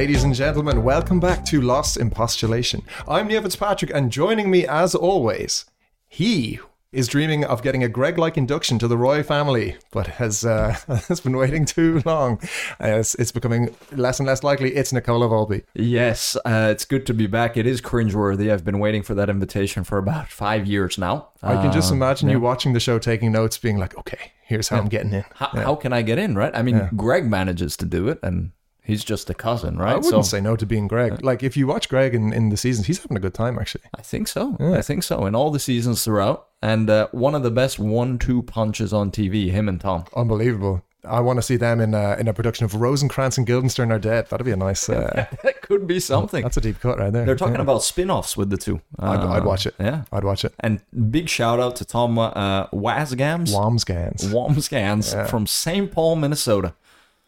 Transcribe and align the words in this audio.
Ladies 0.00 0.24
and 0.24 0.34
gentlemen, 0.34 0.82
welcome 0.82 1.20
back 1.20 1.44
to 1.44 1.60
Lost 1.60 1.98
in 1.98 2.08
Postulation. 2.08 2.80
I'm 3.06 3.28
Neil 3.28 3.42
Fitzpatrick, 3.42 3.90
and 3.94 4.10
joining 4.10 4.50
me 4.50 4.66
as 4.66 4.94
always, 4.94 5.66
he 6.08 6.58
is 6.90 7.06
dreaming 7.06 7.44
of 7.44 7.62
getting 7.62 7.84
a 7.84 7.88
Greg-like 7.90 8.38
induction 8.38 8.78
to 8.78 8.88
the 8.88 8.96
Roy 8.96 9.22
family, 9.22 9.76
but 9.92 10.06
has 10.06 10.42
uh, 10.42 10.70
has 11.08 11.20
been 11.20 11.36
waiting 11.36 11.66
too 11.66 12.00
long. 12.06 12.40
Uh, 12.82 12.96
it's, 12.96 13.14
it's 13.16 13.30
becoming 13.30 13.76
less 13.92 14.18
and 14.18 14.26
less 14.26 14.42
likely. 14.42 14.74
It's 14.74 14.90
Nicola 14.90 15.28
Volby. 15.28 15.64
Yes, 15.74 16.34
uh, 16.46 16.68
it's 16.72 16.86
good 16.86 17.04
to 17.04 17.12
be 17.12 17.26
back. 17.26 17.58
It 17.58 17.66
is 17.66 17.82
cringeworthy. 17.82 18.50
I've 18.50 18.64
been 18.64 18.78
waiting 18.78 19.02
for 19.02 19.12
that 19.16 19.28
invitation 19.28 19.84
for 19.84 19.98
about 19.98 20.28
five 20.28 20.66
years 20.66 20.96
now. 20.96 21.28
I 21.42 21.56
can 21.56 21.72
just 21.72 21.92
Uh, 21.92 21.96
imagine 21.96 22.30
yeah. 22.30 22.36
you 22.36 22.40
watching 22.40 22.72
the 22.72 22.80
show, 22.80 22.98
taking 22.98 23.32
notes, 23.32 23.58
being 23.58 23.76
like, 23.76 23.94
"Okay, 23.98 24.32
here's 24.46 24.68
how 24.70 24.78
I'm 24.78 24.88
getting 24.88 25.12
in." 25.12 25.24
How, 25.34 25.48
how 25.48 25.74
can 25.74 25.92
I 25.92 26.00
get 26.00 26.18
in, 26.18 26.36
right? 26.36 26.56
I 26.56 26.62
mean, 26.62 26.88
Greg 26.96 27.28
manages 27.28 27.76
to 27.76 27.84
do 27.84 28.08
it, 28.08 28.18
and 28.22 28.52
he's 28.90 29.04
just 29.04 29.30
a 29.30 29.34
cousin, 29.34 29.76
right? 29.78 29.92
I 29.92 29.96
wouldn't 29.96 30.10
so 30.12 30.22
say 30.22 30.40
no 30.40 30.56
to 30.56 30.66
being 30.66 30.88
Greg. 30.88 31.24
Like 31.24 31.42
if 31.42 31.56
you 31.56 31.66
watch 31.66 31.88
Greg 31.88 32.14
in, 32.14 32.32
in 32.32 32.48
the 32.50 32.56
seasons, 32.56 32.86
he's 32.86 33.00
having 33.00 33.16
a 33.16 33.20
good 33.20 33.34
time 33.34 33.58
actually. 33.58 33.84
I 33.96 34.02
think 34.02 34.28
so. 34.28 34.56
I 34.60 34.82
think 34.82 35.02
so. 35.02 35.24
In 35.26 35.34
all 35.34 35.50
the 35.50 35.60
seasons 35.60 36.04
throughout, 36.04 36.48
and 36.62 36.90
uh, 36.90 37.08
one 37.12 37.34
of 37.34 37.42
the 37.42 37.50
best 37.50 37.78
one-two 37.78 38.42
punches 38.42 38.92
on 38.92 39.10
TV, 39.10 39.50
him 39.50 39.68
and 39.68 39.80
Tom. 39.80 40.04
Unbelievable. 40.14 40.82
I 41.02 41.20
want 41.20 41.38
to 41.38 41.42
see 41.42 41.56
them 41.56 41.80
in 41.80 41.94
a, 41.94 42.14
in 42.20 42.28
a 42.28 42.34
production 42.34 42.66
of 42.66 42.74
Rosencrantz 42.74 43.38
and 43.38 43.46
Guildenstern 43.46 43.90
are 43.90 43.98
dead. 43.98 44.28
That'd 44.28 44.44
be 44.44 44.52
a 44.52 44.56
nice. 44.56 44.86
Uh, 44.86 45.26
That 45.42 45.62
could 45.62 45.86
be 45.86 45.98
something. 45.98 46.42
that's 46.42 46.58
a 46.58 46.60
deep 46.60 46.78
cut 46.80 46.98
right 46.98 47.10
there. 47.10 47.24
They're 47.24 47.36
talking 47.36 47.54
Yeah. 47.54 47.62
about 47.62 47.82
spin-offs 47.82 48.36
with 48.36 48.50
the 48.50 48.58
two. 48.58 48.82
I'd, 48.98 49.20
I'd 49.20 49.42
Uh, 49.42 49.46
watch 49.46 49.64
it. 49.66 49.74
Yeah. 49.80 50.02
I'd 50.12 50.24
watch 50.24 50.44
it. 50.44 50.52
And 50.60 50.82
big 51.10 51.28
shout 51.30 51.58
out 51.58 51.76
to 51.76 51.86
Tom 51.86 52.18
uh, 52.18 52.66
Wasgams, 52.66 53.54
Wambsgans. 53.54 54.24
Wambsgans 54.30 55.28
from 55.30 55.46
St. 55.46 55.90
Paul, 55.90 56.16
Minnesota. 56.16 56.74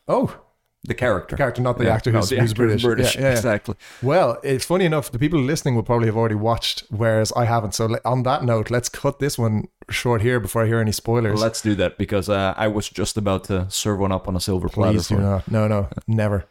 Oh, 0.07 0.37
The 0.85 0.95
character. 0.95 1.37
character, 1.37 1.63
not 1.63 1.79
the 1.79 1.85
Yeah, 1.85 1.95
actor 1.95 2.11
no, 2.11 2.19
who's, 2.19 2.31
the 2.31 2.41
who's 2.41 2.51
actor 2.51 2.69
is 2.69 2.83
British. 2.83 3.15
Yeah, 3.15 3.21
yeah. 3.23 3.31
Exactly. 3.31 3.77
Well, 4.03 4.41
it's 4.43 4.65
funny 4.65 4.85
enough. 4.85 5.13
The 5.13 5.19
people 5.19 5.41
listening 5.41 5.77
will 5.77 5.85
probably 5.85 6.07
have 6.07 6.17
already 6.17 6.35
watched, 6.35 6.83
whereas 6.91 7.33
I 7.37 7.45
haven't. 7.45 7.75
So, 7.77 7.97
on 8.05 8.25
that 8.25 8.43
note, 8.43 8.69
let's 8.69 8.89
cut 8.89 9.21
this 9.21 9.39
one 9.39 9.69
short 9.91 10.23
here 10.23 10.41
before 10.41 10.65
I 10.65 10.67
hear 10.67 10.81
any 10.81 10.91
spoilers. 10.91 11.41
Let's 11.41 11.61
do 11.61 11.77
that 11.77 11.99
because 11.99 12.29
uh, 12.29 12.55
I 12.57 12.67
was 12.67 12.89
just 12.89 13.17
about 13.17 13.45
to 13.45 13.71
serve 13.71 14.01
one 14.01 14.11
up 14.11 14.27
on 14.27 14.35
a 14.35 14.41
silver 14.41 14.69
platter. 14.69 14.95
Please 14.95 15.07
do 15.07 15.19
not. 15.19 15.49
No, 15.49 15.69
no, 15.69 15.89
never. 16.09 16.47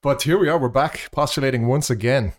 But 0.00 0.22
here 0.22 0.38
we 0.38 0.48
are. 0.48 0.58
We're 0.58 0.70
back 0.70 1.08
postulating 1.12 1.66
once 1.66 1.90
again. 1.90 2.32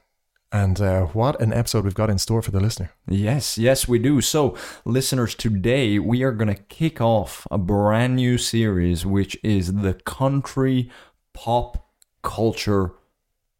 And 0.53 0.81
uh, 0.81 1.03
what 1.05 1.39
an 1.39 1.53
episode 1.53 1.85
we've 1.85 1.93
got 1.93 2.09
in 2.09 2.17
store 2.17 2.41
for 2.41 2.51
the 2.51 2.59
listener. 2.59 2.91
Yes, 3.07 3.57
yes, 3.57 3.87
we 3.87 3.99
do. 3.99 4.19
So, 4.19 4.57
listeners, 4.83 5.33
today 5.33 5.97
we 5.97 6.23
are 6.23 6.33
going 6.33 6.53
to 6.53 6.61
kick 6.63 6.99
off 6.99 7.47
a 7.49 7.57
brand 7.57 8.17
new 8.17 8.37
series, 8.37 9.05
which 9.05 9.37
is 9.43 9.75
the 9.75 9.93
country 9.93 10.91
pop 11.45 11.87
culture. 12.21 12.91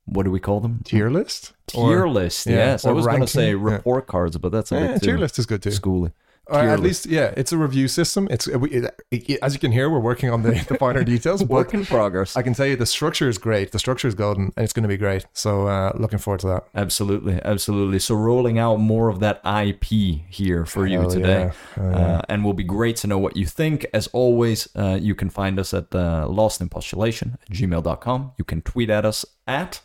What 0.06 0.24
do 0.24 0.32
we 0.32 0.40
call 0.40 0.60
them? 0.60 0.82
Tier 0.84 1.10
list? 1.10 1.54
Tier 1.68 2.04
Or- 2.04 2.10
list. 2.10 2.46
yeah, 2.48 2.56
yes, 2.56 2.86
I 2.86 2.92
was 2.92 3.06
going 3.08 3.22
to 3.22 3.28
say 3.28 3.50
yeah. 3.52 3.58
report 3.60 4.08
cards, 4.08 4.38
but 4.38 4.52
that's 4.52 4.72
a 4.72 4.76
Eh, 4.76 4.88
bit 4.94 5.02
tier 5.04 5.18
list 5.18 5.40
is 5.40 5.46
good 5.46 5.62
too. 5.64 5.70
schooly. 5.70 6.12
Or 6.52 6.60
at 6.60 6.80
least, 6.80 7.06
yeah, 7.06 7.34
it's 7.38 7.52
a 7.52 7.58
review 7.58 7.88
system. 7.88 8.28
It's 8.30 8.48
we, 8.48 8.70
it, 8.72 9.02
it- 9.12 9.40
as 9.42 9.54
you 9.54 9.60
can 9.60 9.72
hear, 9.72 9.90
we're 9.90 10.00
working 10.00 10.30
on 10.30 10.44
the, 10.44 10.52
the 10.68 10.78
finer 10.78 11.04
details. 11.04 11.44
Work 11.46 11.72
But 11.72 11.80
in 11.80 11.86
progress. 11.86 12.36
I 12.36 12.42
can 12.42 12.54
tell 12.54 12.66
you 12.66 12.76
the 12.76 12.86
structure 12.86 13.30
is 13.30 13.38
great. 13.38 13.72
The 13.72 13.80
structure 13.80 14.08
is 14.08 14.16
golden, 14.16 14.52
and 14.56 14.64
it's 14.64 14.74
going 14.74 14.84
to 14.84 14.90
be 14.90 14.98
great. 14.98 15.26
So 15.34 15.68
uh, 15.68 15.94
looking 15.96 16.20
forward 16.20 16.42
to 16.42 16.48
that. 16.48 16.64
Absolutely, 16.76 17.40
absolutely. 17.44 18.00
So 18.00 18.16
rolling 18.16 18.60
out 18.60 18.78
more 18.80 19.10
of 19.10 19.20
that 19.22 19.42
IP 19.46 19.86
here 20.30 20.66
for 20.66 20.86
you 20.86 21.10
today, 21.10 21.52
yeah. 21.78 21.84
Hell 21.92 21.96
uh, 22.18 22.22
and 22.30 22.44
will 22.44 22.54
be 22.54 22.64
great 22.64 22.96
to 22.98 23.08
know 23.08 23.18
what 23.18 23.38
you 23.38 23.46
think. 23.46 23.86
As 23.94 24.08
always, 24.08 24.68
uh, 24.75 24.98
you 25.02 25.16
can 25.16 25.30
find 25.30 25.59
us 25.59 25.74
at 25.74 25.94
uh, 25.96 26.28
lostinpostulation 26.30 27.34
at 27.42 27.50
gmail.com. 27.50 28.31
You 28.38 28.46
can 28.46 28.62
tweet 28.62 28.90
at 28.90 29.06
us 29.06 29.25
at 29.48 29.81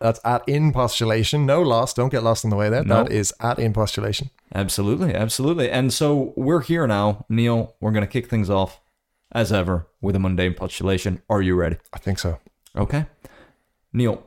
That's 0.00 0.20
at 0.24 0.48
in 0.48 0.72
postulation. 0.72 1.44
No 1.46 1.60
loss. 1.62 1.92
Don't 1.94 2.10
get 2.10 2.22
lost 2.22 2.44
on 2.44 2.50
the 2.50 2.56
way 2.56 2.68
there. 2.70 2.84
No. 2.84 3.02
That 3.04 3.12
is 3.12 3.32
at 3.40 3.58
in 3.58 3.72
postulation. 3.72 4.30
Absolutely, 4.54 5.14
absolutely. 5.14 5.70
And 5.70 5.92
so 5.92 6.32
we're 6.36 6.60
here 6.62 6.86
now, 6.86 7.24
Neil. 7.28 7.74
We're 7.80 7.92
gonna 7.92 8.06
kick 8.06 8.28
things 8.28 8.48
off 8.50 8.80
as 9.32 9.52
ever 9.52 9.86
with 10.00 10.16
a 10.16 10.18
mundane 10.18 10.54
postulation. 10.54 11.22
Are 11.28 11.42
you 11.42 11.54
ready? 11.54 11.76
I 11.92 11.98
think 11.98 12.18
so. 12.18 12.38
Okay, 12.76 13.06
Neil. 13.92 14.24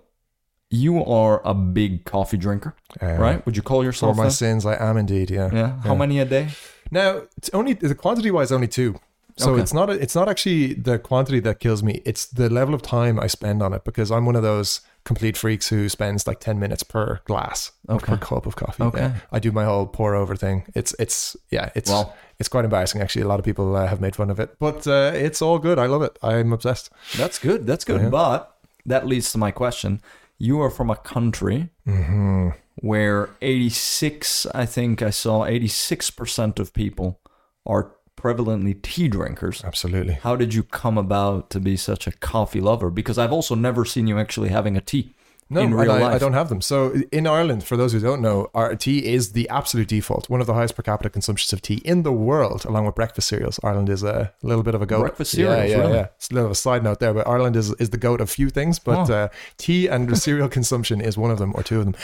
You 0.74 1.04
are 1.04 1.42
a 1.46 1.54
big 1.54 2.06
coffee 2.06 2.38
drinker, 2.38 2.76
Uh, 3.02 3.16
right? 3.16 3.46
Would 3.46 3.58
you 3.58 3.62
call 3.62 3.84
yourself? 3.84 4.16
For 4.16 4.22
my 4.24 4.28
that? 4.30 4.32
sins, 4.34 4.66
I 4.66 4.76
am 4.82 4.96
indeed. 4.96 5.30
Yeah. 5.30 5.50
Yeah. 5.52 5.82
How 5.82 5.96
many 5.96 6.18
a 6.20 6.24
day? 6.26 6.48
Now, 6.90 7.24
it's 7.36 7.50
only 7.54 7.74
the 7.74 7.94
quantity 7.94 8.32
wise, 8.32 8.54
only 8.54 8.70
two. 8.70 8.96
So 9.38 9.52
Okay. 9.54 9.62
it's 9.62 9.74
not. 9.74 9.90
It's 9.90 10.16
not 10.16 10.28
actually 10.30 10.74
the 10.74 11.00
quantity 11.00 11.40
that 11.42 11.60
kills 11.60 11.82
me. 11.84 12.02
It's 12.06 12.26
the 12.26 12.50
level 12.50 12.74
of 12.74 12.82
time 12.82 13.20
I 13.20 13.28
spend 13.28 13.62
on 13.64 13.74
it 13.74 13.84
because 13.84 14.12
I'm 14.12 14.26
one 14.26 14.36
of 14.36 14.44
those 14.44 14.82
complete 15.04 15.36
freaks 15.38 15.70
who 15.70 15.90
spends 15.90 16.28
like 16.28 16.40
ten 16.40 16.60
minutes 16.60 16.84
per 16.84 17.20
glass, 17.26 17.72
Okay. 17.90 18.06
per 18.12 18.18
cup 18.18 18.46
of 18.46 18.56
coffee. 18.56 18.84
Okay. 18.84 19.00
Yeah. 19.02 19.14
I 19.32 19.40
do 19.40 19.52
my 19.52 19.64
whole 19.66 19.86
pour 19.88 20.16
over 20.16 20.36
thing. 20.36 20.64
It's 20.76 20.94
it's 21.00 21.36
yeah. 21.50 21.70
It's 21.76 21.90
Well- 21.90 22.14
it's 22.40 22.50
quite 22.50 22.66
embarrassing 22.66 23.02
actually. 23.02 23.22
A 23.24 23.28
lot 23.28 23.40
of 23.40 23.46
people 23.46 23.76
uh, 23.76 23.88
have 23.88 24.02
made 24.02 24.16
fun 24.16 24.30
of 24.32 24.40
it, 24.40 24.50
but 24.60 24.86
uh, 24.88 25.12
it's 25.14 25.42
all 25.42 25.60
good. 25.60 25.78
I 25.80 25.86
love 25.88 26.02
it. 26.02 26.18
I'm 26.24 26.52
obsessed. 26.54 26.90
That's 27.18 27.40
good. 27.40 27.66
That's 27.68 27.86
good. 27.86 28.02
Yeah. 28.02 28.10
But 28.10 28.52
that 28.86 29.06
leads 29.06 29.32
to 29.32 29.38
my 29.38 29.52
question. 29.52 30.02
You 30.40 30.60
are 30.62 30.70
from 30.72 30.90
a 30.90 30.96
country 30.96 31.70
Mm-hmm. 31.88 32.50
where 32.82 33.30
86, 33.42 34.48
I 34.56 34.66
think 34.66 35.02
I 35.02 35.12
saw 35.12 35.46
86% 35.46 36.60
of 36.60 36.74
people 36.74 37.20
are 37.66 37.92
prevalently 38.18 38.80
tea 38.82 39.08
drinkers. 39.08 39.64
Absolutely. 39.64 40.14
How 40.14 40.36
did 40.36 40.54
you 40.54 40.64
come 40.64 40.98
about 40.98 41.50
to 41.52 41.60
be 41.60 41.76
such 41.78 42.08
a 42.08 42.12
coffee 42.12 42.62
lover? 42.62 42.90
Because 42.90 43.18
I've 43.18 43.34
also 43.34 43.56
never 43.56 43.86
seen 43.86 44.08
you 44.08 44.20
actually 44.20 44.50
having 44.50 44.78
a 44.78 44.82
tea 44.82 45.14
No, 45.50 45.62
in 45.62 45.74
real 45.74 45.92
I, 45.92 46.00
life. 46.00 46.16
I 46.16 46.18
don't 46.20 46.34
have 46.34 46.48
them. 46.50 46.62
So 46.62 46.94
in 47.12 47.26
Ireland, 47.26 47.64
for 47.64 47.76
those 47.76 47.94
who 47.94 48.00
don't 48.00 48.22
know, 48.22 48.50
our 48.54 48.76
tea 48.76 49.12
is 49.12 49.32
the 49.32 49.50
absolute 49.50 49.88
default. 49.88 50.30
One 50.30 50.40
of 50.40 50.46
the 50.48 50.54
highest 50.54 50.76
per 50.76 50.84
capita 50.84 51.10
consumptions 51.10 51.52
of 51.52 51.62
tea 51.62 51.82
in 51.84 52.04
the 52.04 52.12
world, 52.14 52.64
along 52.64 52.86
with 52.86 52.96
breakfast 52.96 53.28
cereals. 53.28 53.60
Ireland 53.64 53.90
is 53.90 54.04
a 54.04 54.32
little 54.44 54.64
bit 54.64 54.76
of 54.76 54.82
a 54.82 54.86
goat. 54.86 55.02
Breakfast 55.02 55.32
cereals, 55.32 55.70
yeah, 55.72 55.78
really? 55.80 55.94
yeah. 55.94 56.08
It's 56.16 56.30
a 56.30 56.34
little 56.36 56.46
of 56.46 56.52
a 56.52 56.56
side 56.56 56.84
note 56.84 57.00
there, 57.00 57.14
but 57.14 57.28
Ireland 57.28 57.56
is 57.56 57.74
is 57.80 57.90
the 57.90 57.98
goat 57.98 58.22
of 58.22 58.30
few 58.30 58.50
things, 58.50 58.78
but 58.80 59.10
Oh. 59.10 59.14
uh, 59.14 59.28
tea 59.58 59.88
and 59.88 60.16
cereal 60.18 60.48
consumption 60.58 61.02
is 61.02 61.18
one 61.18 61.32
of 61.32 61.40
them 61.40 61.52
or 61.56 61.64
two 61.64 61.80
of 61.80 61.86
them. 61.86 61.96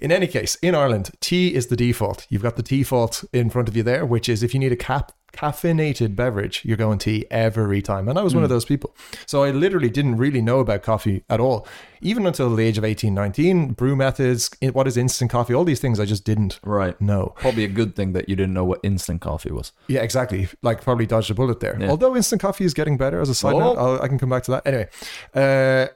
In 0.00 0.10
any 0.12 0.26
case, 0.28 0.54
in 0.62 0.74
Ireland, 0.74 1.10
tea 1.20 1.54
is 1.54 1.66
the 1.66 1.76
default. 1.76 2.26
You've 2.30 2.42
got 2.48 2.56
the 2.56 2.62
default 2.62 3.24
in 3.32 3.50
front 3.50 3.68
of 3.68 3.76
you 3.76 3.82
there, 3.82 4.06
which 4.06 4.28
is 4.28 4.42
if 4.42 4.54
you 4.54 4.60
need 4.60 4.72
a 4.72 4.76
cap 4.76 5.12
caffeinated 5.34 6.14
beverage, 6.16 6.62
you're 6.64 6.76
going 6.76 6.98
to 6.98 7.04
tea 7.04 7.26
every 7.30 7.82
time. 7.82 8.08
And 8.08 8.18
I 8.18 8.22
was 8.22 8.34
one 8.34 8.44
of 8.44 8.50
Hmm. 8.50 8.54
those 8.54 8.64
people. 8.64 8.94
So 9.26 9.42
I 9.42 9.50
literally 9.50 9.90
didn't 9.90 10.16
really 10.16 10.40
know 10.40 10.60
about 10.60 10.82
coffee 10.82 11.24
at 11.28 11.40
all, 11.40 11.66
even 12.00 12.26
until 12.26 12.54
the 12.54 12.62
age 12.64 12.78
of 12.78 12.84
18, 12.84 13.12
19. 13.14 13.72
Brew 13.72 13.96
methods, 13.96 14.50
what 14.72 14.86
is 14.86 14.96
instant 14.96 15.30
coffee, 15.30 15.52
all 15.54 15.64
these 15.64 15.80
things 15.80 15.98
I 16.00 16.04
just 16.04 16.24
didn't 16.24 16.60
Right. 16.64 16.98
know. 17.00 17.34
Probably 17.36 17.64
a 17.64 17.68
good 17.68 17.94
thing 17.96 18.12
that 18.12 18.28
you 18.28 18.36
didn't 18.36 18.54
know 18.54 18.64
what 18.64 18.80
instant 18.82 19.20
coffee 19.20 19.50
was. 19.52 19.72
Yeah, 19.88 20.00
exactly. 20.02 20.48
Like 20.62 20.82
probably 20.82 21.06
dodged 21.06 21.30
a 21.30 21.34
bullet 21.34 21.60
there. 21.60 21.76
Yeah. 21.78 21.90
Although 21.90 22.16
instant 22.16 22.40
coffee 22.40 22.64
is 22.64 22.74
getting 22.74 22.96
better 22.96 23.20
as 23.20 23.28
a 23.28 23.34
side 23.34 23.54
Oh. 23.54 23.58
note, 23.58 23.76
I'll, 23.78 24.02
I 24.02 24.08
can 24.08 24.18
come 24.18 24.30
back 24.30 24.44
to 24.44 24.50
that. 24.52 24.66
Anyway, 24.66 24.88
uh, 25.34 25.86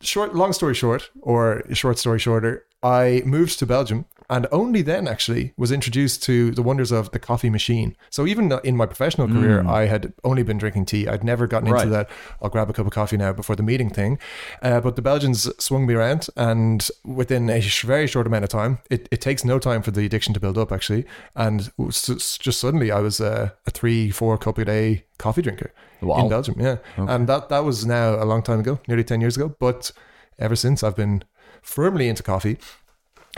short, 0.00 0.34
long 0.34 0.52
story 0.52 0.74
short, 0.74 1.10
or 1.22 1.62
short 1.72 1.98
story 1.98 2.18
shorter, 2.18 2.64
I 2.82 3.22
moved 3.24 3.58
to 3.60 3.66
Belgium 3.66 4.04
and 4.30 4.46
only 4.52 4.82
then 4.82 5.06
actually 5.08 5.52
was 5.56 5.70
introduced 5.72 6.22
to 6.24 6.50
the 6.52 6.62
wonders 6.62 6.90
of 6.92 7.10
the 7.12 7.18
coffee 7.18 7.50
machine. 7.50 7.96
So 8.10 8.26
even 8.26 8.50
in 8.64 8.76
my 8.76 8.86
professional 8.86 9.28
career, 9.28 9.62
I 9.66 9.86
had 9.86 10.12
only 10.24 10.42
been 10.42 10.58
drinking 10.58 10.86
tea. 10.86 11.06
I'd 11.08 11.24
never 11.24 11.46
gotten 11.46 11.68
into 11.68 11.88
that. 11.90 12.08
I'll 12.40 12.50
grab 12.50 12.70
a 12.70 12.72
cup 12.72 12.86
of 12.86 12.92
coffee 12.92 13.16
now 13.16 13.32
before 13.32 13.56
the 13.56 13.62
meeting 13.62 13.90
thing. 13.90 14.18
Uh, 14.62 14.80
but 14.80 14.96
the 14.96 15.02
Belgians 15.02 15.48
swung 15.62 15.86
me 15.86 15.94
around, 15.94 16.28
and 16.36 16.88
within 17.04 17.50
a 17.50 17.60
sh- 17.60 17.82
very 17.84 18.06
short 18.06 18.26
amount 18.26 18.44
of 18.44 18.50
time, 18.50 18.78
it, 18.90 19.08
it 19.10 19.20
takes 19.20 19.44
no 19.44 19.58
time 19.58 19.82
for 19.82 19.90
the 19.90 20.04
addiction 20.06 20.34
to 20.34 20.40
build 20.40 20.56
up 20.58 20.72
actually. 20.72 21.04
And 21.36 21.70
just 21.90 22.60
suddenly, 22.60 22.90
I 22.90 23.00
was 23.00 23.20
uh, 23.20 23.50
a 23.66 23.70
three, 23.70 24.10
four 24.10 24.38
cup 24.38 24.58
a 24.58 24.64
day 24.64 25.04
coffee 25.18 25.42
drinker 25.42 25.72
Wow. 26.00 26.22
in 26.24 26.28
Belgium. 26.28 26.56
Yeah, 26.58 26.76
and 26.96 27.26
that 27.28 27.48
that 27.48 27.64
was 27.64 27.86
now 27.86 28.22
a 28.22 28.26
long 28.26 28.42
time 28.42 28.60
ago, 28.60 28.78
nearly 28.88 29.04
ten 29.04 29.20
years 29.20 29.36
ago. 29.36 29.54
But 29.58 29.90
ever 30.38 30.56
since, 30.56 30.82
I've 30.82 30.96
been 30.96 31.24
firmly 31.62 32.08
into 32.08 32.22
coffee. 32.22 32.58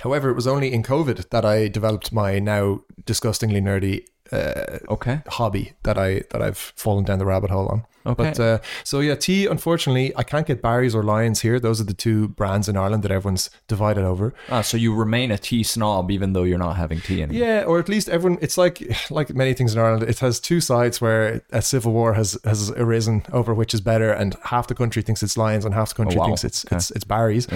However, 0.03 0.31
it 0.31 0.35
was 0.35 0.47
only 0.47 0.73
in 0.73 0.83
COVID 0.83 1.31
that 1.31 1.45
I 1.45 1.69
developed 1.69 2.13
my 2.13 2.39
now 2.39 2.83
disgustingly 3.05 3.61
nerdy 3.61 4.05
uh, 4.33 4.79
Okay. 4.89 5.21
hobby 5.29 5.73
that 5.83 5.99
I 5.99 6.23
that 6.31 6.43
I've 6.43 6.59
fallen 6.59 7.05
down 7.05 7.19
the 7.19 7.27
rabbit 7.27 7.51
hole 7.51 7.69
on. 7.69 7.85
Okay. 8.07 8.23
But 8.23 8.39
uh, 8.41 8.59
so 8.85 9.01
yeah, 9.01 9.17
tea. 9.17 9.47
Unfortunately, 9.47 10.13
I 10.17 10.23
can't 10.23 10.47
get 10.47 10.63
Barry's 10.63 10.95
or 10.95 11.03
Lyons 11.03 11.41
here. 11.41 11.59
Those 11.59 11.81
are 11.81 11.85
the 11.85 11.93
two 11.93 12.29
brands 12.29 12.69
in 12.69 12.77
Ireland 12.77 13.03
that 13.03 13.11
everyone's 13.11 13.51
divided 13.67 14.05
over. 14.05 14.33
Ah, 14.49 14.61
so 14.61 14.77
you 14.77 14.95
remain 14.95 15.33
a 15.33 15.39
tea 15.39 15.65
snob 15.65 16.13
even 16.13 16.33
though 16.33 16.45
you're 16.45 16.57
not 16.67 16.77
having 16.77 17.01
tea 17.01 17.21
anymore. 17.23 17.43
Yeah, 17.49 17.65
or 17.65 17.81
at 17.81 17.89
least 17.89 18.09
everyone. 18.09 18.39
It's 18.41 18.57
like 18.57 18.81
like 19.11 19.35
many 19.35 19.55
things 19.55 19.75
in 19.75 19.81
Ireland. 19.81 20.05
It 20.05 20.21
has 20.21 20.39
two 20.39 20.61
sides 20.61 21.01
where 21.01 21.43
a 21.51 21.61
civil 21.61 21.93
war 21.93 22.15
has 22.15 22.39
has 22.45 22.71
arisen 22.71 23.25
over 23.33 23.53
which 23.53 23.75
is 23.75 23.81
better, 23.81 24.13
and 24.13 24.37
half 24.45 24.69
the 24.69 24.77
country 24.77 25.03
thinks 25.03 25.25
it's 25.25 25.37
Lyons, 25.37 25.65
and 25.65 25.75
half 25.75 25.89
the 25.89 25.97
country 25.97 26.17
Oh, 26.17 26.21
wow. 26.21 26.27
thinks 26.27 26.45
it's 26.45 26.65
Okay. 26.65 26.77
it's 26.77 26.93
it's 26.93 27.05
Barry's. 27.05 27.49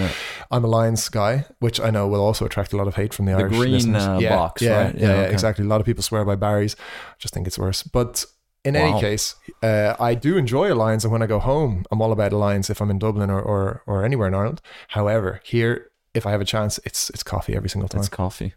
I'm 0.51 0.65
a 0.65 0.67
Lyons 0.67 1.07
guy, 1.07 1.45
which 1.59 1.79
I 1.79 1.91
know 1.91 2.09
will 2.09 2.21
also 2.25 2.43
attract 2.45 2.73
a 2.73 2.77
lot 2.77 2.87
of 2.89 2.95
hate 2.95 3.13
from 3.13 3.25
the, 3.25 3.31
Irish 3.33 3.55
green, 3.57 3.95
uh, 3.95 4.19
yeah, 4.19 4.35
box, 4.35 4.61
yeah, 4.61 4.83
right? 4.83 4.95
Yeah, 4.95 5.01
Yeah, 5.01 5.13
yeah, 5.15 5.21
okay. 5.21 5.31
exactly. 5.33 5.63
A 5.63 5.67
lot 5.69 5.79
of 5.79 5.85
people 5.85 6.03
swear 6.03 6.25
by 6.25 6.35
Barry's. 6.61 6.75
I 7.11 7.15
just 7.19 7.33
think 7.33 7.47
it's 7.47 7.59
worse, 7.59 7.83
but. 7.83 8.25
in 8.63 8.75
Wow. 8.75 8.81
any 8.81 8.99
case, 9.01 9.25
uh, 9.63 9.95
I 10.09 10.13
do 10.13 10.37
enjoy 10.37 10.69
a 10.69 10.73
Alliance, 10.75 11.03
and 11.05 11.11
when 11.11 11.23
I 11.23 11.27
go 11.35 11.39
home, 11.39 11.83
I'm 11.91 11.99
all 12.03 12.11
about 12.11 12.31
Alliance 12.31 12.69
if 12.69 12.79
I'm 12.81 12.91
in 12.91 12.99
Dublin 12.99 13.29
or, 13.31 13.41
or, 13.41 13.81
or 13.87 14.05
anywhere 14.05 14.27
in 14.27 14.35
Ireland. 14.35 14.61
However, 14.89 15.39
here, 15.43 15.73
if 16.13 16.23
I 16.27 16.31
have 16.31 16.41
a 16.41 16.45
chance, 16.45 16.79
it's 16.85 17.09
it's 17.13 17.23
coffee 17.23 17.55
every 17.55 17.69
single 17.69 17.89
time. 17.89 18.01
It's 18.01 18.09
coffee. 18.23 18.53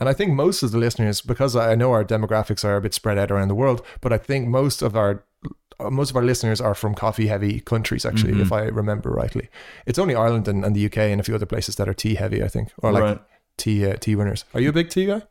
And 0.00 0.08
I 0.08 0.14
think 0.18 0.30
most 0.32 0.62
of 0.62 0.70
the 0.70 0.78
listeners, 0.78 1.20
because 1.32 1.56
I 1.56 1.74
know 1.74 1.90
our 1.96 2.04
demographics 2.04 2.64
are 2.64 2.76
a 2.76 2.80
bit 2.80 2.94
spread 2.94 3.18
out 3.18 3.30
around 3.32 3.48
the 3.48 3.56
world, 3.62 3.80
but 4.00 4.12
I 4.12 4.18
think 4.18 4.46
most 4.60 4.80
of 4.82 4.94
our 4.94 5.24
most 5.90 6.10
of 6.10 6.16
our 6.16 6.24
listeners 6.24 6.60
are 6.60 6.74
from 6.74 6.94
coffee 6.94 7.26
heavy 7.28 7.60
countries. 7.60 8.04
Actually, 8.06 8.32
Mm-hmm. 8.34 8.42
if 8.46 8.52
I 8.52 8.62
remember 8.82 9.10
rightly, 9.22 9.48
it's 9.86 9.98
only 9.98 10.14
Ireland 10.14 10.46
and, 10.48 10.64
and 10.64 10.74
the 10.76 10.86
UK 10.86 10.98
and 11.12 11.20
a 11.20 11.24
few 11.24 11.34
other 11.34 11.46
places 11.54 11.74
that 11.76 11.88
are 11.88 11.94
tea 11.94 12.14
heavy. 12.14 12.40
I 12.44 12.48
think, 12.48 12.68
or 12.82 12.92
like 12.92 13.02
Right. 13.02 13.20
tea 13.56 13.78
uh, 13.90 13.96
tea 14.04 14.14
winners. 14.16 14.44
Are 14.54 14.60
you 14.62 14.68
a 14.70 14.72
big 14.80 14.88
tea 14.88 15.06
guy? 15.06 15.22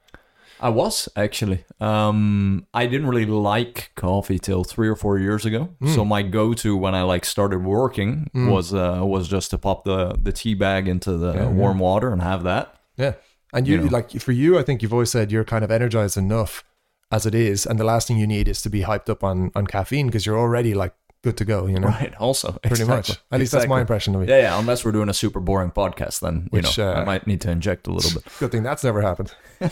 I 0.59 0.69
was 0.69 1.09
actually. 1.15 1.63
Um, 1.79 2.65
I 2.73 2.87
didn't 2.87 3.07
really 3.07 3.25
like 3.25 3.91
coffee 3.95 4.39
till 4.39 4.63
three 4.63 4.87
or 4.87 4.95
four 4.95 5.19
years 5.19 5.45
ago. 5.45 5.69
Hmm. 5.81 5.93
So 5.93 6.03
my 6.05 6.23
go-to 6.23 6.75
when 6.75 6.95
I 6.95 7.03
like 7.03 7.25
started 7.25 7.63
working 7.63 8.29
was 8.33 8.73
uh, 8.73 9.01
was 9.03 9.27
just 9.27 9.51
to 9.51 9.57
pop 9.57 9.83
the 9.83 10.15
the 10.21 10.31
tea 10.31 10.55
bag 10.55 10.87
into 10.87 11.17
the 11.17 11.33
Yeah, 11.33 11.47
warm 11.49 11.79
water 11.79 12.11
and 12.11 12.21
have 12.21 12.43
that. 12.43 12.75
Yeah. 12.97 13.13
And 13.53 13.67
you, 13.67 13.77
You 13.77 13.83
know. 13.83 13.89
like 13.91 14.11
for 14.19 14.31
you, 14.31 14.57
I 14.59 14.63
think 14.63 14.81
you've 14.81 14.93
always 14.93 15.11
said 15.11 15.31
you're 15.31 15.45
kind 15.45 15.63
of 15.63 15.71
energized 15.71 16.17
enough 16.17 16.63
as 17.11 17.25
it 17.25 17.33
is, 17.35 17.65
and 17.65 17.79
the 17.79 17.85
last 17.85 18.07
thing 18.07 18.17
you 18.17 18.27
need 18.27 18.47
is 18.47 18.61
to 18.63 18.69
be 18.69 18.81
hyped 18.81 19.09
up 19.09 19.23
on 19.23 19.51
on 19.55 19.65
caffeine 19.67 20.07
because 20.07 20.25
you're 20.25 20.39
already 20.39 20.73
like 20.73 20.93
good 21.27 21.37
to 21.37 21.45
go. 21.45 21.67
You 21.67 21.79
know, 21.79 21.87
Right. 21.87 22.13
Also, 22.19 22.51
pretty 22.63 22.85
much. 22.85 23.09
At 23.31 23.39
least 23.39 23.51
that's 23.51 23.67
my 23.67 23.81
impression 23.81 24.15
of 24.15 24.21
you. 24.21 24.27
Yeah, 24.33 24.41
yeah. 24.41 24.59
Unless 24.59 24.85
we're 24.85 24.93
doing 24.93 25.09
a 25.09 25.13
super 25.13 25.39
boring 25.39 25.71
podcast, 25.71 26.21
then 26.21 26.35
you 26.51 26.57
Which, 26.57 26.77
know 26.77 26.91
uh, 26.91 27.01
I 27.01 27.03
might 27.03 27.27
need 27.27 27.41
to 27.41 27.51
inject 27.51 27.87
a 27.87 27.91
little 27.91 28.11
bit. 28.17 28.23
Good 28.39 28.51
thing 28.51 28.63
that's 28.63 28.83
never 28.83 29.01
happened. 29.01 29.33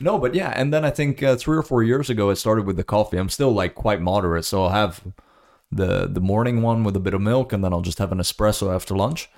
No, 0.00 0.18
but 0.18 0.34
yeah, 0.34 0.52
and 0.54 0.72
then 0.72 0.84
I 0.84 0.90
think 0.90 1.22
uh, 1.22 1.36
three 1.36 1.56
or 1.56 1.62
four 1.62 1.82
years 1.82 2.08
ago, 2.08 2.30
it 2.30 2.36
started 2.36 2.64
with 2.66 2.76
the 2.76 2.84
coffee. 2.84 3.16
I'm 3.18 3.28
still 3.28 3.50
like 3.52 3.74
quite 3.74 4.00
moderate, 4.00 4.44
so 4.44 4.62
I'll 4.64 4.70
have 4.84 5.02
the 5.72 6.06
the 6.06 6.20
morning 6.20 6.62
one 6.62 6.84
with 6.84 6.96
a 6.96 7.00
bit 7.00 7.14
of 7.14 7.20
milk, 7.20 7.52
and 7.52 7.62
then 7.64 7.72
I'll 7.72 7.82
just 7.82 7.98
have 7.98 8.12
an 8.12 8.18
espresso 8.18 8.72
after 8.74 8.96
lunch. 8.96 9.28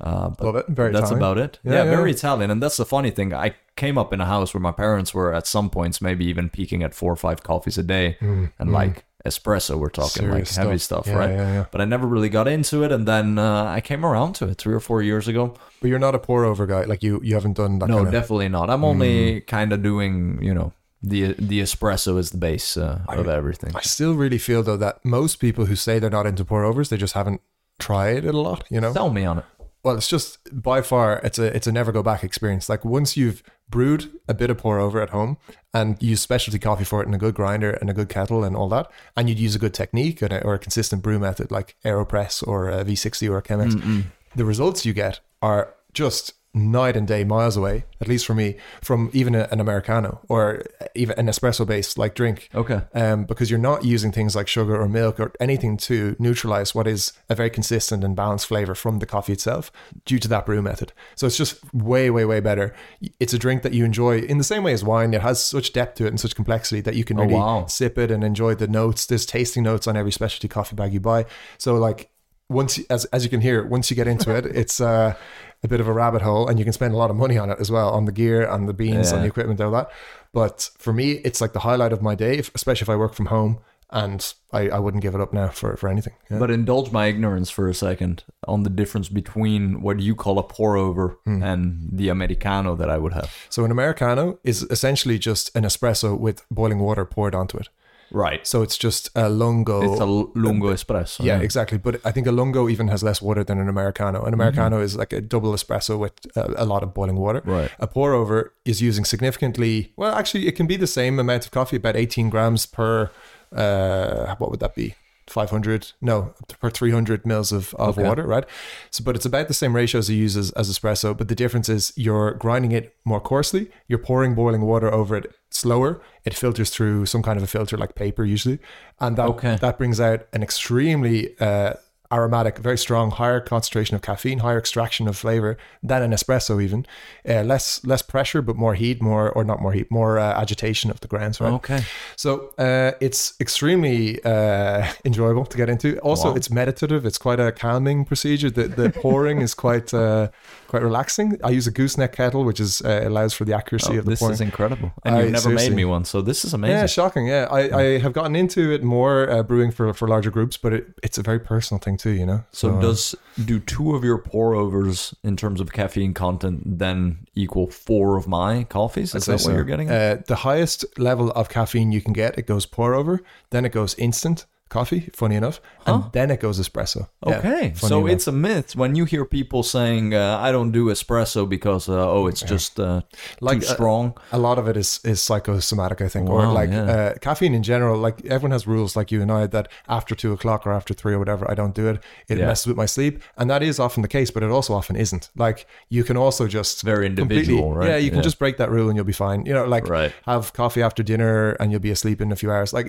Uh, 0.00 0.30
but 0.30 0.44
Love 0.46 0.56
it. 0.56 0.66
Very 0.68 0.92
that's 0.92 1.10
Italian. 1.10 1.18
about 1.22 1.38
it. 1.38 1.58
Yeah, 1.62 1.72
Yeah, 1.72 1.84
yeah. 1.84 1.96
very 1.96 2.10
Italian, 2.10 2.50
and 2.50 2.60
that's 2.62 2.76
the 2.78 2.86
funny 2.86 3.10
thing. 3.10 3.32
I 3.32 3.54
came 3.76 3.96
up 3.98 4.12
in 4.12 4.20
a 4.20 4.26
house 4.26 4.52
where 4.54 4.60
my 4.60 4.72
parents 4.72 5.14
were 5.14 5.32
at 5.34 5.46
some 5.46 5.70
points 5.70 6.00
maybe 6.00 6.24
even 6.26 6.48
peaking 6.50 6.82
at 6.82 6.94
four 6.94 7.12
or 7.12 7.16
five 7.16 7.42
coffees 7.42 7.78
a 7.78 7.82
day, 7.82 8.16
and 8.58 8.72
like 8.72 9.04
espresso. 9.26 9.78
We're 9.78 9.90
talking 9.90 10.28
like 10.30 10.42
Mm, 10.44 10.46
Serious 10.46 10.56
heavy 10.56 10.78
stuff. 10.78 11.04
stuff, 11.04 11.06
Yeah, 11.12 11.18
right? 11.18 11.30
yeah, 11.30 11.52
yeah. 11.54 11.64
But 11.70 11.80
I 11.80 11.84
never 11.84 12.06
really 12.06 12.28
got 12.28 12.46
into 12.48 12.82
it, 12.84 12.92
and 12.92 13.06
then 13.06 13.38
uh, 13.38 13.64
I 13.64 13.80
came 13.80 14.04
around 14.06 14.34
to 14.34 14.48
it 14.48 14.58
three 14.58 14.74
or 14.74 14.80
four 14.80 15.02
years 15.02 15.28
ago. 15.28 15.54
But 15.80 15.88
you're 15.88 15.98
not 15.98 16.14
a 16.14 16.18
pour 16.18 16.44
over 16.44 16.66
guy. 16.66 16.84
Like 16.84 17.02
you, 17.02 17.20
you 17.22 17.34
haven't 17.34 17.56
done 17.56 17.78
that 17.80 17.88
No, 17.88 17.96
kind 17.96 18.06
of. 18.08 18.12
definitely 18.12 18.48
not. 18.48 18.68
I'm 18.70 18.80
Mm. 18.82 18.84
only 18.92 19.40
kind 19.42 19.72
of 19.72 19.82
doing, 19.82 20.38
you 20.42 20.54
know, 20.54 20.72
the 21.02 21.34
the 21.38 21.60
espresso 21.60 22.18
is 22.18 22.30
the 22.30 22.38
base 22.38 22.76
uh, 22.76 23.00
of 23.08 23.26
everything. 23.28 23.72
I 23.74 23.80
still 23.82 24.14
really 24.14 24.38
feel 24.38 24.62
though 24.62 24.76
that 24.76 25.02
most 25.04 25.36
people 25.40 25.64
who 25.66 25.74
say 25.76 25.98
they're 25.98 26.10
not 26.10 26.26
into 26.26 26.44
pour 26.44 26.62
overs, 26.64 26.88
they 26.90 26.98
just 26.98 27.14
haven't 27.14 27.40
tried 27.78 28.24
it 28.26 28.34
a 28.34 28.40
lot. 28.40 28.64
You 28.70 28.80
know. 28.80 28.92
Tell 28.92 29.10
me 29.10 29.24
on 29.24 29.38
it. 29.38 29.44
Well, 29.82 29.96
it's 29.96 30.08
just 30.08 30.38
by 30.52 30.82
far 30.82 31.20
it's 31.24 31.38
a 31.38 31.54
it's 31.56 31.66
a 31.66 31.72
never 31.72 31.92
go 31.92 32.02
back 32.02 32.22
experience. 32.22 32.68
Like 32.68 32.84
once 32.84 33.16
you've 33.16 33.42
brewed 33.68 34.10
a 34.28 34.34
bit 34.34 34.50
of 34.50 34.58
pour 34.58 34.78
over 34.78 35.00
at 35.00 35.10
home 35.10 35.38
and 35.72 36.00
use 36.02 36.20
specialty 36.20 36.58
coffee 36.58 36.84
for 36.84 37.02
it 37.02 37.06
in 37.08 37.14
a 37.14 37.18
good 37.18 37.34
grinder 37.34 37.70
and 37.70 37.88
a 37.88 37.94
good 37.94 38.08
kettle 38.08 38.44
and 38.44 38.56
all 38.56 38.68
that, 38.68 38.90
and 39.16 39.28
you'd 39.28 39.38
use 39.38 39.54
a 39.54 39.58
good 39.58 39.72
technique 39.72 40.20
and 40.22 40.32
a, 40.32 40.44
or 40.44 40.54
a 40.54 40.58
consistent 40.58 41.02
brew 41.02 41.18
method 41.18 41.50
like 41.50 41.76
Aeropress 41.84 42.46
or 42.46 42.70
uh, 42.70 42.80
a 42.80 42.84
V60 42.84 43.30
or 43.30 43.38
a 43.38 43.42
Chemex, 43.42 44.04
the 44.36 44.44
results 44.44 44.84
you 44.84 44.92
get 44.92 45.20
are 45.40 45.74
just 45.94 46.34
night 46.52 46.96
and 46.96 47.06
day 47.06 47.22
miles 47.22 47.56
away. 47.56 47.84
At 48.00 48.08
least 48.08 48.26
for 48.26 48.34
me, 48.34 48.56
from 48.82 49.10
even 49.12 49.34
an 49.34 49.60
americano 49.60 50.20
or 50.28 50.62
even 50.94 51.16
an 51.18 51.26
espresso 51.26 51.66
based 51.66 51.96
like 51.98 52.14
drink 52.14 52.48
Okay. 52.54 52.80
um, 52.94 53.24
because 53.24 53.50
you're 53.50 53.60
not 53.60 53.84
using 53.84 54.10
things 54.10 54.34
like 54.34 54.48
sugar 54.48 54.74
or 54.80 54.88
milk 54.88 55.20
or 55.20 55.32
anything 55.38 55.76
to 55.76 56.16
neutralize 56.18 56.74
what 56.74 56.86
is 56.88 57.12
a 57.28 57.34
very 57.34 57.50
consistent 57.50 58.02
and 58.02 58.16
balanced 58.16 58.46
flavor 58.46 58.74
from 58.74 58.98
the 58.98 59.06
coffee 59.06 59.32
itself 59.32 59.70
due 60.04 60.18
to 60.18 60.26
that 60.28 60.44
brew 60.46 60.60
method. 60.62 60.92
So 61.14 61.26
it's 61.26 61.36
just 61.36 61.62
way, 61.72 62.10
way, 62.10 62.24
way 62.24 62.40
better. 62.40 62.74
It's 63.20 63.34
a 63.34 63.38
drink 63.38 63.62
that 63.62 63.74
you 63.74 63.84
enjoy 63.84 64.18
in 64.18 64.38
the 64.38 64.44
same 64.44 64.64
way 64.64 64.72
as 64.72 64.82
wine. 64.82 65.14
It 65.14 65.20
has 65.22 65.42
such 65.44 65.72
depth 65.72 65.98
to 65.98 66.06
it 66.06 66.08
and 66.08 66.18
such 66.18 66.34
complexity 66.34 66.80
that 66.80 66.96
you 66.96 67.04
can 67.04 67.18
Oh, 67.20 67.22
really 67.22 67.34
wow. 67.34 67.66
sip 67.66 67.96
it 67.98 68.10
and 68.10 68.24
enjoy 68.24 68.54
the 68.56 68.66
notes. 68.66 69.06
There's 69.06 69.26
tasting 69.26 69.62
notes 69.62 69.86
on 69.86 69.96
every 69.96 70.10
specialty 70.12 70.48
coffee 70.48 70.74
bag 70.74 70.92
you 70.94 71.00
buy. 71.00 71.26
So 71.58 71.74
like 71.76 72.10
once, 72.50 72.78
you- 72.78 72.84
as 72.90 73.04
as 73.06 73.24
you 73.24 73.30
can 73.30 73.40
hear, 73.40 73.64
once 73.66 73.90
you 73.90 73.96
get 73.96 74.06
into 74.08 74.34
it, 74.36 74.44
it's 74.62 74.80
uh, 74.80 75.14
a 75.62 75.68
bit 75.68 75.80
of 75.80 75.88
a 75.88 75.92
rabbit 75.92 76.22
hole, 76.22 76.48
and 76.48 76.58
you 76.58 76.64
can 76.64 76.72
spend 76.74 76.92
a 76.94 76.96
lot 76.96 77.10
of 77.10 77.16
money 77.16 77.38
on 77.38 77.48
it 77.50 77.58
as 77.60 77.70
well, 77.70 77.90
on 77.90 78.04
the 78.04 78.12
gear, 78.12 78.46
on 78.46 78.66
the 78.66 78.74
beans, 78.74 79.12
on 79.12 79.20
the 79.22 79.26
equipment, 79.26 79.60
all 79.60 79.70
that. 79.70 79.90
But 80.32 80.70
for 80.78 80.92
me, 80.92 81.12
it's 81.24 81.40
like 81.40 81.52
the 81.54 81.60
highlight 81.60 81.92
of 81.92 82.02
my 82.02 82.14
day, 82.14 82.36
if- 82.38 82.50
especially 82.54 82.84
if 82.84 82.90
I 82.90 82.96
work 82.96 83.14
from 83.14 83.26
home, 83.26 83.58
and 83.92 84.34
I, 84.52 84.68
I 84.68 84.78
wouldn't 84.78 85.02
give 85.02 85.16
it 85.16 85.20
up 85.20 85.32
now 85.32 85.48
for, 85.48 85.76
for 85.76 85.88
anything. 85.88 86.12
Yeah. 86.30 86.38
But 86.38 86.50
indulge 86.52 86.92
my 86.92 87.06
ignorance 87.06 87.50
for 87.50 87.68
a 87.68 87.74
second 87.74 88.22
on 88.46 88.62
the 88.62 88.70
difference 88.70 89.08
between 89.08 89.82
what 89.82 89.98
you 89.98 90.14
call 90.14 90.38
a 90.38 90.44
pour 90.44 90.76
over 90.76 91.18
Hmm. 91.24 91.42
and 91.42 91.88
the 91.90 92.08
Americano 92.08 92.76
that 92.76 92.88
I 92.88 92.98
would 92.98 93.12
have. 93.14 93.28
So 93.48 93.64
an 93.64 93.72
Americano 93.72 94.38
is 94.44 94.62
essentially 94.70 95.18
just 95.18 95.50
an 95.56 95.64
espresso 95.64 96.16
with 96.16 96.44
boiling 96.50 96.78
water 96.78 97.04
poured 97.04 97.34
onto 97.34 97.58
it. 97.58 97.68
Right. 98.12 98.46
So 98.46 98.62
it's 98.62 98.76
just 98.76 99.10
a 99.14 99.28
lungo. 99.28 99.82
It's 99.82 100.00
a 100.00 100.04
lungo 100.06 100.72
espresso. 100.72 101.24
yeah, 101.24 101.40
exactly. 101.40 101.78
But 101.78 102.00
I 102.04 102.10
think 102.10 102.26
a 102.26 102.32
lungo 102.32 102.68
even 102.68 102.88
has 102.88 103.02
less 103.02 103.22
water 103.22 103.44
than 103.44 103.58
an 103.58 103.68
Americano. 103.68 104.24
An 104.24 104.34
Americano 104.34 104.80
is 104.80 104.96
like 104.96 105.12
a 105.12 105.20
double 105.20 105.52
espresso 105.52 105.98
with 105.98 106.12
a, 106.36 106.64
a 106.64 106.64
lot 106.64 106.82
of 106.82 106.94
boiling 106.94 107.16
water. 107.16 107.42
Right. 107.44 107.70
A 107.78 107.86
pour 107.86 108.12
over 108.12 108.52
is 108.64 108.82
using 108.82 109.04
significantly, 109.04 109.92
well, 109.96 110.14
actually, 110.14 110.46
it 110.48 110.56
can 110.56 110.66
be 110.66 110.76
the 110.76 110.86
same 110.86 111.18
amount 111.18 111.44
of 111.46 111.50
coffee, 111.50 111.76
about 111.76 111.96
18 111.96 112.30
grams 112.30 112.66
per, 112.66 113.10
uh, 113.54 114.34
what 114.36 114.50
would 114.50 114.60
that 114.60 114.74
be? 114.74 114.94
500 115.30 115.92
no 116.00 116.34
per 116.60 116.70
300 116.70 117.24
mils 117.24 117.52
of, 117.52 117.72
of 117.74 117.96
Okay. 117.98 118.06
water 118.08 118.26
right 118.26 118.44
so 118.90 119.04
but 119.04 119.14
it's 119.16 119.24
about 119.26 119.48
the 119.48 119.54
same 119.54 119.74
ratio 119.76 119.98
as 120.00 120.10
you 120.10 120.16
use 120.16 120.36
as, 120.36 120.50
as 120.52 120.68
espresso 120.70 121.16
but 121.16 121.28
the 121.28 121.34
difference 121.34 121.68
is 121.68 121.92
you're 121.96 122.32
grinding 122.34 122.72
it 122.72 122.94
more 123.04 123.20
coarsely 123.20 123.70
you're 123.88 123.98
pouring 123.98 124.34
boiling 124.34 124.62
water 124.62 124.92
over 124.92 125.16
it 125.16 125.32
slower 125.50 126.00
it 126.24 126.34
filters 126.34 126.70
through 126.70 127.06
some 127.06 127.22
kind 127.22 127.36
of 127.36 127.42
a 127.42 127.46
filter 127.46 127.76
like 127.76 127.94
paper 127.94 128.24
usually 128.24 128.58
and 129.00 129.16
that 129.16 129.26
Okay. 129.28 129.56
that 129.60 129.78
brings 129.78 130.00
out 130.00 130.26
an 130.32 130.42
extremely 130.42 131.38
uh, 131.40 131.74
aromatic, 132.12 132.58
very 132.58 132.76
strong, 132.78 133.10
higher 133.10 133.40
concentration 133.40 133.94
of 133.94 134.02
caffeine, 134.02 134.38
higher 134.40 134.58
extraction 134.58 135.06
of 135.08 135.16
flavor 135.16 135.56
than 135.82 136.02
an 136.02 136.10
espresso. 136.12 136.62
Even 136.62 136.86
uh, 137.28 137.42
less 137.42 137.84
less 137.84 138.02
pressure, 138.02 138.42
but 138.42 138.56
more 138.56 138.74
heat, 138.74 139.00
more 139.00 139.30
or 139.30 139.44
not 139.44 139.60
more 139.62 139.72
heat, 139.72 139.90
more 139.90 140.18
uh, 140.18 140.40
agitation 140.40 140.90
of 140.90 141.00
the 141.00 141.08
grounds. 141.08 141.40
Right. 141.40 141.52
Okay. 141.52 141.80
So 142.16 142.52
uh, 142.58 142.92
it's 143.00 143.34
extremely 143.40 144.22
uh, 144.24 144.86
enjoyable 145.04 145.44
to 145.46 145.56
get 145.56 145.68
into. 145.68 145.98
Also, 146.00 146.30
Wow. 146.30 146.36
it's 146.36 146.50
meditative. 146.50 147.06
It's 147.06 147.18
quite 147.18 147.40
a 147.40 147.52
calming 147.52 148.04
procedure. 148.04 148.50
The 148.50 148.68
the 148.68 148.90
pouring 148.90 149.40
is 149.40 149.54
quite 149.54 149.94
uh, 149.94 150.28
quite 150.68 150.82
relaxing. 150.82 151.38
I 151.44 151.50
use 151.50 151.66
a 151.66 151.70
gooseneck 151.72 152.12
kettle, 152.12 152.44
which 152.44 152.60
is 152.60 152.82
uh, 152.82 153.02
allows 153.04 153.32
for 153.34 153.44
the 153.44 153.54
accuracy 153.54 153.94
Oh, 153.94 153.98
of 153.98 154.04
the 154.04 154.10
this 154.10 154.18
pouring. 154.20 154.32
This 154.32 154.40
is 154.40 154.46
incredible. 154.46 154.92
And 155.04 155.14
I- 155.16 155.22
you've 155.22 155.32
never 155.32 155.50
made 155.50 155.72
me 155.72 155.84
one, 155.84 156.04
so 156.04 156.22
this 156.22 156.44
is 156.44 156.54
amazing. 156.54 156.76
Yeah, 156.76 156.86
shocking. 156.86 157.26
Yeah, 157.26 157.46
I, 157.50 157.60
I 157.80 157.98
have 157.98 158.12
gotten 158.12 158.34
into 158.36 158.72
it 158.72 158.82
more 158.82 159.30
uh, 159.30 159.42
brewing 159.42 159.70
for, 159.72 159.92
for 159.94 160.08
larger 160.08 160.30
groups, 160.30 160.56
but 160.56 160.72
it, 160.72 160.86
it's 161.02 161.18
a 161.18 161.22
very 161.22 161.38
personal 161.40 161.78
thing 161.80 161.96
too, 162.00 162.10
you 162.10 162.26
know. 162.26 162.44
So 162.52 162.76
uh, 162.76 162.80
does 162.80 163.14
do 163.44 163.60
two 163.60 163.94
of 163.94 164.02
your 164.02 164.18
pour 164.18 164.54
overs 164.54 165.14
in 165.22 165.36
terms 165.36 165.60
of 165.60 165.72
caffeine 165.72 166.14
content 166.14 166.78
then 166.78 167.26
equal 167.34 167.68
four 167.70 168.16
of 168.16 168.26
my 168.26 168.64
coffees? 168.64 169.14
Is 169.14 169.26
that 169.26 169.32
what 169.32 169.40
so. 169.40 169.52
you're 169.52 169.64
getting? 169.64 169.90
Uh, 169.90 170.22
the 170.26 170.36
highest 170.36 170.84
level 170.98 171.30
of 171.32 171.48
caffeine 171.48 171.92
you 171.92 172.00
can 172.00 172.12
get, 172.12 172.38
it 172.38 172.46
goes 172.46 172.66
pour 172.66 172.94
over, 172.94 173.22
then 173.50 173.64
it 173.64 173.72
goes 173.72 173.94
instant 173.96 174.46
coffee. 174.70 175.10
Funny 175.14 175.36
enough, 175.36 175.60
Huh? 175.86 175.92
and 175.94 176.12
then 176.12 176.30
it 176.30 176.40
goes 176.40 176.58
espresso. 176.60 177.08
Okay, 177.26 177.72
funny 177.76 177.90
so 177.90 177.98
enough. 178.00 178.12
it's 178.12 178.26
a 178.26 178.32
myth 178.32 178.76
when 178.76 178.94
you 178.94 179.04
hear 179.04 179.24
people 179.24 179.62
saying 179.62 180.14
uh, 180.14 180.38
I 180.40 180.52
don't 180.52 180.72
do 180.72 180.86
espresso 180.86 181.46
because 181.48 181.88
uh, 181.88 182.10
oh 182.16 182.26
it's 182.28 182.42
just 182.42 182.78
uh, 182.80 183.00
Like, 183.40 183.60
too 183.60 183.66
uh, 183.66 183.74
strong. 183.74 184.14
a 184.32 184.38
lot 184.38 184.58
of 184.58 184.68
it 184.68 184.76
is 184.76 185.00
is 185.04 185.20
psychosomatic, 185.22 186.00
I 186.00 186.08
think, 186.08 186.30
or 186.30 186.46
like 186.60 186.70
yeah. 186.70 186.90
uh, 186.94 187.14
caffeine 187.20 187.54
in 187.54 187.62
general. 187.62 187.98
Like 188.06 188.24
everyone 188.26 188.52
has 188.52 188.66
rules, 188.66 188.96
like 188.96 189.10
you 189.14 189.22
and 189.22 189.30
I, 189.32 189.46
that 189.48 189.68
after 189.88 190.14
two 190.14 190.32
o'clock 190.32 190.66
or 190.66 190.72
after 190.72 190.94
three 190.94 191.14
or 191.14 191.18
whatever, 191.18 191.50
I 191.50 191.54
don't 191.54 191.74
do 191.74 191.88
it. 191.88 191.96
It 192.28 192.38
Yeah. 192.38 192.46
messes 192.46 192.66
with 192.66 192.76
my 192.76 192.86
sleep, 192.86 193.14
and 193.36 193.50
that 193.50 193.62
is 193.62 193.78
often 193.80 194.02
the 194.02 194.08
case, 194.18 194.30
but 194.32 194.42
it 194.42 194.50
also 194.50 194.74
often 194.74 194.96
isn't. 194.96 195.30
Like 195.36 195.66
you 195.88 196.04
can 196.04 196.16
also 196.16 196.46
just 196.46 196.72
It's 196.74 196.82
very 196.82 197.06
individual, 197.06 197.74
right? 197.74 197.88
Yeah, 197.90 197.96
you 198.04 198.10
can 198.10 198.22
just 198.22 198.38
break 198.38 198.56
that 198.58 198.70
rule 198.70 198.88
and 198.88 198.96
you'll 198.96 199.12
be 199.16 199.20
fine. 199.28 199.46
You 199.46 199.54
know, 199.54 199.64
like 199.76 199.88
Right. 199.88 200.12
have 200.26 200.52
coffee 200.52 200.82
after 200.82 201.02
dinner 201.02 201.56
and 201.60 201.70
you'll 201.70 201.80
be 201.90 201.90
asleep 201.90 202.20
in 202.20 202.32
a 202.32 202.36
few 202.36 202.50
hours. 202.52 202.72
Like 202.72 202.88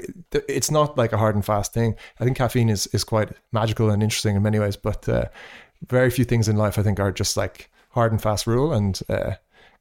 it's 0.58 0.70
not 0.72 0.98
like 0.98 1.12
a 1.14 1.18
hard 1.18 1.36
and 1.36 1.46
fast 1.46 1.71
thing. 1.74 1.96
I 2.20 2.24
think 2.24 2.38
caffeine 2.38 2.70
is 2.70 2.88
is 2.94 3.04
quite 3.04 3.30
magical 3.52 3.90
and 3.90 4.04
interesting 4.04 4.36
in 4.36 4.44
many 4.44 4.60
ways, 4.60 4.76
but 4.78 5.08
uh, 5.10 5.26
very 5.88 6.10
few 6.10 6.26
things 6.26 6.48
in 6.48 6.56
life 6.58 6.78
I 6.80 6.84
think 6.84 7.00
are 7.00 7.12
just 7.12 7.38
like 7.38 7.70
hard 7.92 8.12
and 8.12 8.22
fast 8.22 8.48
rule 8.48 8.72
and. 8.74 9.00
Uh, 9.10 9.34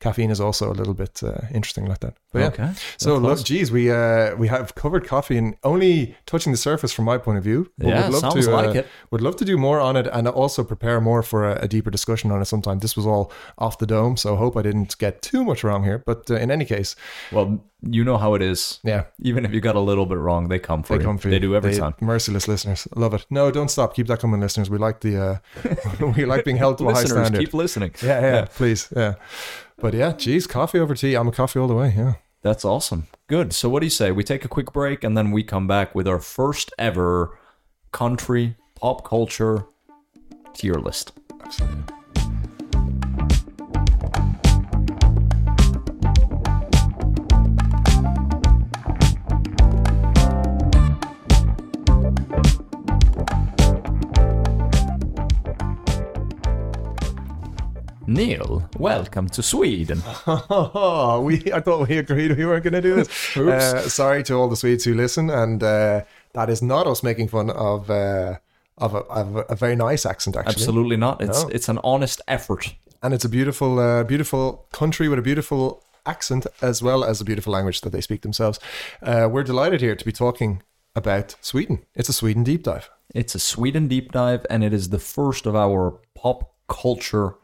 Caffeine 0.02 0.30
is 0.30 0.40
also 0.40 0.70
a 0.70 0.72
little 0.72 0.94
bit 0.94 1.22
uh, 1.22 1.42
interesting 1.52 1.84
like 1.84 2.00
that. 2.00 2.14
But 2.32 2.38
yeah, 2.38 2.46
Okay. 2.46 2.70
so 2.96 3.18
look, 3.18 3.32
awesome. 3.32 3.44
geez, 3.44 3.70
we 3.70 3.90
uh, 3.90 4.34
we 4.36 4.48
have 4.48 4.74
covered 4.74 5.06
coffee 5.06 5.36
and 5.36 5.56
only 5.62 6.16
touching 6.24 6.52
the 6.52 6.58
surface 6.58 6.90
from 6.90 7.04
my 7.04 7.18
point 7.18 7.36
of 7.36 7.44
view. 7.44 7.70
But 7.76 7.88
Yeah, 7.88 8.04
would 8.04 8.12
love 8.14 8.20
sounds 8.32 8.46
to, 8.46 8.50
like 8.50 8.76
uh, 8.76 8.78
it. 8.78 8.86
Would 9.10 9.20
love 9.20 9.36
to 9.36 9.44
do 9.44 9.58
more 9.58 9.78
on 9.78 9.96
it 9.96 10.06
and 10.10 10.26
also 10.26 10.64
prepare 10.64 11.02
more 11.02 11.22
for 11.22 11.44
a, 11.44 11.64
a 11.64 11.68
deeper 11.68 11.90
discussion 11.90 12.30
on 12.32 12.40
it 12.40 12.46
sometime. 12.46 12.78
This 12.78 12.96
was 12.96 13.06
all 13.06 13.30
off 13.58 13.76
the 13.76 13.86
dome, 13.86 14.16
so 14.16 14.34
I 14.34 14.38
hope 14.38 14.56
I 14.56 14.62
didn't 14.62 14.96
get 14.96 15.20
too 15.20 15.44
much 15.44 15.64
wrong 15.64 15.84
here. 15.84 15.98
But 16.06 16.30
uh, 16.30 16.36
in 16.36 16.50
any 16.50 16.64
case, 16.64 16.96
Well, 17.30 17.62
you 17.82 18.04
know 18.04 18.16
how 18.18 18.34
it 18.34 18.42
is. 18.42 18.78
Yeah. 18.84 19.04
Even 19.22 19.44
if 19.44 19.52
you 19.52 19.60
got 19.60 19.76
a 19.76 19.80
little 19.80 20.06
bit 20.06 20.18
wrong, 20.18 20.48
they 20.48 20.58
come 20.58 20.82
for 20.82 20.94
They 20.94 21.02
you. 21.02 21.06
come 21.08 21.18
for 21.18 21.28
they 21.28 21.34
you. 21.36 21.40
do 21.40 21.54
every 21.56 21.72
They- 21.72 21.78
time. 21.78 21.94
Merciless 22.00 22.46
listeners, 22.48 22.86
love 22.96 23.14
it. 23.14 23.26
No, 23.30 23.50
don't 23.50 23.70
stop. 23.70 23.94
Keep 23.94 24.06
that 24.08 24.20
coming, 24.20 24.40
listeners. 24.40 24.68
We 24.70 24.78
like 24.78 25.00
the 25.00 25.16
uh, 25.18 26.12
we 26.16 26.24
like 26.24 26.44
being 26.44 26.56
held 26.58 26.78
to 26.78 26.88
a 26.88 26.94
high 26.94 27.04
standard. 27.04 27.38
keep 27.40 27.54
listening. 27.54 27.92
yeah, 28.02 28.20
yeah, 28.20 28.44
please, 28.46 28.88
yeah. 28.96 29.14
But 29.78 29.94
yeah, 29.94 30.12
geez, 30.12 30.46
coffee 30.46 30.78
over 30.78 30.94
tea. 30.94 31.14
I'm 31.14 31.28
a 31.28 31.32
coffee 31.32 31.58
all 31.60 31.68
the 31.68 31.74
way. 31.74 31.94
Yeah. 31.96 32.14
That's 32.42 32.64
awesome. 32.64 33.06
Good. 33.28 33.52
So, 33.52 33.68
what 33.68 33.80
do 33.80 33.86
you 33.86 33.90
say? 33.90 34.10
We 34.12 34.24
take 34.24 34.44
a 34.44 34.48
quick 34.48 34.72
break 34.72 35.04
and 35.04 35.16
then 35.16 35.30
we 35.30 35.42
come 35.42 35.66
back 35.66 35.94
with 35.94 36.08
our 36.08 36.18
first 36.18 36.72
ever 36.78 37.38
country 37.92 38.56
pop 38.74 39.04
culture 39.04 39.66
tier 40.54 40.74
list. 40.74 41.12
Absolutely. 41.44 41.94
Neil, 58.10 58.68
welcome 58.76 59.28
to 59.28 59.40
Sweden. 59.40 60.02
Oh, 60.26 61.20
we 61.24 61.36
I 61.52 61.60
thought 61.60 61.88
we 61.88 61.96
agreed 61.96 62.36
we 62.36 62.44
weren't 62.44 62.64
going 62.64 62.74
to 62.74 62.80
do 62.82 62.94
this. 62.96 63.36
Uh, 63.36 63.88
sorry 63.88 64.24
to 64.24 64.34
all 64.34 64.48
the 64.48 64.56
Swedes 64.56 64.84
who 64.84 64.94
listen, 64.94 65.30
and 65.30 65.62
uh, 65.62 66.02
that 66.34 66.50
is 66.50 66.60
not 66.60 66.88
us 66.88 67.04
making 67.04 67.28
fun 67.28 67.50
of 67.50 67.88
uh, 67.88 68.38
of, 68.78 68.94
a, 68.94 68.98
of 68.98 69.36
a, 69.36 69.40
a 69.50 69.54
very 69.54 69.76
nice 69.76 70.04
accent. 70.04 70.36
Actually, 70.36 70.54
Absolutely 70.54 70.96
not. 70.96 71.20
It's 71.22 71.44
No. 71.44 71.48
it's 71.50 71.68
an 71.68 71.78
honest 71.84 72.20
effort. 72.26 72.74
and 73.00 73.14
it's 73.14 73.24
a 73.24 73.28
beautiful, 73.28 73.78
uh, 73.78 74.02
beautiful 74.02 74.66
country 74.72 75.08
with 75.08 75.20
a 75.20 75.22
beautiful 75.22 75.84
accent 76.04 76.46
as 76.60 76.82
well 76.82 77.04
as 77.04 77.20
a 77.20 77.24
beautiful 77.24 77.52
language 77.52 77.80
that 77.82 77.90
they 77.90 78.00
speak 78.00 78.22
themselves. 78.22 78.58
Uh, 79.02 79.28
we're 79.30 79.44
delighted 79.44 79.80
here 79.80 79.94
to 79.94 80.04
be 80.04 80.12
talking 80.12 80.62
about 80.96 81.36
Sweden. 81.40 81.84
It's 81.94 82.08
a 82.08 82.12
Sweden 82.12 82.42
deep 82.42 82.64
dive. 82.64 82.90
It's 83.14 83.36
a 83.36 83.38
Sweden 83.38 83.86
deep 83.86 84.10
dive, 84.10 84.44
and 84.50 84.64
it 84.64 84.72
is 84.72 84.88
the 84.88 84.98
first 84.98 85.46
of 85.46 85.54
our 85.54 86.00
pop 86.16 86.52
culture 86.66 87.36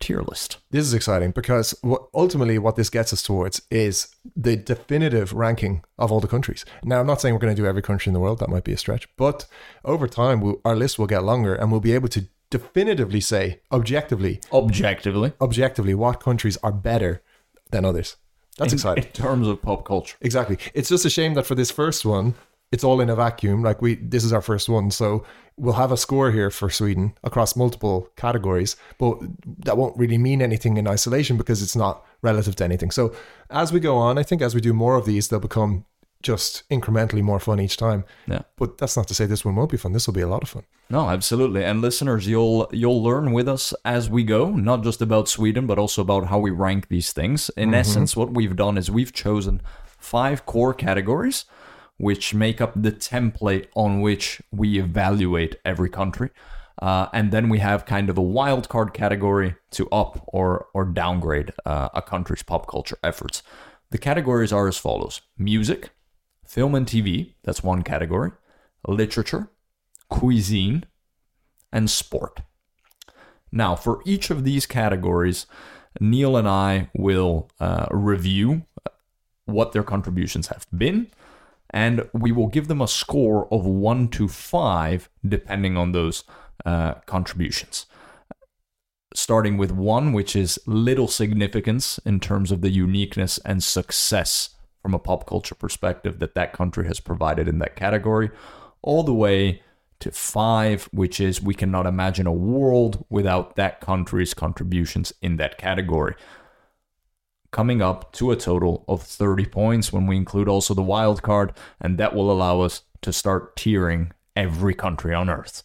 tier 0.00 0.22
list. 0.22 0.56
This 0.70 0.86
is 0.86 0.94
exciting 0.94 1.30
because 1.30 1.74
ultimately 2.14 2.58
what 2.58 2.76
this 2.76 2.90
gets 2.90 3.12
us 3.12 3.22
towards 3.22 3.62
is 3.70 4.08
the 4.34 4.56
definitive 4.56 5.32
ranking 5.32 5.84
of 5.98 6.10
all 6.10 6.20
the 6.20 6.26
countries. 6.26 6.64
Now, 6.82 7.00
I'm 7.00 7.06
not 7.06 7.20
saying 7.20 7.34
we're 7.34 7.40
going 7.40 7.54
to 7.54 7.62
do 7.62 7.68
every 7.68 7.82
country 7.82 8.10
in 8.10 8.14
the 8.14 8.20
world, 8.20 8.38
that 8.40 8.48
might 8.48 8.64
be 8.64 8.72
a 8.72 8.78
stretch, 8.78 9.08
but 9.16 9.46
over 9.84 10.08
time, 10.08 10.40
we'll, 10.40 10.60
our 10.64 10.74
list 10.74 10.98
will 10.98 11.06
get 11.06 11.22
longer 11.22 11.54
and 11.54 11.70
we'll 11.70 11.80
be 11.80 11.92
able 11.94 12.08
to 12.08 12.26
definitively 12.50 13.20
say, 13.20 13.60
objectively, 13.70 14.40
Objectively, 14.52 15.32
objectively, 15.40 15.94
what 15.94 16.20
countries 16.20 16.56
are 16.62 16.72
better 16.72 17.22
than 17.70 17.84
others. 17.84 18.16
That's 18.58 18.72
in 18.72 18.76
exciting. 18.78 19.04
In 19.04 19.10
terms 19.10 19.46
of 19.46 19.62
pop 19.62 19.84
culture. 19.84 20.16
Exactly. 20.20 20.58
It's 20.74 20.88
just 20.88 21.04
a 21.04 21.10
shame 21.10 21.34
that 21.34 21.46
for 21.46 21.54
this 21.54 21.70
first 21.70 22.04
one, 22.04 22.34
it's 22.72 22.84
all 22.84 23.00
in 23.00 23.10
a 23.10 23.16
vacuum. 23.16 23.62
Like 23.62 23.82
we, 23.82 23.96
this 23.96 24.24
is 24.24 24.32
our 24.32 24.42
first 24.42 24.68
one, 24.68 24.90
so 24.90 25.24
we'll 25.56 25.74
have 25.74 25.92
a 25.92 25.96
score 25.96 26.30
here 26.30 26.50
for 26.50 26.70
Sweden 26.70 27.14
across 27.24 27.56
multiple 27.56 28.08
categories, 28.16 28.76
but 28.98 29.18
that 29.64 29.76
won't 29.76 29.98
really 29.98 30.18
mean 30.18 30.40
anything 30.40 30.76
in 30.76 30.86
isolation 30.86 31.36
because 31.36 31.62
it's 31.62 31.76
not 31.76 32.04
relative 32.22 32.56
to 32.56 32.64
anything. 32.64 32.90
So 32.90 33.14
as 33.50 33.72
we 33.72 33.80
go 33.80 33.96
on, 33.96 34.18
I 34.18 34.22
think 34.22 34.40
as 34.40 34.54
we 34.54 34.60
do 34.60 34.72
more 34.72 34.96
of 34.96 35.04
these, 35.04 35.28
they'll 35.28 35.40
become 35.40 35.84
just 36.22 36.68
incrementally 36.68 37.22
more 37.22 37.40
fun 37.40 37.60
each 37.60 37.76
time. 37.76 38.04
Yeah. 38.26 38.42
But 38.56 38.78
that's 38.78 38.96
not 38.96 39.08
to 39.08 39.14
say 39.14 39.26
this 39.26 39.44
one 39.44 39.56
won't 39.56 39.70
be 39.70 39.76
fun. 39.76 39.92
This 39.92 40.06
will 40.06 40.14
be 40.14 40.20
a 40.20 40.28
lot 40.28 40.42
of 40.42 40.50
fun. 40.50 40.64
No, 40.90 41.08
absolutely. 41.08 41.64
And 41.64 41.80
listeners, 41.80 42.26
you'll 42.26 42.68
you'll 42.72 43.02
learn 43.02 43.32
with 43.32 43.48
us 43.48 43.72
as 43.84 44.10
we 44.10 44.22
go, 44.22 44.50
not 44.50 44.82
just 44.82 45.00
about 45.00 45.28
Sweden, 45.28 45.66
but 45.66 45.78
also 45.78 46.02
about 46.02 46.26
how 46.26 46.38
we 46.38 46.50
rank 46.50 46.88
these 46.88 47.12
things. 47.12 47.48
In 47.56 47.68
mm-hmm. 47.70 47.74
essence, 47.74 48.16
what 48.16 48.34
we've 48.34 48.54
done 48.54 48.76
is 48.76 48.90
we've 48.90 49.12
chosen 49.12 49.62
five 49.98 50.44
core 50.46 50.74
categories 50.74 51.46
which 52.00 52.32
make 52.32 52.62
up 52.62 52.72
the 52.74 52.90
template 52.90 53.66
on 53.74 54.00
which 54.00 54.40
we 54.50 54.78
evaluate 54.78 55.56
every 55.66 55.90
country. 55.90 56.30
Uh, 56.80 57.08
and 57.12 57.30
then 57.30 57.50
we 57.50 57.58
have 57.58 57.84
kind 57.84 58.08
of 58.08 58.16
a 58.16 58.22
wild 58.22 58.70
card 58.70 58.94
category 58.94 59.54
to 59.70 59.86
up 59.90 60.24
or 60.28 60.66
or 60.72 60.86
downgrade 60.86 61.52
uh, 61.66 61.90
a 61.92 62.00
country's 62.00 62.42
pop 62.42 62.66
culture 62.66 62.98
efforts. 63.04 63.42
The 63.90 63.98
categories 63.98 64.50
are 64.50 64.66
as 64.66 64.78
follows: 64.78 65.20
music, 65.36 65.90
film 66.46 66.74
and 66.74 66.86
TV. 66.86 67.34
That's 67.42 67.62
one 67.62 67.82
category. 67.82 68.32
Literature, 68.88 69.50
cuisine, 70.08 70.86
and 71.70 71.90
sport. 71.90 72.40
Now, 73.52 73.76
for 73.76 74.00
each 74.06 74.30
of 74.30 74.44
these 74.44 74.64
categories, 74.64 75.44
Neil 76.00 76.34
and 76.34 76.48
I 76.48 76.88
will 76.94 77.50
uh, 77.60 77.88
review 77.90 78.62
what 79.44 79.72
their 79.72 79.82
contributions 79.82 80.46
have 80.46 80.66
been, 80.74 81.08
and 81.72 82.08
we 82.12 82.32
will 82.32 82.48
give 82.48 82.68
them 82.68 82.80
a 82.80 82.88
score 82.88 83.52
of 83.52 83.66
one 83.66 84.08
to 84.08 84.28
five, 84.28 85.08
depending 85.26 85.76
on 85.76 85.92
those 85.92 86.24
uh, 86.66 86.94
contributions. 87.06 87.86
Starting 89.14 89.56
with 89.56 89.72
one, 89.72 90.12
which 90.12 90.36
is 90.36 90.58
little 90.66 91.08
significance 91.08 91.98
in 92.04 92.20
terms 92.20 92.52
of 92.52 92.60
the 92.60 92.70
uniqueness 92.70 93.38
and 93.44 93.62
success 93.62 94.50
from 94.82 94.94
a 94.94 94.98
pop 94.98 95.26
culture 95.26 95.54
perspective 95.54 96.18
that 96.20 96.34
that 96.34 96.52
country 96.52 96.86
has 96.86 97.00
provided 97.00 97.48
in 97.48 97.58
that 97.58 97.76
category, 97.76 98.30
all 98.82 99.02
the 99.02 99.14
way 99.14 99.62
to 100.00 100.10
five, 100.10 100.88
which 100.92 101.20
is 101.20 101.42
we 101.42 101.54
cannot 101.54 101.86
imagine 101.86 102.26
a 102.26 102.32
world 102.32 103.04
without 103.10 103.56
that 103.56 103.80
country's 103.80 104.32
contributions 104.32 105.12
in 105.20 105.36
that 105.36 105.58
category. 105.58 106.14
Coming 107.50 107.82
up 107.82 108.12
to 108.12 108.30
a 108.30 108.36
total 108.36 108.84
of 108.86 109.02
30 109.02 109.46
points 109.46 109.92
when 109.92 110.06
we 110.06 110.16
include 110.16 110.48
also 110.48 110.72
the 110.72 110.82
wild 110.82 111.22
card, 111.22 111.52
and 111.80 111.98
that 111.98 112.14
will 112.14 112.30
allow 112.30 112.60
us 112.60 112.82
to 113.02 113.12
start 113.12 113.56
tiering 113.56 114.12
every 114.36 114.74
country 114.74 115.14
on 115.14 115.28
Earth. 115.28 115.64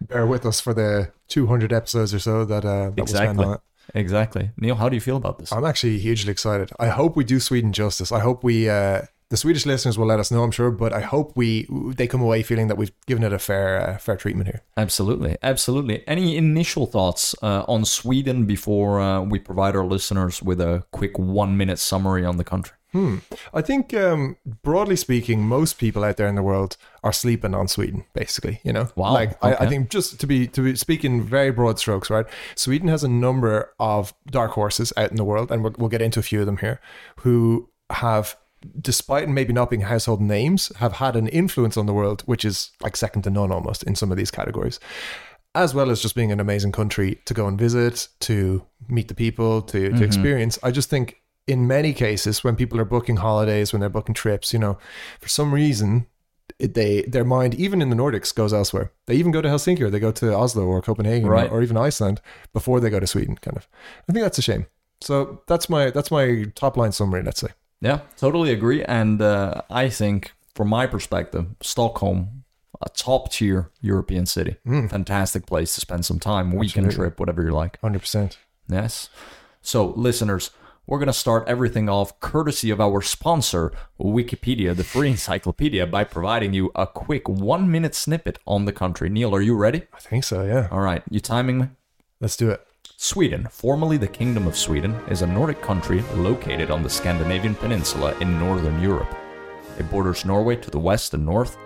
Bear 0.00 0.26
with 0.26 0.46
us 0.46 0.60
for 0.60 0.72
the 0.72 1.12
200 1.28 1.72
episodes 1.72 2.14
or 2.14 2.18
so 2.18 2.44
that, 2.44 2.64
uh, 2.64 2.90
that 2.90 2.94
we'll 2.96 3.06
spend 3.06 3.40
on 3.40 3.54
it. 3.54 3.60
Exactly. 3.94 4.50
Neil, 4.56 4.76
how 4.76 4.88
do 4.88 4.94
you 4.94 5.00
feel 5.00 5.16
about 5.16 5.38
this? 5.38 5.52
I'm 5.52 5.64
actually 5.64 5.98
hugely 5.98 6.30
excited. 6.30 6.70
I 6.78 6.88
hope 6.88 7.16
we 7.16 7.24
do 7.24 7.40
Sweden 7.40 7.72
justice. 7.72 8.12
I 8.12 8.20
hope 8.20 8.44
we 8.44 8.68
uh, 8.68 9.02
the 9.30 9.36
Swedish 9.36 9.64
listeners 9.64 9.96
will 9.96 10.06
let 10.06 10.20
us 10.20 10.30
know. 10.30 10.42
I'm 10.42 10.50
sure, 10.50 10.70
but 10.70 10.92
I 10.92 11.00
hope 11.00 11.32
we 11.36 11.66
they 11.70 12.06
come 12.06 12.20
away 12.20 12.42
feeling 12.42 12.66
that 12.66 12.76
we've 12.76 12.92
given 13.06 13.24
it 13.24 13.32
a 13.32 13.38
fair 13.38 13.80
uh, 13.80 13.98
fair 13.98 14.16
treatment 14.16 14.48
here. 14.48 14.62
Absolutely, 14.76 15.36
absolutely. 15.42 16.06
Any 16.06 16.36
initial 16.36 16.86
thoughts 16.86 17.34
uh, 17.42 17.64
on 17.68 17.84
Sweden 17.84 18.44
before 18.44 19.00
uh, 19.00 19.22
we 19.22 19.38
provide 19.38 19.76
our 19.76 19.84
listeners 19.84 20.42
with 20.42 20.60
a 20.60 20.84
quick 20.90 21.18
one-minute 21.18 21.78
summary 21.78 22.24
on 22.24 22.36
the 22.36 22.44
country? 22.44 22.76
Hmm. 22.92 23.18
I 23.54 23.62
think 23.62 23.94
um, 23.94 24.36
broadly 24.64 24.96
speaking, 24.96 25.42
most 25.46 25.78
people 25.78 26.02
out 26.02 26.16
there 26.16 26.26
in 26.26 26.34
the 26.34 26.42
world 26.42 26.76
are 27.04 27.12
sleeping 27.12 27.54
on 27.54 27.68
Sweden. 27.68 28.04
Basically, 28.14 28.60
you 28.64 28.72
know, 28.72 28.90
Wow, 28.96 29.12
Like 29.12 29.38
I, 29.44 29.54
I 29.54 29.66
think 29.68 29.90
just 29.90 30.18
to 30.18 30.26
be 30.26 30.48
to 30.48 30.62
be 30.62 30.74
speaking 30.74 31.22
very 31.22 31.52
broad 31.52 31.78
strokes, 31.78 32.10
right? 32.10 32.26
Sweden 32.56 32.88
has 32.88 33.04
a 33.04 33.08
number 33.08 33.72
of 33.78 34.12
dark 34.26 34.50
horses 34.52 34.92
out 34.96 35.12
in 35.12 35.16
the 35.16 35.24
world, 35.24 35.52
and 35.52 35.62
we'll, 35.62 35.74
we'll 35.78 35.88
get 35.88 36.02
into 36.02 36.18
a 36.18 36.24
few 36.24 36.40
of 36.40 36.46
them 36.46 36.56
here, 36.56 36.80
who 37.20 37.68
have. 37.90 38.36
Despite 38.80 39.28
maybe 39.28 39.52
not 39.52 39.70
being 39.70 39.82
household 39.82 40.20
names, 40.20 40.70
have 40.76 40.94
had 40.94 41.16
an 41.16 41.28
influence 41.28 41.76
on 41.76 41.86
the 41.86 41.94
world, 41.94 42.22
which 42.26 42.44
is 42.44 42.70
like 42.82 42.96
second 42.96 43.22
to 43.22 43.30
none 43.30 43.50
almost 43.50 43.82
in 43.84 43.94
some 43.94 44.10
of 44.10 44.18
these 44.18 44.30
categories. 44.30 44.78
as 45.54 45.74
well 45.74 45.90
as 45.90 46.00
just 46.00 46.14
being 46.14 46.30
an 46.30 46.38
amazing 46.38 46.70
country 46.70 47.18
to 47.24 47.34
go 47.34 47.48
and 47.48 47.58
visit, 47.58 48.06
to 48.20 48.64
meet 48.88 49.08
the 49.08 49.14
people, 49.14 49.60
to, 49.62 49.80
to 49.80 49.94
mm-hmm. 49.94 50.04
experience. 50.04 50.60
I 50.62 50.70
just 50.70 50.88
think 50.88 51.20
in 51.48 51.66
many 51.66 51.92
cases 51.92 52.44
when 52.44 52.54
people 52.54 52.78
are 52.78 52.84
booking 52.84 53.16
holidays, 53.16 53.72
when 53.72 53.80
they're 53.80 53.88
booking 53.88 54.14
trips, 54.14 54.52
you 54.52 54.58
know, 54.58 54.78
for 55.20 55.28
some 55.28 55.52
reason 55.52 56.06
they 56.58 57.02
their 57.02 57.24
mind 57.24 57.54
even 57.54 57.80
in 57.80 57.90
the 57.90 57.96
Nordics 57.96 58.34
goes 58.34 58.52
elsewhere. 58.52 58.92
They 59.06 59.14
even 59.14 59.32
go 59.32 59.40
to 59.40 59.48
Helsinki 59.48 59.80
or 59.80 59.90
they 59.90 60.00
go 60.00 60.12
to 60.12 60.34
Oslo 60.34 60.64
or 60.64 60.82
Copenhagen 60.82 61.28
or- 61.28 61.48
or, 61.48 61.62
even 61.62 61.76
Iceland 61.76 62.20
before 62.52 62.80
they 62.80 62.90
go 62.90 63.00
to 63.00 63.06
Sweden. 63.06 63.36
Kind 63.36 63.56
of, 63.56 63.66
I 64.08 64.12
think 64.12 64.22
that's 64.22 64.38
a 64.38 64.42
shame. 64.42 64.66
So 65.00 65.42
that's 65.46 65.68
my 65.68 65.90
that's 65.90 66.10
my 66.10 66.44
top 66.54 66.76
line 66.76 66.92
summary. 66.92 67.22
Let's 67.22 67.40
say. 67.40 67.48
Yeah, 67.80 68.00
totally 68.16 68.52
agree. 68.52 68.82
And 68.84 69.20
uh, 69.22 69.62
I 69.70 69.88
think, 69.88 70.32
from 70.54 70.68
my 70.68 70.86
perspective, 70.86 71.46
Stockholm, 71.62 72.44
a 72.80 72.88
top 72.90 73.32
tier 73.32 73.70
European 73.80 74.26
city, 74.26 74.56
fantastic 74.64 75.46
place 75.46 75.74
to 75.74 75.80
spend 75.80 76.04
some 76.04 76.18
time, 76.18 76.52
weekend 76.52 76.92
trip, 76.92 77.18
whatever 77.20 77.42
you 77.42 77.50
like. 77.50 77.80
Hundred 77.80 78.00
percent. 78.00 78.38
Yes. 78.68 79.08
So, 79.62 79.88
listeners, 79.96 80.50
we're 80.86 80.98
going 80.98 81.06
to 81.06 81.12
start 81.12 81.46
everything 81.46 81.88
off 81.88 82.18
courtesy 82.20 82.70
of 82.70 82.80
our 82.80 83.02
sponsor, 83.02 83.72
Wikipedia, 84.00 84.74
the 84.74 84.84
free 84.84 85.10
encyclopedia, 85.12 85.86
by 85.86 86.04
providing 86.04 86.52
you 86.54 86.70
a 86.74 86.86
quick 86.86 87.28
one 87.28 87.70
minute 87.70 87.94
snippet 87.94 88.38
on 88.46 88.64
the 88.64 88.72
country. 88.72 89.08
Neil, 89.08 89.34
are 89.34 89.42
you 89.42 89.54
ready? 89.54 89.82
I 89.92 90.00
think 90.00 90.24
so. 90.24 90.44
Yeah. 90.44 90.68
All 90.70 90.80
right, 90.80 91.02
you 91.10 91.20
timing 91.20 91.58
me? 91.58 91.68
Let's 92.20 92.36
do 92.36 92.50
it. 92.50 92.66
Sweden, 93.02 93.48
formerly 93.50 93.96
the 93.96 94.06
Kingdom 94.06 94.46
of 94.46 94.54
Sweden, 94.54 94.94
is 95.08 95.22
a 95.22 95.26
Nordic 95.26 95.62
country 95.62 96.02
located 96.16 96.70
on 96.70 96.82
the 96.82 96.90
Scandinavian 96.90 97.54
peninsula 97.54 98.14
in 98.20 98.38
northern 98.38 98.78
Europe. 98.78 99.16
It 99.78 99.90
borders 99.90 100.26
Norway 100.26 100.56
to 100.56 100.70
the 100.70 100.78
west 100.78 101.14
and 101.14 101.24
north, 101.24 101.56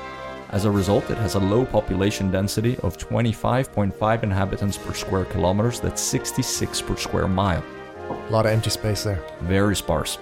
As 0.55 0.63
a 0.63 0.71
result, 0.71 1.09
it 1.09 1.17
has 1.17 1.35
a 1.35 1.39
low 1.39 1.65
population 1.65 2.31
density 2.31 2.77
of 2.77 2.97
25.5 2.97 4.23
inhabitants 4.23 4.77
per 4.77 4.93
square 4.93 5.25
kilometers, 5.25 5.81
that's 5.81 6.01
66 6.01 6.81
per 6.81 6.95
square 6.95 7.27
mile. 7.27 7.61
A 8.09 8.31
lot 8.31 8.45
of 8.45 8.53
empty 8.53 8.69
space 8.69 9.03
there. 9.03 9.21
Very 9.41 9.75
sparse. 9.75 10.17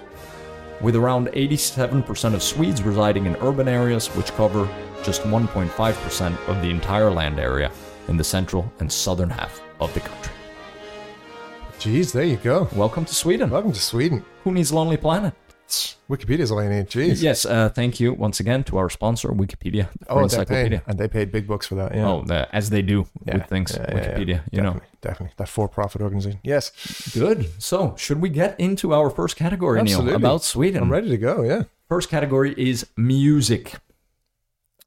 With 0.80 0.96
around 0.96 1.28
87% 1.28 2.34
of 2.34 2.42
Swedes 2.42 2.82
residing 2.82 3.26
in 3.26 3.36
urban 3.36 3.68
areas, 3.68 4.08
which 4.16 4.32
cover 4.32 4.68
just 5.04 5.22
1.5% 5.22 6.48
of 6.48 6.62
the 6.62 6.68
entire 6.68 7.12
land 7.12 7.38
area 7.38 7.70
in 8.08 8.16
the 8.16 8.24
central 8.24 8.72
and 8.80 8.90
southern 8.90 9.30
half 9.30 9.62
of 9.78 9.94
the 9.94 10.00
country. 10.00 10.32
Jeez, 11.78 12.10
there 12.10 12.24
you 12.24 12.38
go. 12.38 12.68
Welcome 12.74 13.04
to 13.04 13.14
Sweden. 13.14 13.50
Welcome 13.50 13.72
to 13.72 13.80
Sweden. 13.80 14.24
Who 14.42 14.50
needs 14.50 14.72
Lonely 14.72 14.96
Planet? 14.96 15.32
Wikipedia 16.08 16.40
is 16.40 16.50
all 16.50 16.62
you 16.62 16.68
need. 16.68 16.88
Jeez. 16.88 17.22
Yes, 17.22 17.44
uh, 17.46 17.68
thank 17.70 17.98
you 17.98 18.12
once 18.12 18.38
again 18.38 18.62
to 18.64 18.76
our 18.78 18.90
sponsor, 18.90 19.30
Wikipedia. 19.30 19.88
Oh, 20.08 20.22
encyclopedia. 20.22 20.80
paid, 20.80 20.88
and 20.90 20.98
they 20.98 21.08
paid 21.08 21.32
big 21.32 21.46
bucks 21.46 21.66
for 21.66 21.74
that. 21.76 21.94
Yeah. 21.94 22.08
Oh, 22.08 22.22
the, 22.22 22.54
as 22.54 22.70
they 22.70 22.82
do 22.82 23.06
Yeah, 23.26 23.38
with 23.38 23.46
things, 23.46 23.72
yeah, 23.74 23.86
yeah, 23.88 23.94
yeah. 23.96 24.00
Wikipedia, 24.18 24.42
you 24.52 24.60
know. 24.60 24.72
definitely, 24.72 24.88
definitely 25.00 25.34
that 25.38 25.48
for-profit 25.48 26.02
organization. 26.02 26.40
Yes, 26.44 26.70
Good. 27.14 27.48
So, 27.62 27.94
should 27.96 28.20
we 28.20 28.28
get 28.28 28.58
into 28.60 28.92
our 28.92 29.08
first 29.10 29.36
category, 29.36 29.80
Absolutely. 29.80 30.10
Neil, 30.12 30.16
about 30.16 30.42
Sweden? 30.44 30.82
I'm 30.82 30.92
ready 30.92 31.08
to 31.08 31.16
go. 31.18 31.42
Yeah, 31.42 31.62
First 31.88 32.08
category 32.10 32.54
is 32.58 32.86
music, 32.96 33.74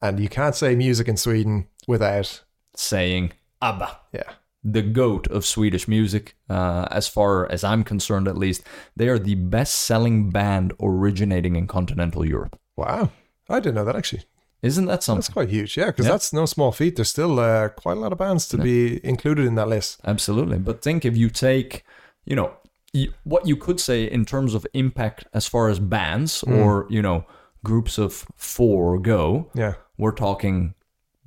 and 0.01 0.19
you 0.19 0.29
can't 0.29 0.55
say 0.55 0.75
music 0.75 1.07
in 1.07 1.17
Sweden 1.17 1.67
without 1.87 2.43
saying 2.75 3.31
ABBA. 3.61 3.97
yeah. 4.13 4.33
The 4.63 4.81
goat 4.81 5.27
of 5.27 5.45
Swedish 5.45 5.87
music, 5.87 6.35
uh, 6.49 6.87
as 6.91 7.07
far 7.07 7.49
as 7.51 7.63
I'm 7.63 7.83
concerned, 7.83 8.27
at 8.27 8.37
least. 8.37 8.63
They 8.95 9.07
are 9.07 9.19
the 9.19 9.35
best-selling 9.35 10.29
band 10.29 10.73
originating 10.81 11.55
in 11.55 11.67
continental 11.67 12.25
Europe. 12.25 12.59
Wow, 12.75 13.11
I 13.49 13.59
didn't 13.59 13.75
know 13.75 13.85
that 13.85 13.95
actually. 13.95 14.23
Isn't 14.63 14.85
that 14.85 15.03
something? 15.03 15.19
That's 15.19 15.29
quite 15.33 15.49
huge. 15.49 15.77
Yeah, 15.77 15.87
because 15.87 16.05
Yeah. 16.05 16.13
that's 16.13 16.33
no 16.33 16.45
small 16.47 16.71
feat. 16.71 16.95
There's 16.95 17.09
still 17.09 17.39
uh, 17.39 17.69
quite 17.69 17.97
a 17.97 17.99
lot 17.99 18.11
of 18.11 18.17
bands 18.17 18.47
to 18.49 18.57
be 18.57 18.99
included 19.05 19.45
in 19.45 19.55
that 19.55 19.67
list. 19.67 19.99
Absolutely. 20.03 20.57
But 20.57 20.81
think 20.81 21.05
if 21.05 21.15
you 21.15 21.29
take, 21.29 21.83
you 22.25 22.35
know, 22.35 22.53
y- 22.93 23.09
what 23.23 23.47
you 23.47 23.55
could 23.55 23.79
say 23.79 24.03
in 24.05 24.25
terms 24.25 24.55
of 24.55 24.65
impact 24.73 25.25
as 25.33 25.47
far 25.47 25.69
as 25.69 25.79
bands 25.79 26.43
or 26.43 26.87
you 26.89 27.01
know 27.03 27.25
groups 27.63 27.99
of 27.99 28.25
four 28.35 28.97
go, 28.99 29.51
Yeah, 29.53 29.75
we're 29.97 30.11
talking 30.11 30.73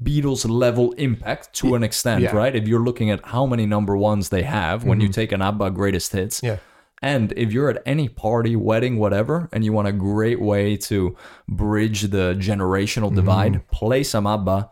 Beatles 0.03 0.49
level 0.49 0.93
impact 0.93 1.53
to 1.55 1.75
an 1.75 1.83
extent, 1.83 2.23
yeah. 2.23 2.35
right? 2.35 2.55
If 2.55 2.67
you're 2.67 2.81
looking 2.81 3.11
at 3.11 3.25
how 3.27 3.45
many 3.47 3.67
number 3.67 3.97
ones 3.97 4.31
they 4.31 4.43
have 4.43 4.85
when 4.85 5.01
you 5.01 5.09
mm-hmm. 5.09 5.13
take 5.13 5.33
an 5.33 5.43
ABBA 5.43 5.73
greatest 5.73 6.13
hits, 6.13 6.43
yeah. 6.43 6.57
And 7.03 7.33
if 7.37 7.53
you're 7.53 7.71
at 7.71 7.83
any 7.87 8.09
party, 8.09 8.57
wedding, 8.57 8.99
whatever, 8.99 9.49
and 9.53 9.65
you 9.65 9.73
want 9.73 9.89
a 9.89 9.93
great 9.93 10.41
way 10.41 10.77
to 10.77 11.17
bridge 11.49 12.03
the 12.03 12.35
generational 12.39 13.15
divide, 13.15 13.55
mm-hmm. 13.55 13.75
play 13.75 14.03
some 14.03 14.27
ABBA. 14.27 14.71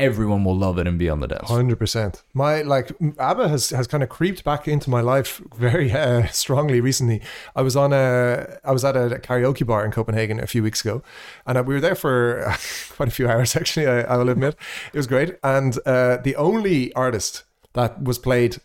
Everyone 0.00 0.44
will 0.44 0.56
love 0.56 0.78
it 0.78 0.86
and 0.86 0.98
be 0.98 1.08
on 1.08 1.20
the 1.20 1.28
dance. 1.28 1.48
Hundred 1.48 1.78
percent. 1.78 2.22
My 2.34 2.62
like 2.62 2.90
ABBA 3.18 3.48
has 3.48 3.70
has 3.70 3.86
kind 3.86 4.02
of 4.02 4.08
creeped 4.08 4.44
back 4.44 4.66
into 4.66 4.90
my 4.90 5.00
life 5.00 5.40
very 5.54 5.92
uh, 6.04 6.26
strongly 6.28 6.80
recently. 6.80 7.20
I 7.54 7.62
was 7.62 7.76
on 7.76 7.92
a 7.92 8.58
I 8.64 8.72
was 8.72 8.84
at 8.84 8.96
a 8.96 9.20
karaoke 9.22 9.66
bar 9.66 9.84
in 9.84 9.92
Copenhagen 9.92 10.40
a 10.40 10.46
few 10.46 10.62
weeks 10.62 10.80
ago, 10.80 11.02
and 11.46 11.58
uh, 11.58 11.62
we 11.62 11.74
were 11.74 11.80
there 11.80 11.94
for 11.94 12.42
quite 12.96 13.08
a 13.08 13.12
few 13.12 13.28
hours. 13.28 13.56
Actually, 13.60 13.86
I, 13.86 14.00
I 14.02 14.16
will 14.16 14.28
admit 14.28 14.56
it 14.92 14.96
was 14.96 15.06
great. 15.06 15.38
And 15.42 15.78
uh, 15.86 16.18
the 16.18 16.36
only 16.36 16.92
artist 16.94 17.44
that 17.74 18.02
was 18.02 18.18
played, 18.18 18.56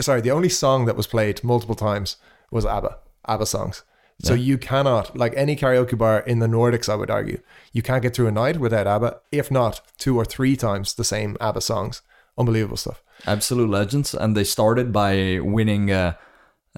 sorry, 0.00 0.20
the 0.20 0.30
only 0.30 0.48
song 0.48 0.86
that 0.86 0.96
was 0.96 1.06
played 1.06 1.44
multiple 1.44 1.74
times 1.74 2.16
was 2.50 2.64
ABBA. 2.64 2.98
ABBA 3.26 3.46
songs. 3.46 3.84
So 4.22 4.34
you 4.34 4.58
cannot, 4.58 5.16
like 5.16 5.32
any 5.36 5.56
karaoke 5.56 5.96
bar 5.96 6.20
in 6.20 6.40
the 6.40 6.46
Nordics, 6.46 6.88
I 6.88 6.94
would 6.94 7.10
argue, 7.10 7.40
you 7.72 7.82
can't 7.82 8.02
get 8.02 8.14
through 8.14 8.28
a 8.28 8.32
night 8.32 8.58
without 8.58 8.86
ABBA, 8.86 9.20
if 9.32 9.50
not 9.50 9.80
two 9.98 10.16
or 10.16 10.24
three 10.24 10.56
times 10.56 10.94
the 10.94 11.04
same 11.04 11.36
ABBA 11.40 11.60
songs. 11.62 12.02
Unbelievable 12.36 12.76
stuff. 12.76 13.02
Absolute 13.26 13.70
legends. 13.70 14.14
And 14.14 14.36
they 14.36 14.44
started 14.44 14.92
by 14.92 15.40
winning 15.40 15.90
uh, 15.90 16.14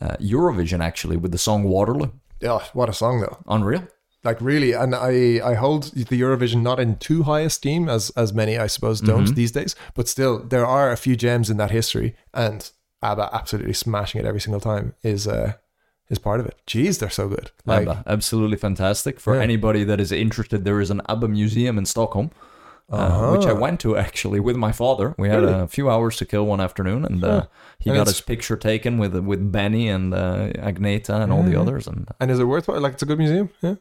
uh, 0.01 0.17
Eurovision, 0.21 0.81
actually, 0.81 1.17
with 1.17 1.33
the 1.33 1.39
song 1.39 1.65
Waterloo. 1.65 2.11
Oh, 2.45 2.69
what 2.73 2.89
a 2.89 2.93
song 2.93 3.21
though! 3.21 3.39
Unreal. 3.47 3.87
Like 4.25 4.41
really, 4.41 4.73
and 4.73 4.95
I 4.95 5.41
I 5.45 5.55
hold 5.55 5.93
the 5.95 6.21
Eurovision 6.21 6.63
not 6.63 6.79
in 6.79 6.97
too 6.97 7.25
high 7.25 7.41
esteem 7.41 7.89
as 7.89 8.11
as 8.11 8.33
many 8.33 8.57
I 8.57 8.69
suppose 8.69 9.01
don't 9.01 9.35
these 9.35 9.53
days, 9.53 9.75
but 9.95 10.09
still 10.09 10.45
there 10.45 10.67
are 10.67 10.93
a 10.93 10.97
few 10.97 11.17
gems 11.17 11.51
in 11.51 11.57
that 11.57 11.71
history, 11.71 12.15
and 12.33 12.71
ABBA 13.03 13.31
absolutely 13.33 13.73
smashing 13.73 14.21
it 14.21 14.27
every 14.27 14.41
single 14.41 14.61
time 14.61 14.95
is 15.03 15.27
uh 15.27 15.55
is 16.13 16.19
part 16.19 16.41
of 16.41 16.47
it. 16.47 16.57
Jeez, 16.67 16.99
they're 16.99 17.11
so 17.11 17.27
good. 17.29 17.51
Like 17.67 17.89
ABBA. 17.89 18.05
Absolutely 18.07 18.57
fantastic. 18.59 19.19
For 19.21 19.35
Yeah. 19.35 19.43
anybody 19.43 19.83
that 19.85 20.01
is 20.01 20.13
interested, 20.13 20.65
there 20.65 20.81
is 20.81 20.91
an 20.91 21.01
ABBA 21.09 21.29
museum 21.29 21.79
in 21.79 21.87
Stockholm. 21.87 22.31
Uh, 22.91 22.97
Uh-huh. 22.97 23.33
which 23.37 23.47
I 23.47 23.53
went 23.55 23.81
to 23.81 23.97
actually 23.97 24.41
with 24.41 24.57
my 24.57 24.73
father. 24.73 25.15
We 25.17 25.29
had 25.31 25.41
Really? 25.43 25.63
a 25.63 25.67
few 25.67 25.89
hours 25.89 26.17
to 26.17 26.25
kill 26.27 26.45
one 26.45 26.61
afternoon, 26.65 27.05
and 27.07 27.25
uh, 27.25 27.47
he 27.79 27.91
And 27.91 27.97
got 27.99 28.07
his 28.07 28.21
picture 28.21 28.57
taken 28.57 28.99
with 29.01 29.15
with 29.31 29.41
Benny 29.51 29.89
and 29.89 30.13
uh, 30.13 30.51
Agneta 30.69 31.15
and 31.23 31.33
all 31.33 31.43
the 31.51 31.57
others, 31.61 31.87
and 31.87 32.09
and 32.21 32.31
is 32.31 32.39
it 32.39 32.45
worthwhile? 32.45 32.83
Like 32.83 32.93
it's 32.95 33.03
a 33.03 33.07
good 33.07 33.19
museum? 33.19 33.49
Yeah. 33.63 33.77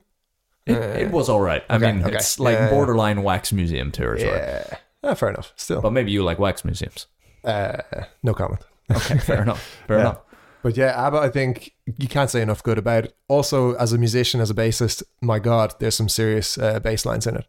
It, 0.65 0.77
it 1.07 1.11
was 1.11 1.27
all 1.29 1.41
right. 1.41 1.63
I 1.69 1.75
Okay, 1.75 1.91
mean, 1.91 2.03
okay. 2.05 2.15
it's 2.15 2.39
like 2.39 2.57
Yeah, 2.59 2.69
borderline 2.69 3.21
wax 3.23 3.51
museum 3.51 3.91
territory. 3.91 4.29
Yeah. 4.37 4.77
Yeah, 5.03 5.15
fair 5.15 5.29
enough. 5.29 5.51
Still, 5.55 5.81
But 5.81 5.91
maybe 5.91 6.11
you 6.11 6.23
like 6.29 6.39
wax 6.39 6.63
museums. 6.63 7.07
uh, 7.43 7.81
no 8.23 8.33
comment. 8.33 8.61
Okay, 8.95 9.17
fair 9.17 9.41
enough. 9.47 9.61
Fair 9.87 9.97
Yeah. 9.97 10.01
enough. 10.05 10.17
But 10.63 10.78
yeah, 10.78 10.93
ABBA, 11.08 11.17
I 11.17 11.30
think 11.30 11.74
you 11.97 12.08
can't 12.08 12.30
say 12.30 12.41
enough 12.41 12.62
good 12.63 12.78
about 12.78 13.06
it. 13.06 13.15
Also, 13.28 13.74
as 13.76 13.93
a 13.93 13.97
musician, 13.97 14.41
as 14.41 14.50
a 14.50 14.54
bassist, 14.54 15.04
my 15.21 15.39
God, 15.39 15.74
there's 15.80 15.95
some 15.95 16.10
serious 16.10 16.58
uh, 16.58 16.80
bass 16.80 17.06
lines 17.06 17.26
in 17.28 17.36
it. 17.38 17.45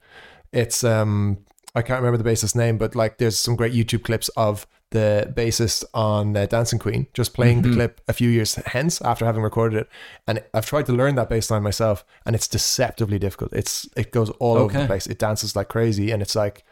It's 0.52 0.82
um, 0.84 1.38
I 1.74 1.82
can't 1.82 2.00
remember 2.00 2.18
the 2.18 2.24
bassist's 2.24 2.54
name, 2.56 2.78
but 2.78 2.94
like 2.94 3.18
there's 3.18 3.38
some 3.38 3.56
great 3.56 3.72
YouTube 3.74 4.02
clips 4.04 4.28
of 4.30 4.66
the 4.90 5.32
bassist 5.34 5.84
on 5.94 6.36
uh, 6.36 6.44
Dancing 6.44 6.78
Queen 6.78 7.06
just 7.14 7.32
playing 7.32 7.62
the 7.62 7.72
clip 7.72 8.00
a 8.08 8.12
few 8.12 8.28
years 8.28 8.56
hence 8.66 9.00
after 9.00 9.24
having 9.24 9.42
recorded 9.42 9.78
it, 9.78 9.88
and 10.26 10.42
I've 10.52 10.66
tried 10.66 10.84
to 10.86 10.92
learn 10.92 11.14
that 11.14 11.30
bass 11.30 11.50
line 11.50 11.62
myself, 11.62 12.04
and 12.26 12.34
it's 12.34 12.46
deceptively 12.46 13.18
difficult. 13.18 13.52
It's 13.54 13.88
it 13.96 14.12
goes 14.12 14.28
all 14.38 14.56
over 14.58 14.72
the 14.82 14.86
place. 14.86 15.06
It 15.06 15.18
dances 15.18 15.56
like 15.56 15.68
crazy, 15.68 16.10
and 16.10 16.20
it's 16.20 16.34
like 16.36 16.62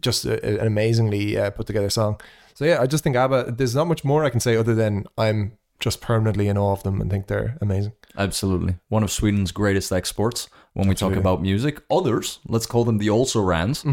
just 0.00 0.24
a- 0.24 0.60
an 0.60 0.66
amazingly 0.66 1.36
uh, 1.38 1.50
put 1.50 1.66
together 1.66 1.90
song. 1.90 2.18
So 2.54 2.64
yeah, 2.64 2.80
I 2.80 2.86
just 2.86 3.04
think 3.04 3.14
ABBA. 3.16 3.52
There's 3.58 3.74
not 3.74 3.86
much 3.88 4.04
more 4.04 4.24
I 4.24 4.30
can 4.30 4.40
say 4.40 4.56
other 4.56 4.74
than 4.74 5.04
I'm 5.18 5.58
just 5.80 6.00
permanently 6.00 6.48
in 6.48 6.56
awe 6.58 6.72
of 6.72 6.82
them 6.82 7.00
and 7.00 7.10
think 7.10 7.26
they're 7.26 7.56
amazing. 7.60 7.92
Absolutely. 8.18 8.76
One 8.88 9.02
of 9.02 9.10
Sweden's 9.10 9.52
greatest 9.52 9.92
exports 9.92 10.48
when 10.72 10.88
we 10.88 10.94
talk 10.94 11.14
about 11.16 11.42
music. 11.42 11.82
Others, 11.90 12.40
let's 12.48 12.66
call 12.66 12.84
them 12.84 12.98
the 12.98 13.10
also 13.10 13.40
rans, 13.42 13.84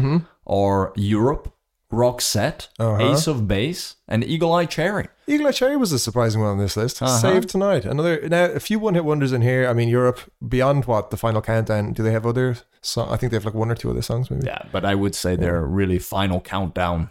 are 0.46 0.92
Europe, 0.96 1.52
Roxette, 1.92 2.68
Uh-huh. 2.78 3.12
Ace 3.12 3.26
of 3.26 3.46
Base, 3.46 3.96
and 4.08 4.24
Eagle 4.24 4.52
Eye 4.52 4.66
Cherry. 4.66 5.08
Eagle 5.26 5.46
Eye 5.46 5.52
Cherry 5.52 5.76
was 5.76 5.92
a 5.92 5.98
surprising 5.98 6.40
one 6.40 6.50
on 6.50 6.58
this 6.58 6.76
list. 6.76 7.00
Uh-huh. 7.00 7.18
Save 7.18 7.46
Tonight. 7.46 7.84
Another 7.84 8.28
now 8.28 8.46
a 8.46 8.58
few 8.60 8.78
one 8.78 8.94
hit 8.94 9.04
wonders 9.04 9.32
in 9.32 9.42
here. 9.42 9.68
I 9.68 9.72
mean 9.74 9.88
Europe 9.88 10.20
beyond 10.46 10.86
what 10.86 11.10
the 11.10 11.16
final 11.16 11.40
countdown. 11.40 11.92
Do 11.92 12.02
they 12.02 12.12
have 12.12 12.26
other? 12.26 12.56
songs? 12.82 13.10
I 13.12 13.16
think 13.16 13.30
they 13.30 13.36
have 13.36 13.44
like 13.44 13.54
one 13.54 13.70
or 13.70 13.74
two 13.74 13.90
other 13.90 14.02
songs 14.02 14.30
maybe. 14.30 14.46
Yeah, 14.46 14.62
but 14.72 14.84
I 14.84 14.94
would 14.94 15.14
say 15.14 15.36
they're 15.36 15.64
really 15.64 15.98
final 15.98 16.40
countdown 16.40 17.10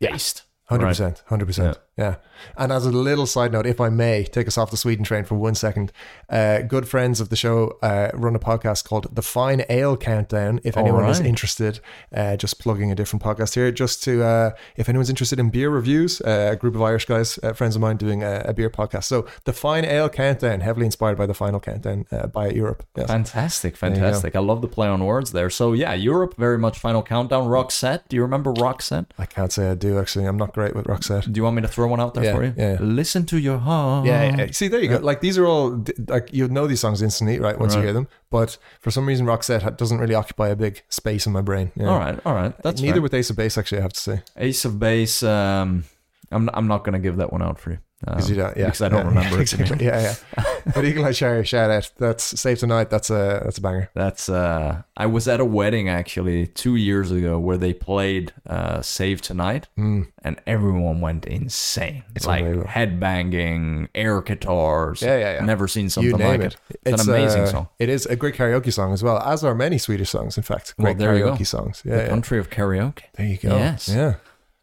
based. 0.00 0.42
Hundred 0.66 0.86
percent, 0.88 1.22
hundred 1.26 1.46
percent. 1.46 1.78
Yeah. 2.00 2.16
And 2.56 2.72
as 2.72 2.86
a 2.86 2.90
little 2.90 3.26
side 3.26 3.52
note, 3.52 3.66
if 3.66 3.82
I 3.82 3.90
may 3.90 4.24
take 4.24 4.48
us 4.48 4.56
off 4.56 4.70
the 4.70 4.76
Sweden 4.78 5.04
train 5.04 5.24
for 5.24 5.34
one 5.34 5.54
second, 5.54 5.92
uh, 6.30 6.62
good 6.62 6.88
friends 6.88 7.20
of 7.20 7.28
the 7.28 7.36
show 7.36 7.76
uh, 7.82 8.10
run 8.14 8.34
a 8.34 8.38
podcast 8.38 8.84
called 8.84 9.14
The 9.14 9.20
Fine 9.20 9.64
Ale 9.68 9.94
Countdown. 9.98 10.58
If 10.64 10.76
All 10.76 10.82
anyone 10.82 11.04
is 11.10 11.20
interested, 11.20 11.80
uh, 12.14 12.38
just 12.38 12.58
plugging 12.58 12.90
a 12.90 12.94
different 12.94 13.22
podcast 13.22 13.54
here, 13.56 13.70
just 13.70 14.02
to, 14.04 14.24
uh, 14.24 14.50
if 14.76 14.88
anyone's 14.88 15.10
interested 15.10 15.38
in 15.38 15.50
beer 15.50 15.68
reviews, 15.68 16.22
uh, 16.22 16.48
a 16.52 16.56
group 16.56 16.74
of 16.74 16.80
Irish 16.80 17.04
guys, 17.04 17.38
uh, 17.42 17.52
friends 17.52 17.76
of 17.76 17.82
mine, 17.82 17.98
doing 17.98 18.22
a, 18.22 18.42
a 18.46 18.54
beer 18.54 18.70
podcast. 18.70 19.04
So 19.04 19.26
The 19.44 19.52
Fine 19.52 19.84
Ale 19.84 20.08
Countdown, 20.08 20.60
heavily 20.60 20.86
inspired 20.86 21.18
by 21.18 21.26
the 21.26 21.34
Final 21.34 21.60
Countdown 21.60 22.06
uh, 22.10 22.26
by 22.28 22.48
Europe. 22.48 22.86
Yes. 22.96 23.08
Fantastic, 23.08 23.76
fantastic. 23.76 24.34
I 24.34 24.38
love 24.38 24.62
the 24.62 24.68
play 24.68 24.88
on 24.88 25.04
words 25.04 25.32
there. 25.32 25.50
So 25.50 25.74
yeah, 25.74 25.92
Europe 25.92 26.36
very 26.38 26.56
much 26.56 26.78
Final 26.78 27.02
Countdown. 27.02 27.48
Roxette, 27.48 28.08
do 28.08 28.16
you 28.16 28.22
remember 28.22 28.54
Roxette? 28.54 29.10
I 29.18 29.26
can't 29.26 29.52
say 29.52 29.70
I 29.70 29.74
do, 29.74 29.98
actually. 29.98 30.24
I'm 30.24 30.38
not 30.38 30.54
great 30.54 30.74
with 30.74 30.86
Roxette. 30.86 31.30
Do 31.30 31.38
you 31.38 31.44
want 31.44 31.56
me 31.56 31.62
to 31.62 31.68
throw 31.68 31.89
one 31.90 32.00
out 32.00 32.14
there 32.14 32.24
Yeah, 32.24 32.34
for 32.34 32.44
you? 32.44 32.54
yeah. 32.56 32.76
Listen 32.80 33.26
to 33.26 33.38
your 33.38 33.58
heart. 33.58 34.06
Yeah, 34.06 34.36
yeah. 34.36 34.46
See, 34.52 34.68
there 34.68 34.80
you 34.80 34.88
go. 34.88 34.98
Like 34.98 35.20
these 35.20 35.36
are 35.36 35.46
all 35.46 35.84
like 36.08 36.32
you 36.32 36.48
know 36.48 36.66
these 36.66 36.80
songs 36.80 37.02
instantly, 37.02 37.38
right? 37.38 37.58
Once 37.58 37.74
you 37.74 37.82
hear 37.82 37.92
them, 37.92 38.08
but 38.30 38.56
for 38.80 38.90
some 38.90 39.06
reason, 39.06 39.26
Roxette 39.26 39.76
doesn't 39.76 39.98
really 39.98 40.14
occupy 40.14 40.48
a 40.48 40.56
big 40.56 40.82
space 40.88 41.26
in 41.26 41.32
my 41.32 41.42
brain. 41.42 41.72
Yeah. 41.76 41.88
All 41.90 41.98
right, 41.98 42.18
all 42.24 42.34
right. 42.34 42.54
That's 42.62 42.80
neither 42.80 42.94
fair. 42.94 43.02
with 43.02 43.14
Ace 43.14 43.30
of 43.30 43.36
Base. 43.36 43.58
Actually, 43.58 43.78
I 43.78 43.82
have 43.82 43.92
to 43.92 44.00
say, 44.00 44.22
Ace 44.36 44.64
of 44.64 44.78
Base. 44.78 45.22
Um, 45.22 45.84
I'm 46.30 46.48
I'm 46.54 46.66
not 46.68 46.84
gonna 46.84 47.00
give 47.00 47.16
that 47.16 47.32
one 47.32 47.42
out 47.42 47.58
for 47.60 47.70
you. 47.72 47.78
Um, 48.06 48.14
'Cause 48.14 48.30
you 48.30 48.36
don't, 48.36 48.56
yeah, 48.56 48.64
because 48.64 48.80
I 48.80 48.88
don't 48.88 49.02
yeah, 49.02 49.08
remember 49.08 49.38
it. 49.38 49.40
exactly. 49.42 49.84
Yeah, 49.86 50.14
yeah. 50.36 50.44
but 50.74 50.84
Eagle 50.86 51.04
Eye 51.04 51.12
Cherry, 51.12 51.44
shout 51.44 51.70
out. 51.70 51.90
That's 51.98 52.40
Save 52.40 52.58
Tonight. 52.58 52.88
That's 52.88 53.10
a 53.10 53.42
that's 53.44 53.58
a 53.58 53.60
banger. 53.60 53.90
That's 53.94 54.28
uh 54.30 54.82
I 54.96 55.04
was 55.04 55.28
at 55.28 55.38
a 55.38 55.44
wedding 55.44 55.88
actually 55.90 56.46
two 56.46 56.76
years 56.76 57.10
ago 57.10 57.38
where 57.38 57.58
they 57.58 57.74
played 57.74 58.32
uh 58.48 58.80
Save 58.80 59.20
Tonight 59.20 59.68
Mm. 59.78 60.06
and 60.22 60.40
everyone 60.46 61.02
went 61.02 61.26
insane. 61.26 62.04
It's 62.16 62.26
like 62.26 62.44
headbanging, 62.44 63.88
air 63.94 64.20
guitars. 64.22 65.02
Yeah, 65.02 65.16
yeah, 65.18 65.32
yeah. 65.34 65.44
Never 65.44 65.68
seen 65.68 65.90
something 65.90 66.18
like 66.18 66.40
it. 66.40 66.56
it. 66.70 66.76
It's, 66.84 67.04
an 67.04 67.10
amazing 67.10 67.42
uh, 67.42 67.46
song. 67.46 67.68
It 67.78 67.88
is 67.88 68.06
a 68.06 68.16
great 68.16 68.34
karaoke 68.34 68.72
song 68.72 68.92
as 68.92 69.02
well, 69.02 69.18
as 69.18 69.44
are 69.44 69.54
many 69.54 69.78
Swedish 69.78 70.10
songs. 70.10 70.36
In 70.36 70.42
fact, 70.42 70.74
Well, 70.78 70.94
great 70.94 70.98
go. 70.98 71.32
karaoke 71.32 71.46
songs. 71.46 71.82
Yeah, 71.84 71.96
the 71.96 72.02
yeah. 72.04 72.08
country 72.08 72.38
of 72.38 72.50
karaoke. 72.50 73.02
there 73.16 73.26
you 73.26 73.36
go. 73.36 73.56
Yes. 73.56 73.88
Yeah. 73.88 74.14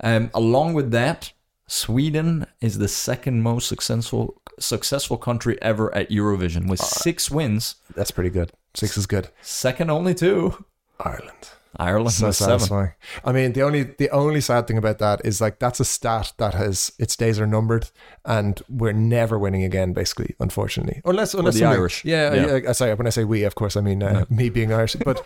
Um, 0.04 0.30
along 0.34 0.74
with 0.76 0.92
that, 0.92 1.34
Sweden 1.68 2.46
is 2.62 2.78
the 2.78 2.88
second 2.88 3.42
most 3.42 3.68
successful 3.68 4.42
successful 4.60 5.18
country 5.18 5.62
ever 5.62 5.94
at 5.94 6.10
Eurovision 6.10 6.66
Uh, 6.66 6.72
with 6.72 6.80
six 6.82 7.30
wins. 7.30 7.76
That's 7.96 8.10
pretty 8.12 8.30
good. 8.32 8.52
Six 8.74 8.98
is 8.98 9.06
good. 9.06 9.30
Second 9.42 9.92
only 9.92 10.16
to 10.16 10.66
Ireland. 11.00 11.50
Ireland 11.80 12.14
so 12.14 12.32
satisfying. 12.32 12.94
I 13.24 13.32
mean, 13.34 13.54
the 13.54 13.62
only 13.62 13.84
the 13.84 14.10
only 14.10 14.42
sad 14.42 14.66
thing 14.66 14.78
about 14.80 14.98
that 14.98 15.22
is 15.24 15.40
like 15.42 15.60
that's 15.60 15.80
a 15.80 15.86
stat 15.86 16.34
that 16.38 16.56
has 16.56 16.92
its 16.98 17.16
days 17.16 17.40
are 17.40 17.46
numbered, 17.46 17.92
and 18.26 18.60
we're 18.68 18.94
never 18.94 19.38
winning 19.38 19.64
again. 19.64 19.94
Basically, 19.94 20.36
unfortunately, 20.40 21.02
unless 21.06 21.36
unless 21.36 21.56
the 21.60 21.66
Irish. 21.66 22.04
Yeah, 22.04 22.34
Yeah. 22.34 22.56
yeah. 22.64 22.72
Sorry, 22.72 22.94
when 22.96 23.06
I 23.06 23.12
say 23.12 23.26
we, 23.26 23.44
of 23.44 23.54
course, 23.56 23.76
I 23.76 23.82
mean 23.82 24.02
uh, 24.02 24.26
me 24.30 24.50
being 24.50 24.74
Irish. 24.74 24.96
But 25.06 25.24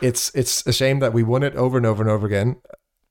it's 0.00 0.30
it's 0.34 0.66
a 0.66 0.72
shame 0.72 1.00
that 1.00 1.12
we 1.12 1.22
won 1.22 1.42
it 1.42 1.54
over 1.56 1.76
and 1.76 1.84
over 1.84 2.02
and 2.02 2.10
over 2.10 2.26
again, 2.26 2.56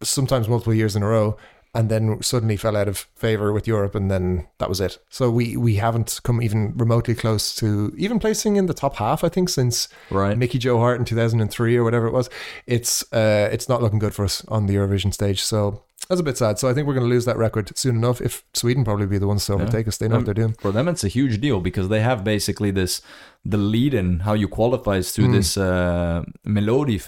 sometimes 0.02 0.48
multiple 0.48 0.74
years 0.74 0.96
in 0.96 1.04
a 1.04 1.08
row. 1.08 1.38
And 1.76 1.88
then 1.90 2.22
suddenly 2.24 2.58
fell 2.58 2.76
out 2.76 2.88
of 2.88 3.08
favor 3.16 3.54
with 3.54 3.68
Europe, 3.68 3.94
and 3.94 4.10
then 4.10 4.48
that 4.58 4.70
was 4.70 4.82
it. 4.82 4.98
So 5.10 5.30
we 5.30 5.56
we 5.56 5.76
haven't 5.76 6.20
come 6.24 6.42
even 6.42 6.74
remotely 6.76 7.14
close 7.14 7.54
to 7.58 7.94
even 7.96 8.18
placing 8.18 8.56
in 8.56 8.66
the 8.66 8.74
top 8.74 8.96
half. 8.96 9.24
I 9.24 9.30
think 9.30 9.50
since 9.50 9.88
Right. 10.10 10.36
Mickey 10.36 10.58
Joe 10.58 10.80
Hart 10.80 10.98
in 10.98 11.06
2003 11.06 11.78
or 11.78 11.84
whatever 11.84 12.08
it 12.08 12.14
was. 12.14 12.28
It's 12.66 13.04
uh, 13.14 13.50
it's 13.52 13.70
not 13.70 13.84
looking 13.84 14.00
good 14.00 14.16
for 14.16 14.26
us 14.26 14.44
on 14.48 14.66
the 14.66 14.76
Eurovision 14.76 15.14
stage. 15.14 15.44
So 15.44 15.84
that's 16.10 16.20
a 16.20 16.24
bit 16.24 16.38
sad. 16.38 16.58
So 16.58 16.68
I 16.68 16.74
think 16.74 16.88
we're 16.88 16.96
going 16.96 17.06
to 17.06 17.10
lose 17.10 17.26
that 17.26 17.38
record 17.38 17.78
soon 17.78 17.96
enough. 17.98 18.20
If 18.20 18.44
Sweden 18.56 18.84
probably 18.84 19.06
be 19.06 19.20
the 19.20 19.28
ones 19.28 19.46
to 19.46 19.54
overtake 19.54 19.88
us, 19.88 19.98
they 19.98 20.08
know 20.08 20.16
Um, 20.16 20.22
what 20.22 20.26
they're 20.26 20.34
doing. 20.34 20.56
For 20.60 20.72
them, 20.72 20.88
it's 20.88 21.04
a 21.04 21.08
huge 21.08 21.40
deal 21.40 21.60
because 21.62 21.88
they 21.90 22.02
have 22.02 22.24
basically 22.24 22.72
this 22.72 23.02
the 23.46 23.58
lead 23.58 23.94
in 23.94 24.20
how 24.22 24.34
you 24.34 24.48
qualifies 24.50 25.12
through 25.14 25.32
this 25.32 25.56
uh, 25.56 26.24
Melody 26.44 27.00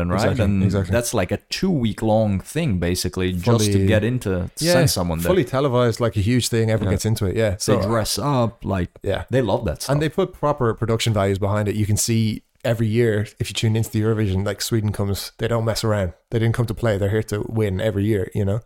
and 0.00 0.10
right? 0.10 0.16
Exactly, 0.20 0.44
and 0.44 0.62
exactly. 0.62 0.92
that's 0.92 1.12
like 1.14 1.32
a 1.32 1.38
two 1.48 1.70
week 1.70 2.02
long 2.02 2.38
thing 2.40 2.78
basically 2.78 3.32
just 3.32 3.72
to 3.72 3.86
get 3.86 4.04
into 4.04 4.48
to 4.56 4.64
send 4.64 4.90
someone 4.90 5.18
there. 5.18 5.28
fully 5.30 5.44
televised, 5.44 5.98
like 5.98 6.16
a 6.16 6.20
huge 6.20 6.48
thing. 6.48 6.70
Everyone 6.70 6.92
Yeah. 6.92 6.96
gets 6.96 7.04
into 7.06 7.26
it. 7.26 7.36
Yeah. 7.36 7.50
they 7.50 7.56
So 7.58 7.82
dress 7.82 8.18
up 8.18 8.64
like 8.64 8.90
yeah, 9.02 9.24
they 9.30 9.42
love 9.42 9.64
that 9.64 9.82
stuff. 9.82 9.92
and 9.94 10.02
they 10.02 10.08
put 10.08 10.32
proper 10.34 10.72
production 10.74 11.12
values 11.14 11.38
behind 11.38 11.68
it. 11.68 11.74
You 11.74 11.86
can 11.86 11.96
see 11.96 12.42
every 12.64 12.86
year 12.86 13.26
if 13.38 13.50
you 13.50 13.54
tune 13.54 13.76
into 13.76 13.90
the 13.90 14.00
Eurovision, 14.02 14.44
like 14.46 14.62
Sweden 14.62 14.92
comes, 14.92 15.32
they 15.38 15.48
don't 15.48 15.64
mess 15.64 15.84
around. 15.84 16.12
They 16.30 16.38
didn't 16.38 16.54
come 16.54 16.66
to 16.66 16.74
play. 16.74 16.98
They're 16.98 17.10
here 17.10 17.22
to 17.24 17.44
win 17.48 17.80
every 17.80 18.04
year. 18.04 18.30
You 18.34 18.44
know, 18.44 18.60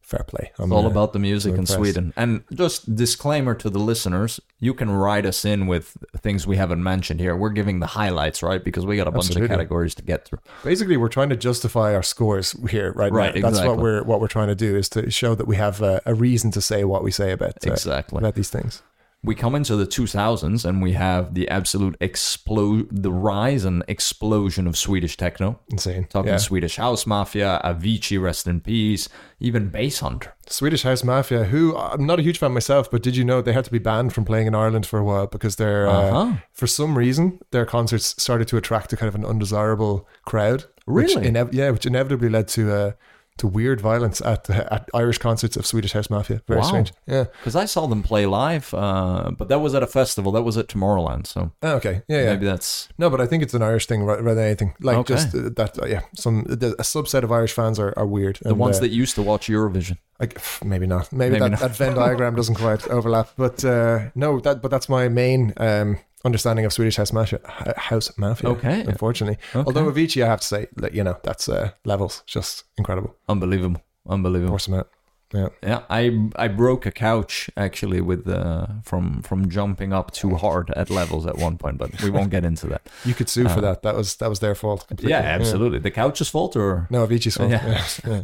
fair 0.00 0.24
play. 0.26 0.50
I'm, 0.58 0.64
It's 0.64 0.72
all 0.72 0.86
uh, 0.86 0.90
about 0.90 1.12
the 1.12 1.18
music 1.18 1.52
in 1.52 1.60
impressed. 1.60 1.78
Sweden. 1.78 2.12
And 2.16 2.42
just 2.52 2.94
disclaimer 2.96 3.54
to 3.54 3.68
the 3.70 3.78
listeners, 3.78 4.40
you 4.58 4.72
can 4.74 4.90
write 4.90 5.26
us 5.26 5.44
in 5.44 5.66
with 5.66 5.96
things 6.16 6.46
we 6.46 6.56
haven't 6.56 6.82
mentioned 6.82 7.20
here. 7.20 7.36
We're 7.36 7.50
giving 7.50 7.80
the 7.80 7.86
highlights, 7.86 8.42
right? 8.42 8.62
Because 8.64 8.86
we 8.86 8.96
got 8.96 9.06
a 9.06 9.10
bunch 9.10 9.34
of 9.36 9.48
categories 9.48 9.94
to 9.96 10.02
get 10.02 10.24
through. 10.24 10.38
basically 10.64 10.96
we're 10.96 11.08
trying 11.08 11.28
to 11.28 11.36
justify 11.36 11.94
our 11.94 12.02
scores 12.02 12.56
here 12.70 12.92
right, 12.92 13.12
Right, 13.12 13.34
now. 13.34 13.50
That's 13.50 13.64
what 13.66 13.78
we're 13.78 14.02
what 14.02 14.20
we're 14.20 14.28
trying 14.28 14.48
to 14.48 14.54
do 14.54 14.76
is 14.76 14.88
to 14.90 15.10
show 15.10 15.34
that 15.34 15.46
we 15.46 15.56
have 15.56 15.82
a, 15.82 16.00
a 16.06 16.14
reason 16.14 16.50
to 16.52 16.60
say 16.60 16.84
what 16.84 17.04
we 17.04 17.10
say 17.10 17.30
about 17.32 17.66
uh, 17.66 17.72
Exactly. 17.72 18.18
about 18.18 18.34
these 18.34 18.50
things. 18.50 18.82
We 19.24 19.34
come 19.34 19.56
into 19.56 19.74
the 19.74 19.84
2000s 19.86 20.64
and 20.64 20.80
we 20.80 20.92
have 20.92 21.34
the 21.34 21.48
absolute 21.48 21.96
explode 22.00 22.86
the 22.90 23.10
rise 23.12 23.64
and 23.64 23.82
explosion 23.88 24.66
of 24.68 24.76
swedish 24.76 25.16
techno 25.16 25.58
Insane. 25.70 26.04
talking 26.08 26.30
yeah. 26.30 26.36
swedish 26.38 26.76
house 26.76 27.04
mafia 27.04 27.60
avicii 27.64 28.22
rest 28.22 28.46
in 28.46 28.60
peace 28.60 29.08
even 29.40 29.70
Basshunter 29.70 30.32
Swedish 30.50 30.82
House 30.82 31.04
Mafia, 31.04 31.44
who 31.44 31.76
I'm 31.76 32.06
not 32.06 32.18
a 32.18 32.22
huge 32.22 32.38
fan 32.38 32.52
myself, 32.52 32.90
but 32.90 33.02
did 33.02 33.14
you 33.16 33.22
know 33.24 33.42
they 33.42 33.52
had 33.52 33.66
to 33.66 33.70
be 33.70 33.78
banned 33.78 34.14
from 34.14 34.24
playing 34.24 34.46
in 34.46 34.54
Ireland 34.54 34.86
for 34.86 34.98
a 34.98 35.04
while 35.04 35.26
because 35.26 35.56
they're 35.56 35.86
uh, 35.86 35.92
Uh-huh. 35.92 36.32
for 36.52 36.66
some 36.66 36.96
reason 36.96 37.38
their 37.50 37.66
concerts 37.66 38.14
started 38.22 38.48
to 38.48 38.56
attract 38.56 38.92
a 38.94 38.96
kind 38.96 39.08
of 39.08 39.14
an 39.14 39.26
undesirable 39.26 40.08
crowd. 40.24 40.64
Which 40.86 41.14
Really? 41.14 41.28
inev- 41.30 41.52
yeah, 41.52 41.68
which 41.70 41.84
inevitably 41.84 42.30
led 42.30 42.48
to 42.48 42.72
uh, 42.72 42.92
to 43.38 43.46
weird 43.46 43.80
violence 43.80 44.20
at 44.20 44.48
at 44.50 44.88
Irish 44.94 45.18
concerts 45.18 45.56
of 45.56 45.64
Swedish 45.66 45.92
House 45.92 46.10
Mafia. 46.10 46.40
Very 46.46 46.60
Wow. 46.60 46.66
strange. 46.66 46.92
Yeah. 47.06 47.24
because 47.40 47.56
i 47.56 47.66
saw 47.66 47.86
them 47.86 48.02
play 48.02 48.26
live 48.26 48.72
uh, 48.74 49.30
but 49.38 49.48
that 49.48 49.60
was 49.60 49.74
at 49.74 49.82
a 49.82 49.86
festival 49.86 50.32
that 50.32 50.42
was 50.42 50.56
at 50.56 50.66
tomorrowland 50.68 51.26
so 51.26 51.50
Oh, 51.62 51.74
okay. 51.76 52.02
Yeah. 52.08 52.18
Yeah. 52.22 52.32
maybe 52.32 52.46
that's 52.46 52.88
No, 52.98 53.08
but 53.10 53.20
I 53.20 53.26
think 53.26 53.42
it's 53.42 53.54
an 53.54 53.62
Irish 53.62 53.86
thing 53.86 54.04
rather 54.04 54.22
than 54.22 54.38
anything. 54.38 54.74
Like 54.80 54.98
Okay. 54.98 55.14
just 55.14 55.34
uh, 55.34 55.50
that, 55.56 55.78
uh, 55.82 55.86
yeah. 55.86 56.02
Some 56.14 56.44
the, 56.62 56.68
a 56.78 56.82
subset 56.94 57.22
of 57.24 57.30
Irish 57.32 57.52
fans 57.52 57.78
are, 57.78 57.92
are 57.96 58.06
weird. 58.06 58.38
the 58.42 58.54
ones 58.54 58.78
that 58.80 58.90
used 59.02 59.14
to 59.14 59.22
watch 59.22 59.48
eurovision 59.48 59.96
like 60.20 60.40
maybe 60.64 60.86
not. 60.86 61.12
Maybe, 61.12 61.32
Maybe 61.32 61.40
that, 61.44 61.50
not. 61.50 61.60
that 61.60 61.76
Venn 61.76 61.94
diagram 61.94 62.34
doesn't 62.34 62.56
quite 62.56 62.88
overlap. 62.88 63.28
But 63.36 63.64
uh, 63.64 64.10
no, 64.16 64.40
that 64.40 64.60
but 64.62 64.70
that's 64.72 64.88
my 64.88 65.08
main 65.08 65.52
um, 65.58 65.98
understanding 66.24 66.64
of 66.66 66.72
Swedish 66.72 66.96
House 66.96 67.12
Mafia. 67.12 67.38
House 67.76 68.10
Mafia. 68.18 68.50
Okay. 68.50 68.80
Unfortunately, 68.86 69.38
Okay. 69.54 69.64
although 69.66 69.90
Avicii, 69.92 70.22
I 70.24 70.26
have 70.26 70.40
to 70.40 70.46
say, 70.46 70.66
like, 70.76 70.92
you 70.94 71.04
know, 71.04 71.16
that's 71.22 71.48
uh, 71.48 71.70
levels 71.84 72.22
just 72.26 72.64
incredible. 72.76 73.14
unbelievable 73.28 73.80
unbelievable 74.08 74.52
Force 74.52 74.66
them 74.66 74.74
out. 74.80 74.88
Yeah. 75.34 75.48
Yeah, 75.62 75.80
I 75.90 76.10
I 76.44 76.48
broke 76.48 76.86
a 76.86 76.90
couch 76.90 77.50
actually 77.56 78.00
with 78.00 78.26
uh, 78.26 78.66
from 78.82 79.20
from 79.22 79.50
jumping 79.50 79.92
up 79.92 80.10
too 80.10 80.36
hard 80.36 80.70
at 80.76 80.88
levels 80.90 81.26
at 81.26 81.36
one 81.36 81.58
point, 81.58 81.76
but 81.78 81.90
we 82.02 82.10
won't 82.10 82.30
get 82.30 82.44
into 82.44 82.66
that. 82.68 82.80
You 83.04 83.14
could 83.14 83.28
sue 83.28 83.44
for 83.48 83.58
Uh, 83.58 83.60
that. 83.60 83.82
That 83.82 83.94
was 83.94 84.16
that 84.16 84.28
was 84.30 84.38
their 84.38 84.54
fault. 84.54 84.86
completely. 84.88 85.10
Yeah, 85.12 85.36
absolutely. 85.38 85.80
The 85.80 85.90
couch's 85.90 86.30
fault, 86.30 86.56
or 86.56 86.86
No, 86.90 87.06
Avicii's 87.06 87.36
fault. 87.36 87.50
Yeah. 87.50 87.66
Yeah. 87.68 87.84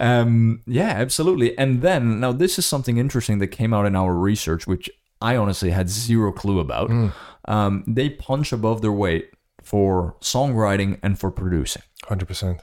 yeah. 0.00 0.20
um, 0.20 0.60
yeah, 0.66 0.90
absolutely. 1.02 1.58
And 1.58 1.82
then 1.82 2.20
now 2.20 2.32
this 2.32 2.58
is 2.58 2.66
something 2.66 2.96
interesting 2.98 3.40
that 3.40 3.48
came 3.48 3.74
out 3.76 3.86
in 3.86 3.96
our 3.96 4.14
research, 4.14 4.66
which 4.68 4.88
I 5.20 5.36
honestly 5.36 5.70
had 5.70 5.88
zero 5.88 6.32
clue 6.32 6.60
about. 6.60 6.90
Mm. 6.90 7.12
Um, 7.46 7.84
they 7.86 8.10
punch 8.10 8.52
above 8.52 8.82
their 8.82 8.92
weight 8.92 9.30
for 9.62 10.16
songwriting 10.20 10.98
and 11.02 11.18
for 11.18 11.30
producing. 11.30 11.82
Hundred 12.04 12.26
percent. 12.26 12.60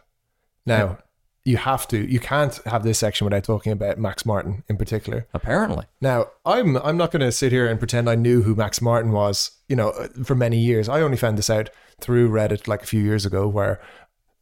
Now 0.65 0.99
you 1.45 1.57
have 1.57 1.87
to. 1.89 1.97
You 1.97 2.19
can't 2.19 2.55
have 2.65 2.83
this 2.83 2.99
section 2.99 3.25
without 3.25 3.43
talking 3.43 3.71
about 3.73 3.97
Max 3.97 4.25
Martin 4.25 4.63
in 4.69 4.77
particular. 4.77 5.27
Apparently, 5.33 5.85
Now, 5.99 6.27
I'm 6.45 6.77
I'm 6.77 6.97
not 6.97 7.11
going 7.11 7.21
to 7.21 7.31
sit 7.31 7.51
here 7.51 7.67
and 7.67 7.79
pretend 7.79 8.09
I 8.09 8.15
knew 8.15 8.43
who 8.43 8.55
Max 8.55 8.81
Martin 8.81 9.11
was, 9.11 9.51
you 9.67 9.75
know, 9.75 9.91
for 10.23 10.35
many 10.35 10.57
years. 10.57 10.87
I 10.87 11.01
only 11.01 11.17
found 11.17 11.37
this 11.37 11.49
out 11.49 11.69
through 11.99 12.29
Reddit 12.29 12.67
like 12.67 12.83
a 12.83 12.85
few 12.85 13.01
years 13.01 13.25
ago 13.25 13.47
where 13.47 13.81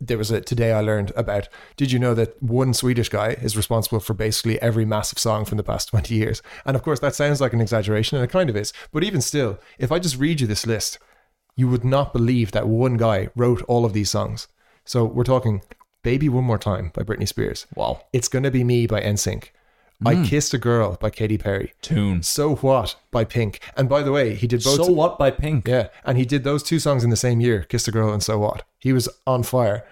there 0.01 0.17
was 0.17 0.31
a 0.31 0.41
today 0.41 0.73
I 0.73 0.81
learned 0.81 1.11
about 1.15 1.47
did 1.77 1.91
you 1.91 1.99
know 1.99 2.13
that 2.15 2.41
one 2.41 2.73
Swedish 2.73 3.09
guy 3.09 3.29
is 3.41 3.55
responsible 3.55 3.99
for 3.99 4.13
basically 4.13 4.61
every 4.61 4.83
massive 4.83 5.19
song 5.19 5.45
from 5.45 5.57
the 5.57 5.63
past 5.63 5.89
20 5.89 6.13
years. 6.15 6.41
And 6.65 6.75
of 6.75 6.83
course 6.83 6.99
that 6.99 7.15
sounds 7.15 7.39
like 7.39 7.53
an 7.53 7.61
exaggeration 7.61 8.17
and 8.17 8.25
it 8.25 8.31
kind 8.31 8.49
of 8.49 8.57
is. 8.57 8.73
But 8.91 9.03
even 9.03 9.21
still, 9.21 9.59
if 9.77 9.91
I 9.91 9.99
just 9.99 10.17
read 10.17 10.41
you 10.41 10.47
this 10.47 10.65
list, 10.65 10.97
you 11.55 11.67
would 11.67 11.85
not 11.85 12.13
believe 12.13 12.51
that 12.51 12.67
one 12.67 12.97
guy 12.97 13.29
wrote 13.35 13.61
all 13.63 13.85
of 13.85 13.93
these 13.93 14.09
songs. 14.09 14.47
So 14.83 15.05
we're 15.05 15.23
talking 15.23 15.61
Baby 16.03 16.29
One 16.29 16.45
More 16.45 16.57
Time 16.57 16.91
by 16.93 17.03
Britney 17.03 17.27
Spears. 17.27 17.67
wow, 17.75 18.01
It's 18.11 18.27
Gonna 18.27 18.49
Be 18.49 18.63
Me 18.63 18.87
by 18.87 19.01
NSYNC. 19.01 19.49
I 20.03 20.15
mm. 20.15 20.25
Kissed 20.25 20.53
a 20.55 20.57
Girl 20.57 20.97
by 20.99 21.11
Katy 21.11 21.37
Perry. 21.37 21.73
tunes. 21.83 22.27
So 22.27 22.55
What 22.55 22.95
by 23.11 23.23
Pink. 23.23 23.59
And 23.77 23.87
by 23.87 24.01
the 24.01 24.11
way, 24.11 24.33
he 24.33 24.47
did 24.47 24.63
both. 24.63 24.83
So 24.83 24.91
what 24.91 25.19
by 25.19 25.29
Pink? 25.29 25.67
yeah, 25.67 25.89
and 26.03 26.17
he 26.17 26.25
did 26.25 26.43
those 26.43 26.63
two 26.63 26.79
songs 26.79 27.03
in 27.03 27.11
the 27.11 27.15
same 27.15 27.39
year, 27.39 27.63
Kissed 27.63 27.87
a 27.87 27.91
Girl 27.91 28.11
and 28.11 28.23
So 28.23 28.39
What. 28.39 28.63
He 28.81 28.91
was 28.91 29.07
on 29.25 29.43
fire. 29.43 29.87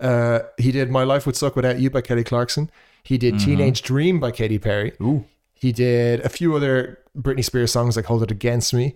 Uh, 0.00 0.40
he 0.56 0.72
did 0.72 0.90
My 0.90 1.02
Life 1.02 1.26
Would 1.26 1.36
Suck 1.36 1.56
Without 1.56 1.78
You 1.78 1.90
by 1.90 2.00
Kelly 2.00 2.24
Clarkson. 2.24 2.70
He 3.02 3.18
did 3.18 3.38
Teenage 3.40 3.82
Dream 3.82 4.20
by 4.20 4.30
Katy 4.30 4.58
Perry. 4.58 4.92
Ooh. 5.00 5.24
He 5.54 5.72
did 5.72 6.20
a 6.20 6.28
few 6.28 6.54
other 6.54 7.00
Britney 7.16 7.44
Spears 7.44 7.72
songs 7.72 7.96
like 7.96 8.04
Hold 8.04 8.22
It 8.22 8.30
Against 8.30 8.72
Me. 8.72 8.94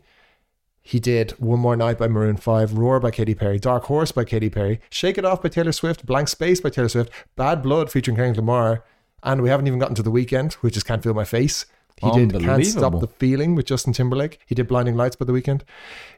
He 0.81 1.01
did 1.01 1.33
One 1.33 1.59
More 1.59 1.77
Night 1.77 1.99
by 1.99 2.09
Maroon 2.09 2.37
5, 2.37 2.75
Roar 2.75 3.01
by 3.01 3.11
Katy 3.11 3.35
Perry, 3.35 3.59
Dark 3.59 3.85
Horse 3.85 4.13
by 4.13 4.25
Katy 4.25 4.51
Perry, 4.51 4.81
Shake 4.91 5.19
It 5.19 5.25
Off 5.25 5.43
by 5.43 5.49
Taylor 5.49 5.73
Swift, 5.73 6.07
Blank 6.07 6.29
Space 6.29 6.61
by 6.61 6.71
Taylor 6.71 6.89
Swift, 6.89 7.13
Bad 7.37 7.63
Blood 7.63 7.91
featuring 7.91 8.17
Kendrick 8.17 8.37
Lamar, 8.37 8.85
and 9.23 9.43
we 9.43 9.49
haven't 9.49 9.67
even 9.67 9.79
gotten 9.79 9.95
to 9.95 10.03
the 10.03 10.11
Weeknd, 10.11 10.55
which 10.55 10.77
is 10.77 10.83
Can't 10.83 11.03
Feel 11.03 11.15
My 11.15 11.25
Face. 11.25 11.67
He 12.01 12.11
did 12.11 12.33
Can't 12.41 12.67
Stop 12.67 13.01
the 13.01 13.07
Feeling 13.07 13.55
with 13.55 13.67
Justin 13.67 13.93
Timberlake. 13.93 14.39
He 14.47 14.55
did 14.55 14.67
Blinding 14.67 14.97
Lights 14.97 15.17
by 15.17 15.25
the 15.25 15.33
Weeknd. 15.33 15.63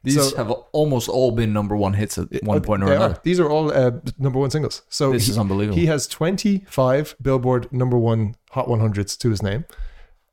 These 0.02 0.30
So- 0.30 0.36
have 0.36 0.50
almost 0.72 1.08
all 1.08 1.30
been 1.32 1.52
number 1.52 1.76
one 1.76 1.94
hits 1.94 2.16
at 2.18 2.28
one 2.42 2.60
point 2.62 2.82
or 2.82 2.86
another. 2.92 3.14
are. 3.14 3.20
These 3.22 3.40
are 3.40 3.50
all 3.50 3.70
uh, 3.72 3.90
number 4.18 4.38
one 4.38 4.50
singles. 4.50 4.82
So 4.88 5.12
This 5.12 5.26
he, 5.26 5.32
is 5.32 5.38
unbelievable. 5.38 5.78
He 5.78 5.86
has 5.86 6.06
25 6.06 7.16
Billboard 7.20 7.72
number 7.72 7.98
one 7.98 8.36
Hot 8.52 8.66
100s 8.68 9.18
to 9.18 9.30
his 9.30 9.42
name. 9.42 9.64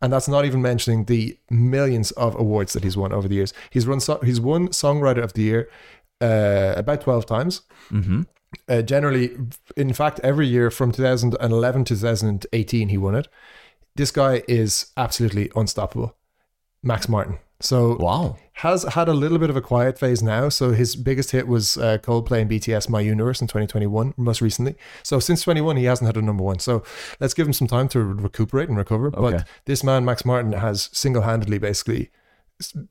And 0.02 0.12
that's 0.12 0.28
not 0.28 0.46
even 0.46 0.62
mentioning 0.62 1.06
the 1.06 1.38
millions 1.50 2.12
of 2.12 2.36
awards 2.40 2.74
that 2.74 2.84
he's 2.84 2.98
won 2.98 3.12
over 3.14 3.28
the 3.28 3.36
years. 3.36 3.54
He's 3.70 3.86
run 3.86 4.00
so- 4.00 4.20
he's 4.24 4.40
won 4.42 4.70
Songwriter 4.70 5.24
of 5.24 5.34
the 5.34 5.44
Year 5.44 5.70
uh, 6.22 6.74
about 6.78 7.02
12 7.02 7.26
times. 7.26 7.62
Mm-hmm. 7.92 8.22
Uh, 8.68 8.82
generally, 8.82 9.38
in 9.78 9.94
fact, 9.94 10.20
every 10.24 10.46
year 10.48 10.70
from 10.70 10.92
2011 10.92 11.86
to 11.86 11.96
2018, 11.96 12.90
he 12.90 12.98
won 12.98 13.16
it. 13.16 13.28
This 13.96 14.12
guy 14.12 14.44
is 14.48 14.88
absolutely 14.98 15.52
unstoppable. 15.56 16.16
Max 16.84 17.08
Martin. 17.10 17.38
So 17.60 17.96
Wow. 18.00 18.38
has 18.54 18.84
had 18.84 19.08
a 19.08 19.14
little 19.14 19.38
bit 19.38 19.50
of 19.52 19.56
a 19.56 19.62
quiet 19.62 20.00
phase 20.00 20.24
now. 20.24 20.50
So 20.50 20.72
his 20.72 20.96
biggest 20.96 21.30
hit 21.32 21.48
was 21.48 21.78
uh, 21.78 22.00
Coldplay 22.00 22.42
and 22.42 22.50
BTS 22.50 22.90
My 22.90 23.02
Universe 23.02 23.40
in 23.40 23.48
2021, 23.48 24.16
most 24.18 24.42
recently. 24.42 24.76
So 25.04 25.20
since 25.20 25.44
21, 25.44 25.78
he 25.78 25.84
hasn't 25.84 26.08
had 26.08 26.18
a 26.18 26.22
number 26.24 26.44
one. 26.44 26.58
So 26.60 26.84
let's 27.20 27.36
give 27.36 27.46
him 27.46 27.54
some 27.54 27.68
time 27.68 27.88
to 27.90 28.00
recuperate 28.00 28.68
and 28.70 28.78
recover. 28.78 29.08
Okay. 29.08 29.38
But 29.38 29.48
this 29.66 29.84
man, 29.84 30.06
Max 30.06 30.26
Martin, 30.26 30.54
has 30.54 30.90
single 30.92 31.22
handedly 31.22 31.60
basically 31.60 32.10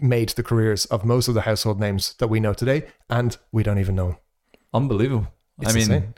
made 0.00 0.30
the 0.30 0.42
careers 0.42 0.84
of 0.86 1.04
most 1.04 1.28
of 1.28 1.34
the 1.34 1.42
household 1.42 1.80
names 1.80 2.14
that 2.18 2.28
we 2.28 2.40
know 2.40 2.52
today, 2.54 2.88
and 3.08 3.36
we 3.52 3.62
don't 3.62 3.78
even 3.78 3.94
know. 3.94 4.18
Unbelievable. 4.72 5.28
It's 5.60 5.70
I 5.70 5.74
mean, 5.74 5.82
insane. 5.82 6.14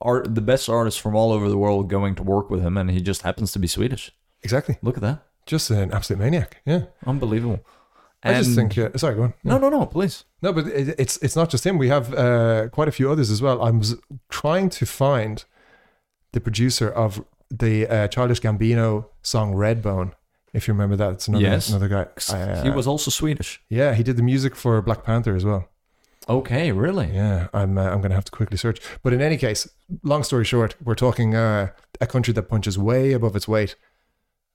Art 0.00 0.34
the 0.34 0.40
best 0.40 0.68
artists 0.68 1.00
from 1.00 1.14
all 1.16 1.32
over 1.32 1.48
the 1.48 1.58
world 1.58 1.88
going 1.88 2.14
to 2.16 2.22
work 2.22 2.50
with 2.50 2.60
him, 2.62 2.76
and 2.76 2.90
he 2.90 3.00
just 3.00 3.22
happens 3.22 3.52
to 3.52 3.58
be 3.58 3.66
Swedish. 3.66 4.12
Exactly. 4.42 4.76
Look 4.82 4.96
at 4.96 5.02
that. 5.02 5.22
Just 5.46 5.70
an 5.70 5.92
absolute 5.92 6.18
maniac. 6.18 6.60
Yeah. 6.66 6.84
Unbelievable. 7.06 7.60
I 8.22 8.34
just 8.34 8.56
think, 8.56 8.76
uh, 8.76 8.90
sorry, 8.96 9.14
go 9.14 9.22
on. 9.22 9.34
No, 9.44 9.56
no, 9.58 9.68
no, 9.68 9.86
please. 9.86 10.24
No, 10.42 10.52
but 10.52 10.66
it, 10.66 10.96
it's 10.98 11.16
it's 11.18 11.36
not 11.36 11.48
just 11.48 11.64
him. 11.64 11.78
We 11.78 11.88
have 11.88 12.12
uh, 12.12 12.68
quite 12.70 12.88
a 12.88 12.92
few 12.92 13.08
others 13.10 13.30
as 13.30 13.40
well. 13.40 13.62
I'm 13.62 13.80
trying 14.28 14.68
to 14.70 14.84
find 14.86 15.44
the 16.32 16.40
producer 16.40 16.88
of 16.90 17.24
the 17.50 17.86
uh, 17.86 18.08
Childish 18.08 18.40
Gambino 18.40 19.06
song 19.22 19.54
Redbone. 19.54 20.12
If 20.52 20.66
you 20.66 20.74
remember 20.74 20.96
that, 20.96 21.12
it's 21.12 21.28
another 21.28 21.44
Yes. 21.44 21.68
another 21.68 21.88
guy. 21.88 22.06
Uh, 22.34 22.62
he 22.64 22.70
was 22.70 22.86
also 22.88 23.10
Swedish. 23.12 23.60
yeah, 23.68 23.94
he 23.94 24.02
did 24.02 24.16
the 24.16 24.22
music 24.24 24.56
for 24.56 24.82
Black 24.82 25.04
Panther 25.04 25.36
as 25.36 25.44
well. 25.44 25.68
Okay, 26.28 26.72
really? 26.72 27.10
Yeah, 27.14 27.48
I'm 27.54 27.78
uh, 27.78 27.84
I'm 27.90 28.00
gonna 28.00 28.14
have 28.14 28.24
to 28.24 28.32
quickly 28.32 28.56
search. 28.56 28.80
But 29.02 29.12
in 29.12 29.20
any 29.20 29.36
case, 29.36 29.68
long 30.02 30.22
story 30.24 30.44
short, 30.44 30.74
we're 30.82 30.94
talking 30.96 31.34
uh, 31.34 31.70
a 32.00 32.06
country 32.06 32.34
that 32.34 32.42
punches 32.48 32.76
way 32.78 33.12
above 33.12 33.36
its 33.36 33.46
weight. 33.46 33.76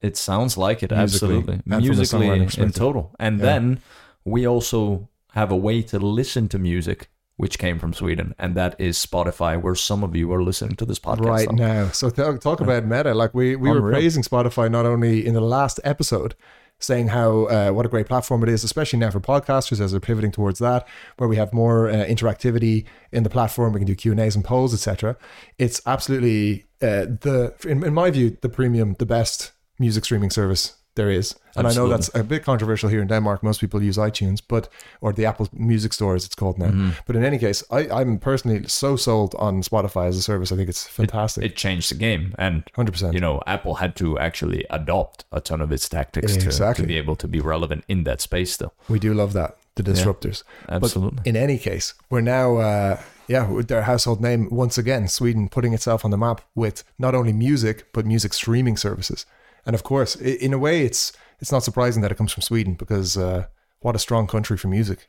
It 0.01 0.17
sounds 0.17 0.57
like 0.57 0.83
it, 0.83 0.91
Musically, 0.91 1.37
absolutely. 1.37 1.61
Musically, 1.65 2.63
in 2.63 2.71
total. 2.71 3.15
And 3.19 3.37
Yeah. 3.39 3.45
then 3.45 3.79
we 4.25 4.47
also 4.47 5.09
have 5.33 5.51
a 5.51 5.55
way 5.55 5.81
to 5.83 5.99
listen 5.99 6.47
to 6.49 6.59
music 6.59 7.09
which 7.37 7.57
came 7.57 7.79
from 7.79 7.91
Sweden, 7.91 8.35
and 8.37 8.53
that 8.55 8.75
is 8.79 8.97
Spotify, 9.03 9.59
where 9.59 9.73
some 9.73 10.03
of 10.03 10.15
you 10.15 10.31
are 10.31 10.43
listening 10.43 10.75
to 10.75 10.85
this 10.85 10.99
podcast. 10.99 11.25
right 11.25 11.47
on. 11.47 11.55
now. 11.55 11.87
So 11.89 12.09
th- 12.11 12.39
talk 12.39 12.61
about 12.61 12.85
meta. 12.85 13.15
Like 13.15 13.33
we 13.33 13.55
we 13.55 13.71
were 13.71 13.89
praising 13.89 14.21
Spotify 14.21 14.69
not 14.69 14.85
only 14.85 15.25
in 15.25 15.33
the 15.33 15.41
last 15.41 15.79
episode, 15.83 16.35
saying 16.81 17.09
how 17.09 17.45
uh, 17.45 17.71
what 17.71 17.85
a 17.85 17.89
great 17.89 18.07
platform 18.07 18.43
it 18.43 18.49
is, 18.49 18.63
especially 18.63 18.99
now 18.99 19.11
for 19.11 19.19
podcasters 19.19 19.79
as 19.79 19.91
they're 19.91 19.99
pivoting 19.99 20.31
towards 20.31 20.59
that, 20.59 20.87
where 21.17 21.29
we 21.29 21.37
have 21.37 21.53
more 21.53 21.89
uh, 21.89 21.93
interactivity 22.05 22.85
in 23.11 23.23
the 23.23 23.29
platform. 23.29 23.73
We 23.73 23.79
can 23.79 23.87
do 23.87 23.95
Q 23.95 24.11
and 24.11 24.19
A's 24.19 24.35
and 24.35 24.43
polls, 24.43 24.73
etc. 24.73 25.17
It's 25.57 25.81
absolutely 25.85 26.65
uh, 26.81 27.05
the 27.21 27.53
in, 27.67 27.83
in 27.83 27.93
my 27.93 28.11
view 28.11 28.37
the 28.41 28.49
premium, 28.49 28.95
the 28.99 29.05
best 29.05 29.51
music 29.79 30.05
streaming 30.05 30.29
service 30.29 30.75
there 30.95 31.09
is. 31.09 31.35
And 31.55 31.67
I 31.67 31.73
know 31.73 31.87
that's 31.87 32.09
a 32.15 32.23
bit 32.23 32.43
controversial 32.43 32.89
here 32.89 33.01
in 33.01 33.07
Denmark. 33.07 33.43
Most 33.43 33.59
people 33.61 33.81
use 33.83 33.97
iTunes, 33.97 34.41
but 34.47 34.69
or 35.01 35.13
the 35.13 35.25
Apple 35.25 35.47
Music 35.53 35.93
Store 35.93 36.15
as 36.15 36.25
it's 36.25 36.35
called 36.35 36.57
now. 36.57 36.67
Mm-hmm. 36.67 36.89
But 37.05 37.15
in 37.15 37.23
any 37.23 37.37
case, 37.37 37.63
I, 37.71 37.89
I'm 37.89 38.17
personally 38.19 38.67
so 38.67 38.95
sold 38.97 39.35
on 39.35 39.61
Spotify 39.61 40.07
as 40.07 40.17
a 40.17 40.21
service. 40.21 40.51
I 40.51 40.55
think 40.57 40.69
it's 40.69 40.87
fantastic. 40.87 41.43
It 41.43 41.55
changed 41.55 41.91
the 41.91 41.95
game, 41.95 42.33
and 42.37 42.63
Hundred 42.75 42.91
percent. 42.93 43.13
you 43.13 43.19
know, 43.19 43.41
Apple 43.47 43.75
had 43.75 43.95
to 43.97 44.17
actually 44.19 44.65
adopt 44.69 45.25
a 45.31 45.39
ton 45.41 45.61
of 45.61 45.71
its 45.71 45.89
tactics 45.89 46.37
to, 46.37 46.45
Exactly. 46.45 46.83
to 46.83 46.87
be 46.87 46.97
able 46.97 47.15
to 47.15 47.27
be 47.27 47.39
relevant 47.41 47.83
in 47.87 48.03
that 48.03 48.21
space. 48.21 48.53
Still, 48.53 48.73
We 48.89 48.99
do 48.99 49.13
love 49.13 49.33
that 49.33 49.57
the 49.75 49.83
disruptors. 49.83 50.43
absolutely. 50.69 51.17
But 51.17 51.27
in 51.27 51.35
any 51.35 51.57
case, 51.57 51.93
we're 52.09 52.21
now, 52.21 52.57
uh, 52.57 52.97
yeah, 53.27 53.49
with 53.49 53.67
their 53.67 53.83
household 53.83 54.21
name 54.21 54.47
once 54.51 54.77
again. 54.81 55.07
Sweden 55.07 55.49
putting 55.49 55.73
itself 55.73 56.05
on 56.05 56.11
the 56.11 56.17
map 56.17 56.41
with 56.55 56.83
not 56.97 57.13
only 57.15 57.33
music 57.33 57.85
but 57.93 58.05
music 58.05 58.33
streaming 58.33 58.77
services. 58.77 59.25
And 59.65 59.75
of 59.75 59.83
course, 59.83 60.15
in 60.15 60.53
a 60.53 60.57
way, 60.57 60.83
it's 60.83 61.13
it's 61.39 61.51
not 61.51 61.63
surprising 61.63 62.01
that 62.01 62.11
it 62.11 62.17
comes 62.17 62.31
from 62.31 62.41
Sweden 62.41 62.75
because 62.75 63.17
uh, 63.17 63.45
what 63.79 63.95
a 63.95 63.99
strong 63.99 64.27
country 64.27 64.57
for 64.57 64.67
music. 64.67 65.07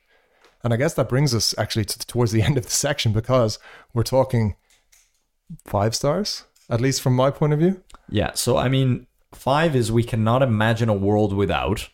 And 0.64 0.72
I 0.72 0.76
guess 0.76 0.94
that 0.94 1.08
brings 1.08 1.34
us 1.34 1.54
actually 1.58 1.84
to, 1.86 1.98
towards 2.06 2.32
the 2.32 2.42
end 2.48 2.56
of 2.56 2.64
the 2.64 2.70
section 2.70 3.12
because 3.12 3.58
we're 3.92 4.02
talking 4.02 4.56
five 5.64 5.94
stars, 5.94 6.44
at 6.70 6.80
least 6.80 7.02
from 7.02 7.14
my 7.14 7.30
point 7.30 7.52
of 7.52 7.58
view. 7.58 7.82
Yeah. 8.08 8.32
So 8.34 8.56
I 8.56 8.68
mean, 8.68 9.06
five 9.32 9.76
is 9.76 9.92
we 9.92 10.04
cannot 10.04 10.42
imagine 10.42 10.88
a 10.88 10.94
world 10.94 11.32
without 11.32 11.88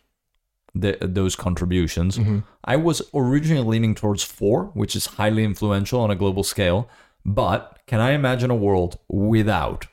the, 0.75 0.97
those 1.01 1.35
contributions. 1.35 2.17
Mm-hmm. 2.17 2.39
I 2.63 2.75
was 2.75 3.01
originally 3.13 3.65
leaning 3.65 3.95
towards 3.95 4.23
four, 4.23 4.65
which 4.73 4.95
is 4.95 5.05
highly 5.05 5.43
influential 5.43 5.99
on 6.01 6.11
a 6.11 6.15
global 6.15 6.43
scale. 6.43 6.89
But 7.25 7.79
can 7.87 7.99
I 7.99 8.11
imagine 8.11 8.49
a 8.49 8.55
world 8.55 8.99
without 9.07 9.87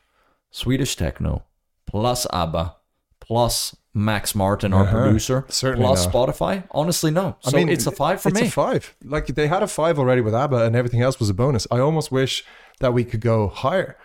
Swedish 0.50 0.96
techno 0.96 1.42
plus 1.86 2.26
ABBA 2.32 2.76
plus 3.20 3.74
Max 3.92 4.34
Martin, 4.34 4.72
our 4.74 4.82
Uh-huh. 4.82 4.92
producer, 5.04 5.44
Certainly 5.48 5.86
plus 5.86 6.04
not. 6.04 6.12
For 6.12 6.64
honestly, 6.70 7.10
no. 7.10 7.36
So 7.40 7.56
it's 7.56 7.86
a 7.86 7.90
five 7.90 8.20
for 8.20 8.28
it's 8.28 8.40
me. 8.40 8.46
a 8.48 8.50
five. 8.50 8.94
Like 9.02 9.26
they 9.26 9.46
had 9.48 9.62
a 9.62 9.66
five 9.66 9.98
already 9.98 10.20
with 10.20 10.34
ABBA, 10.34 10.64
and 10.66 10.76
everything 10.76 11.00
else 11.00 11.18
was 11.18 11.30
a 11.30 11.34
bonus. 11.34 11.66
I 11.70 11.78
almost 11.78 12.12
wish 12.12 12.44
that 12.80 12.92
we 12.92 13.04
could 13.04 13.20
go 13.22 13.48
higher 13.48 13.96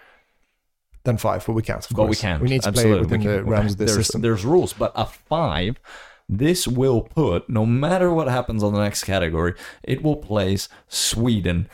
than 1.04 1.17
five, 1.17 1.46
but 1.46 1.54
we 1.54 1.62
can't. 1.62 1.86
Of 1.89 1.96
but 1.96 2.08
we 2.08 2.15
can't. 2.15 2.41
we 2.41 2.50
need 2.50 2.62
to 2.63 2.70
Absolutely. 2.70 3.06
play 3.08 3.17
it 3.17 3.20
within 3.26 3.46
the 3.46 3.52
realms 3.52 3.74
of 3.74 3.78
this 3.80 3.94
there's, 3.94 4.06
system. 4.06 4.22
There's 4.22 4.46
rules, 4.46 4.72
but 4.74 4.91
a 4.96 5.06
five, 5.06 5.78
this 6.30 6.67
will 6.67 7.02
put, 7.02 7.50
no 7.50 7.65
matter 7.65 8.13
what 8.13 8.28
happens 8.30 8.63
on 8.63 8.74
the 8.74 8.80
next 8.82 9.04
category, 9.04 9.56
it 9.84 10.02
will 10.04 10.15
place 10.15 10.70
Sweden 10.88 11.67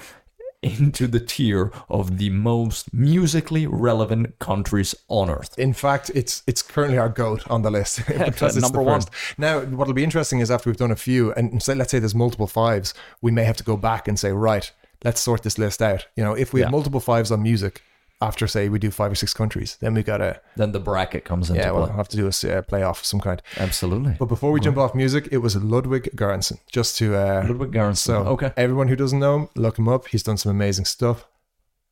into 0.63 1.07
the 1.07 1.19
tier 1.19 1.71
of 1.87 2.17
the 2.17 2.29
most 2.31 2.91
musically 2.93 3.67
relevant 3.67 4.39
countries 4.39 4.95
on 5.07 5.29
earth. 5.29 5.57
In 5.57 5.73
fact, 5.73 6.09
it's 6.15 6.41
it's 6.47 6.61
currently 6.61 6.97
our 6.97 7.09
goat 7.09 7.47
on 7.49 7.61
the 7.61 7.69
list 7.71 8.01
because 8.07 8.57
it's 8.57 8.63
number 8.63 8.81
one. 8.81 9.01
Now, 9.37 9.61
what'll 9.61 9.93
be 9.93 10.03
interesting 10.03 10.39
is 10.39 10.49
after 10.49 10.69
we've 10.69 10.77
done 10.77 10.91
a 10.91 10.95
few, 10.95 11.31
and 11.33 11.61
say, 11.61 11.75
let's 11.75 11.91
say 11.91 11.99
there's 11.99 12.15
multiple 12.15 12.47
fives, 12.47 12.93
we 13.21 13.31
may 13.31 13.43
have 13.43 13.57
to 13.57 13.63
go 13.63 13.77
back 13.77 14.07
and 14.07 14.17
say, 14.19 14.31
right, 14.31 14.71
let's 15.03 15.21
sort 15.21 15.43
this 15.43 15.57
list 15.57 15.81
out. 15.81 16.07
You 16.15 16.23
know, 16.23 16.33
if 16.33 16.53
we 16.53 16.59
Yeah. 16.61 16.65
have 16.65 16.71
multiple 16.71 16.99
fives 16.99 17.31
on 17.31 17.43
music, 17.43 17.83
after 18.19 18.47
say 18.47 18.67
we 18.69 18.79
do 18.79 18.89
five 18.89 19.11
or 19.11 19.15
six 19.15 19.33
countries, 19.33 19.77
then 19.79 19.93
we 19.93 20.03
gotta 20.03 20.41
Then 20.55 20.71
the 20.71 20.79
bracket 20.79 21.23
comes 21.23 21.49
into 21.49 21.61
yeah, 21.61 21.69
play. 21.69 21.79
we'll 21.79 21.89
have 21.89 22.07
to 22.09 22.17
do 22.17 22.25
a 22.25 22.29
uh, 22.29 22.61
playoff 22.63 22.99
of 22.99 23.05
some 23.05 23.19
kind. 23.19 23.41
Absolutely. 23.57 24.15
But 24.17 24.25
before 24.25 24.51
we 24.51 24.59
jump 24.59 24.77
off 24.77 24.95
music, 24.95 25.27
it 25.31 25.37
was 25.37 25.55
Ludwig 25.55 26.09
Göransson. 26.15 26.59
Just 26.71 26.97
to 26.97 27.15
uh, 27.15 27.45
Ludwig 27.47 27.71
Göransson. 27.71 27.97
So, 27.97 28.23
okay. 28.23 28.51
everyone 28.57 28.87
who 28.87 28.95
doesn't 28.95 29.19
know 29.19 29.39
him, 29.39 29.49
look 29.55 29.77
him 29.77 29.87
up. 29.87 30.07
He's 30.07 30.23
done 30.23 30.37
some 30.37 30.51
amazing 30.51 30.85
stuff, 30.85 31.27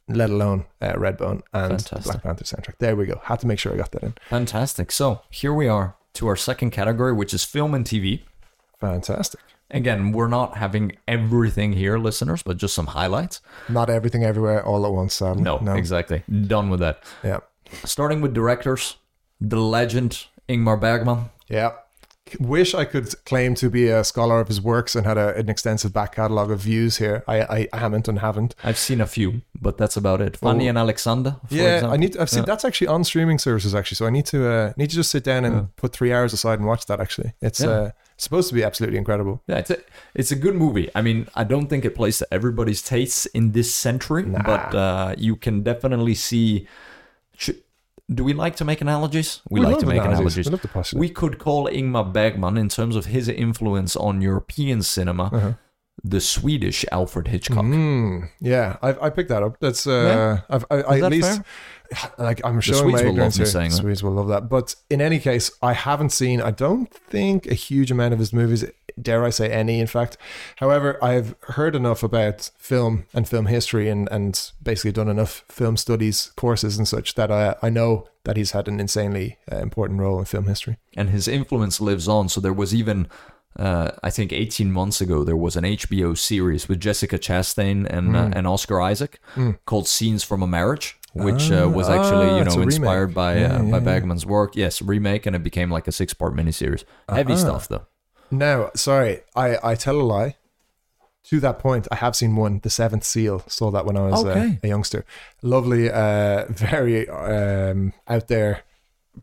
let 0.08 0.30
alone 0.30 0.66
uh, 0.82 0.94
Redbone 0.94 1.42
and 1.54 1.82
Fantastic. 1.82 2.04
Black 2.04 2.24
Panther 2.24 2.44
soundtrack. 2.44 2.78
There 2.80 2.96
we 2.96 3.06
go. 3.06 3.22
Had 3.24 3.40
to 3.42 3.48
make 3.48 3.60
sure 3.60 3.74
I 3.74 3.78
got 3.78 3.92
that 3.92 4.04
in. 4.04 4.16
Fantastic. 4.30 4.92
So 4.92 5.22
here 5.30 5.54
we 5.54 5.68
are 5.68 5.96
to 6.14 6.28
our 6.28 6.36
second 6.36 6.72
category, 6.72 7.14
which 7.14 7.34
is 7.34 7.44
film 7.44 7.76
and 7.76 7.86
TV. 7.86 8.22
Fantastic. 8.80 9.42
Again, 9.72 10.12
we're 10.12 10.28
not 10.28 10.58
having 10.58 10.94
everything 11.08 11.74
here, 11.74 11.98
listeners, 11.98 12.44
but 12.44 12.58
just 12.58 12.76
some 12.76 12.88
highlights. 12.88 13.42
Not 13.68 13.90
everything 13.90 14.24
everywhere 14.24 14.64
all 14.64 14.86
at 14.86 14.92
once, 14.92 15.16
sadly. 15.16 15.42
No, 15.44 15.58
no. 15.58 15.74
exactly. 15.74 16.24
Done 16.48 16.70
with 16.70 16.80
that. 16.82 17.04
Yeah. 17.24 17.40
Starting 17.84 18.22
with 18.22 18.34
directors, 18.34 18.98
the 19.42 19.58
legend 19.60 20.28
Ingmar 20.48 20.80
Bergman. 20.80 21.32
Yeah. 21.48 21.72
Wish 22.40 22.74
I 22.74 22.86
could 22.86 23.14
claim 23.26 23.54
to 23.56 23.70
be 23.70 23.88
a 23.90 24.04
scholar 24.04 24.40
of 24.40 24.48
his 24.48 24.60
works 24.60 24.96
and 24.96 25.06
had 25.06 25.18
a, 25.18 25.36
an 25.36 25.48
extensive 25.48 25.94
back 25.94 26.16
catalogue 26.16 26.50
of 26.50 26.60
views 26.60 26.98
here. 26.98 27.24
I, 27.28 27.68
I 27.72 27.78
haven't 27.78 28.08
and 28.08 28.20
haven't. 28.20 28.56
I've 28.64 28.80
seen 28.80 29.00
a 29.00 29.06
few, 29.06 29.42
but 29.62 29.78
that's 29.78 29.96
about 29.96 30.22
it. 30.22 30.38
Fanny 30.38 30.68
and 30.68 30.76
Alexander, 30.78 31.36
for 31.48 31.54
yeah, 31.54 31.76
example. 31.76 31.94
I 31.94 31.98
need. 31.98 32.14
To, 32.14 32.22
I've 32.22 32.30
seen 32.32 32.40
Yeah. 32.40 32.46
that's 32.46 32.66
actually 32.66 32.88
on 32.88 33.04
streaming 33.04 33.38
services 33.38 33.76
actually. 33.76 33.98
So 33.98 34.08
I 34.08 34.10
need 34.10 34.26
to 34.28 34.50
uh, 34.50 34.74
need 34.76 34.90
to 34.90 34.96
just 34.96 35.12
sit 35.12 35.24
down 35.24 35.46
and 35.46 35.76
put 35.76 35.94
three 35.94 36.12
hours 36.12 36.34
aside 36.34 36.58
and 36.58 36.68
watch 36.68 36.88
that. 36.88 37.00
Actually, 37.00 37.34
it's 37.42 37.60
Yeah. 37.60 37.70
uh, 37.70 37.92
supposed 38.18 38.50
to 38.50 38.56
be 38.56 38.64
absolutely 38.64 38.98
incredible. 38.98 39.42
Yeah, 39.48 39.58
it's 39.58 39.70
a, 39.72 39.78
it's 40.14 40.32
a 40.32 40.36
good 40.36 40.56
movie. 40.56 40.90
I 40.96 41.02
mean, 41.02 41.28
I 41.36 41.44
don't 41.44 41.68
think 41.68 41.86
it 41.86 41.96
plays 41.96 42.18
to 42.20 42.28
everybody's 42.32 42.82
tastes 42.82 43.26
in 43.28 43.52
this 43.52 43.74
century, 43.74 44.24
but 44.24 44.74
uh, 44.76 45.16
you 45.18 45.36
can 45.36 45.64
definitely 45.64 46.16
see. 46.16 46.68
sh- 47.38 47.52
do 48.14 48.24
we 48.24 48.34
like 48.34 48.56
to 48.58 48.66
make 48.66 48.82
analogies? 48.82 49.42
We, 49.50 49.60
We 49.60 49.66
like 49.66 49.80
to 49.80 49.86
make 49.88 49.98
analogies. 49.98 50.20
analogies. 50.20 50.46
We 50.46 50.52
love 50.52 50.62
to 50.62 50.68
postulate. 50.68 51.00
We 51.02 51.10
could 51.10 51.40
call 51.40 51.68
Ingmar 51.68 52.14
Bergman, 52.14 52.58
in 52.58 52.70
terms 52.70 52.96
of 52.96 53.08
his 53.08 53.28
influence 53.28 53.96
on 53.96 54.22
European 54.22 54.84
cinema, 54.84 55.24
Uh-huh. 55.34 55.54
the 56.04 56.22
Swedish 56.22 56.86
Alfred 56.92 57.28
Hitchcock. 57.30 57.66
Mm, 57.66 58.30
yeah, 58.40 58.78
I, 58.84 58.90
I 59.08 59.10
picked 59.10 59.30
that 59.30 59.42
up. 59.42 59.58
That's 59.60 59.88
uh, 59.88 59.92
Yeah. 59.92 60.56
I've, 60.56 60.66
I, 60.70 60.76
I 60.76 60.96
Is 60.98 61.04
at 61.04 61.12
least 61.12 61.30
fair? 61.38 61.46
Like 62.18 62.42
I'm 62.46 62.60
showing 62.62 62.82
Swedes 62.82 62.94
my 62.94 63.00
will 63.00 63.06
love 63.06 63.10
ignorance 63.14 63.38
here. 63.38 63.46
saying 63.46 63.72
that. 63.72 64.04
Will 64.04 64.12
love 64.12 64.28
that. 64.30 64.50
But 64.50 64.76
in 64.90 65.02
any 65.02 65.20
case, 65.20 65.52
I 65.62 65.74
haven't 65.74 66.12
seen. 66.12 66.42
I 66.42 66.52
don't 66.52 66.92
think 66.94 67.46
a 67.48 67.54
huge 67.54 67.92
amount 67.92 68.14
of 68.14 68.20
his 68.20 68.32
movies. 68.34 68.66
Dare 69.02 69.26
I 69.26 69.30
say 69.30 69.52
any? 69.52 69.82
In 69.82 69.88
fact, 69.88 70.18
however, 70.58 70.98
I've 71.04 71.36
heard 71.42 71.76
enough 71.76 72.02
about 72.02 72.50
film 72.58 73.06
and 73.14 73.28
film 73.28 73.48
history, 73.48 73.90
and 73.90 74.08
and 74.10 74.52
basically 74.64 74.94
done 74.94 75.10
enough 75.10 75.44
film 75.50 75.76
studies 75.76 76.32
courses 76.38 76.78
and 76.78 76.88
such 76.88 77.16
that 77.16 77.30
I 77.32 77.56
I 77.62 77.70
know 77.70 78.08
that 78.24 78.38
he's 78.38 78.52
had 78.52 78.68
an 78.68 78.80
insanely 78.80 79.38
uh, 79.52 79.58
important 79.58 80.00
role 80.00 80.18
in 80.20 80.26
film 80.26 80.46
history. 80.46 80.78
and 80.98 81.10
his 81.10 81.28
influence 81.28 81.80
lives 81.82 82.08
on. 82.08 82.28
So 82.30 82.42
there 82.42 82.54
was 82.54 82.74
even, 82.74 83.08
uh, 83.60 83.92
I 84.02 84.10
think, 84.10 84.34
18 84.34 84.72
months 84.72 85.00
ago, 85.02 85.24
there 85.24 85.36
was 85.38 85.56
an 85.56 85.64
HBO 85.64 86.18
series 86.18 86.68
with 86.68 86.80
Jessica 86.80 87.20
Chastain 87.20 87.86
and 87.88 88.08
Hmm. 88.10 88.16
uh, 88.16 88.30
and 88.34 88.48
Oscar 88.48 88.82
Isaac 88.82 89.20
called 89.66 89.88
"Scenes 89.90 90.24
from 90.24 90.42
a 90.42 90.48
Marriage," 90.48 90.98
which 91.16 91.52
uh, 91.52 91.70
was 91.74 91.90
actually 91.90 92.28
ah, 92.30 92.38
you 92.40 92.44
know 92.46 92.52
a 92.52 92.58
remake. 92.60 92.66
inspired 92.76 93.14
by 93.14 93.38
Yeah, 93.38 93.56
uh, 93.58 93.64
yeah, 93.64 93.72
by 93.72 93.78
yeah. 93.78 93.84
Bergman's 93.84 94.26
work. 94.26 94.56
Yes, 94.56 94.82
remake, 94.82 95.26
and 95.26 95.36
it 95.36 95.44
became 95.44 95.72
like 95.72 95.88
a 95.88 95.92
six 95.92 96.14
part 96.14 96.36
miniseries. 96.36 96.84
Heavy 97.10 97.34
Ah. 97.34 97.38
stuff 97.38 97.68
though. 97.68 97.86
No, 98.32 98.72
sorry, 98.76 99.22
I, 99.36 99.58
I 99.64 99.76
tell 99.76 100.00
a 100.00 100.04
lie. 100.04 100.36
To 101.30 101.40
that 101.40 101.58
point, 101.58 101.88
I 101.92 101.96
have 101.96 102.16
seen 102.16 102.36
one, 102.36 102.60
The 102.62 102.70
Seventh 102.70 103.04
Seal. 103.04 103.44
Saw 103.48 103.72
that 103.72 103.84
when 103.86 103.98
I 103.98 104.02
was 104.10 104.24
uh, 104.24 104.28
Okay. 104.30 104.60
a 104.62 104.68
youngster. 104.68 105.06
Lovely, 105.42 105.90
uh, 105.90 106.46
very 106.50 107.10
um, 107.10 107.94
out 108.08 108.28
there 108.28 108.62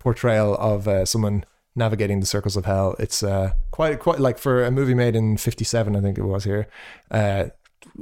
portrayal 0.00 0.57
of 0.57 0.88
uh, 0.88 1.05
someone 1.05 1.44
navigating 1.76 2.18
the 2.20 2.26
circles 2.26 2.57
of 2.57 2.64
hell. 2.64 2.96
It's 2.98 3.22
uh, 3.22 3.52
quite 3.70 4.00
quite 4.00 4.18
like 4.18 4.38
for 4.38 4.64
a 4.64 4.70
movie 4.70 4.94
made 4.94 5.14
in 5.14 5.37
'57, 5.37 5.94
I 5.94 6.00
think 6.00 6.18
it 6.18 6.24
was 6.24 6.42
here. 6.44 6.66
Uh, 7.11 7.46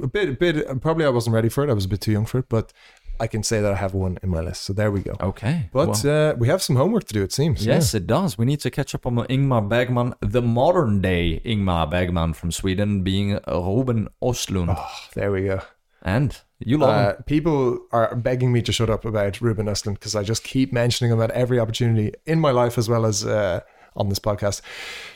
a 0.01 0.07
bit, 0.07 0.29
a 0.29 0.33
bit. 0.33 0.81
Probably 0.81 1.05
I 1.05 1.09
wasn't 1.09 1.33
ready 1.35 1.49
for 1.49 1.63
it. 1.63 1.69
I 1.69 1.73
was 1.73 1.85
a 1.85 1.89
bit 1.89 2.01
too 2.01 2.11
young 2.11 2.25
for 2.25 2.39
it, 2.39 2.45
but 2.49 2.71
I 3.19 3.27
can 3.27 3.43
say 3.43 3.61
that 3.61 3.71
I 3.71 3.75
have 3.75 3.93
one 3.93 4.17
in 4.23 4.29
my 4.29 4.39
list. 4.41 4.61
So 4.63 4.73
there 4.73 4.91
we 4.91 5.01
go. 5.01 5.13
Okay, 5.21 5.69
But 5.71 6.03
well, 6.03 6.31
uh, 6.31 6.35
we 6.35 6.47
have 6.47 6.61
some 6.61 6.75
homework 6.75 7.03
to 7.05 7.13
do. 7.13 7.21
It 7.23 7.31
seems. 7.31 7.65
yes, 7.65 7.93
it 7.93 8.07
does. 8.07 8.37
We 8.37 8.45
need 8.45 8.59
to 8.61 8.71
catch 8.71 8.95
up 8.95 9.05
on 9.05 9.15
Ingmar 9.27 9.67
Bergman, 9.69 10.15
the 10.21 10.41
modern 10.41 11.01
day 11.01 11.41
Ingmar 11.45 11.89
Bergman 11.89 12.33
from 12.33 12.51
Sweden, 12.51 13.03
being 13.03 13.39
Ruben 13.47 14.07
Östlund, 14.23 14.75
Oh, 14.77 14.89
there 15.13 15.31
we 15.31 15.43
go. 15.43 15.59
and 16.01 16.39
you 16.59 16.77
love. 16.77 16.89
Uh, 16.89 17.13
people 17.25 17.79
are 17.91 18.15
begging 18.15 18.51
me 18.51 18.61
to 18.63 18.71
shut 18.71 18.89
up 18.89 19.05
about 19.05 19.39
Ruben 19.41 19.67
Östlund 19.67 19.95
because 19.95 20.15
I 20.15 20.23
just 20.23 20.43
keep 20.43 20.71
mentioning 20.73 21.11
him 21.11 21.21
at 21.21 21.31
every 21.31 21.59
opportunity 21.59 22.13
in 22.25 22.39
my 22.39 22.51
life 22.51 22.77
as 22.77 22.87
well 22.89 23.05
as 23.05 23.23
uh, 23.25 23.59
on 23.95 24.09
this 24.09 24.19
podcast. 24.19 24.61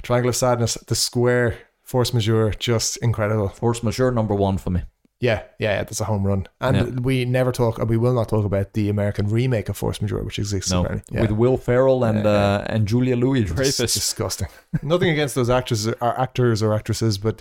Triangle 0.03 0.29
of 0.29 0.35
Sadness, 0.35 0.75
The 0.87 0.95
Square, 0.95 1.57
Force 1.83 2.13
Majeure, 2.13 2.51
just 2.51 2.97
incredible. 2.97 3.49
Force 3.49 3.81
majeure 3.83 4.11
number 4.11 4.33
one 4.35 4.57
for 4.57 4.69
me. 4.71 4.81
Yeah, 5.25 5.41
yeah, 5.59 5.71
yeah, 5.77 5.83
that's 5.83 6.01
a 6.01 6.05
home 6.05 6.23
run. 6.29 6.41
And 6.59 6.75
Yeah. 6.77 6.83
we 7.09 7.25
never 7.25 7.51
talk, 7.51 7.79
and 7.79 7.89
we 7.89 7.97
will 7.97 8.13
not 8.13 8.29
talk 8.29 8.45
about 8.45 8.67
the 8.73 8.89
American 8.89 9.25
remake 9.37 9.69
of 9.69 9.77
Force 9.77 10.01
Majeure, 10.01 10.23
which 10.23 10.39
exists 10.39 10.71
No, 10.71 10.81
apparently. 10.81 11.15
Yeah. 11.15 11.21
with 11.23 11.31
Will 11.31 11.57
Ferrell 11.57 12.03
and 12.09 12.23
Yeah, 12.23 12.29
uh, 12.31 12.65
and 12.73 12.87
Julia 12.87 13.15
Louis 13.15 13.41
It's 13.41 13.51
Dreyfus. 13.51 13.93
disgusting. 13.93 14.47
Nothing 14.81 15.09
against 15.09 15.33
those 15.35 15.49
actors 15.49 15.87
or 15.87 16.19
actors 16.25 16.61
or 16.63 16.73
actresses, 16.73 17.17
but 17.17 17.35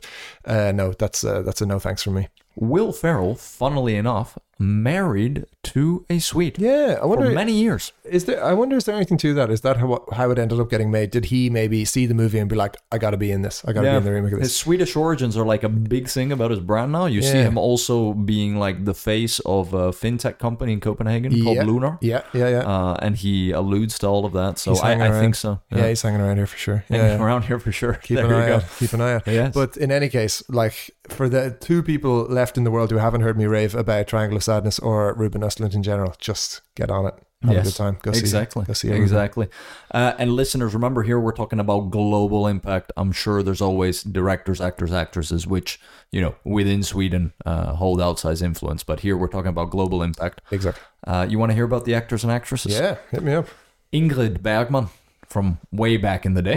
uh, 0.46 0.72
no, 0.74 0.92
that's 0.92 1.24
uh, 1.24 1.42
that's 1.42 1.60
a 1.60 1.66
no 1.66 1.78
thanks 1.78 2.02
from 2.02 2.14
me. 2.14 2.28
Will 2.56 2.92
Ferrell, 2.92 3.34
funnily 3.34 3.96
enough, 3.96 4.38
married 4.58 5.44
to 5.62 6.04
a 6.08 6.18
Swede 6.18 6.58
Yeah, 6.58 6.96
I 6.98 7.00
for 7.00 7.08
wonder 7.08 7.30
many 7.30 7.52
years. 7.52 7.92
Is 8.04 8.26
there? 8.26 8.42
I 8.44 8.52
wonder. 8.52 8.76
Is 8.76 8.84
there 8.84 8.94
anything 8.94 9.16
to 9.18 9.34
that? 9.34 9.50
Is 9.50 9.62
that 9.62 9.78
how 9.78 10.04
how 10.12 10.30
it 10.30 10.38
ended 10.38 10.60
up 10.60 10.70
getting 10.70 10.90
made? 10.90 11.10
Did 11.10 11.26
he 11.26 11.50
maybe 11.50 11.84
see 11.84 12.06
the 12.06 12.14
movie 12.14 12.38
and 12.38 12.48
be 12.48 12.54
like, 12.54 12.76
"I 12.92 12.98
got 12.98 13.10
to 13.10 13.16
be 13.16 13.30
in 13.32 13.42
this. 13.42 13.64
I 13.64 13.72
got 13.72 13.82
to 13.82 13.90
be 13.90 13.96
in 13.96 14.04
the 14.04 14.12
remake 14.12 14.32
of 14.34 14.38
this. 14.40 14.48
his. 14.48 14.56
Swedish 14.56 14.94
origins 14.94 15.36
are 15.36 15.44
like 15.46 15.64
a 15.64 15.68
big 15.68 16.08
thing 16.08 16.30
about 16.30 16.50
his 16.50 16.60
brand 16.60 16.92
now. 16.92 17.06
You 17.06 17.22
see 17.22 17.38
him 17.38 17.56
also 17.58 18.12
being 18.12 18.56
like 18.58 18.84
the 18.84 18.94
face 18.94 19.40
of 19.40 19.72
a 19.72 19.90
fintech 19.90 20.38
company 20.38 20.74
in 20.74 20.80
Copenhagen 20.80 21.42
called 21.42 21.66
Lunar. 21.66 21.98
Yeah, 22.00 22.22
yeah, 22.34 22.48
yeah. 22.48 22.58
Uh, 22.60 22.96
and 23.00 23.16
he 23.16 23.50
alludes 23.52 23.98
to 24.00 24.06
all 24.06 24.26
of 24.26 24.32
that. 24.34 24.58
So 24.58 24.76
I, 24.76 24.92
I 24.92 25.20
think 25.20 25.34
so. 25.34 25.60
yeah. 25.70 25.88
he's 25.88 26.02
hanging 26.02 26.20
around 26.20 26.36
here 26.36 26.46
for 26.46 26.58
sure. 26.58 26.84
Yeah, 26.88 26.98
Hanging 26.98 27.18
yeah. 27.18 27.24
around 27.24 27.42
here 27.44 27.58
for 27.58 27.72
sure. 27.72 27.94
Keep 27.94 28.16
there 28.16 28.26
an 28.26 28.32
eye 28.34 28.52
out. 28.52 28.64
Keep 28.78 28.92
an 28.92 29.00
eye 29.00 29.14
out. 29.14 29.22
Yes. 29.34 29.52
But 29.52 29.76
in 29.76 29.90
any 29.90 30.08
case, 30.08 30.44
like 30.48 30.90
for 31.08 31.28
the 31.28 31.56
two 31.58 31.82
people 31.82 32.26
left 32.26 32.43
in 32.56 32.64
the 32.64 32.70
world 32.70 32.90
who 32.90 32.98
haven't 32.98 33.22
heard 33.22 33.36
me 33.38 33.46
rave 33.46 33.74
about 33.74 34.06
Triangle 34.06 34.36
of 34.36 34.44
Sadness 34.44 34.78
or 34.78 35.14
Ruben 35.14 35.42
Östlund 35.42 35.74
in 35.74 35.82
general, 35.82 36.14
just 36.18 36.62
get 36.74 36.90
on 36.90 37.06
it. 37.06 37.14
Have 37.42 37.56
a 37.58 37.62
good 37.62 37.74
time. 37.74 37.98
Go 38.00 38.12
see. 38.12 38.20
exactly. 38.20 38.64
Go 38.64 38.72
see 38.72 38.90
exactly. 38.90 39.48
Uh, 39.90 40.14
and 40.18 40.32
listeners, 40.32 40.72
remember 40.72 41.02
here 41.02 41.20
we're 41.20 41.32
talking 41.32 41.60
about 41.60 41.90
global 41.90 42.46
impact. 42.46 42.90
I'm 42.96 43.12
sure 43.12 43.42
there's 43.42 43.60
always 43.60 44.02
directors, 44.02 44.60
actors, 44.62 44.92
actresses, 44.92 45.46
which 45.46 45.78
you 46.10 46.22
know 46.22 46.34
within 46.44 46.82
Sweden 46.82 47.34
uh, 47.44 47.74
hold 47.74 48.00
outsized 48.00 48.42
influence. 48.42 48.82
But 48.82 49.00
here 49.00 49.16
we're 49.16 49.28
talking 49.28 49.50
about 49.50 49.70
global 49.70 50.02
impact. 50.02 50.40
Exactly. 50.50 50.82
Uh, 51.06 51.26
you 51.28 51.38
want 51.38 51.50
to 51.50 51.54
hear 51.54 51.64
about 51.64 51.84
the 51.84 51.94
actors 51.94 52.24
and 52.24 52.32
actresses? 52.32 52.72
Yeah, 52.72 52.96
hit 53.10 53.22
me 53.22 53.34
up. 53.34 53.48
Ingrid 53.92 54.42
Bergman 54.42 54.88
from 55.34 55.58
way 55.72 55.96
back 55.98 56.24
in 56.28 56.32
the 56.38 56.42
day. 56.50 56.56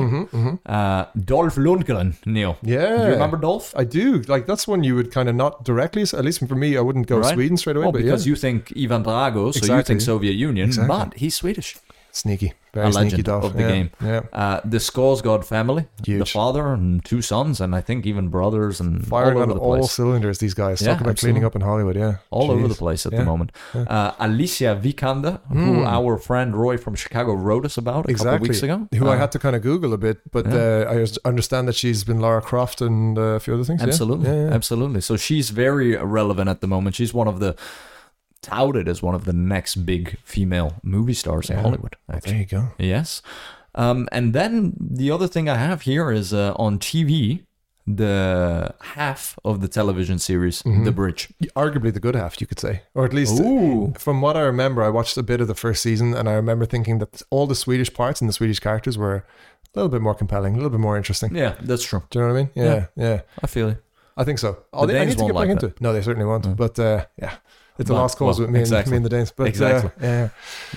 Uh, 0.66 1.06
Dolph 1.34 1.56
Lundgren, 1.66 2.10
Neil. 2.26 2.54
Mm-hmm, 2.54 2.70
Yeah. 2.76 2.98
Do 2.98 3.04
you 3.08 3.13
remember 3.18 3.38
Dolph? 3.38 3.74
I 3.76 3.84
do. 3.84 4.06
Like 4.34 4.46
that's 4.46 4.66
one 4.74 4.84
you 4.88 4.96
would 4.98 5.10
kind 5.12 5.28
of 5.30 5.36
not 5.36 5.63
directly. 5.66 6.04
At 6.04 6.24
least 6.28 6.40
for 6.48 6.56
me, 6.56 6.70
I 6.78 6.82
wouldn't 6.88 7.08
go 7.08 7.18
Right. 7.18 7.34
Sweden 7.34 7.58
straight 7.58 7.76
away. 7.78 7.86
Well, 7.88 7.92
because 8.04 8.26
yeah, 8.26 8.30
you 8.32 8.36
think 8.46 8.72
Ivan 8.84 9.04
Drago, 9.04 9.44
so 9.54 9.76
you 9.76 9.84
think 9.84 10.02
Soviet 10.02 10.34
Union, 10.50 10.68
Exactly. 10.70 10.96
but 10.96 11.13
he's 11.22 11.36
Swedish. 11.36 11.70
Sneaky, 12.18 12.54
very 12.74 12.88
A 12.90 12.92
sneaky 12.94 13.06
legend 13.10 13.24
Dolph 13.24 13.44
of 13.46 13.54
the 13.54 13.62
yeah. 13.62 13.68
game. 13.68 13.90
Yeah. 14.04 14.22
Uh, 14.34 14.60
the 14.66 14.78
Skarsgård 14.78 15.46
family, 15.46 15.88
the 16.04 16.26
father 16.26 16.68
and 16.74 17.04
two 17.06 17.22
sons, 17.22 17.62
and 17.62 17.76
I 17.76 17.82
think 17.82 18.06
even 18.06 18.28
brothers, 18.30 18.80
and 18.82 19.06
Firing 19.08 19.38
all 19.38 19.44
on 19.44 19.50
over 19.52 19.60
the 19.60 19.66
all 19.66 19.88
cylinders, 19.88 20.40
these 20.40 20.54
guys. 20.54 20.82
Yeah, 20.82 20.94
Talk 20.94 21.02
about 21.02 21.18
cleaning 21.18 21.46
up 21.46 21.56
in 21.56 21.62
Hollywood, 21.62 21.96
yeah. 21.96 22.16
all 22.32 22.52
over 22.52 22.68
the 22.68 22.76
place 22.76 23.06
at 23.06 23.12
Yeah. 23.14 23.20
the 23.20 23.26
moment. 23.26 23.52
Uh, 23.74 24.12
Alicia 24.20 24.80
Vikander, 24.84 25.40
who 25.50 25.82
Hmm. 25.82 25.86
our 25.98 26.18
friend 26.18 26.56
Roy 26.56 26.78
from 26.78 26.96
Chicago 26.96 27.34
wrote 27.34 27.66
us 27.66 27.78
about 27.78 28.00
a 28.00 28.02
couple 28.02 28.12
Exactly. 28.12 28.50
weeks 28.50 28.64
ago. 28.64 28.88
Who 28.96 29.08
I 29.08 29.16
Uh, 29.16 29.20
had 29.20 29.32
to 29.34 29.40
kind 29.40 29.56
of 29.56 29.62
Google 29.62 29.94
a 29.94 29.98
bit, 29.98 30.18
but 30.32 30.46
uh, 30.48 30.86
I 30.90 31.06
understand 31.28 31.68
that 31.68 31.76
she's 31.76 32.04
been 32.04 32.20
Lara 32.20 32.42
Croft 32.42 32.82
and 32.82 33.18
uh, 33.18 33.22
a 33.22 33.40
few 33.40 33.54
other 33.54 33.64
things. 33.64 33.82
yeah? 33.82 33.88
Absolutely, 33.88 34.30
absolutely. 34.30 35.02
So 35.02 35.16
she's 35.18 35.50
very 35.52 35.96
relevant 35.96 36.50
at 36.50 36.62
the 36.62 36.68
moment. 36.68 36.96
She's 36.96 37.14
one 37.14 37.28
of 37.28 37.40
the 37.40 37.56
touted 38.50 38.88
as 38.88 39.02
one 39.02 39.16
of 39.16 39.24
the 39.26 39.34
next 39.34 39.76
big 39.86 40.18
female 40.24 40.70
movie 40.84 41.14
stars 41.14 41.50
in 41.50 41.56
Yeah. 41.58 41.64
Hollywood. 41.64 41.96
There 42.24 42.36
you 42.36 42.46
go. 42.46 42.70
yes. 42.80 43.22
Um, 43.76 44.08
and 44.12 44.34
then 44.34 44.74
the 44.80 45.12
other 45.12 45.28
thing 45.28 45.48
I 45.50 45.58
have 45.58 45.82
here 45.84 46.12
is 46.12 46.34
uh, 46.34 46.54
on 46.66 46.80
TV, 46.80 47.44
the 47.86 48.74
half 48.82 49.38
of 49.46 49.62
the 49.62 49.68
television 49.68 50.20
series, 50.20 50.62
Mm-hmm. 50.64 50.84
The 50.84 50.92
Bridge. 50.92 51.30
Arguably 51.56 51.94
the 51.94 52.00
good 52.00 52.16
half, 52.16 52.40
you 52.42 52.48
could 52.48 52.60
say, 52.60 52.82
or 52.94 53.06
at 53.06 53.14
least 53.14 53.40
Ooh, 53.40 53.94
from 53.98 54.22
what 54.22 54.36
I 54.36 54.42
remember, 54.42 54.84
I 54.84 54.90
watched 54.90 55.18
a 55.18 55.24
bit 55.24 55.42
of 55.42 55.48
the 55.48 55.56
first 55.56 55.82
season, 55.82 56.14
and 56.14 56.28
I 56.28 56.34
remember 56.34 56.66
thinking 56.66 57.00
that 57.00 57.22
all 57.30 57.48
the 57.48 57.56
Swedish 57.56 57.94
parts 57.94 58.20
and 58.22 58.28
the 58.30 58.34
Swedish 58.34 58.60
characters 58.60 58.98
were 58.98 59.16
a 59.18 59.24
little 59.76 59.90
bit 59.90 60.02
more 60.02 60.16
compelling, 60.16 60.54
a 60.54 60.58
little 60.58 60.70
bit 60.72 60.80
more 60.80 60.98
interesting. 60.98 61.36
yeah, 61.36 61.56
that's 61.62 61.84
true. 61.84 62.04
Do 62.10 62.20
you 62.20 62.26
know 62.26 62.34
what 62.34 62.40
I 62.40 62.44
mean? 62.44 62.50
Yeah, 62.56 62.86
yeah. 62.96 63.22
I 63.44 63.48
feel 63.48 63.70
it. 63.70 63.84
I 64.18 64.24
think 64.24 64.40
so. 64.40 64.58
Oh, 64.74 64.86
The 64.88 64.94
I 64.96 64.98
Danes 65.06 65.10
need 65.10 65.18
to 65.18 65.24
won't 65.26 65.34
get 65.34 65.40
back 65.40 65.48
like 65.48 65.50
into 65.52 65.66
it. 65.68 65.82
No, 65.82 65.94
they 65.94 66.02
certainly 66.02 66.26
won't. 66.26 66.58
But 66.58 66.80
uh, 66.80 67.06
yeah, 67.22 67.36
it's 67.80 67.90
a 67.90 67.94
Well, 67.94 68.02
lost 68.04 68.18
cause 68.18 68.40
well, 68.40 68.48
with 68.48 68.54
me, 68.54 68.60
exactly. 68.60 68.90
and, 68.90 68.92
me 68.92 68.98
and 68.98 69.06
the 69.06 69.10
Danes. 69.18 69.32
But 69.32 69.48
Exactly. 69.48 69.90
uh, 70.02 70.12
yeah, 70.12 70.30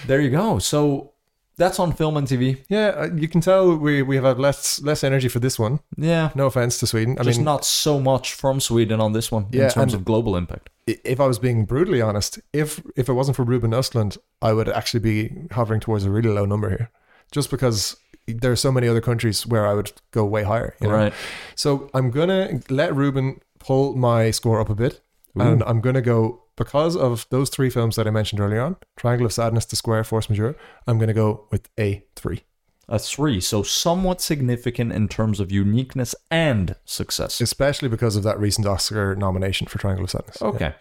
There 0.07 0.21
you 0.21 0.31
go. 0.31 0.59
So 0.59 1.13
that's 1.57 1.79
on 1.79 1.93
film 1.93 2.17
and 2.17 2.27
TV. 2.27 2.65
yeah, 2.71 2.89
uh, 2.97 3.09
you 3.15 3.29
can 3.29 3.41
tell 3.43 3.77
we 3.77 4.03
we 4.03 4.17
have 4.17 4.25
had 4.25 4.39
less 4.39 4.81
less 4.83 5.05
energy 5.05 5.29
for 5.29 5.41
this 5.41 5.59
one. 5.59 5.81
Yeah, 5.97 6.31
No 6.35 6.47
offense 6.47 6.79
to 6.79 6.87
Sweden. 6.87 7.17
I 7.19 7.23
just 7.25 7.39
mean, 7.39 7.45
not 7.45 7.65
so 7.65 8.01
much 8.01 8.33
from 8.35 8.61
Sweden 8.61 9.01
on 9.01 9.13
this 9.13 9.31
one 9.33 9.47
Yeah, 9.53 9.65
in 9.65 9.71
terms 9.71 9.95
of 9.95 10.05
global 10.05 10.37
impact. 10.37 10.71
if 10.87 11.21
I 11.21 11.27
was 11.27 11.39
being 11.39 11.67
brutally 11.67 12.01
honest, 12.03 12.39
if 12.53 12.81
if 12.97 13.09
it 13.09 13.13
wasn't 13.15 13.37
for 13.37 13.45
Ruben 13.45 13.73
Östlund, 13.73 14.17
I 14.43 14.53
would 14.53 14.69
actually 14.69 15.01
be 15.01 15.31
hovering 15.53 15.81
towards 15.81 16.05
a 16.07 16.11
really 16.11 16.31
low 16.31 16.47
number 16.47 16.69
here, 16.71 16.89
just 17.33 17.51
because 17.51 17.97
there 18.27 18.53
are 18.53 18.57
so 18.57 18.73
many 18.73 18.89
other 18.89 19.01
countries 19.01 19.47
where 19.47 19.67
I 19.67 19.75
would 19.75 19.93
go 20.13 20.25
way 20.25 20.45
higher. 20.45 20.75
you 20.81 20.89
know? 20.89 20.95
Right. 20.95 21.13
So 21.57 21.91
I'm 21.93 22.11
gonna 22.11 22.61
let 22.71 22.95
Ruben 22.95 23.41
pull 23.59 23.95
my 23.97 24.31
score 24.33 24.61
up 24.61 24.71
a 24.71 24.75
bit, 24.75 25.01
and 25.35 25.63
I'm 25.65 25.81
gonna 25.83 26.01
go 26.03 26.43
because 26.61 26.95
of 26.95 27.27
those 27.31 27.49
three 27.51 27.71
films 27.71 27.97
that 27.97 28.07
I 28.07 28.11
mentioned 28.11 28.39
earlier 28.41 28.61
on: 28.61 28.77
Triangle 28.97 29.27
of 29.27 29.33
Sadness, 29.33 29.65
The 29.67 29.77
Square, 29.77 30.05
Force 30.05 30.29
Majeure. 30.29 30.55
I'm 30.87 30.99
gonna 30.99 31.15
go 31.15 31.47
with 31.51 31.69
a 31.79 32.05
three, 32.15 32.43
A 32.89 32.99
three, 32.99 33.41
so 33.41 33.63
somewhat 33.63 34.21
significant 34.21 34.93
in 34.93 35.09
terms 35.09 35.41
of 35.41 35.51
uniqueness 35.51 36.15
and 36.31 36.77
success. 36.85 37.41
especially 37.41 37.89
because 37.89 38.15
of 38.17 38.23
that 38.25 38.39
recent 38.39 38.67
Oscar 38.67 39.17
nomination 39.17 39.67
for 39.67 39.79
Triangle 39.79 40.05
of 40.05 40.11
Sadness. 40.11 40.41
Okay. 40.43 40.75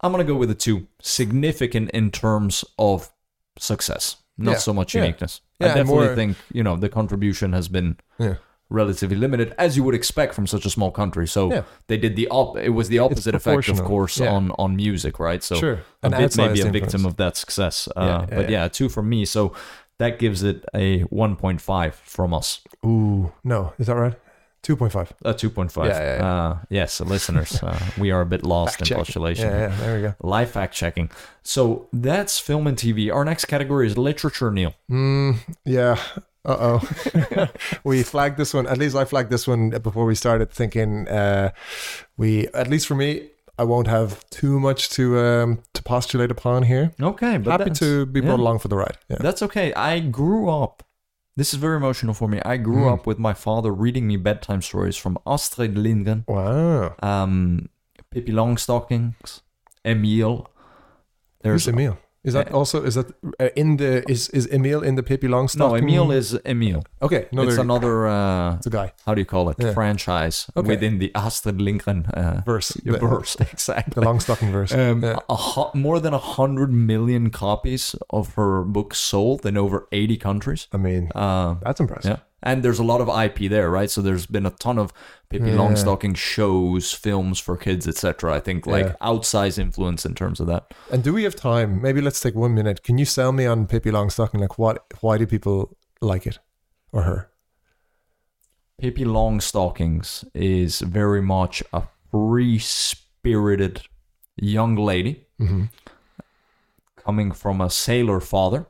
I'm 0.00 0.10
going 0.10 0.26
to 0.26 0.32
go 0.32 0.36
with 0.38 0.50
a 0.50 0.54
two. 0.56 0.88
Significant 1.00 1.90
in 1.90 2.10
terms 2.10 2.64
of 2.76 3.10
success, 3.58 4.16
not 4.36 4.52
Yeah, 4.52 4.58
so 4.58 4.72
much 4.74 4.94
uniqueness. 4.96 5.40
Yeah, 5.60 5.66
I 5.66 5.74
definitely 5.74 6.06
more- 6.06 6.14
think, 6.16 6.36
you 6.52 6.64
know, 6.64 6.76
the 6.76 6.88
contribution 6.88 7.52
has 7.52 7.68
been 7.68 7.98
Yeah. 8.18 8.34
Relatively 8.72 9.16
limited, 9.16 9.54
as 9.58 9.76
you 9.76 9.84
would 9.84 9.94
expect 9.94 10.34
from 10.34 10.46
such 10.46 10.64
a 10.66 10.70
small 10.70 10.90
country. 10.90 11.26
So 11.26 11.50
Yeah. 11.52 11.62
they 11.88 11.98
did 11.98 12.16
the 12.16 12.26
op. 12.30 12.56
It 12.56 12.70
was 12.70 12.88
the 12.88 12.98
opposite 12.98 13.34
effect, 13.34 13.68
of 13.68 13.82
course, 13.84 14.18
Yeah. 14.18 14.32
on 14.36 14.50
on 14.58 14.76
music, 14.76 15.18
right? 15.18 15.42
So 15.44 15.54
Sure. 15.56 15.78
a 16.02 16.10
bit 16.10 16.36
maybe 16.36 16.60
a 16.60 16.64
victim 16.64 16.82
influence. 16.82 17.06
of 17.06 17.16
that 17.16 17.36
success. 17.36 17.88
Uh, 17.96 18.04
Yeah, 18.30 18.36
but 18.36 18.50
yeah, 18.50 18.68
two 18.68 18.88
from 18.88 19.08
me. 19.08 19.24
So 19.26 19.52
that 19.98 20.18
gives 20.18 20.42
it 20.42 20.64
a 20.74 21.04
1.5 21.10 21.94
from 22.04 22.32
us. 22.34 22.60
Ooh, 22.84 23.32
no, 23.44 23.72
is 23.78 23.86
that 23.86 23.96
right? 23.96 24.14
Two 24.62 24.76
point 24.76 24.92
five. 24.92 25.12
A 25.24 25.34
2.5. 25.34 25.86
Yeah, 25.86 26.00
yeah, 26.00 26.16
yeah. 26.16 26.34
Uh, 26.34 26.56
yes, 26.70 27.00
listeners, 27.00 27.60
uh, 27.62 27.78
we 27.98 28.12
are 28.12 28.20
a 28.20 28.26
bit 28.26 28.44
lost 28.44 28.80
in 28.80 28.96
postulation. 28.96 29.48
Yeah, 29.48 29.68
yeah, 29.68 29.76
there 29.80 29.96
we 29.96 30.02
go. 30.02 30.14
Live 30.22 30.50
fact 30.50 30.72
checking. 30.74 31.10
So 31.42 31.88
that's 31.92 32.38
film 32.38 32.66
and 32.68 32.76
TV. 32.78 33.10
Our 33.12 33.24
next 33.24 33.46
category 33.46 33.86
is 33.88 33.96
literature, 33.98 34.52
Neil. 34.52 34.72
Mm, 34.88 35.38
yeah. 35.64 35.96
Uh 36.44 36.56
oh. 36.80 37.46
we 37.84 38.02
flagged 38.02 38.36
this 38.36 38.52
one. 38.52 38.66
At 38.66 38.78
least 38.78 38.96
I 38.96 39.04
flagged 39.04 39.30
this 39.30 39.46
one 39.46 39.70
before 39.70 40.04
we 40.06 40.14
started 40.14 40.50
thinking. 40.50 41.06
Uh, 41.08 41.50
we, 42.16 42.48
at 42.48 42.68
least 42.68 42.86
for 42.88 42.96
me, 42.96 43.28
I 43.58 43.64
won't 43.64 43.86
have 43.86 44.28
too 44.30 44.58
much 44.58 44.88
to 44.90 45.18
um, 45.20 45.62
to 45.74 45.82
postulate 45.82 46.30
upon 46.32 46.64
here. 46.64 46.92
Okay, 47.00 47.38
but 47.38 47.60
Happy 47.60 47.70
to 47.70 48.06
be 48.06 48.20
brought 48.20 48.38
yeah. 48.38 48.44
along 48.44 48.58
for 48.58 48.68
the 48.68 48.76
ride. 48.76 48.98
Yeah. 49.08 49.18
That's 49.20 49.42
okay. 49.42 49.72
I 49.74 50.00
grew 50.00 50.48
up. 50.48 50.82
This 51.36 51.54
is 51.54 51.60
very 51.60 51.76
emotional 51.76 52.12
for 52.12 52.28
me. 52.28 52.40
I 52.44 52.56
grew 52.58 52.84
Mm. 52.86 52.92
up 52.92 53.06
with 53.06 53.18
my 53.18 53.32
father 53.34 53.72
reading 53.72 54.06
me 54.06 54.16
bedtime 54.18 54.60
stories 54.62 54.96
from 54.98 55.16
Astrid 55.26 55.78
Lindgren, 55.78 56.24
Wow. 56.28 56.94
um, 57.02 57.68
Pippi 58.10 58.32
Longstockings, 58.32 59.40
Emil. 59.84 60.36
Who's 61.42 61.42
There's 61.42 61.68
Emil? 61.68 61.96
Is 62.24 62.34
that 62.34 62.52
also 62.52 62.84
is 62.84 62.94
that 62.94 63.06
uh, 63.40 63.48
in 63.56 63.76
the 63.78 64.08
is 64.08 64.28
is 64.30 64.46
Emil 64.52 64.80
in 64.84 64.94
the 64.94 65.02
Pippi 65.02 65.26
no 65.26 65.36
Longstocking? 65.36 65.78
Emil 65.82 66.12
is 66.12 66.38
Emil. 66.44 66.82
okay. 67.00 67.26
Another, 67.32 67.48
it's 67.48 67.58
another. 67.58 68.06
Uh, 68.06 68.54
it's 68.56 68.66
a 68.66 68.70
guy 68.70 68.92
how 69.06 69.14
do 69.14 69.20
you 69.20 69.26
call 69.26 69.48
it? 69.50 69.56
Yeah. 69.58 69.72
Franchise 69.74 70.46
Okay. 70.56 70.68
within 70.68 70.98
the 70.98 71.10
Astrid 71.16 71.60
Lindgren 71.60 72.06
uh, 72.06 72.42
verse. 72.46 72.68
The, 72.84 72.98
verse. 72.98 73.36
Exactly. 73.52 74.00
the 74.00 74.06
Longstocking 74.06 74.52
verse. 74.52 74.72
Um, 74.72 75.02
yeah. 75.02 75.18
more 75.74 75.98
than 76.00 76.14
a 76.14 76.18
hundred 76.36 76.70
million 76.72 77.30
copies 77.30 77.96
of 78.10 78.34
her 78.34 78.62
books 78.62 78.98
sold 78.98 79.44
in 79.44 79.56
over 79.56 79.88
eighty 79.90 80.16
countries. 80.16 80.68
I 80.72 80.76
mean, 80.76 81.10
Uh, 81.14 81.54
that's 81.64 81.80
impressive. 81.80 82.10
yeah, 82.10 82.18
and 82.42 82.62
there's 82.62 82.78
a 82.78 82.84
lot 82.84 83.00
of 83.00 83.08
IP 83.08 83.48
there, 83.50 83.70
right? 83.70 83.90
So 83.90 84.02
there's 84.02 84.26
been 84.26 84.46
a 84.46 84.50
ton 84.50 84.78
of 84.78 84.92
Pippi 85.28 85.50
Yeah. 85.50 85.56
Longstocking 85.56 86.16
shows, 86.16 86.92
films 86.92 87.38
for 87.38 87.56
kids, 87.56 87.86
etc. 87.86 88.34
I 88.34 88.40
think 88.40 88.66
like 88.66 88.86
Yeah. 88.86 88.96
outsized 89.00 89.58
influence 89.58 90.04
in 90.04 90.14
terms 90.14 90.40
of 90.40 90.46
that. 90.48 90.74
And 90.90 91.02
do 91.04 91.12
we 91.12 91.22
have 91.24 91.36
time? 91.36 91.80
Maybe 91.80 92.00
let's 92.00 92.20
take 92.20 92.34
one 92.34 92.54
minute. 92.54 92.82
Can 92.82 92.98
you 92.98 93.04
sell 93.04 93.32
me 93.32 93.46
on 93.46 93.66
Pippi 93.66 93.90
Longstocking? 93.90 94.40
Like, 94.40 94.58
what? 94.58 94.84
Why 95.00 95.18
do 95.18 95.26
people 95.26 95.76
like 96.00 96.26
it 96.26 96.38
or 96.92 97.02
her? 97.02 97.28
Pippi 98.80 99.04
Longstockings 99.04 100.24
is 100.34 100.80
very 100.80 101.22
much 101.22 101.62
a 101.72 101.82
free-spirited 102.10 103.82
young 104.36 104.74
lady 104.76 105.26
hmm 105.38 105.64
coming 106.96 107.32
from 107.32 107.60
a 107.60 107.68
sailor 107.68 108.20
father. 108.20 108.66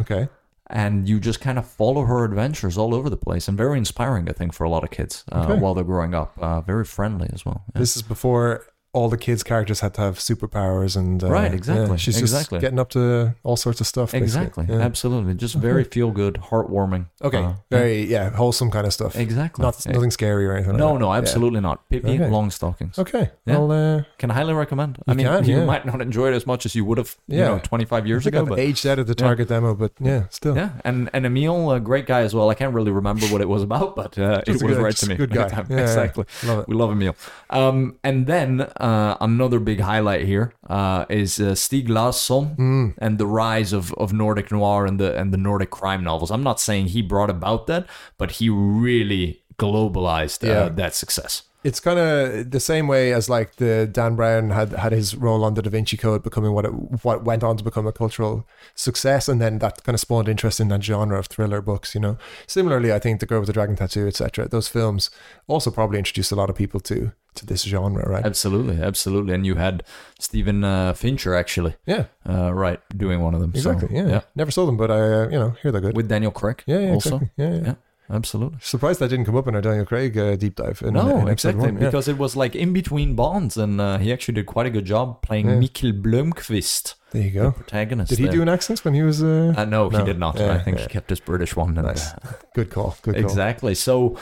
Okay. 0.00 0.28
And 0.68 1.08
you 1.08 1.20
just 1.20 1.40
kind 1.40 1.58
of 1.58 1.66
follow 1.66 2.02
her 2.04 2.24
adventures 2.24 2.76
all 2.76 2.94
over 2.94 3.08
the 3.08 3.16
place 3.16 3.46
and 3.48 3.56
very 3.56 3.78
inspiring 3.78 4.28
i 4.28 4.32
think 4.32 4.52
for 4.52 4.64
a 4.64 4.70
lot 4.70 4.82
of 4.84 4.90
kids 4.90 5.24
uh, 5.32 5.44
Okay. 5.48 5.60
while 5.60 5.74
they're 5.74 5.84
growing 5.84 6.14
up 6.14 6.36
uh, 6.40 6.60
very 6.60 6.84
friendly 6.84 7.28
as 7.32 7.44
well 7.44 7.64
Yeah. 7.74 7.80
This 7.80 7.96
is 7.96 8.02
before 8.02 8.66
all 8.96 9.08
the 9.16 9.18
kids' 9.26 9.42
characters 9.50 9.80
had 9.80 9.92
to 9.94 10.00
have 10.00 10.16
superpowers 10.18 10.96
and 10.96 11.22
uh, 11.22 11.28
Right, 11.40 11.52
exactly, 11.52 11.90
yeah, 11.90 11.96
she's 12.04 12.18
exactly. 12.18 12.56
just 12.56 12.62
getting 12.64 12.78
up 12.84 12.90
to 12.90 13.02
all 13.46 13.56
sorts 13.66 13.80
of 13.82 13.86
stuff. 13.86 14.08
basically. 14.12 14.24
exactly 14.24 14.64
Yeah. 14.70 14.80
absolutely 14.90 15.34
just 15.34 15.54
very 15.68 15.84
feel 15.84 16.10
good 16.22 16.34
heartwarming 16.50 17.04
Okay. 17.28 17.42
Uh, 17.44 17.52
Very 17.70 17.98
yeah, 18.14 18.30
wholesome 18.30 18.70
kind 18.70 18.86
of 18.86 18.92
stuff. 18.98 19.12
exactly 19.26 19.62
Not 19.62 19.74
Yeah. 19.84 19.92
nothing 19.96 20.10
scary 20.10 20.44
or 20.46 20.52
anything. 20.56 20.72
like 20.74 20.78
no 20.86 20.92
that. 20.94 21.00
no 21.04 21.08
Yeah. 21.12 21.18
absolutely 21.22 21.60
not 21.68 21.76
pippi 21.90 22.14
Okay. 22.14 22.28
long 22.36 22.50
stockings 22.50 22.98
Okay. 22.98 23.24
Yeah. 23.46 23.58
Well, 23.58 23.66
uh, 23.72 24.02
can 24.18 24.30
highly 24.30 24.54
recommend 24.54 24.92
i 25.06 25.12
mean 25.14 25.26
can, 25.26 25.44
you 25.50 25.58
yeah. 25.58 25.64
might 25.72 25.84
not 25.90 26.00
enjoy 26.00 26.26
it 26.30 26.34
as 26.40 26.46
much 26.46 26.62
as 26.66 26.74
you 26.74 26.84
would 26.88 26.98
have 27.02 27.12
you 27.28 27.38
Yeah. 27.40 27.48
know 27.48 27.58
25 27.58 28.04
I 28.04 28.06
years 28.10 28.24
ago 28.26 28.46
but 28.46 28.58
aged 28.58 28.86
out 28.86 28.98
of 28.98 29.06
the 29.10 29.16
Yeah. 29.18 29.26
target 29.26 29.48
demo, 29.48 29.74
but 29.74 29.92
yeah, 30.00 30.22
still. 30.30 30.56
yeah, 30.56 30.70
and 30.88 30.98
and 31.14 31.22
Emil, 31.26 31.70
a 31.72 31.80
great 31.90 32.06
guy 32.06 32.20
as 32.28 32.32
well. 32.36 32.48
I 32.50 32.54
can't 32.60 32.74
really 32.78 32.92
remember 33.00 33.26
what 33.32 33.40
it 33.40 33.48
was 33.54 33.62
about, 33.68 33.88
but 34.00 34.12
uh, 34.18 34.40
it 34.46 34.52
was 34.52 34.62
good- 34.62 34.78
right 34.88 34.96
to 35.02 35.06
me. 35.10 35.14
good 35.16 35.30
guy. 35.40 35.48
Yeah, 35.56 35.64
yeah. 35.76 35.80
exactly. 35.88 36.24
Love 36.48 36.58
it. 36.60 36.68
We 36.70 36.74
love 36.82 36.90
Emil. 36.96 37.14
Um, 37.50 37.78
and 38.08 38.26
then 38.26 38.66
uh, 38.88 39.16
another 39.20 39.58
big 39.70 39.80
highlight 39.80 40.22
here 40.32 40.46
uh, 40.78 41.04
is 41.22 41.38
uh, 41.40 41.54
Stieg 41.64 41.88
Larsson 41.88 42.44
Mm. 42.58 42.94
and 43.04 43.18
the 43.18 43.26
rise 43.44 43.72
of, 43.78 43.92
of 43.94 44.12
Nordic 44.12 44.48
noir 44.52 44.86
and 44.88 44.96
the 45.00 45.10
and 45.20 45.28
the 45.34 45.38
Nordic 45.48 45.70
crime 45.80 46.02
novels. 46.10 46.30
I'm 46.30 46.42
not 46.50 46.58
saying 46.60 46.84
he 46.88 47.02
brought 47.02 47.30
about 47.38 47.66
that, 47.66 47.82
but 48.20 48.28
he 48.38 48.46
really 48.50 49.26
globalized 49.58 50.40
uh, 50.44 50.52
Yeah. 50.52 50.68
that 50.82 50.94
success. 50.94 51.42
It's 51.64 51.80
kind 51.80 51.98
of 51.98 52.50
the 52.52 52.60
same 52.60 52.86
way 52.86 53.12
as 53.12 53.28
like 53.28 53.56
the 53.56 53.88
Dan 53.98 54.14
Brown 54.14 54.50
had 54.50 54.70
had 54.84 54.92
his 54.92 55.16
role 55.16 55.42
on 55.46 55.54
the 55.54 55.62
Da 55.62 55.70
Vinci 55.70 55.96
Code 55.96 56.22
becoming 56.22 56.52
what 56.56 56.64
it 56.64 56.72
what 57.06 57.24
went 57.24 57.42
on 57.42 57.56
to 57.56 57.64
become 57.64 57.88
a 57.88 57.92
cultural 57.92 58.46
success, 58.76 59.28
and 59.28 59.40
then 59.40 59.58
that 59.58 59.82
kind 59.84 59.94
of 59.94 60.00
spawned 60.00 60.28
interest 60.28 60.60
in 60.60 60.68
that 60.68 60.84
genre 60.84 61.18
of 61.18 61.26
thriller 61.26 61.60
books. 61.60 61.94
You 61.94 62.00
know, 62.02 62.16
similarly, 62.46 62.92
I 62.92 63.00
think 63.00 63.18
The 63.20 63.26
Girl 63.26 63.40
with 63.40 63.48
the 63.48 63.52
Dragon 63.52 63.74
Tattoo, 63.76 64.06
etc. 64.06 64.48
Those 64.48 64.68
films 64.68 65.10
also 65.48 65.70
probably 65.72 65.98
introduced 65.98 66.30
a 66.32 66.36
lot 66.36 66.50
of 66.50 66.56
people 66.56 66.80
to 66.80 67.10
to 67.36 67.46
this 67.46 67.62
genre, 67.62 68.02
right? 68.08 68.24
Absolutely, 68.24 68.80
absolutely. 68.82 69.34
And 69.34 69.46
you 69.46 69.54
had 69.56 69.82
Stephen 70.18 70.64
uh, 70.64 70.92
Fincher 70.94 71.34
actually, 71.34 71.74
Yeah, 71.86 72.04
uh, 72.28 72.52
right, 72.54 72.80
doing 72.96 73.20
one 73.20 73.34
of 73.34 73.40
them. 73.40 73.54
So, 73.54 73.70
exactly. 73.70 73.96
yeah. 73.96 74.20
never 74.34 74.50
saw 74.50 74.66
them, 74.66 74.76
but 74.76 74.90
I 74.90 75.00
uh, 75.00 75.28
you 75.28 75.38
know 75.38 75.50
hear 75.62 75.72
they're 75.72 75.80
good. 75.80 75.96
with 75.96 76.08
Daniel 76.08 76.32
Craig. 76.32 76.62
yeah, 76.66 76.78
yeah, 76.80 76.90
also. 76.94 77.16
exactly. 77.16 77.30
Yeah, 77.44 77.54
yeah. 77.54 77.64
Yeah. 77.66 77.74
Absolutely. 78.08 78.58
Surprised 78.60 79.00
that 79.00 79.08
didn't 79.10 79.24
come 79.24 79.34
up 79.36 79.48
in 79.48 79.56
our 79.56 79.60
Daniel 79.60 79.84
Craig 79.84 80.16
uh, 80.16 80.36
deep 80.36 80.54
dive. 80.54 80.80
In, 80.86 80.94
no, 80.94 81.18
in 81.22 81.28
exactly. 81.28 81.64
one, 81.64 81.74
yeah. 81.74 81.86
Because 81.86 82.06
it 82.06 82.16
was 82.18 82.36
like 82.36 82.54
in 82.54 82.72
between 82.72 83.16
Bonds, 83.16 83.56
and 83.56 83.80
uh, 83.80 83.98
he 83.98 84.12
actually 84.12 84.34
did 84.34 84.46
quite 84.46 84.64
a 84.66 84.70
good 84.70 84.84
job 84.84 85.22
playing 85.22 85.48
Yeah. 85.48 85.58
Mikael 85.58 85.90
Blomkvist, 85.92 86.94
there 87.10 87.22
you 87.22 87.30
go. 87.32 87.50
protagonist. 87.50 88.10
Did 88.10 88.18
he 88.20 88.24
there. 88.26 88.34
do 88.34 88.42
an 88.42 88.48
accent 88.48 88.84
when 88.84 88.94
he 88.94 89.02
was? 89.02 89.24
Uh, 89.24 89.54
Uh, 89.56 89.64
no, 89.64 89.90
he 89.90 90.02
did 90.04 90.20
not. 90.20 90.38
Yeah, 90.38 90.52
I 90.52 90.58
think 90.60 90.76
yeah. 90.78 90.84
he 90.84 90.88
kept 90.88 91.10
his 91.10 91.18
British 91.18 91.56
one. 91.56 91.76
And, 91.78 91.86
Nice. 91.88 92.12
uh, 92.12 92.18
good 92.54 92.70
call. 92.70 92.96
Good 93.02 93.16
call. 93.16 93.24
exactly. 93.24 93.74
So, 93.74 94.16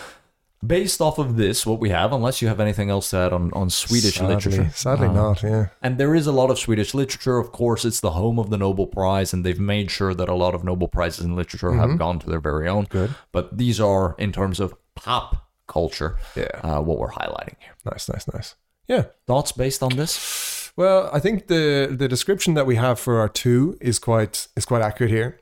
based 0.66 1.00
off 1.00 1.18
of 1.18 1.36
this, 1.36 1.66
what 1.66 1.80
we 1.80 1.90
have, 1.90 2.12
unless 2.12 2.40
you 2.42 2.48
have 2.48 2.60
anything 2.60 2.90
else 2.90 3.10
to 3.10 3.16
add 3.18 3.32
on, 3.32 3.52
on 3.52 3.70
Swedish 3.70 4.14
sadly, 4.16 4.34
literature, 4.34 4.70
Sadly, 4.74 5.08
uh, 5.08 5.12
not. 5.12 5.42
Yeah. 5.42 5.66
And 5.82 5.98
there 5.98 6.14
is 6.14 6.26
a 6.26 6.32
lot 6.32 6.50
of 6.50 6.58
Swedish 6.58 6.94
literature. 6.94 7.38
Of 7.38 7.52
course, 7.52 7.84
it's 7.84 8.00
the 8.00 8.12
home 8.12 8.38
of 8.38 8.50
the 8.50 8.58
Nobel 8.58 8.86
Prize, 8.86 9.32
and 9.32 9.44
they've 9.44 9.60
made 9.60 9.90
sure 9.90 10.14
that 10.14 10.28
a 10.28 10.34
lot 10.34 10.54
of 10.54 10.64
Nobel 10.64 10.88
Prizes 10.88 11.24
in 11.24 11.34
literature 11.36 11.70
Mm-hmm. 11.70 11.90
have 11.90 11.98
gone 11.98 12.18
to 12.20 12.26
their 12.28 12.40
very 12.40 12.68
own. 12.68 12.84
Good. 12.84 13.14
But 13.32 13.56
these 13.58 13.80
are, 13.80 14.14
in 14.18 14.32
terms 14.32 14.60
of 14.60 14.74
pop 14.94 15.48
culture, 15.66 16.16
Yeah. 16.36 16.44
uh, 16.62 16.80
what 16.80 16.98
we're 16.98 17.12
highlighting 17.12 17.56
here. 17.60 17.74
Nice. 17.84 18.08
Nice. 18.08 18.26
Nice. 18.32 18.54
Yeah. 18.86 19.04
Thoughts 19.26 19.52
based 19.52 19.82
on 19.82 19.96
this? 19.96 20.72
Well, 20.76 21.08
I 21.12 21.20
think 21.20 21.46
the 21.46 21.88
the 21.96 22.08
description 22.08 22.54
that 22.54 22.66
we 22.66 22.76
have 22.76 22.98
for 22.98 23.18
our 23.20 23.28
two 23.28 23.78
is 23.80 23.98
quite 24.00 24.48
is 24.56 24.64
quite 24.64 24.82
accurate 24.82 25.12
here. 25.12 25.40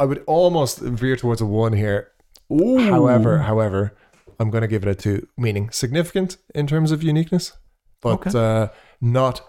I 0.00 0.04
would 0.06 0.24
almost 0.26 0.80
veer 0.80 1.16
towards 1.16 1.40
a 1.40 1.46
one 1.46 1.72
here. 1.72 2.10
However, 2.50 3.38
however, 3.38 3.92
I'm 4.38 4.50
going 4.50 4.62
to 4.62 4.68
give 4.68 4.82
it 4.86 4.88
a 4.90 4.94
two, 4.94 5.26
meaning 5.36 5.70
significant 5.70 6.36
in 6.54 6.66
terms 6.66 6.90
of 6.92 7.02
uniqueness, 7.02 7.52
but 8.00 8.26
Okay. 8.26 8.38
uh, 8.38 8.68
not 9.00 9.40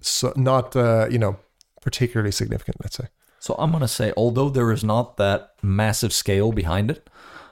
so 0.00 0.32
not 0.36 0.74
uh, 0.76 1.06
you 1.10 1.18
know 1.18 1.36
particularly 1.80 2.32
significant. 2.32 2.76
Let's 2.82 2.96
say. 2.96 3.08
So 3.38 3.54
I'm 3.58 3.72
gonna 3.72 3.88
say, 3.88 4.12
although 4.16 4.48
there 4.48 4.70
is 4.72 4.84
not 4.84 5.16
that 5.16 5.50
massive 5.62 6.12
scale 6.12 6.52
behind 6.52 6.90
it, 6.92 7.08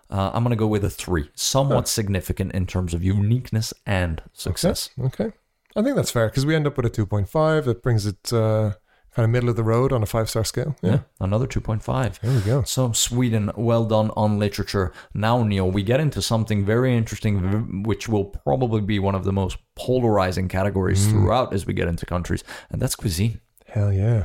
uh, 0.09 0.31
I'm 0.33 0.43
gonna 0.45 0.55
go 0.57 0.67
with 0.69 0.85
a 0.85 0.91
three, 0.91 1.31
somewhat 1.35 1.89
significant 1.89 2.53
in 2.53 2.67
terms 2.67 2.95
of 2.95 3.03
uniqueness 3.03 3.75
and 3.87 4.23
success. 4.33 4.91
Okay, 5.01 5.33
I 5.77 5.83
think 5.83 5.97
that's 5.97 6.11
fair 6.13 6.29
because 6.29 6.47
we 6.47 6.55
end 6.55 6.67
up 6.67 6.77
with 6.77 6.87
a 6.87 6.91
2.5. 6.91 7.65
That 7.65 7.83
brings 7.83 8.07
it 8.07 8.33
uh, 8.33 8.75
kind 9.21 9.25
of 9.29 9.31
middle 9.31 9.51
of 9.51 9.57
the 9.57 9.63
road 9.63 9.93
on 9.93 10.03
a 10.03 10.07
five 10.07 10.31
star 10.31 10.45
scale. 10.45 10.75
Yeah. 10.83 10.91
Yeah, 10.91 10.99
another 11.21 11.47
2.5. 11.47 12.21
there 12.21 12.33
we 12.35 12.41
go. 12.41 12.63
So 12.63 12.93
Sweden, 12.93 13.51
well 13.55 13.85
done 13.85 14.11
on 14.17 14.39
literature. 14.39 14.93
Now, 15.13 15.43
Neil, 15.43 15.71
we 15.71 15.83
get 15.83 16.01
into 16.01 16.23
something 16.23 16.65
very 16.65 16.97
interesting, 16.97 17.83
which 17.83 18.09
will 18.09 18.25
probably 18.25 18.81
be 18.81 18.99
one 18.99 19.15
of 19.15 19.25
the 19.25 19.33
most 19.33 19.59
polarizing 19.77 20.49
categories 20.49 21.07
throughout 21.09 21.53
as 21.53 21.67
we 21.67 21.75
get 21.75 21.87
into 21.89 22.07
countries, 22.07 22.43
and 22.71 22.81
that's 22.81 22.97
cuisine. 22.97 23.41
Hell 23.67 23.93
yeah, 23.93 24.25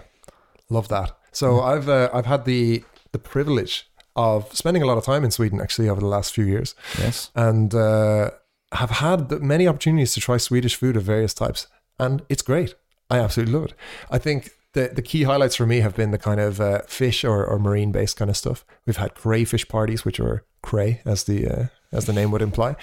love 0.70 0.88
that. 0.88 1.12
So 1.34 1.60
I've 1.62 1.90
uh, 1.90 2.10
I've 2.14 2.26
had 2.26 2.46
the 2.46 2.84
the 3.12 3.20
privilege 3.20 3.90
of 4.16 4.56
spending 4.56 4.82
a 4.82 4.86
lot 4.86 4.98
of 4.98 5.04
time 5.04 5.26
in 5.26 5.32
Sweden 5.32 5.60
actually 5.60 5.90
over 5.90 6.00
the 6.00 6.08
last 6.08 6.34
few 6.34 6.46
years, 6.46 6.74
Yes. 6.98 7.32
and 7.36 7.74
uh, 7.76 8.32
have 8.72 8.92
had 8.92 9.30
many 9.42 9.68
opportunities 9.68 10.14
to 10.14 10.22
try 10.22 10.38
Swedish 10.38 10.76
food 10.76 10.96
of 10.96 11.04
various 11.04 11.34
types, 11.34 11.68
and 12.00 12.22
it's 12.30 12.42
great. 12.42 12.76
I 13.10 13.20
absolutely 13.20 13.54
love 13.56 13.66
it. 13.66 13.74
I 14.10 14.20
think. 14.20 14.52
The, 14.76 14.90
the 14.94 15.02
key 15.02 15.24
highlights 15.24 15.56
for 15.56 15.66
me 15.66 15.80
have 15.80 15.96
been 15.96 16.12
the 16.12 16.18
kind 16.18 16.42
of 16.42 16.60
uh, 16.60 16.82
fish 16.82 17.24
or, 17.24 17.46
or 17.46 17.58
marine 17.58 17.94
based 17.94 18.18
kind 18.18 18.30
of 18.30 18.36
stuff. 18.36 18.66
We've 18.86 18.98
had 18.98 19.16
crayfish 19.16 19.70
parties, 19.70 20.04
which 20.04 20.20
are 20.20 20.44
cray, 20.62 21.02
as 21.06 21.24
the 21.24 21.48
uh, 21.48 21.66
as 21.94 22.08
the 22.08 22.12
name 22.12 22.30
would 22.32 22.42
imply. 22.42 22.76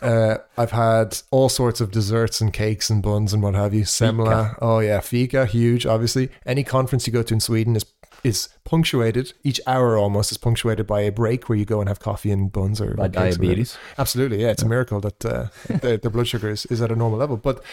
Uh, 0.00 0.36
I've 0.56 0.70
had 0.70 1.18
all 1.32 1.48
sorts 1.48 1.80
of 1.80 1.90
desserts 1.90 2.40
and 2.40 2.52
cakes 2.52 2.90
and 2.90 3.02
buns 3.02 3.32
and 3.32 3.42
what 3.42 3.56
have 3.56 3.74
you. 3.74 3.82
Semla. 3.82 4.56
Oh 4.62 4.78
yeah, 4.78 5.00
fika, 5.00 5.46
huge. 5.46 5.84
Obviously, 5.84 6.30
any 6.46 6.62
conference 6.62 7.08
you 7.08 7.12
go 7.12 7.24
to 7.24 7.34
in 7.34 7.40
Sweden 7.40 7.74
is 7.74 7.84
is 8.22 8.48
punctuated. 8.62 9.32
Each 9.42 9.60
hour 9.66 9.96
almost 9.96 10.30
is 10.30 10.38
punctuated 10.38 10.86
by 10.86 11.00
a 11.00 11.10
break 11.10 11.48
where 11.48 11.58
you 11.58 11.64
go 11.64 11.80
and 11.80 11.88
have 11.88 11.98
coffee 11.98 12.30
and 12.30 12.52
buns 12.52 12.80
or 12.80 12.94
By 12.94 13.08
cakes 13.08 13.16
or 13.16 13.38
diabetes. 13.40 13.78
Absolutely, 13.98 14.42
yeah. 14.42 14.50
It's 14.50 14.62
a 14.62 14.68
miracle 14.68 15.00
that 15.00 15.24
uh, 15.24 15.46
their, 15.68 15.96
their 15.96 16.10
blood 16.10 16.28
sugar 16.28 16.48
is, 16.50 16.64
is 16.66 16.80
at 16.80 16.92
a 16.92 16.94
normal 16.94 17.18
level. 17.18 17.36
But 17.36 17.64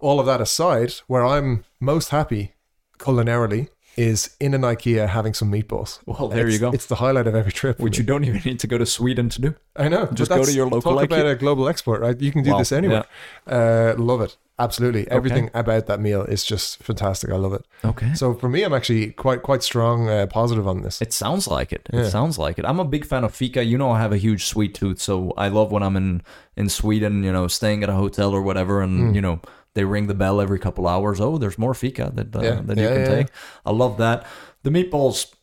all 0.00 0.18
of 0.18 0.26
that 0.26 0.40
aside, 0.40 0.94
where 1.06 1.24
I'm 1.24 1.64
most 1.78 2.08
happy 2.08 2.53
culinarily 2.98 3.68
is 3.96 4.34
in 4.40 4.54
an 4.54 4.62
IKEA 4.62 5.08
having 5.08 5.32
some 5.34 5.52
meatballs. 5.52 6.00
Well, 6.04 6.26
there 6.28 6.40
It's- 6.48 6.52
you 6.54 6.58
go. 6.58 6.70
It's 6.72 6.86
the 6.86 6.96
highlight 6.96 7.28
of 7.28 7.34
every 7.36 7.52
trip. 7.52 7.78
Which 7.78 7.96
you 7.96 8.02
don't 8.02 8.24
even 8.24 8.42
need 8.44 8.58
to 8.58 8.66
go 8.66 8.76
to 8.76 8.84
Sweden 8.86 9.28
to 9.28 9.40
do. 9.40 9.54
I 9.76 9.88
know. 9.88 10.06
just 10.12 10.30
go 10.30 10.44
to 10.44 10.52
your 10.52 10.66
local 10.66 10.94
Talk 10.94 11.04
about 11.04 11.24
IKEA. 11.26 11.30
a 11.32 11.36
global 11.36 11.68
export, 11.68 12.00
right? 12.00 12.20
You 12.20 12.32
can 12.32 12.42
do 12.42 12.50
Wow, 12.52 12.58
this 12.58 12.72
anywhere. 12.72 13.04
Uh, 13.46 13.94
love 13.96 14.20
it. 14.20 14.36
Absolutely. 14.58 15.08
Everything 15.10 15.50
about 15.54 15.86
that 15.86 16.00
meal 16.00 16.22
is 16.22 16.44
just 16.44 16.80
fantastic. 16.82 17.30
I 17.30 17.36
love 17.36 17.52
it. 17.54 17.64
Okay. 17.84 18.14
So 18.14 18.34
for 18.34 18.48
me, 18.48 18.62
I'm 18.64 18.72
actually 18.72 19.10
quite 19.12 19.42
quite 19.42 19.62
strong 19.64 20.08
uh, 20.08 20.26
positive 20.26 20.66
on 20.68 20.82
this. 20.82 21.00
It 21.02 21.12
sounds 21.12 21.46
like 21.48 21.72
it. 21.72 21.88
Yeah. 21.92 22.00
It 22.02 22.10
sounds 22.10 22.38
like 22.38 22.58
it. 22.60 22.64
I'm 22.64 22.78
a 22.80 22.84
big 22.84 23.04
fan 23.04 23.24
of 23.24 23.34
fika. 23.34 23.64
You 23.64 23.76
know, 23.78 23.90
I 23.90 24.00
have 24.00 24.12
a 24.12 24.16
huge 24.16 24.44
sweet 24.46 24.72
tooth, 24.74 25.00
so 25.00 25.32
I 25.36 25.48
love 25.48 25.72
when 25.72 25.82
I'm 25.82 25.96
in 25.96 26.22
in 26.56 26.68
Sweden. 26.68 27.24
You 27.24 27.32
know, 27.32 27.48
staying 27.48 27.82
at 27.82 27.88
a 27.88 27.94
hotel 27.94 28.30
or 28.32 28.42
whatever, 28.42 28.80
and 28.80 29.08
Hmm. 29.08 29.14
you 29.14 29.20
know 29.20 29.40
they 29.74 29.84
ring 29.84 30.06
the 30.06 30.14
bell 30.14 30.40
every 30.40 30.58
couple 30.58 30.86
hours. 30.88 31.20
Oh, 31.20 31.38
there's 31.38 31.58
more 31.58 31.74
fika 31.74 32.10
that 32.14 32.34
uh, 32.36 32.40
Yeah. 32.42 32.60
that 32.66 32.76
you 32.76 32.84
Yeah, 32.84 32.94
can 32.94 33.00
yeah, 33.04 33.14
take. 33.16 33.26
I 33.66 33.72
love 33.72 33.96
that. 33.98 34.24
The 34.62 34.70
meatballs, 34.70 35.34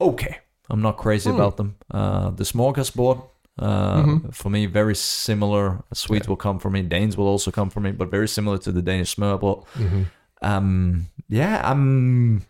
okay. 0.00 0.38
I'm 0.68 0.80
not 0.82 0.96
crazy 0.96 1.30
Hmm. 1.30 1.36
about 1.40 1.56
them. 1.56 1.74
Uh, 1.90 2.30
the 2.30 2.44
smorgasbord. 2.44 3.18
Uh, 3.58 4.02
Mm-hmm. 4.02 4.30
For 4.30 4.48
me, 4.50 4.66
very 4.66 4.94
similar. 4.94 5.82
Sweets 5.92 6.26
will 6.28 6.36
come 6.46 6.58
for 6.58 6.70
me. 6.70 6.80
Danes 6.82 7.16
will 7.16 7.26
also 7.28 7.50
come 7.50 7.68
for 7.70 7.80
me, 7.80 7.90
but 7.92 8.10
very 8.10 8.26
similar 8.28 8.56
to 8.58 8.72
the 8.72 8.80
Danish 8.82 9.14
smørrebrød. 9.16 9.64
Mm-hmm. 9.76 10.02
Um, 10.42 11.06
yeah, 11.28 11.60
I'm 11.70 12.42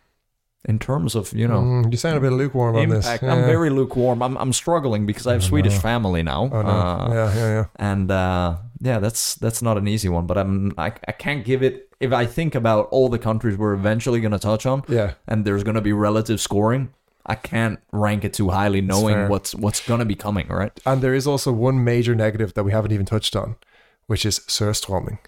in 0.68 0.78
terms 0.78 1.14
of 1.16 1.32
you 1.32 1.48
know 1.48 1.60
Mm, 1.62 1.90
you 1.90 1.96
sound 1.96 2.16
a 2.16 2.20
bit 2.20 2.32
lukewarm 2.32 2.76
on 2.76 2.88
this. 2.90 3.06
Yeah. 3.06 3.32
I'm 3.32 3.44
very 3.54 3.70
lukewarm. 3.70 4.22
I'm 4.22 4.36
I'm 4.36 4.52
struggling 4.52 5.06
because 5.06 5.26
I 5.26 5.32
have 5.32 5.42
Swedish 5.42 5.76
family 5.88 6.22
now, 6.22 6.42
Oh 6.52 6.62
no. 6.62 6.68
uh, 6.68 7.08
yeah, 7.18 7.34
yeah, 7.34 7.48
yeah. 7.58 7.64
and 7.90 8.10
uh, 8.10 8.48
yeah, 8.80 8.98
that's 8.98 9.34
that's 9.36 9.62
not 9.62 9.76
an 9.78 9.86
easy 9.88 10.08
one. 10.08 10.26
But 10.26 10.38
I'm 10.38 10.72
I, 10.78 10.92
I 11.06 11.12
can't 11.12 11.44
give 11.44 11.62
it. 11.62 11.88
If 12.00 12.12
I 12.12 12.26
think 12.26 12.54
about 12.54 12.88
all 12.90 13.08
the 13.08 13.18
countries 13.18 13.56
we're 13.58 13.74
eventually 13.74 14.20
going 14.20 14.32
to 14.32 14.38
touch 14.38 14.64
on, 14.66 14.82
Yeah. 14.88 15.14
and 15.28 15.44
there's 15.44 15.62
going 15.62 15.74
to 15.74 15.82
be 15.82 15.92
relative 15.92 16.40
scoring, 16.40 16.94
I 17.26 17.34
can't 17.34 17.78
rank 17.92 18.24
it 18.24 18.32
too 18.32 18.48
highly, 18.50 18.80
knowing 18.80 19.28
what's 19.28 19.54
what's 19.54 19.86
going 19.86 20.00
to 20.00 20.06
be 20.06 20.14
coming. 20.14 20.48
Right? 20.48 20.72
And 20.86 21.02
there 21.02 21.14
is 21.14 21.26
also 21.26 21.52
one 21.52 21.84
major 21.84 22.14
negative 22.14 22.54
that 22.54 22.64
we 22.64 22.72
haven't 22.72 22.92
even 22.92 23.06
touched 23.06 23.36
on, 23.36 23.56
which 24.06 24.24
is 24.24 24.38
surströmming. 24.40 25.18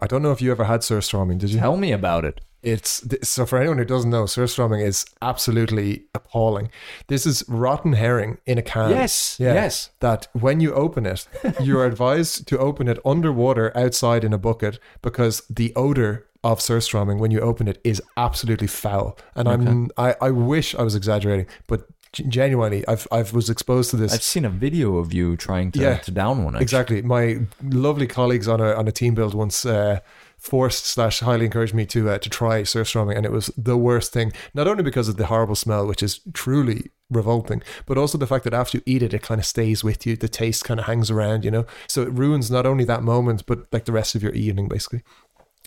I 0.00 0.06
don't 0.06 0.22
know 0.22 0.32
if 0.32 0.40
you 0.42 0.50
ever 0.50 0.64
had 0.64 0.80
surströmming. 0.80 1.38
Did 1.38 1.50
you? 1.50 1.60
Tell 1.60 1.76
me 1.76 1.92
about 1.92 2.24
it. 2.24 2.40
It's 2.64 3.02
so 3.28 3.44
for 3.46 3.58
anyone 3.58 3.78
who 3.78 3.84
doesn't 3.84 4.10
know, 4.10 4.24
surströmming 4.24 4.82
is 4.84 5.04
absolutely 5.22 6.04
appalling. 6.14 6.70
This 7.08 7.26
is 7.26 7.44
rotten 7.46 7.92
herring 7.92 8.38
in 8.46 8.58
a 8.58 8.62
can. 8.62 8.90
Yes, 8.90 9.36
Yeah. 9.38 9.54
yes. 9.54 9.90
That 10.00 10.28
when 10.32 10.60
you 10.60 10.72
open 10.74 11.04
it, 11.06 11.26
you're 11.60 11.84
advised 11.84 12.46
to 12.48 12.58
open 12.58 12.88
it 12.88 12.98
underwater 13.04 13.76
outside 13.76 14.24
in 14.24 14.32
a 14.32 14.38
bucket 14.38 14.78
because 15.02 15.42
the 15.50 15.72
odor 15.76 16.26
of 16.42 16.58
surströmming 16.58 17.18
when 17.18 17.30
you 17.30 17.40
open 17.40 17.68
it 17.68 17.80
is 17.84 18.02
absolutely 18.16 18.66
foul. 18.66 19.18
And 19.34 19.48
I'm 19.48 19.90
I, 19.96 20.14
I 20.20 20.30
wish 20.30 20.74
I 20.74 20.82
was 20.82 20.94
exaggerating, 20.94 21.46
but 21.66 21.86
genuinely, 22.28 22.86
I've 22.86 23.06
I've 23.10 23.32
was 23.32 23.50
exposed 23.50 23.90
to 23.90 23.96
this. 23.96 24.12
I've 24.14 24.22
seen 24.22 24.44
a 24.44 24.50
video 24.50 24.96
of 24.98 25.12
you 25.12 25.36
trying 25.36 25.72
to, 25.72 25.80
Yeah. 25.80 25.96
to 25.98 26.10
down 26.10 26.44
one. 26.44 26.54
actually. 26.54 26.62
Exactly. 26.62 27.02
My 27.02 27.40
lovely 27.62 28.06
colleagues 28.06 28.46
on 28.48 28.60
a 28.60 28.72
on 28.74 28.86
a 28.88 28.92
team 28.92 29.14
build 29.14 29.34
once 29.34 29.66
uh, 29.66 29.98
forced 30.44 30.84
slash 30.86 31.20
highly 31.20 31.46
encouraged 31.46 31.74
me 31.74 31.86
to 31.86 32.10
uh, 32.10 32.18
to 32.18 32.28
try 32.28 32.62
surströmming, 32.62 33.16
and 33.16 33.24
it 33.24 33.32
was 33.32 33.46
the 33.56 33.78
worst 33.78 34.12
thing. 34.12 34.32
Not 34.52 34.68
only 34.68 34.82
because 34.82 35.08
of 35.08 35.16
the 35.16 35.26
horrible 35.26 35.54
smell, 35.54 35.86
which 35.86 36.02
is 36.02 36.20
truly 36.34 36.90
revolting, 37.10 37.62
but 37.86 37.96
also 37.96 38.18
the 38.18 38.26
fact 38.26 38.44
that 38.44 38.52
after 38.54 38.78
you 38.78 38.82
eat 38.86 39.02
it, 39.02 39.14
it 39.14 39.22
kind 39.22 39.38
of 39.40 39.46
stays 39.46 39.82
with 39.82 40.06
you. 40.06 40.16
The 40.16 40.28
taste 40.28 40.64
kind 40.64 40.78
of 40.80 40.86
hangs 40.86 41.10
around, 41.10 41.44
you 41.44 41.50
know. 41.50 41.64
So 41.88 42.02
it 42.02 42.12
ruins 42.12 42.50
not 42.50 42.66
only 42.66 42.84
that 42.84 43.02
moment, 43.02 43.46
but 43.46 43.66
like 43.72 43.86
the 43.86 43.92
rest 43.92 44.14
of 44.14 44.22
your 44.22 44.32
evening, 44.32 44.68
basically. 44.68 45.02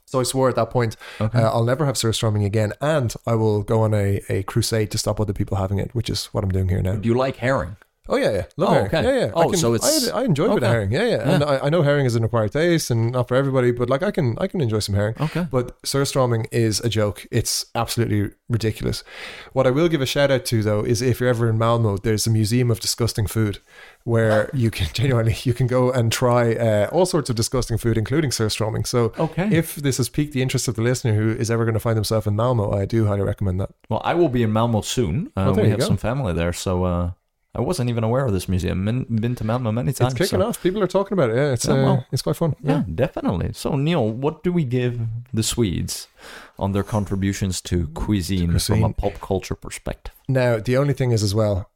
So 0.05 0.19
I 0.21 0.23
swore 0.23 0.47
at 0.47 0.55
that 0.55 0.69
point, 0.69 0.95
Okay. 1.19 1.39
uh, 1.41 1.49
I'll 1.51 1.65
never 1.65 1.85
have 1.85 1.95
surströmming 1.95 2.45
again, 2.45 2.71
and 2.79 3.13
I 3.25 3.35
will 3.35 3.61
go 3.63 3.81
on 3.81 3.93
a, 3.93 4.21
a 4.29 4.43
crusade 4.43 4.89
to 4.91 4.97
stop 4.97 5.19
other 5.19 5.33
people 5.33 5.57
having 5.57 5.79
it, 5.79 5.93
which 5.93 6.09
is 6.09 6.27
what 6.27 6.43
I'm 6.45 6.51
doing 6.51 6.69
here 6.69 6.81
now. 6.81 6.95
Do 6.95 7.09
you 7.09 7.15
like 7.17 7.37
herring? 7.37 7.75
Oh 8.09 8.15
yeah, 8.17 8.31
yeah, 8.31 8.45
love 8.57 8.69
Oh, 8.69 8.73
herring. 8.73 8.87
okay. 8.87 9.03
Yeah, 9.03 9.25
yeah. 9.25 9.31
Oh, 9.33 9.51
so 9.53 9.73
it's- 9.75 10.09
I, 10.09 10.21
I 10.21 10.23
enjoy 10.23 10.45
a 10.45 10.53
bit 10.55 10.63
of 10.63 10.69
herring. 10.69 10.91
Yeah, 10.91 11.05
yeah. 11.05 11.29
And 11.33 11.43
I, 11.43 11.59
I 11.65 11.69
know 11.69 11.81
herring 11.81 12.05
is 12.05 12.15
an 12.15 12.23
acquired 12.23 12.51
taste 12.53 12.89
and 12.91 13.11
not 13.11 13.27
for 13.27 13.35
everybody, 13.35 13.71
but 13.71 13.89
like 13.89 14.03
I 14.03 14.11
can 14.11 14.35
I 14.39 14.47
can 14.47 14.61
enjoy 14.61 14.79
some 14.79 14.95
herring. 14.95 15.15
Okay. 15.19 15.47
But 15.51 15.81
surströmming 15.83 16.47
is 16.51 16.79
a 16.81 16.89
joke. 16.89 17.25
It's 17.31 17.65
absolutely 17.75 18.31
ridiculous. 18.49 19.03
What 19.53 19.67
I 19.67 19.71
will 19.71 19.87
give 19.89 20.01
a 20.01 20.05
shout 20.05 20.31
out 20.31 20.45
to 20.45 20.63
though 20.63 20.81
is 20.83 21.01
if 21.01 21.19
you're 21.19 21.29
ever 21.29 21.49
in 21.49 21.57
Malmo, 21.57 21.97
there's 21.97 22.25
a 22.27 22.29
museum 22.31 22.71
of 22.71 22.79
disgusting 22.79 23.27
food 23.27 23.59
where 24.03 24.49
you 24.53 24.71
can 24.71 24.87
genuinely 24.93 25.35
you 25.43 25.53
can 25.53 25.67
go 25.67 25.91
and 25.91 26.11
try 26.11 26.55
uh, 26.55 26.87
all 26.91 27.05
sorts 27.05 27.29
of 27.29 27.35
disgusting 27.35 27.77
food, 27.77 27.97
including 27.97 28.29
surströmming. 28.31 28.87
So 28.87 29.11
Okay. 29.19 29.49
if 29.51 29.75
this 29.75 29.97
has 29.97 30.09
piqued 30.09 30.33
the 30.33 30.41
interest 30.41 30.67
of 30.67 30.75
the 30.75 30.81
listener 30.81 31.13
who 31.13 31.31
is 31.31 31.51
ever 31.51 31.65
going 31.65 31.73
to 31.73 31.79
find 31.79 31.97
themselves 31.97 32.25
in 32.27 32.35
Malmo, 32.35 32.71
I 32.71 32.85
do 32.85 33.05
highly 33.05 33.21
recommend 33.21 33.59
that. 33.59 33.71
Well, 33.89 34.01
I 34.03 34.13
will 34.13 34.29
be 34.29 34.43
in 34.43 34.51
Malmo 34.53 34.81
soon. 34.81 35.31
Uh, 35.35 35.51
there 35.51 35.63
we 35.65 35.69
have 35.71 35.79
go. 35.79 35.85
some 35.85 35.97
family 35.97 36.33
there, 36.33 36.53
so 36.53 36.83
uh, 36.85 37.11
I 37.57 37.61
wasn't 37.61 37.89
even 37.89 38.03
aware 38.03 38.25
of 38.25 38.33
this 38.33 38.47
museum. 38.47 38.85
Been, 38.85 39.03
been 39.05 39.35
to 39.35 39.43
Malmo 39.43 39.71
many 39.71 39.91
times. 39.93 40.13
It's 40.13 40.19
kicking 40.29 40.41
so- 40.41 40.47
off. 40.47 40.61
People 40.61 40.81
are 40.83 40.87
talking 40.87 41.13
about 41.17 41.29
it. 41.31 41.35
Yeah, 41.37 41.53
it's 41.53 41.65
Yeah, 41.65 41.73
uh, 41.73 41.83
well. 41.85 42.05
it's 42.11 42.21
quite 42.21 42.35
fun. 42.35 42.55
Yeah, 42.63 42.83
definitely. 42.93 43.49
So, 43.53 43.75
Neil, 43.75 44.07
what 44.09 44.43
do 44.43 44.51
we 44.53 44.63
give 44.63 44.99
the 45.33 45.43
Swedes 45.43 46.07
on 46.59 46.71
their 46.73 46.83
contributions 46.83 47.61
to 47.61 47.87
cuisine, 47.89 48.59
from 48.59 48.83
a 48.83 48.93
pop 48.93 49.15
culture 49.19 49.55
perspective? 49.55 50.13
Now, 50.27 50.59
the 50.59 50.77
only 50.77 50.93
thing 50.93 51.11
is 51.11 51.23
as 51.23 51.33
well, 51.33 51.69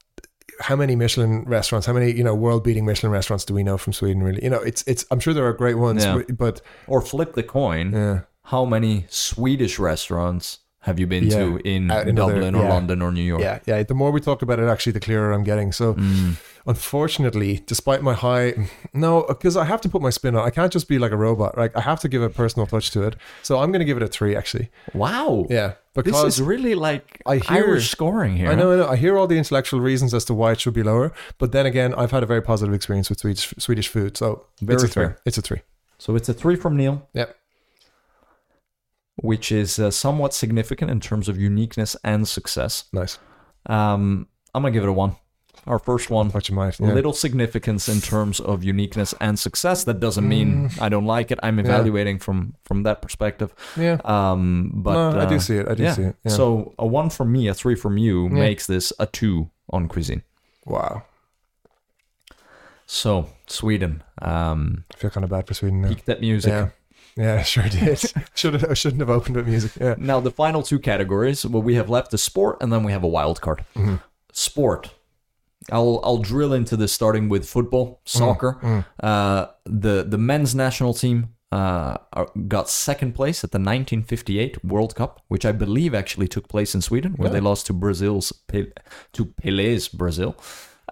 how 0.59 0.75
many 0.75 0.95
Michelin 0.95 1.43
restaurants, 1.45 1.87
how 1.87 1.93
many, 1.93 2.11
you 2.11 2.23
know, 2.23 2.35
world 2.35 2.63
beating 2.63 2.85
Michelin 2.85 3.11
restaurants 3.11 3.43
do 3.45 3.53
we 3.53 3.63
know 3.63 3.77
from 3.77 3.93
Sweden 3.93 4.21
really? 4.21 4.43
You 4.43 4.49
know, 4.51 4.61
it's 4.61 4.83
it's 4.85 5.03
I'm 5.09 5.19
sure 5.19 5.33
there 5.33 5.47
are 5.47 5.53
great 5.53 5.77
ones, 5.79 6.03
Yeah. 6.05 6.17
but, 6.27 6.37
but 6.37 6.61
Or 6.87 7.01
flip 7.01 7.33
the 7.33 7.43
coin, 7.43 7.91
yeah. 7.93 8.19
how 8.45 8.65
many 8.65 9.05
Swedish 9.09 9.79
restaurants 9.79 10.59
have 10.81 10.99
you 10.99 11.07
been 11.07 11.25
Yeah, 11.25 11.37
to 11.39 11.57
in 11.63 11.91
out 11.91 12.07
in 12.07 12.17
other- 12.19 12.33
Dublin 12.33 12.55
or 12.55 12.63
yeah. 12.63 12.69
London 12.73 13.01
or 13.01 13.11
New 13.11 13.23
York? 13.23 13.41
Yeah, 13.41 13.59
yeah. 13.65 13.83
The 13.83 13.93
more 13.93 14.11
we 14.11 14.19
talk 14.19 14.41
about 14.41 14.59
it, 14.59 14.67
actually, 14.67 14.93
the 14.93 14.99
clearer 14.99 15.31
I'm 15.31 15.43
getting. 15.43 15.71
So, 15.71 15.93
Mm. 15.93 16.35
unfortunately, 16.65 17.61
despite 17.67 18.01
my 18.01 18.13
high, 18.13 18.53
no, 18.93 19.23
because 19.27 19.55
I 19.55 19.65
have 19.65 19.81
to 19.81 19.89
put 19.89 20.01
my 20.01 20.09
spin 20.09 20.35
on. 20.35 20.45
I 20.45 20.49
can't 20.49 20.73
just 20.73 20.87
be 20.87 20.97
like 20.97 21.11
a 21.11 21.17
robot. 21.17 21.57
Like 21.57 21.75
I 21.77 21.81
have 21.81 21.99
to 22.01 22.07
give 22.07 22.21
a 22.23 22.29
personal 22.29 22.65
touch 22.67 22.89
to 22.91 23.03
it. 23.03 23.15
So 23.43 23.59
I'm 23.59 23.71
going 23.71 23.79
to 23.79 23.85
give 23.85 23.97
it 23.97 24.03
a 24.03 24.07
three, 24.07 24.35
actually. 24.35 24.69
Wow. 24.93 25.45
Yeah, 25.49 25.73
Because 25.93 26.23
This 26.23 26.35
is 26.35 26.41
really 26.41 26.73
like 26.75 27.21
I 27.25 27.35
hear- 27.37 27.65
Irish 27.67 27.89
scoring 27.91 28.37
here. 28.37 28.49
I 28.51 28.55
know, 28.55 28.71
I 28.73 28.75
know. 28.77 28.87
I 28.87 28.95
hear 28.95 29.17
all 29.17 29.27
the 29.27 29.37
intellectual 29.37 29.81
reasons 29.81 30.13
as 30.13 30.23
to 30.25 30.33
why 30.33 30.53
it 30.53 30.59
should 30.61 30.73
be 30.73 30.83
lower, 30.83 31.11
but 31.37 31.51
then 31.51 31.65
again, 31.65 31.93
I've 31.95 32.11
had 32.11 32.23
a 32.23 32.25
very 32.25 32.41
positive 32.41 32.73
experience 32.73 33.09
with 33.09 33.19
Swedish 33.19 33.53
Swedish 33.59 33.87
food, 33.89 34.17
so 34.17 34.45
Very 34.61 34.75
it's 34.75 34.83
a 34.83 34.87
three. 34.87 35.03
fair. 35.05 35.17
It's 35.25 35.37
a 35.37 35.41
three. 35.41 35.61
So 35.97 36.15
it's 36.15 36.29
a 36.29 36.33
three 36.33 36.55
from 36.55 36.75
Neil. 36.77 37.07
Yep. 37.13 37.35
Which 39.21 39.51
is 39.51 39.79
uh, 39.79 39.91
somewhat 39.91 40.33
significant 40.33 40.91
in 40.91 40.99
terms 40.99 41.29
of 41.29 41.37
uniqueness 41.37 41.95
and 42.03 42.27
success. 42.27 42.85
Nice. 42.91 43.19
Um, 43.67 44.27
I'm 44.53 44.63
gonna 44.63 44.71
give 44.71 44.83
it 44.83 44.89
a 44.89 44.93
one. 44.93 45.15
Our 45.67 45.77
first 45.77 46.09
one, 46.09 46.31
might. 46.51 46.79
Yeah. 46.79 46.93
little 46.93 47.13
significance 47.13 47.87
in 47.87 48.01
terms 48.01 48.39
of 48.39 48.63
uniqueness 48.63 49.13
and 49.21 49.37
success. 49.37 49.83
That 49.83 49.99
doesn't 49.99 50.27
mean 50.27 50.69
Mm. 50.69 50.81
I 50.81 50.89
don't 50.89 51.05
like 51.05 51.29
it. 51.29 51.37
I'm 51.43 51.59
evaluating 51.59 52.17
from 52.19 52.55
from 52.63 52.83
that 52.83 53.01
perspective. 53.03 53.53
Yeah. 53.77 53.99
Um, 54.03 54.71
but 54.73 54.93
no, 54.93 55.19
I 55.19 55.23
uh, 55.25 55.29
do 55.29 55.39
see 55.39 55.57
it. 55.57 55.67
I 55.67 55.75
do 55.75 55.83
yeah. 55.83 55.93
see 55.93 56.03
it. 56.03 56.15
Yeah. 56.23 56.31
So 56.31 56.73
a 56.79 56.87
one 56.87 57.09
from 57.11 57.31
me, 57.31 57.47
a 57.47 57.53
three 57.53 57.75
from 57.75 57.97
you 57.99 58.23
Yeah. 58.23 58.33
makes 58.33 58.65
this 58.65 58.91
a 58.97 59.05
two 59.05 59.51
on 59.69 59.87
cuisine. 59.87 60.23
wow. 60.65 61.03
So 62.87 63.29
Sweden, 63.47 64.03
um, 64.21 64.83
I 64.93 64.97
feel 64.97 65.09
kind 65.11 65.23
of 65.23 65.29
bad 65.29 65.47
for 65.47 65.53
Sweden 65.53 65.81
now. 65.81 65.87
peak 65.89 66.03
that 66.05 66.19
music. 66.19 66.73
Yeah. 67.15 67.43
Sure 67.43 67.63
did. 67.69 67.99
Should 68.35 68.53
have, 68.53 68.71
I 68.71 68.73
shouldn't 68.73 69.01
have 69.01 69.09
opened 69.09 69.35
with 69.35 69.47
music. 69.47 69.71
Yeah. 69.79 69.95
Now, 69.97 70.19
the 70.19 70.31
final 70.31 70.63
two 70.63 70.79
categories, 70.79 71.45
what 71.45 71.63
we 71.63 71.75
have 71.75 71.89
left 71.89 72.13
is 72.13 72.21
sport, 72.21 72.57
and 72.61 72.71
then 72.71 72.83
we 72.83 72.91
have 72.91 73.03
a 73.03 73.07
wild 73.07 73.41
card. 73.41 73.63
Mm-hmm. 73.75 73.95
Sport. 74.31 74.91
I'll 75.71 75.99
I'll 76.03 76.17
drill 76.17 76.53
into 76.53 76.75
this 76.75 76.91
starting 76.91 77.29
with 77.29 77.47
football, 77.47 78.01
soccer. 78.05 78.57
Mm. 78.61 78.85
Uh, 79.01 79.45
the 79.65 80.03
the 80.03 80.17
men's 80.17 80.55
national 80.55 80.93
team 80.95 81.35
uh, 81.51 81.97
got 82.47 82.67
second 82.69 83.13
place 83.13 83.43
at 83.43 83.51
the 83.51 83.59
1958 83.59 84.63
World 84.65 84.95
Cup, 84.95 85.21
which 85.27 85.45
I 85.45 85.51
believe 85.51 85.93
actually 85.93 86.27
took 86.27 86.47
place 86.47 86.73
in 86.73 86.81
Sweden, 86.81 87.13
where 87.13 87.27
Yeah. 87.27 87.33
they 87.33 87.39
lost 87.41 87.67
to 87.67 87.73
Brazil's 87.73 88.33
to 89.13 89.25
Pele's 89.25 89.87
Brazil. 89.89 90.35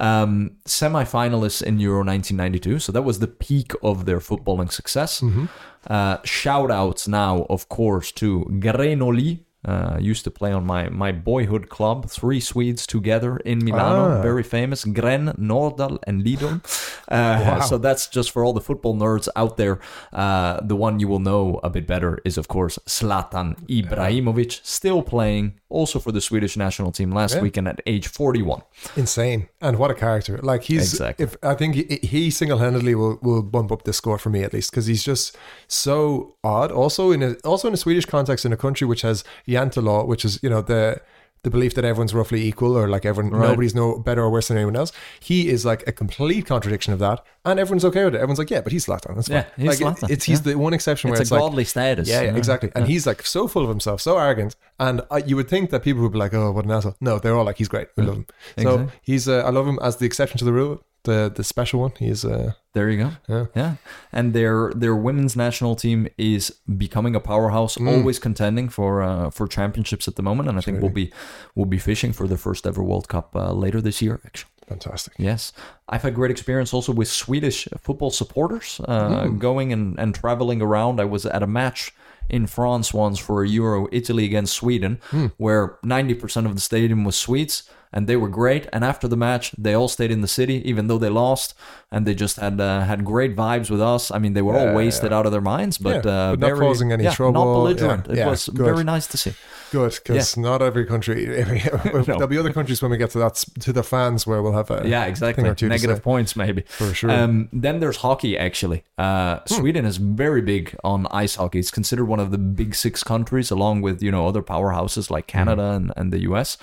Um, 0.01 0.51
semi-finalists 0.65 1.61
in 1.61 1.79
Euro 1.79 2.05
1992, 2.05 2.79
so 2.79 2.91
that 2.93 3.01
was 3.01 3.19
the 3.19 3.27
peak 3.27 3.73
of 3.83 4.05
their 4.05 4.19
footballing 4.19 4.71
success. 4.71 5.19
Mm-hmm. 5.19 5.45
Uh, 5.87 6.17
shout 6.23 6.71
outs 6.71 7.07
now, 7.07 7.45
of 7.49 7.67
course, 7.67 8.11
to 8.13 8.45
Gre-No-Li 8.59 9.43
Uh, 9.65 9.97
used 9.99 10.23
to 10.23 10.31
play 10.31 10.53
on 10.53 10.65
my, 10.65 10.87
my 10.87 11.11
boyhood 11.11 11.67
club, 11.67 12.09
three 12.09 12.39
Swedes 12.39 12.87
together 12.87 13.35
in 13.43 13.59
Milano, 13.59 14.17
Ah. 14.17 14.21
very 14.21 14.41
famous, 14.43 14.85
Gren, 14.85 15.33
Nordahl, 15.37 15.97
and 16.07 16.23
Lidl. 16.23 16.61
Uh, 17.09 17.41
Wow. 17.43 17.59
So 17.61 17.77
that's 17.79 18.05
just 18.07 18.29
for 18.29 18.45
all 18.45 18.53
the 18.53 18.61
football 18.61 18.95
nerds 18.95 19.27
out 19.35 19.57
there. 19.57 19.79
Uh, 20.13 20.59
the 20.61 20.75
one 20.75 20.99
you 20.99 21.07
will 21.07 21.19
know 21.19 21.59
a 21.63 21.69
bit 21.69 21.87
better 21.87 22.19
is, 22.23 22.37
of 22.37 22.47
course, 22.47 22.77
Zlatan 22.87 23.55
Ibrahimovic, 23.67 24.59
still 24.63 25.01
playing, 25.01 25.53
also 25.69 25.97
for 25.99 26.11
the 26.11 26.21
Swedish 26.21 26.55
national 26.55 26.91
team 26.91 27.11
last 27.11 27.33
Yeah. 27.35 27.41
weekend 27.41 27.67
at 27.67 27.81
age 27.87 28.07
41. 28.07 28.61
Insane. 28.95 29.49
And 29.59 29.77
what 29.79 29.89
a 29.89 29.95
character. 29.95 30.37
Like 30.43 30.63
he's 30.63 30.93
Exactly. 30.93 31.23
if 31.25 31.35
I 31.41 31.55
think 31.55 31.75
he, 31.75 31.99
he 32.07 32.29
single-handedly 32.29 32.93
will, 32.93 33.17
will 33.23 33.41
bump 33.41 33.71
up 33.71 33.83
the 33.83 33.93
score 33.93 34.19
for 34.19 34.29
me 34.29 34.43
at 34.43 34.53
least 34.53 34.69
because 34.71 34.85
he's 34.85 35.03
just 35.03 35.35
so 35.67 36.35
odd. 36.43 36.71
Also 36.71 37.11
in 37.11 37.23
a 37.23 37.33
also 37.43 37.67
in 37.67 37.73
a 37.73 37.77
Swedish 37.77 38.05
context 38.05 38.45
in 38.45 38.53
a 38.53 38.57
country 38.57 38.85
which 38.87 39.01
has 39.01 39.23
Jantelaw, 39.49 40.07
which 40.07 40.23
is, 40.25 40.39
you 40.43 40.49
know, 40.49 40.61
the 40.61 41.01
the 41.43 41.49
belief 41.49 41.73
that 41.73 41.85
everyone's 41.85 42.13
roughly 42.13 42.45
equal 42.45 42.75
or 42.77 42.89
like 42.89 43.05
everyone 43.05 43.31
Right. 43.31 43.47
nobody's 43.51 43.73
no 43.73 43.97
better 43.97 44.21
or 44.23 44.29
worse 44.29 44.49
than 44.49 44.57
anyone 44.57 44.75
else. 44.75 44.91
He 45.21 45.47
is 45.47 45.63
like 45.63 45.87
a 45.87 45.93
complete 45.93 46.45
contradiction 46.45 46.91
of 46.91 46.99
that. 46.99 47.23
And 47.45 47.57
everyone's 47.61 47.85
okay 47.85 48.03
with 48.03 48.13
it. 48.15 48.17
Everyone's 48.17 48.39
like, 48.39 48.49
yeah, 48.49 48.59
but 48.59 48.73
he's 48.73 48.85
Zlatan. 48.87 49.15
That's 49.15 49.29
Yeah, 49.29 49.43
fine. 49.43 49.65
he's 49.67 49.81
like, 49.81 50.03
it- 50.03 50.09
It's 50.09 50.25
he's 50.25 50.39
yeah. 50.45 50.51
the 50.51 50.59
one 50.59 50.73
exception 50.73 51.09
where 51.09 51.15
It's 51.21 51.29
it's, 51.29 51.31
a 51.31 51.35
like 51.35 51.43
godly 51.43 51.63
status. 51.63 52.09
yeah, 52.09 52.23
yeah, 52.23 52.35
exactly. 52.35 52.69
And 52.75 52.87
he's 52.87 53.07
like 53.07 53.25
so 53.25 53.47
full 53.47 53.63
of 53.63 53.69
himself, 53.69 54.01
so 54.01 54.17
arrogant. 54.17 54.57
And 54.81 55.01
you 55.25 55.37
would 55.37 55.47
think 55.47 55.69
that 55.69 55.81
people 55.81 56.01
would 56.03 56.11
be 56.11 56.17
like, 56.19 56.33
"Oh, 56.33 56.51
what 56.51 56.65
an 56.65 56.71
asshole." 56.71 56.97
No, 56.99 57.19
they're 57.19 57.37
all 57.37 57.45
like, 57.45 57.55
"He's 57.57 57.69
great. 57.69 57.87
We 57.95 58.03
love 58.03 58.17
him." 58.17 58.25
So 58.57 58.61
Exactly. 58.73 58.99
he's, 59.01 59.29
uh, 59.29 59.43
I 59.45 59.49
love 59.51 59.65
him 59.65 59.79
as 59.81 59.95
the 59.95 60.05
exception 60.05 60.39
to 60.39 60.45
the 60.45 60.51
rule, 60.51 60.83
the 61.03 61.31
the 61.35 61.43
special 61.43 61.79
one. 61.81 61.91
He's, 61.99 62.23
uh, 62.25 62.51
There 62.73 62.89
you 62.89 62.97
go. 63.03 63.11
Yeah. 63.27 63.45
Yeah. 63.55 63.73
And 64.11 64.33
their 64.33 64.71
their 64.81 64.95
women's 64.95 65.35
national 65.35 65.75
team 65.75 66.07
is 66.17 66.53
becoming 66.77 67.15
a 67.15 67.19
powerhouse, 67.19 67.77
Mm. 67.79 67.87
always 67.87 68.19
contending 68.19 68.69
for 68.69 69.01
uh, 69.01 69.29
for 69.31 69.47
championships 69.47 70.07
at 70.07 70.15
the 70.15 70.21
moment. 70.23 70.49
And 70.49 70.57
I 70.57 70.61
think 70.61 70.81
we'll 70.81 70.93
be 70.93 71.11
we'll 71.55 71.69
be 71.69 71.79
fishing 71.79 72.13
for 72.13 72.27
the 72.27 72.37
first 72.37 72.65
ever 72.67 72.83
World 72.83 73.07
Cup 73.07 73.35
uh, 73.35 73.51
later 73.63 73.81
this 73.81 74.01
year. 74.01 74.19
Actually, 74.25 74.51
fantastic. 74.67 75.13
yes, 75.17 75.53
I've 75.93 76.03
had 76.03 76.13
great 76.13 76.31
experience 76.31 76.75
also 76.75 76.93
with 76.93 77.07
Swedish 77.07 77.67
football 77.81 78.11
supporters 78.11 78.79
uh, 78.87 79.09
Mm. 79.25 79.39
going 79.39 79.73
and 79.73 79.99
and 79.99 80.13
traveling 80.15 80.61
around. 80.61 80.99
I 80.99 81.05
was 81.05 81.25
at 81.25 81.43
a 81.43 81.47
match. 81.47 81.91
In 82.31 82.47
France, 82.47 82.93
once 82.97 83.19
for 83.25 83.43
a 83.43 83.47
Euro, 83.61 83.87
Italy 83.91 84.25
against 84.25 84.53
Sweden, 84.53 84.99
Hmm. 85.11 85.27
where 85.37 85.77
90% 85.83 86.45
of 86.45 86.53
the 86.53 86.61
stadium 86.61 87.03
was 87.05 87.15
Swedes, 87.15 87.63
and 87.91 88.07
they 88.07 88.15
were 88.15 88.29
great. 88.29 88.67
And 88.71 88.83
after 88.83 89.07
the 89.07 89.17
match, 89.17 89.51
they 89.57 89.73
all 89.73 89.87
stayed 89.87 90.11
in 90.11 90.21
the 90.21 90.27
city, 90.27 90.61
even 90.69 90.87
though 90.87 90.97
they 90.99 91.09
lost, 91.09 91.53
and 91.91 92.05
they 92.05 92.13
just 92.15 92.37
had 92.39 92.59
uh, 92.61 92.81
had 92.81 93.03
great 93.03 93.35
vibes 93.35 93.69
with 93.69 93.81
us. 93.81 94.11
I 94.11 94.19
mean, 94.19 94.33
they 94.33 94.41
were 94.43 94.55
all 94.55 94.65
Yeah, 94.67 94.75
wasted 94.75 95.11
out 95.13 95.25
of 95.25 95.31
their 95.31 95.41
minds, 95.41 95.77
but, 95.77 96.05
Yeah, 96.05 96.11
uh, 96.11 96.29
but 96.31 96.39
not 96.39 96.47
very, 96.47 96.59
causing 96.59 96.91
any 96.91 97.03
yeah, 97.05 97.13
trouble. 97.13 97.33
not 97.45 97.53
belligerent. 97.53 98.07
Yeah, 98.09 98.27
it 98.27 98.29
was 98.29 98.47
good. 98.49 98.65
very 98.65 98.83
nice 98.83 99.07
to 99.07 99.17
see. 99.17 99.33
Good, 99.71 99.99
because 100.03 100.37
not 100.37 100.61
every 100.61 100.85
country. 100.85 101.25
There'll 101.25 102.27
be 102.27 102.37
other 102.37 102.53
countries 102.53 102.81
when 102.81 102.91
we 102.91 102.97
get 102.97 103.11
to 103.11 103.19
that 103.19 103.35
to 103.59 103.73
the 103.73 103.83
fans 103.83 104.25
where 104.25 104.41
we'll 104.41 104.53
have 104.53 104.71
a 104.71 104.87
Yeah, 104.87 105.05
exactly. 105.05 105.43
Negative 105.43 106.01
points, 106.01 106.35
maybe. 106.35 106.63
For 106.67 106.93
sure. 106.93 107.11
Um, 107.11 107.49
then 107.51 107.79
there's 107.79 107.97
hockey, 107.97 108.37
actually. 108.37 108.83
Uh, 108.97 109.39
Sweden 109.45 109.85
is 109.85 109.97
very 109.97 110.41
big 110.41 110.75
on 110.83 111.07
ice 111.07 111.35
hockey. 111.35 111.59
It's 111.59 111.71
considered 111.71 112.05
one 112.05 112.19
of 112.19 112.31
the 112.31 112.37
big 112.37 112.75
six 112.75 113.03
countries, 113.03 113.51
along 113.51 113.81
with, 113.81 114.01
you 114.01 114.11
know, 114.11 114.27
other 114.27 114.41
powerhouses 114.41 115.09
like 115.09 115.27
Canada 115.27 115.71
and, 115.71 115.91
and 115.95 116.11
the 116.11 116.19
US. 116.21 116.57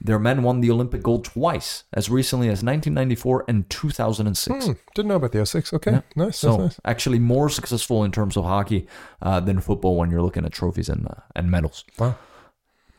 Their 0.00 0.18
men 0.18 0.42
won 0.42 0.60
the 0.60 0.70
Olympic 0.70 1.02
gold 1.02 1.24
twice, 1.24 1.84
as 1.92 2.08
recently 2.08 2.46
as 2.46 2.62
1994 2.62 3.44
and 3.48 3.68
2006. 3.68 4.66
Hmm, 4.66 4.72
didn't 4.94 5.08
know 5.08 5.16
about 5.16 5.32
the 5.32 5.44
06. 5.44 5.72
Okay, 5.74 6.02
nice. 6.14 6.38
So 6.38 6.56
nice. 6.56 6.80
actually 6.84 7.18
more 7.18 7.48
successful 7.48 8.04
in 8.04 8.12
terms 8.12 8.36
of 8.36 8.44
hockey 8.44 8.86
uh, 9.22 9.40
than 9.40 9.60
football 9.60 9.96
when 9.96 10.10
you're 10.10 10.22
looking 10.22 10.44
at 10.44 10.52
trophies 10.52 10.88
and 10.88 11.06
uh, 11.06 11.20
and 11.34 11.50
medals. 11.50 11.84
Wow, 11.98 12.16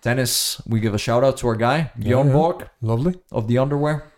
Tennis, 0.02 0.62
we 0.66 0.80
give 0.80 0.94
a 0.94 0.98
shout 0.98 1.24
out 1.24 1.38
to 1.38 1.48
our 1.48 1.56
guy 1.56 1.92
Bjorn 1.98 2.28
yeah. 2.28 2.34
Borg 2.34 2.70
lovely. 2.82 3.20
of 3.32 3.48
the 3.48 3.58
underwear, 3.58 4.12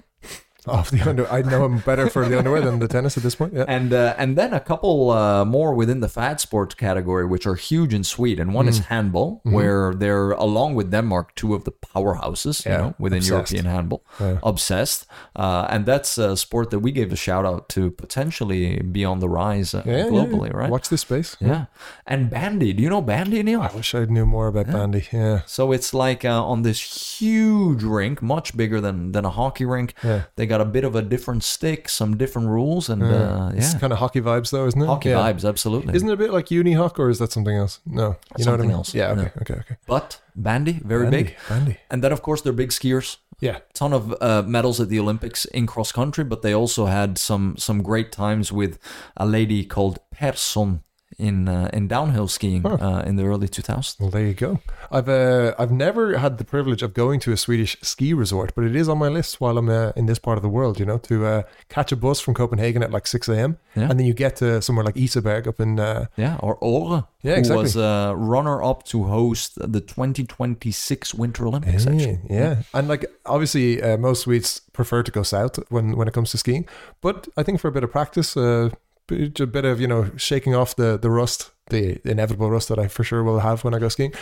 Off 0.67 0.91
the 0.91 1.01
under, 1.09 1.25
I 1.31 1.41
know 1.41 1.65
him 1.65 1.79
better 1.79 2.09
for 2.09 2.27
the 2.29 2.37
underwear 2.37 2.61
than 2.61 2.79
the 2.79 2.87
tennis 2.87 3.17
at 3.17 3.23
this 3.23 3.35
point. 3.35 3.53
Yeah. 3.53 3.65
and 3.67 3.91
uh, 3.93 4.13
and 4.17 4.37
then 4.37 4.53
a 4.53 4.59
couple 4.59 5.09
uh, 5.11 5.43
more 5.45 5.73
within 5.73 5.99
the 6.01 6.07
fad 6.09 6.39
sports 6.39 6.75
category, 6.75 7.25
which 7.25 7.45
are 7.47 7.55
huge 7.55 7.93
in 7.93 8.03
Sweden. 8.03 8.53
One 8.53 8.65
Mm. 8.65 8.69
is 8.69 8.79
handball, 8.79 9.31
Mm-hmm. 9.31 9.55
where 9.55 9.93
they're 9.95 10.31
along 10.31 10.75
with 10.75 10.91
Denmark 10.91 11.33
two 11.35 11.55
of 11.55 11.63
the 11.63 11.71
powerhouses, 11.71 12.65
you 12.65 12.71
Yeah, 12.71 12.77
know, 12.81 12.93
within 12.99 13.17
obsessed. 13.19 13.31
European 13.51 13.65
handball, 13.65 14.01
Yeah. 14.19 14.37
obsessed, 14.43 15.05
uh, 15.35 15.65
and 15.73 15.85
that's 15.85 16.17
a 16.17 16.35
sport 16.37 16.69
that 16.69 16.79
we 16.79 16.91
gave 16.91 17.11
a 17.13 17.15
shout 17.15 17.45
out 17.45 17.67
to 17.69 17.81
potentially 17.91 18.81
be 18.91 19.03
on 19.05 19.19
the 19.19 19.29
rise 19.29 19.73
uh, 19.77 19.81
globally, 19.83 20.53
right? 20.53 20.69
Watch 20.69 20.89
this 20.89 21.01
space. 21.01 21.37
Yeah, 21.39 21.65
and 22.05 22.29
bandy. 22.29 22.73
Do 22.73 22.83
you 22.83 22.89
know 22.89 23.01
bandy, 23.01 23.41
Neil? 23.43 23.61
I 23.61 23.71
wish 23.75 23.95
I 23.95 24.05
knew 24.05 24.25
more 24.25 24.47
about 24.47 24.67
bandy. 24.67 25.07
Yeah. 25.11 25.41
So 25.45 25.71
it's 25.71 25.93
like 25.93 26.23
uh, 26.25 26.43
on 26.53 26.61
this 26.63 26.79
huge 27.21 27.83
rink, 27.83 28.21
much 28.21 28.55
bigger 28.57 28.81
than 28.81 29.11
than 29.11 29.25
a 29.25 29.29
hockey 29.29 29.65
rink. 29.65 29.93
Yeah. 30.03 30.21
They 30.35 30.45
got 30.53 30.61
a 30.61 30.65
bit 30.77 30.83
of 30.89 30.93
a 30.95 31.01
different 31.13 31.43
stick, 31.43 31.89
some 31.89 32.11
different 32.23 32.47
rules, 32.57 32.89
and 32.89 33.01
uh, 33.03 33.51
It's 33.57 33.73
yeah, 33.73 33.79
kind 33.81 33.93
of 33.93 33.99
hockey 33.99 34.21
vibes, 34.21 34.49
though, 34.51 34.67
isn't 34.67 34.81
it? 34.81 34.85
hockey 34.93 35.09
Yeah. 35.09 35.21
vibes, 35.23 35.43
absolutely. 35.53 35.93
Isn't 35.97 36.09
it 36.09 36.13
a 36.19 36.21
bit 36.23 36.31
like 36.37 36.47
unihoc, 36.59 36.93
or 36.99 37.09
is 37.09 37.17
that 37.19 37.31
something 37.31 37.55
else? 37.63 37.79
No, 37.85 37.93
you 37.95 38.01
know 38.01 38.07
what 38.07 38.39
I 38.39 38.43
Something 38.43 38.67
mean. 38.67 38.77
else, 38.77 38.93
Yeah. 38.99 39.13
no. 39.13 39.21
Okay. 39.21 39.31
Okay. 39.41 39.53
Okay. 39.63 39.75
but 39.87 40.07
bandy, 40.35 40.75
very 40.93 41.03
Bandy, 41.09 41.23
big. 41.23 41.35
Bandy. 41.49 41.75
And 41.91 42.03
then 42.03 42.11
of 42.11 42.21
course 42.21 42.41
they're 42.43 42.59
big 42.63 42.71
skiers. 42.71 43.17
Yeah. 43.39 43.57
Ton 43.73 43.91
of 43.93 44.03
uh, 44.21 44.43
medals 44.55 44.79
at 44.79 44.87
the 44.89 44.99
Olympics 44.99 45.45
in 45.45 45.65
cross 45.67 45.91
country, 45.91 46.23
but 46.31 46.41
they 46.41 46.53
also 46.61 46.85
had 46.85 47.17
some 47.17 47.55
some 47.57 47.81
great 47.89 48.09
times 48.11 48.51
with 48.51 48.73
a 49.17 49.25
lady 49.25 49.65
called 49.65 49.95
Pärson 50.15 50.81
in 51.17 51.47
uh, 51.47 51.69
in 51.73 51.87
downhill 51.87 52.27
skiing 52.27 52.65
uh, 52.65 53.03
in 53.05 53.15
the 53.15 53.23
early 53.25 53.47
2000s. 53.47 53.99
Well, 53.99 54.09
there 54.09 54.25
you 54.25 54.33
go. 54.33 54.59
I've 54.91 55.09
uh, 55.09 55.53
I've 55.59 55.71
never 55.71 56.17
had 56.17 56.37
the 56.37 56.43
privilege 56.43 56.81
of 56.83 56.93
going 56.93 57.19
to 57.21 57.31
a 57.31 57.37
Swedish 57.37 57.77
ski 57.81 58.13
resort, 58.13 58.53
but 58.55 58.63
it 58.65 58.75
is 58.75 58.87
on 58.89 58.97
my 58.97 59.07
list 59.07 59.39
while 59.41 59.57
I'm 59.57 59.69
uh, 59.69 59.91
in 59.95 60.05
this 60.05 60.19
part 60.19 60.37
of 60.37 60.41
the 60.43 60.49
world. 60.49 60.79
You 60.79 60.85
know, 60.85 60.97
to 60.99 61.25
uh, 61.25 61.41
catch 61.69 61.91
a 61.91 61.95
bus 61.95 62.19
from 62.19 62.33
Copenhagen 62.33 62.83
at 62.83 62.91
like 62.91 63.07
six 63.07 63.27
a.m. 63.29 63.57
Yeah. 63.75 63.89
and 63.89 63.97
then 63.99 64.05
you 64.05 64.13
get 64.13 64.35
to 64.37 64.61
somewhere 64.61 64.85
like 64.85 64.95
Isaberg 64.95 65.47
up 65.47 65.59
in. 65.59 65.79
Uh, 65.79 66.05
Yeah, 66.17 66.37
or 66.41 66.57
Åre, 66.61 67.07
Yeah, 67.23 67.33
who 67.33 67.39
exactly. 67.39 67.63
was 67.63 67.75
a 67.75 68.13
runner 68.17 68.61
up 68.63 68.83
to 68.83 69.03
host 69.05 69.55
the 69.55 69.81
2026 69.81 71.13
Winter 71.13 71.47
Olympics. 71.47 71.87
Actually, 71.87 72.19
yeah, 72.29 72.39
yeah, 72.39 72.55
and 72.73 72.87
like 72.87 73.05
obviously 73.25 73.81
uh, 73.81 73.97
most 73.97 74.21
Swedes 74.23 74.61
prefer 74.73 75.03
to 75.03 75.11
go 75.11 75.23
south 75.23 75.59
when 75.69 75.95
when 75.97 76.07
it 76.07 76.13
comes 76.13 76.31
to 76.31 76.37
skiing, 76.37 76.65
but 77.01 77.27
I 77.37 77.43
think 77.43 77.59
for 77.59 77.67
a 77.67 77.71
bit 77.71 77.83
of 77.83 77.91
practice, 77.91 78.35
uh, 78.37 78.69
a 79.11 79.47
bit 79.47 79.65
of 79.65 79.79
you 79.81 79.87
know 79.87 80.11
shaking 80.17 80.55
off 80.55 80.75
the 80.75 80.97
the 80.97 81.09
rust, 81.09 81.51
the 81.69 81.99
inevitable 82.09 82.49
rust 82.49 82.69
that 82.69 82.79
I 82.79 82.87
for 82.87 83.03
sure 83.03 83.23
will 83.23 83.39
have 83.39 83.63
when 83.63 83.73
I 83.73 83.79
go 83.79 83.89
skiing, 83.89 84.13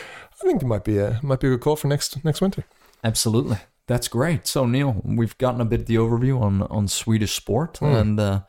I 0.41 0.45
think 0.45 0.61
it 0.61 0.65
might 0.65 0.83
be 0.83 0.97
a 0.99 1.19
might 1.23 1.39
be 1.39 1.47
a 1.47 1.51
good 1.51 1.61
call 1.61 1.75
for 1.75 1.87
next 1.87 2.23
next 2.23 2.41
winter. 2.41 2.63
Absolutely. 3.03 3.57
That's 3.87 4.07
great. 4.07 4.45
So 4.47 4.65
Neil, 4.65 5.01
we've 5.03 5.37
gotten 5.37 5.61
a 5.61 5.65
bit 5.65 5.85
the 5.87 5.95
overview 5.95 6.39
on 6.41 6.61
on 6.63 6.87
Swedish 6.87 7.33
sport, 7.33 7.81
and 7.81 8.19
uh, 8.19 8.41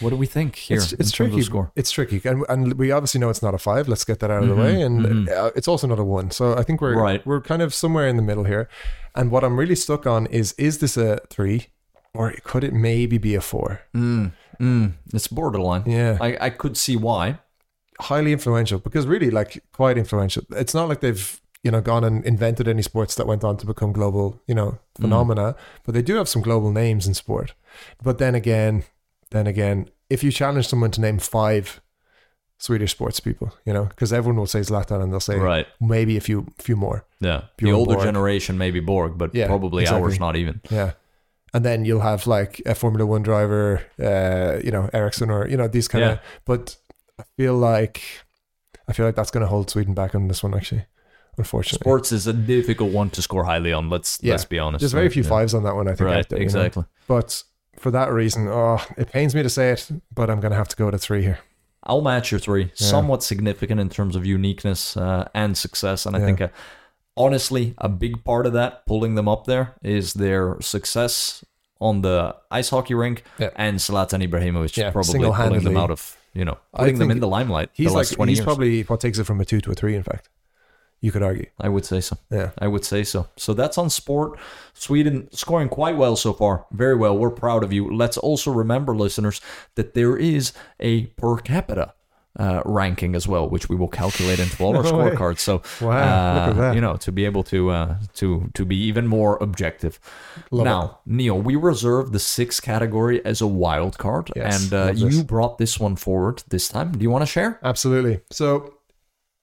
what 0.00 0.10
do 0.10 0.16
we 0.16 0.26
think 0.26 0.56
here 0.56 0.76
it's, 0.76 0.92
it's 0.92 1.10
tricky. 1.10 1.38
of 1.38 1.44
score? 1.44 1.72
It's 1.74 1.90
tricky, 1.90 2.20
and, 2.24 2.44
and 2.48 2.74
we 2.74 2.92
obviously 2.92 3.18
know 3.20 3.30
it's 3.30 3.42
not 3.42 3.54
a 3.54 3.58
five. 3.58 3.88
Let's 3.88 4.04
get 4.04 4.20
that 4.20 4.30
out 4.30 4.42
of 4.42 4.48
Mhm, 4.48 4.54
the 4.56 4.62
way, 4.62 4.82
and 4.82 5.00
mhm. 5.06 5.28
uh, 5.28 5.50
it's 5.56 5.66
also 5.68 5.86
not 5.86 5.98
a 5.98 6.04
one. 6.04 6.30
So 6.30 6.54
I 6.56 6.62
think 6.62 6.80
we're 6.80 6.94
Right. 6.96 7.26
we're 7.26 7.40
kind 7.40 7.62
of 7.62 7.74
somewhere 7.74 8.06
in 8.06 8.16
the 8.16 8.22
middle 8.22 8.44
here. 8.44 8.68
And 9.14 9.30
what 9.30 9.42
I'm 9.42 9.58
really 9.58 9.74
stuck 9.74 10.06
on 10.06 10.26
is: 10.26 10.52
is 10.58 10.78
this 10.78 10.96
a 10.96 11.18
three, 11.30 11.66
or 12.16 12.32
could 12.44 12.64
it 12.64 12.72
maybe 12.72 13.18
be 13.18 13.34
a 13.34 13.40
four? 13.40 13.80
Mm, 13.94 14.32
mm, 14.60 14.92
it's 15.14 15.28
borderline. 15.28 15.84
Yeah, 15.86 16.18
I, 16.20 16.36
I 16.40 16.50
could 16.50 16.76
see 16.76 16.96
why. 16.96 17.38
highly 18.00 18.32
influential 18.32 18.78
because 18.78 19.06
really, 19.06 19.30
like, 19.30 19.62
quite 19.72 19.96
influential. 19.98 20.42
It's 20.50 20.74
not 20.74 20.88
like 20.88 21.00
they've 21.00 21.40
you 21.62 21.70
know 21.72 21.80
gone 21.80 22.04
and 22.04 22.24
invented 22.24 22.68
any 22.68 22.82
sports 22.82 23.14
that 23.16 23.26
went 23.26 23.42
on 23.44 23.56
to 23.56 23.66
become 23.66 23.92
global, 23.92 24.40
you 24.46 24.54
know, 24.54 24.78
phenomena. 25.00 25.54
But 25.84 25.94
they 25.94 26.02
do 26.02 26.14
have 26.16 26.28
some 26.28 26.42
global 26.42 26.70
names 26.72 27.06
in 27.06 27.14
sport. 27.14 27.54
But 28.02 28.18
then 28.18 28.34
again, 28.34 28.84
then 29.30 29.46
again, 29.46 29.88
if 30.10 30.22
you 30.22 30.30
challenge 30.30 30.68
someone 30.68 30.90
to 30.92 31.00
name 31.00 31.18
five 31.18 31.80
Swedish 32.58 32.92
sports 32.92 33.20
people, 33.20 33.52
you 33.66 33.72
know, 33.72 33.84
because 33.84 34.12
everyone 34.12 34.38
will 34.38 34.46
say 34.46 34.60
Zlatan 34.60 35.02
and 35.02 35.12
they'll 35.12 35.20
say 35.20 35.38
Right. 35.38 35.66
maybe 35.80 36.16
a 36.16 36.20
few 36.20 36.46
few 36.58 36.76
more. 36.76 37.04
Yeah. 37.20 37.42
The 37.58 37.72
older 37.72 37.94
Borg. 37.94 38.04
generation, 38.06 38.56
maybe 38.58 38.80
Borg, 38.80 39.18
but 39.18 39.34
Yeah, 39.34 39.46
probably 39.46 39.82
exactly. 39.82 40.02
ours 40.04 40.20
not 40.20 40.36
even. 40.36 40.60
Yeah. 40.70 40.92
And 41.56 41.64
then 41.64 41.84
you'll 41.86 42.00
have 42.02 42.26
like 42.26 42.60
a 42.66 42.74
Formula 42.74 43.06
One 43.06 43.22
driver, 43.22 43.80
uh, 43.98 44.60
you 44.62 44.70
know, 44.70 44.90
Ericsson 44.92 45.30
or, 45.30 45.48
you 45.48 45.56
know, 45.56 45.68
these 45.68 45.88
kind 45.88 46.04
Yeah. 46.04 46.12
of, 46.12 46.18
but 46.44 46.76
I 47.18 47.24
feel 47.38 47.54
like, 47.56 48.02
I 48.88 48.92
feel 48.92 49.06
like 49.06 49.14
that's 49.16 49.30
going 49.30 49.40
to 49.40 49.48
hold 49.48 49.70
Sweden 49.70 49.94
back 49.94 50.14
on 50.14 50.28
this 50.28 50.42
one, 50.42 50.54
actually, 50.54 50.84
unfortunately. 51.38 51.82
Sports 51.84 52.12
is 52.12 52.26
a 52.26 52.32
difficult 52.34 52.92
one 52.92 53.08
to 53.10 53.22
score 53.22 53.44
highly 53.44 53.72
on. 53.72 53.88
Let's 53.88 54.18
Yeah. 54.22 54.32
let's 54.34 54.44
be 54.44 54.58
honest. 54.58 54.80
There's 54.82 54.92
very 54.92 55.08
few 55.08 55.22
Yeah. 55.22 55.28
fives 55.30 55.54
on 55.54 55.62
that 55.62 55.74
one, 55.74 55.88
I 55.88 55.94
think. 55.94 56.00
Right. 56.10 56.28
there, 56.28 56.38
you 56.38 56.44
know. 56.44 56.60
exactly. 56.60 56.84
But 57.08 57.42
for 57.78 57.90
that 57.90 58.12
reason, 58.12 58.48
oh, 58.48 58.84
it 58.98 59.10
pains 59.10 59.34
me 59.34 59.42
to 59.42 59.48
say 59.50 59.70
it, 59.70 59.88
but 60.14 60.28
I'm 60.28 60.40
going 60.40 60.52
to 60.52 60.58
have 60.58 60.68
to 60.68 60.76
go 60.76 60.90
to 60.90 60.98
three 60.98 61.22
here. 61.22 61.38
I'll 61.84 62.02
match 62.02 62.30
your 62.32 62.40
three. 62.40 62.64
Yeah. 62.64 62.70
Somewhat 62.96 63.22
significant 63.22 63.80
in 63.80 63.88
terms 63.88 64.14
of 64.16 64.26
uniqueness 64.26 64.94
uh, 64.96 65.28
and 65.34 65.56
success, 65.56 66.04
and 66.04 66.14
I 66.16 66.18
Yeah. 66.20 66.26
think 66.26 66.40
uh, 66.42 66.48
honestly 67.18 67.74
a 67.78 67.88
big 67.88 68.22
part 68.24 68.44
of 68.44 68.52
that 68.52 68.84
pulling 68.86 69.14
them 69.14 69.26
up 69.26 69.46
there 69.46 69.74
is 69.82 70.12
their 70.14 70.56
success 70.60 71.42
on 71.80 72.02
the 72.02 72.34
ice 72.50 72.70
hockey 72.70 72.94
rink 72.94 73.22
Yeah. 73.38 73.50
and 73.56 73.78
Zlatan 73.78 74.26
Ibrahimovic 74.26 74.76
Yeah, 74.76 74.90
probably 74.90 75.20
pulling 75.20 75.64
them 75.64 75.76
out 75.76 75.90
of 75.90 76.16
you 76.34 76.44
know 76.44 76.58
putting 76.74 76.98
them 76.98 77.10
in 77.10 77.20
the 77.20 77.28
limelight. 77.28 77.70
He's 77.72 77.90
the 77.90 77.96
like, 77.98 78.08
20 78.08 78.32
he's 78.32 78.38
years. 78.38 78.44
probably 78.44 78.82
what 78.82 79.00
takes 79.00 79.18
it 79.18 79.24
from 79.24 79.40
a 79.40 79.44
two 79.44 79.60
to 79.60 79.70
a 79.70 79.74
three, 79.74 79.94
in 79.94 80.02
fact. 80.02 80.28
You 81.02 81.12
could 81.12 81.22
argue. 81.22 81.46
I 81.60 81.68
would 81.68 81.84
say 81.84 82.00
so. 82.00 82.16
Yeah. 82.30 82.50
I 82.58 82.68
would 82.68 82.84
say 82.84 83.04
so. 83.04 83.28
So 83.36 83.52
that's 83.52 83.76
on 83.76 83.90
sport. 83.90 84.38
Sweden 84.72 85.28
scoring 85.30 85.68
quite 85.68 85.96
well 85.96 86.16
so 86.16 86.32
far. 86.32 86.64
Very 86.72 86.96
well. 86.96 87.16
We're 87.16 87.30
proud 87.30 87.62
of 87.62 87.70
you. 87.72 87.94
Let's 87.94 88.16
also 88.16 88.50
remember, 88.50 88.96
listeners, 88.96 89.42
that 89.74 89.92
there 89.92 90.16
is 90.16 90.54
a 90.80 91.06
per 91.18 91.36
capita 91.36 91.92
uh, 92.38 92.62
ranking 92.64 93.14
as 93.14 93.26
well, 93.26 93.48
which 93.48 93.68
we 93.68 93.76
will 93.76 93.88
calculate 93.88 94.38
into 94.38 94.62
all 94.62 94.76
our 94.76 94.82
No 94.92 94.92
way. 94.98 95.10
scorecards. 95.10 95.38
So, 95.38 95.62
Wow, 95.80 95.90
uh, 95.90 96.34
look 96.46 96.56
at 96.56 96.60
that. 96.60 96.74
you 96.74 96.80
know, 96.80 96.96
to 96.96 97.12
be 97.12 97.24
able 97.24 97.42
to 97.44 97.70
uh, 97.70 97.96
to 98.14 98.50
to 98.54 98.64
be 98.64 98.76
even 98.76 99.06
more 99.06 99.36
objective. 99.42 99.98
Love 100.50 100.64
now, 100.64 100.98
Neil, 101.06 101.40
we 101.40 101.56
reserve 101.56 102.12
the 102.12 102.18
sixth 102.18 102.62
category 102.62 103.24
as 103.24 103.40
a 103.40 103.46
wild 103.46 103.96
card, 103.98 104.30
Yes, 104.36 104.64
and 104.64 104.72
uh, 104.72 104.92
you 104.94 105.24
brought 105.24 105.58
this 105.58 105.80
one 105.80 105.96
forward 105.96 106.42
this 106.48 106.68
time. 106.68 106.92
Do 106.92 107.02
you 107.02 107.10
want 107.10 107.22
to 107.22 107.26
share? 107.26 107.58
Absolutely. 107.62 108.20
So, 108.30 108.74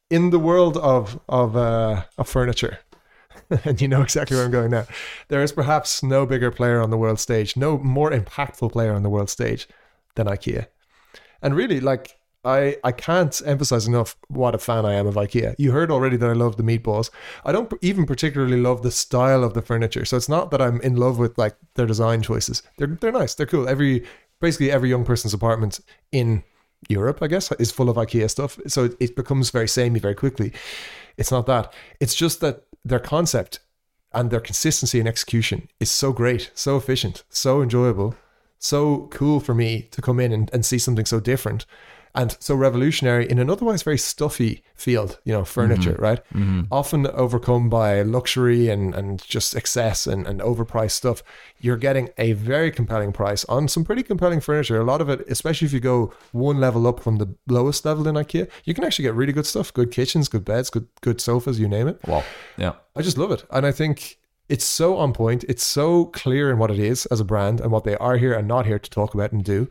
in 0.10 0.30
the 0.30 0.40
world 0.40 0.78
of 0.78 1.20
of 1.28 1.56
uh, 1.58 2.04
of 2.18 2.30
furniture, 2.30 2.80
and 3.66 3.82
you 3.82 3.88
know 3.88 4.02
exactly 4.04 4.36
where 4.38 4.46
I'm 4.46 4.52
going 4.52 4.72
now, 4.72 4.86
there 5.30 5.42
is 5.44 5.52
perhaps 5.52 6.04
no 6.04 6.26
bigger 6.26 6.52
player 6.52 6.80
on 6.82 6.90
the 6.92 6.98
world 6.98 7.20
stage, 7.20 7.58
no 7.58 7.78
more 7.80 8.12
impactful 8.12 8.72
player 8.72 8.94
on 8.94 9.04
the 9.04 9.10
world 9.10 9.30
stage 9.30 9.68
than 10.16 10.28
IKEA. 10.28 10.68
And 11.42 11.56
really, 11.56 11.80
like 11.80 12.18
I 12.44 12.78
I 12.84 12.92
can't 12.92 13.42
emphasize 13.46 13.88
enough 13.88 14.16
what 14.28 14.56
a 14.56 14.58
fan 14.58 14.86
I 14.86 14.94
am 14.94 15.08
of 15.08 15.16
IKEA. 15.16 15.56
You 15.58 15.72
heard 15.72 15.92
already 15.92 16.18
that 16.18 16.30
I 16.30 16.34
love 16.34 16.58
the 16.58 16.64
meatballs. 16.64 17.10
I 17.46 17.52
don't 17.52 17.72
even 17.82 18.06
particularly 18.06 18.60
love 18.60 18.82
the 18.84 18.92
style 18.92 19.44
of 19.44 19.54
the 19.54 19.62
furniture. 19.62 20.06
So 20.06 20.18
it's 20.18 20.30
not 20.30 20.52
that 20.52 20.62
I'm 20.62 20.82
in 20.82 20.96
love 20.96 21.18
with 21.20 21.38
like 21.38 21.56
their 21.76 21.86
design 21.86 22.22
choices. 22.22 22.64
They're 22.78 22.88
they're 22.88 23.12
nice. 23.12 23.36
They're 23.36 23.46
cool. 23.46 23.68
Every 23.68 24.06
basically 24.42 24.72
every 24.72 24.90
young 24.90 25.06
person's 25.06 25.34
apartment 25.34 25.80
in 26.12 26.44
Europe, 26.90 27.20
I 27.22 27.28
guess, 27.28 27.52
is 27.54 27.72
full 27.72 27.90
of 27.90 27.96
IKEA 27.96 28.30
stuff. 28.30 28.60
So 28.68 28.86
it, 28.86 28.98
it 29.00 29.16
becomes 29.16 29.50
very 29.50 29.68
samey 29.68 30.00
very 30.00 30.16
quickly. 30.16 30.52
It's 31.18 31.32
not 31.32 31.46
that. 31.46 31.74
It's 32.02 32.16
just 32.16 32.42
that 32.42 32.64
their 32.84 33.00
concept 33.00 33.60
and 34.12 34.30
their 34.30 34.42
consistency 34.42 35.00
and 35.00 35.08
execution 35.08 35.70
is 35.80 35.90
so 35.90 36.12
great, 36.12 36.52
so 36.54 36.76
efficient, 36.76 37.24
so 37.30 37.62
enjoyable, 37.62 38.16
so 38.60 39.08
cool 39.12 39.40
for 39.40 39.56
me 39.56 39.88
to 39.92 40.02
come 40.02 40.20
in 40.20 40.32
and, 40.34 40.50
and 40.54 40.66
see 40.66 40.78
something 40.78 41.06
so 41.06 41.20
different 41.20 41.66
and 42.16 42.38
so 42.40 42.54
revolutionary 42.54 43.30
in 43.30 43.40
an 43.40 43.50
otherwise 43.50 43.82
very 43.82 43.98
stuffy 43.98 44.64
field, 44.76 45.20
you 45.24 45.34
know, 45.34 45.44
furniture, 45.44 45.94
mm-hmm. 45.94 46.04
right? 46.04 46.20
Mm-hmm. 46.34 46.62
Often 46.72 47.08
overcome 47.08 47.70
by 47.70 48.04
luxury 48.04 48.70
and, 48.70 48.94
and 48.94 49.22
just 49.24 49.56
excess 49.56 50.06
and, 50.06 50.28
and 50.28 50.40
overpriced 50.40 50.92
stuff. 50.92 51.24
You're 51.60 51.78
getting 51.78 52.10
a 52.18 52.34
very 52.34 52.72
compelling 52.72 53.14
price 53.14 53.46
on 53.46 53.68
some 53.68 53.84
pretty 53.84 54.04
compelling 54.04 54.42
furniture. 54.42 54.80
A 54.80 54.84
lot 54.84 55.02
of 55.02 55.10
it, 55.10 55.26
especially 55.28 55.66
if 55.66 55.74
you 55.74 55.80
go 55.80 56.14
one 56.32 56.60
level 56.60 56.86
up 56.86 57.00
from 57.00 57.18
the 57.18 57.34
lowest 57.48 57.84
level 57.84 58.08
in 58.08 58.16
IKEA, 58.16 58.50
you 58.64 58.74
can 58.74 58.84
actually 58.84 59.04
get 59.04 59.16
really 59.16 59.34
good 59.34 59.48
stuff, 59.48 59.74
good 59.74 59.92
kitchens, 59.92 60.30
good 60.30 60.46
beds, 60.46 60.70
good 60.70 60.88
good 61.02 61.20
sofas, 61.20 61.60
you 61.60 61.68
name 61.68 61.88
it. 61.88 62.00
Well, 62.08 62.24
yeah. 62.58 62.74
I 62.96 63.02
just 63.02 63.18
love 63.18 63.32
it. 63.32 63.44
And 63.50 63.66
I 63.66 63.72
think 63.72 64.20
it's 64.50 64.66
so 64.66 64.98
on 64.98 65.14
point. 65.14 65.46
It's 65.46 65.66
so 65.66 66.06
clear 66.06 66.52
in 66.52 66.60
what 66.60 66.70
it 66.70 66.80
is 66.80 67.06
as 67.08 67.20
a 67.20 67.26
brand 67.26 67.60
and 67.60 67.72
what 67.72 67.86
they 67.86 67.96
are 67.98 68.18
here 68.18 68.34
and 68.34 68.48
not 68.48 68.66
here 68.66 68.78
to 68.78 68.90
talk 68.90 69.14
about 69.14 69.32
and 69.32 69.44
do. 69.44 69.70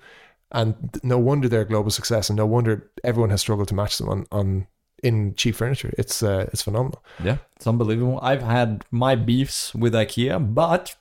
And 0.52 1.00
no 1.02 1.18
wonder 1.18 1.48
they're 1.48 1.62
a 1.62 1.66
global 1.66 1.90
success 1.90 2.28
and 2.28 2.36
no 2.36 2.46
wonder 2.46 2.90
everyone 3.02 3.30
has 3.30 3.40
struggled 3.40 3.68
to 3.68 3.74
match 3.74 3.98
them 3.98 4.08
on, 4.08 4.26
on 4.30 4.66
in 5.02 5.34
cheap 5.34 5.56
furniture. 5.56 5.92
It's 5.98 6.22
uh, 6.22 6.48
it's 6.52 6.62
phenomenal. 6.62 7.02
Yeah, 7.22 7.38
it's 7.56 7.66
unbelievable. 7.66 8.18
I've 8.22 8.42
had 8.42 8.84
my 8.90 9.14
beefs 9.14 9.74
with 9.74 9.94
IKEA, 9.94 10.54
but 10.54 10.94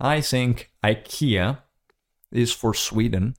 I 0.00 0.20
think 0.20 0.70
IKEA 0.84 1.58
is 2.32 2.52
for 2.52 2.72
Sweden 2.72 3.36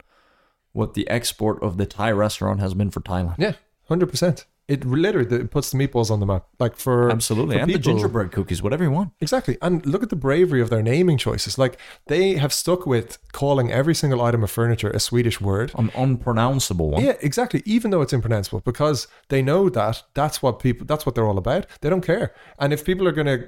what 0.73 0.93
the 0.93 1.09
export 1.09 1.61
of 1.63 1.77
the 1.77 1.85
Thai 1.85 2.11
restaurant 2.11 2.59
has 2.59 2.73
been 2.73 2.91
for 2.91 3.01
Thailand. 3.01 3.35
Yeah, 3.37 3.53
hundred 3.87 4.07
percent. 4.07 4.45
It 4.67 4.83
literally 4.83 5.33
it 5.37 5.51
puts 5.51 5.71
the 5.71 5.77
meatballs 5.77 6.11
on 6.11 6.19
the 6.19 6.25
map. 6.25 6.45
Like 6.59 6.75
for 6.75 7.09
Absolutely. 7.09 7.55
for 7.55 7.61
And 7.61 7.73
the 7.73 7.79
gingerbread 7.79 8.31
cookies, 8.31 8.61
whatever 8.61 8.83
you 8.83 8.91
want. 8.91 9.13
Exactly. 9.21 9.57
And 9.61 9.85
look 9.85 10.03
at 10.03 10.09
the 10.09 10.17
bravery 10.17 10.61
of 10.61 10.69
their 10.69 10.83
naming 10.83 11.17
choices. 11.17 11.57
Like 11.57 11.79
they 12.07 12.33
have 12.35 12.51
stuck 12.51 12.85
with 12.85 13.17
calling 13.31 13.71
every 13.71 13.95
single 13.95 14.21
item 14.21 14.43
of 14.43 14.51
furniture 14.51 14.89
a 14.89 14.99
Swedish 14.99 15.39
word. 15.39 15.71
An 15.75 15.89
unpronounceable 15.95 16.89
one. 16.91 17.03
Yeah, 17.03 17.13
exactly. 17.21 17.63
Even 17.65 17.91
though 17.91 18.01
it's 18.01 18.13
impronounceable, 18.13 18.59
because 18.61 19.07
they 19.29 19.41
know 19.41 19.69
that 19.69 20.03
that's 20.13 20.41
what 20.41 20.59
people, 20.59 20.85
that's 20.85 21.05
what 21.05 21.15
they're 21.15 21.27
all 21.27 21.37
about. 21.37 21.65
They 21.81 21.89
don't 21.89 22.01
care. 22.01 22.33
And 22.59 22.73
if 22.73 22.83
people 22.83 23.07
are 23.07 23.13
going 23.13 23.27
to 23.27 23.47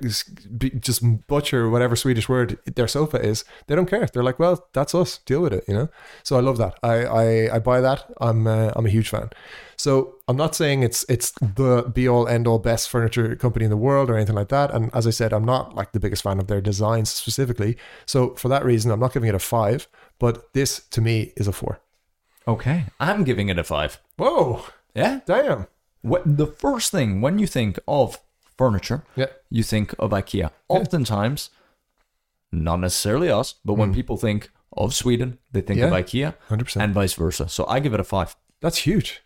just 0.80 1.28
butcher 1.28 1.70
whatever 1.70 1.96
Swedish 1.96 2.30
word 2.30 2.60
their 2.66 2.88
sofa 2.88 3.22
is, 3.22 3.44
they 3.68 3.76
don't 3.76 3.90
care. 3.90 4.08
They're 4.08 4.24
like, 4.24 4.40
well, 4.40 4.68
that's 4.74 4.96
us. 4.96 5.18
Deal 5.20 5.42
with 5.42 5.54
it. 5.54 5.66
You 5.68 5.74
know. 5.74 5.90
So 6.24 6.38
I 6.38 6.40
love 6.40 6.58
that. 6.58 6.80
I 6.82 7.06
I, 7.06 7.56
I 7.56 7.60
buy 7.60 7.82
that. 7.82 8.06
I'm 8.22 8.48
uh, 8.48 8.72
I'm 8.76 8.86
a 8.86 8.90
huge 8.90 9.10
fan. 9.10 9.30
So 9.80 10.16
I'm 10.28 10.36
not 10.36 10.56
saying 10.56 10.84
it's 10.84 11.06
it's 11.08 11.32
the 11.40 11.90
be 11.94 12.06
all 12.06 12.28
end 12.28 12.48
all 12.48 12.60
best 12.60 12.90
furniture 12.90 13.34
company 13.38 13.64
in 13.64 13.72
the 13.72 13.78
world 13.78 14.10
or 14.10 14.18
anything 14.18 14.36
like 14.36 14.50
that. 14.50 14.72
And 14.74 14.94
as 14.94 15.08
I 15.08 15.12
said, 15.12 15.32
I'm 15.32 15.46
not 15.46 15.74
like 15.74 15.94
the 15.94 16.02
biggest 16.02 16.22
fan 16.22 16.38
of 16.38 16.48
their 16.48 16.60
designs 16.60 17.10
specifically. 17.10 17.78
So 18.06 18.36
for 18.36 18.50
that 18.50 18.66
reason, 18.66 18.92
I'm 18.92 19.00
not 19.00 19.14
giving 19.14 19.30
it 19.30 19.36
a 19.36 19.40
five. 19.40 19.88
But 20.20 20.52
this 20.54 20.82
to 20.90 21.00
me 21.00 21.32
is 21.38 21.48
a 21.48 21.54
four. 21.54 21.80
Okay. 22.46 22.88
I'm 23.00 23.24
giving 23.24 23.48
it 23.48 23.58
a 23.58 23.64
five. 23.64 24.02
Whoa! 24.18 24.66
Yeah. 24.94 25.22
Damn. 25.26 25.68
What 26.02 26.24
the 26.26 26.48
first 26.48 26.92
thing 26.92 27.22
when 27.22 27.40
you 27.40 27.48
think 27.48 27.80
of 27.88 28.20
furniture, 28.58 29.06
Yeah. 29.16 29.28
you 29.50 29.64
think 29.64 29.96
of 29.98 30.12
IKEA. 30.12 30.52
Oftentimes, 30.68 31.52
not 32.52 32.82
necessarily 32.82 33.30
us, 33.30 33.56
but 33.64 33.76
when 33.76 33.92
mm. 33.92 33.96
people 33.96 34.18
think 34.18 34.52
of 34.76 34.94
Sweden, 34.94 35.38
they 35.54 35.62
think 35.62 35.80
of 35.80 35.92
IKEA 35.92 36.36
100%. 36.50 36.84
and 36.84 36.94
vice 36.94 37.14
versa. 37.14 37.48
So 37.48 37.66
I 37.68 37.80
give 37.80 37.94
it 37.94 38.02
a 38.02 38.04
five. 38.04 38.36
That's 38.60 38.80
huge. 38.80 39.22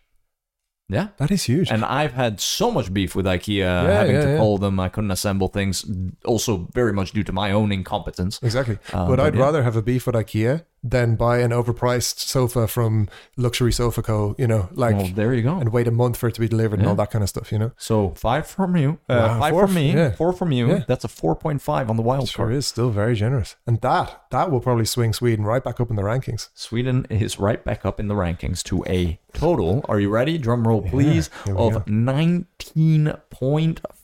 Yeah. 0.88 1.08
That 1.16 1.30
is 1.30 1.44
huge. 1.44 1.70
And 1.70 1.84
I've 1.84 2.12
had 2.12 2.40
so 2.40 2.70
much 2.70 2.92
beef 2.92 3.14
with 3.14 3.24
IKEA, 3.24 3.86
having 3.86 4.16
yeah, 4.16 4.24
to 4.24 4.30
yeah. 4.32 4.36
call 4.36 4.58
them. 4.58 4.78
I 4.78 4.88
couldn't 4.88 5.10
assemble 5.10 5.48
things. 5.48 5.84
Also, 6.24 6.68
very 6.74 6.92
much 6.92 7.12
due 7.12 7.24
to 7.24 7.32
my 7.32 7.52
own 7.52 7.72
incompetence. 7.72 8.38
exactly. 8.42 8.78
Uh, 8.92 9.06
but 9.06 9.16
but 9.16 9.20
I'd 9.20 9.34
yeah. 9.34 9.40
rather 9.40 9.62
have 9.62 9.76
a 9.76 9.82
beef 9.82 10.06
with 10.06 10.14
IKEA 10.14 10.64
than 10.86 11.16
buy 11.16 11.38
an 11.38 11.50
overpriced 11.50 12.18
sofa 12.18 12.68
from 12.68 13.08
Luxury 13.38 13.72
Sofa 13.72 14.02
Co. 14.02 14.34
You 14.38 14.46
know, 14.46 14.68
like 14.72 14.96
Well, 14.96 15.08
there 15.14 15.32
you 15.32 15.42
go. 15.42 15.56
and 15.56 15.72
wait 15.72 15.88
a 15.88 15.90
month 15.90 16.18
for 16.18 16.28
it 16.28 16.34
to 16.34 16.40
be 16.40 16.48
delivered 16.48 16.78
and 16.78 16.86
all 16.86 16.94
that 16.96 17.10
kind 17.10 17.22
of 17.22 17.28
stuff. 17.30 17.50
You 17.50 17.58
know, 17.58 17.72
So 17.78 18.10
five 18.16 18.46
from 18.46 18.76
you, 18.76 18.98
uh, 19.08 19.14
Wow, 19.32 19.38
five 19.40 19.52
four 19.52 19.66
from 19.66 19.74
me, 19.74 19.92
yeah. 19.94 20.10
four 20.12 20.32
from 20.34 20.52
you. 20.52 20.68
Yeah. 20.68 20.84
That's 20.86 21.04
a 21.04 21.08
four 21.08 21.34
point 21.34 21.62
five 21.62 21.88
on 21.88 21.96
the 21.96 22.02
wild 22.02 22.28
sure 22.28 22.46
card. 22.46 22.56
is 22.56 22.66
still 22.66 22.90
very 22.90 23.14
generous, 23.14 23.56
and 23.66 23.80
that 23.80 24.20
that 24.30 24.50
will 24.50 24.60
probably 24.60 24.84
swing 24.84 25.12
Sweden 25.14 25.44
right 25.46 25.64
back 25.64 25.80
up 25.80 25.88
in 25.90 25.96
the 25.96 26.02
rankings. 26.02 26.48
Sweden 26.54 27.06
is 27.08 27.38
right 27.38 27.64
back 27.64 27.86
up 27.86 27.98
in 27.98 28.08
the 28.08 28.14
rankings 28.14 28.62
to 28.64 28.84
a 28.86 29.18
total. 29.32 29.84
Are 29.88 29.98
you 29.98 30.10
ready? 30.10 30.36
Drum 30.38 30.68
roll, 30.68 30.82
please. 30.82 31.30
of 31.48 31.86
nineteen 31.88 33.14
point 33.30 33.80
five 33.80 33.98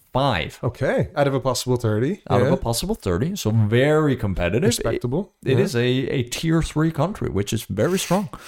Okay, 0.62 1.08
out 1.14 1.26
of 1.26 1.34
a 1.34 1.40
possible 1.40 1.76
thirty, 1.76 2.22
out 2.28 2.40
yeah. 2.40 2.46
of 2.46 2.52
a 2.52 2.56
possible 2.56 2.94
thirty. 2.94 3.36
So 3.36 3.50
very 3.50 4.16
competitive. 4.16 4.68
respectable. 4.68 5.32
It 5.44 5.58
yeah. 5.58 5.64
is 5.64 5.76
a, 5.76 5.86
a 5.86 6.22
tier 6.24 6.62
three 6.62 6.90
country, 6.90 7.28
which 7.28 7.52
is 7.52 7.64
very 7.64 7.98
strong. 7.98 8.28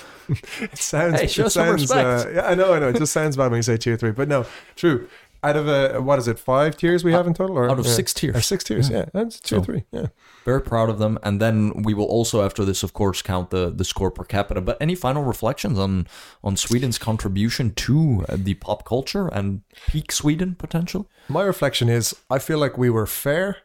It 0.60 0.78
sounds. 0.78 1.20
Hey, 1.20 1.26
show 1.26 1.46
it 1.46 1.50
some 1.50 1.66
sounds, 1.66 1.82
respect. 1.82 2.28
Uh, 2.28 2.30
yeah, 2.30 2.46
I 2.46 2.54
know, 2.54 2.72
I 2.72 2.78
know. 2.78 2.88
It 2.88 2.96
just 2.96 3.12
sounds 3.12 3.36
bad 3.36 3.50
when 3.50 3.58
you 3.58 3.62
say 3.62 3.76
tier 3.76 3.96
three, 3.96 4.12
but 4.12 4.28
no, 4.28 4.46
true. 4.76 5.08
Out 5.44 5.56
of 5.56 5.66
a 5.66 6.00
what 6.00 6.20
is 6.20 6.28
it? 6.28 6.38
Five 6.38 6.76
tiers 6.76 7.02
we 7.02 7.12
have 7.12 7.26
in 7.26 7.34
total, 7.34 7.58
or 7.58 7.68
out 7.68 7.78
of 7.80 7.86
yeah. 7.86 7.92
six 7.92 8.14
tiers. 8.14 8.36
Or 8.36 8.40
six 8.40 8.62
tiers, 8.62 8.88
yeah. 8.88 9.06
That's 9.12 9.40
two 9.40 9.56
So- 9.56 9.62
three, 9.62 9.84
yeah. 9.90 10.06
Very 10.44 10.60
proud 10.60 10.88
of 10.88 10.98
them. 10.98 11.18
And 11.22 11.40
then 11.40 11.82
we 11.82 11.94
will 11.94 12.06
also, 12.06 12.44
after 12.44 12.64
this, 12.64 12.82
of 12.82 12.92
course, 12.92 13.22
count 13.22 13.50
the, 13.50 13.70
the 13.70 13.84
score 13.84 14.10
per 14.10 14.24
capita. 14.24 14.60
But 14.60 14.76
any 14.80 14.94
final 14.94 15.24
reflections 15.24 15.78
on 15.78 16.06
on 16.44 16.56
Sweden's 16.56 16.98
contribution 16.98 17.74
to 17.74 18.24
uh, 18.28 18.36
the 18.38 18.54
pop 18.54 18.84
culture 18.84 19.26
and 19.28 19.62
peak 19.88 20.12
Sweden 20.12 20.54
potential? 20.54 21.08
My 21.28 21.42
reflection 21.42 21.88
is 21.88 22.14
I 22.30 22.38
feel 22.38 22.58
like 22.58 22.78
we 22.78 22.90
were 22.90 23.06
fair 23.06 23.58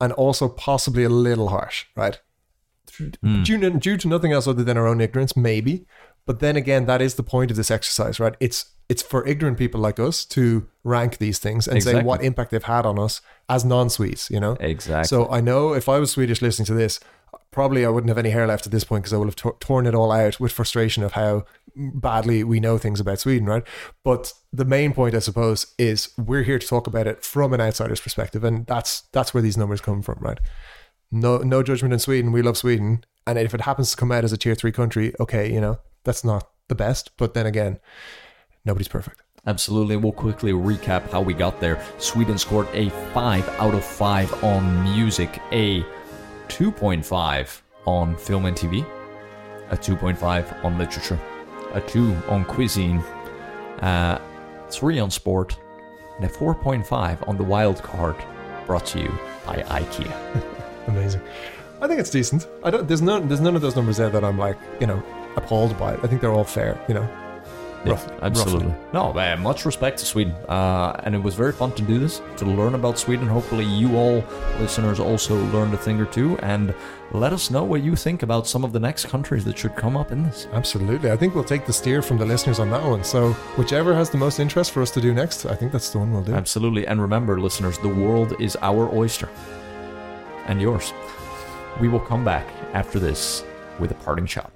and 0.00 0.12
also 0.12 0.48
possibly 0.48 1.04
a 1.04 1.08
little 1.08 1.48
harsh, 1.48 1.86
right? 1.96 2.20
Due, 2.98 3.10
to, 3.58 3.70
due 3.70 3.96
to 3.96 4.08
nothing 4.08 4.32
else 4.32 4.46
other 4.46 4.62
than 4.62 4.76
our 4.76 4.86
own 4.86 5.00
ignorance, 5.00 5.36
maybe. 5.36 5.86
But 6.26 6.40
then 6.40 6.56
again, 6.56 6.86
that 6.86 7.02
is 7.02 7.14
the 7.14 7.22
point 7.22 7.50
of 7.50 7.56
this 7.56 7.70
exercise, 7.70 8.20
right? 8.20 8.36
It's 8.40 8.75
it's 8.88 9.02
for 9.02 9.26
ignorant 9.26 9.58
people 9.58 9.80
like 9.80 9.98
us 9.98 10.24
to 10.24 10.66
rank 10.84 11.18
these 11.18 11.38
things 11.38 11.66
and 11.66 11.82
say 11.82 12.02
what 12.02 12.22
impact 12.22 12.50
they've 12.52 12.62
had 12.62 12.86
on 12.86 12.98
us 12.98 13.20
as 13.48 13.64
non-Swedes, 13.64 14.28
you 14.30 14.38
know? 14.38 14.56
Exactly. 14.60 15.08
So 15.08 15.28
I 15.28 15.40
know 15.40 15.72
if 15.72 15.88
I 15.88 15.98
was 15.98 16.12
Swedish 16.12 16.40
listening 16.40 16.66
to 16.66 16.74
this, 16.74 17.00
probably 17.50 17.84
I 17.84 17.88
wouldn't 17.88 18.10
have 18.10 18.18
any 18.18 18.30
hair 18.30 18.46
left 18.46 18.66
at 18.66 18.72
this 18.72 18.84
point 18.84 19.02
because 19.02 19.12
I 19.12 19.16
would 19.16 19.28
have 19.28 19.36
tor- 19.36 19.56
torn 19.60 19.86
it 19.86 19.94
all 19.94 20.12
out 20.12 20.38
with 20.38 20.52
frustration 20.52 21.02
of 21.02 21.12
how 21.12 21.44
badly 21.74 22.44
we 22.44 22.60
know 22.60 22.78
things 22.78 23.00
about 23.00 23.18
Sweden, 23.18 23.46
right? 23.46 23.64
But 24.04 24.32
the 24.52 24.64
main 24.64 24.92
point, 24.92 25.14
I 25.14 25.20
suppose, 25.20 25.74
is 25.78 26.10
we're 26.16 26.42
here 26.42 26.58
to 26.58 26.66
talk 26.66 26.86
about 26.86 27.06
it 27.06 27.24
from 27.24 27.52
an 27.52 27.60
outsider's 27.60 28.00
perspective, 28.00 28.44
and 28.44 28.66
that's 28.66 29.02
that's 29.12 29.34
where 29.34 29.42
these 29.42 29.56
numbers 29.56 29.80
come 29.80 30.02
from, 30.02 30.18
right? 30.20 30.38
No, 31.10 31.38
no 31.38 31.62
judgment 31.62 31.92
in 31.92 31.98
Sweden. 31.98 32.32
We 32.32 32.42
love 32.42 32.56
Sweden, 32.56 33.04
and 33.26 33.38
if 33.38 33.54
it 33.54 33.62
happens 33.62 33.90
to 33.90 33.96
come 33.96 34.12
out 34.12 34.24
as 34.24 34.32
a 34.32 34.36
tier 34.36 34.54
three 34.54 34.72
country, 34.72 35.12
okay, 35.18 35.52
you 35.52 35.60
know 35.60 35.78
that's 36.04 36.24
not 36.24 36.48
the 36.68 36.74
best, 36.74 37.10
but 37.16 37.34
then 37.34 37.46
again, 37.46 37.78
nobody's 38.66 38.88
perfect. 38.88 39.22
Absolutely. 39.46 39.96
We'll 39.96 40.12
quickly 40.12 40.52
recap 40.52 41.10
how 41.12 41.20
we 41.20 41.32
got 41.32 41.60
there. 41.60 41.82
Sweden 41.98 42.36
scored 42.36 42.66
a 42.72 42.90
5 43.14 43.48
out 43.60 43.74
of 43.74 43.84
5 43.84 44.44
on 44.44 44.82
music, 44.82 45.40
a 45.52 45.82
2.5 46.48 47.60
on 47.86 48.16
film 48.16 48.46
and 48.46 48.56
TV, 48.56 48.84
a 49.70 49.76
2.5 49.76 50.64
on 50.64 50.78
literature, 50.78 51.18
a 51.72 51.80
2 51.80 52.14
on 52.28 52.44
cuisine, 52.44 52.98
uh, 53.82 54.18
3 54.68 54.98
on 54.98 55.10
sport, 55.12 55.56
and 56.16 56.24
a 56.24 56.28
4.5 56.28 57.28
on 57.28 57.36
the 57.36 57.44
wild 57.44 57.80
card, 57.82 58.16
brought 58.66 58.86
to 58.86 59.00
you 59.00 59.16
by 59.46 59.58
IKEA. 59.58 60.12
Amazing. 60.88 61.20
I 61.80 61.86
think 61.86 62.00
it's 62.00 62.10
decent. 62.10 62.48
I 62.64 62.70
don't. 62.70 62.88
There's 62.88 63.02
none. 63.02 63.28
There's 63.28 63.40
none 63.40 63.54
of 63.54 63.60
those 63.60 63.76
numbers 63.76 63.98
there 63.98 64.08
that 64.08 64.24
I'm 64.24 64.38
like, 64.38 64.56
you 64.80 64.86
know, 64.86 65.02
appalled 65.36 65.78
by. 65.78 65.94
I 65.94 66.06
think 66.06 66.20
they're 66.22 66.32
all 66.32 66.42
fair. 66.44 66.82
You 66.88 66.94
know. 66.94 67.25
Roughly, 67.90 68.16
absolutely. 68.22 68.66
roughly. 68.68 68.90
No, 68.92 69.18
uh, 69.18 69.36
much 69.36 69.64
respect 69.64 69.98
to 69.98 70.06
Sweden. 70.06 70.32
Uh, 70.48 71.00
and 71.04 71.14
it 71.14 71.22
was 71.22 71.34
very 71.34 71.52
fun 71.52 71.72
to 71.72 71.82
do 71.82 71.98
this, 71.98 72.20
to 72.36 72.44
learn 72.44 72.74
about 72.74 72.98
Sweden. 72.98 73.26
Hopefully, 73.26 73.64
you 73.64 73.96
all 73.96 74.24
listeners 74.58 75.00
also 75.00 75.36
learned 75.46 75.74
a 75.74 75.76
thing 75.76 76.00
or 76.00 76.06
two. 76.06 76.38
And 76.38 76.74
let 77.12 77.32
us 77.32 77.50
know 77.50 77.62
what 77.64 77.82
you 77.82 77.94
think 77.94 78.22
about 78.22 78.46
some 78.46 78.64
of 78.64 78.72
the 78.72 78.80
next 78.80 79.06
countries 79.06 79.44
that 79.44 79.56
should 79.56 79.76
come 79.76 79.96
up 79.96 80.10
in 80.10 80.24
this. 80.24 80.48
Absolutely. 80.52 81.10
I 81.10 81.16
think 81.16 81.34
we'll 81.34 81.44
take 81.44 81.66
the 81.66 81.72
steer 81.72 82.02
from 82.02 82.18
the 82.18 82.26
listeners 82.26 82.58
on 82.58 82.70
that 82.70 82.82
one. 82.82 83.04
So, 83.04 83.32
whichever 83.56 83.94
has 83.94 84.10
the 84.10 84.18
most 84.18 84.40
interest 84.40 84.72
for 84.72 84.82
us 84.82 84.90
to 84.92 85.00
do 85.00 85.14
next, 85.14 85.46
I 85.46 85.54
think 85.54 85.72
that's 85.72 85.90
the 85.90 85.98
one 85.98 86.12
we'll 86.12 86.22
do. 86.22 86.34
Absolutely. 86.34 86.86
And 86.86 87.00
remember, 87.00 87.40
listeners, 87.40 87.78
the 87.78 87.88
world 87.88 88.34
is 88.40 88.56
our 88.60 88.92
oyster 88.94 89.28
and 90.46 90.60
yours. 90.60 90.92
We 91.80 91.88
will 91.88 92.00
come 92.00 92.24
back 92.24 92.46
after 92.72 92.98
this 92.98 93.44
with 93.78 93.90
a 93.90 93.94
parting 93.94 94.26
shot. 94.26 94.55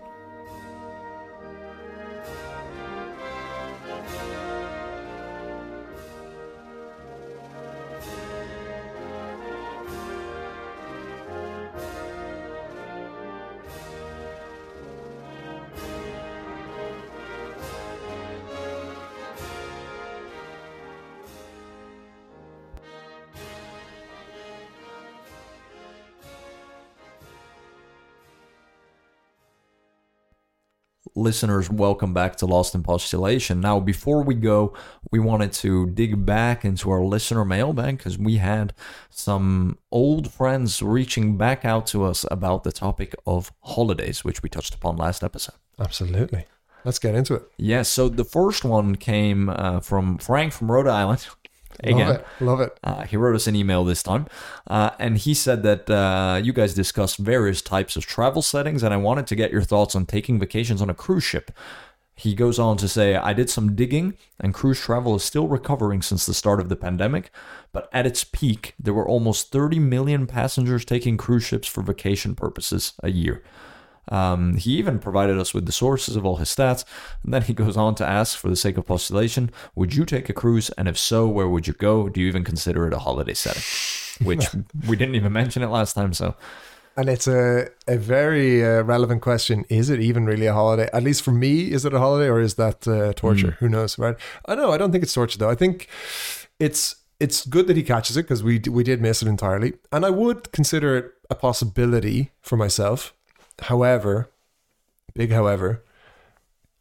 Listeners, 31.15 31.71
welcome 31.71 32.15
back 32.15 32.37
to 32.37 32.47
Lost 32.47 32.75
in 32.75 32.83
Postulation. 32.83 33.61
Now, 33.61 33.81
before 33.81 34.23
we 34.23 34.35
go, 34.35 34.75
we 35.11 35.19
wanted 35.19 35.53
to 35.55 35.87
dig 35.87 36.25
back 36.25 36.65
into 36.65 36.91
our 36.91 37.03
listener 37.03 37.45
mailbag 37.45 37.99
because 37.99 38.19
we 38.19 38.37
had 38.37 38.73
some 39.11 39.79
old 39.91 40.33
friends 40.33 40.83
reaching 40.83 41.37
back 41.37 41.65
out 41.65 41.87
to 41.89 42.05
us 42.05 42.25
about 42.31 42.65
the 42.65 42.73
topic 42.73 43.15
of 43.27 43.53
holidays, 43.63 44.25
which 44.25 44.43
we 44.43 44.49
touched 44.49 44.75
upon 44.75 44.97
last 44.97 45.23
episode. 45.23 45.57
Absolutely. 45.79 46.47
Let's 46.85 46.99
get 46.99 47.15
into 47.15 47.35
it. 47.35 47.43
Yes. 47.57 47.67
Yeah, 47.67 47.83
so 47.83 48.09
the 48.09 48.25
first 48.25 48.65
one 48.65 48.97
came 48.97 49.51
uh, 49.51 49.81
from 49.81 50.19
Frank 50.19 50.53
from 50.53 50.71
Rhode 50.71 50.87
Island. 50.87 51.27
Again, 51.83 52.09
love 52.09 52.16
it. 52.16 52.27
Love 52.41 52.61
it. 52.61 52.79
Uh, 52.83 53.03
he 53.05 53.16
wrote 53.16 53.35
us 53.35 53.47
an 53.47 53.57
email 53.57 53.85
this 53.85 54.03
time, 54.03 54.27
uh, 54.66 54.91
and 54.99 55.16
he 55.16 55.33
said 55.35 55.62
that 55.62 55.89
uh, 55.89 56.41
you 56.43 56.53
guys 56.53 56.75
discussed 56.75 57.18
various 57.18 57.62
types 57.62 57.97
of 57.97 58.07
travel 58.07 58.43
settings, 58.43 58.83
and 58.83 58.93
I 58.93 58.99
wanted 58.99 59.27
to 59.29 59.37
get 59.37 59.51
your 59.51 59.62
thoughts 59.62 59.95
on 59.95 60.07
taking 60.07 60.39
vacations 60.39 60.83
on 60.83 60.91
a 60.91 60.95
cruise 60.95 61.25
ship. 61.25 61.51
He 62.21 62.35
goes 62.35 62.59
on 62.59 62.77
to 62.77 62.87
say, 62.87 63.16
I 63.16 63.33
did 63.33 63.49
some 63.49 63.75
digging, 63.75 64.14
and 64.39 64.53
cruise 64.53 64.79
travel 64.79 65.14
is 65.14 65.25
still 65.25 65.49
recovering 65.49 66.03
since 66.03 66.27
the 66.27 66.35
start 66.35 66.61
of 66.61 66.68
the 66.68 66.77
pandemic. 66.77 67.31
But 67.73 67.89
at 67.95 68.05
its 68.05 68.25
peak, 68.25 68.75
there 68.79 68.93
were 68.93 69.09
almost 69.09 69.51
30 69.51 69.79
million 69.79 70.27
passengers 70.27 70.85
taking 70.85 71.16
cruise 71.16 71.45
ships 71.45 71.66
for 71.66 71.83
vacation 71.83 72.35
purposes 72.35 72.93
a 73.03 73.11
year. 73.11 73.43
Um, 74.11 74.57
he 74.57 74.73
even 74.79 74.99
provided 74.99 75.39
us 75.39 75.55
with 75.55 75.67
the 75.67 75.73
sources 75.73 76.17
of 76.17 76.25
all 76.27 76.37
his 76.37 76.49
stats. 76.49 76.85
And 77.23 77.33
then 77.33 77.43
he 77.43 77.55
goes 77.55 77.77
on 77.77 77.95
to 77.97 78.07
ask, 78.07 78.39
for 78.39 78.49
the 78.49 78.57
sake 78.57 78.77
of 78.77 78.87
postulation, 78.87 79.51
would 79.75 79.95
you 79.95 80.05
take 80.05 80.29
a 80.29 80.33
cruise? 80.33 80.71
And 80.71 80.89
if 80.89 80.99
so, 80.99 81.29
where 81.29 81.49
would 81.49 81.67
you 81.67 81.75
go? 81.75 82.09
Do 82.09 82.21
you 82.21 82.29
even 82.29 82.45
consider 82.45 82.87
it 82.87 82.95
a 82.95 82.99
holiday 82.99 83.35
setting? 83.35 83.63
Which 84.27 84.47
we 84.87 84.97
didn't 84.97 85.15
even 85.15 85.33
mention 85.33 85.63
it 85.63 85.69
last 85.69 85.95
time. 85.95 86.13
So. 86.13 86.35
And 86.97 87.09
it's 87.09 87.27
a, 87.27 87.69
a 87.89 87.97
very 87.97 88.65
uh, 88.65 88.83
relevant 88.83 89.23
question. 89.23 89.65
Is 89.69 89.89
it 89.89 90.01
even 90.01 90.27
really 90.27 90.47
a 90.47 90.53
holiday? 90.53 90.91
At 90.93 91.03
least 91.03 91.23
for 91.23 91.31
me, 91.31 91.71
is 91.71 91.85
it 91.85 91.95
a 91.95 91.99
holiday 91.99 92.29
or 92.29 92.41
is 92.41 92.55
that 92.57 92.87
uh, 92.87 93.13
torture? 93.15 93.53
Mm. 93.53 93.57
Who 93.59 93.69
knows, 93.69 93.99
right? 93.99 94.17
I 94.47 94.55
know. 94.55 94.73
I 94.73 94.77
don't 94.77 94.93
think 94.93 95.05
it's 95.05 95.15
torture 95.15 95.39
though. 95.39 95.49
I 95.49 95.55
think 95.55 95.89
it's 96.59 96.97
it's 97.19 97.47
good 97.47 97.67
that 97.69 97.77
he 97.77 97.83
catches 97.83 98.17
it 98.17 98.23
because 98.23 98.43
we 98.43 98.61
we 98.69 98.83
did 98.83 99.01
miss 99.01 99.23
it 99.23 99.29
entirely, 99.29 99.75
and 99.93 100.05
I 100.05 100.11
would 100.11 100.53
consider 100.53 100.97
it 100.97 101.13
a 101.31 101.35
possibility 101.35 102.33
for 102.41 102.57
myself 102.57 103.15
However, 103.63 104.31
big 105.15 105.31
however, 105.33 105.85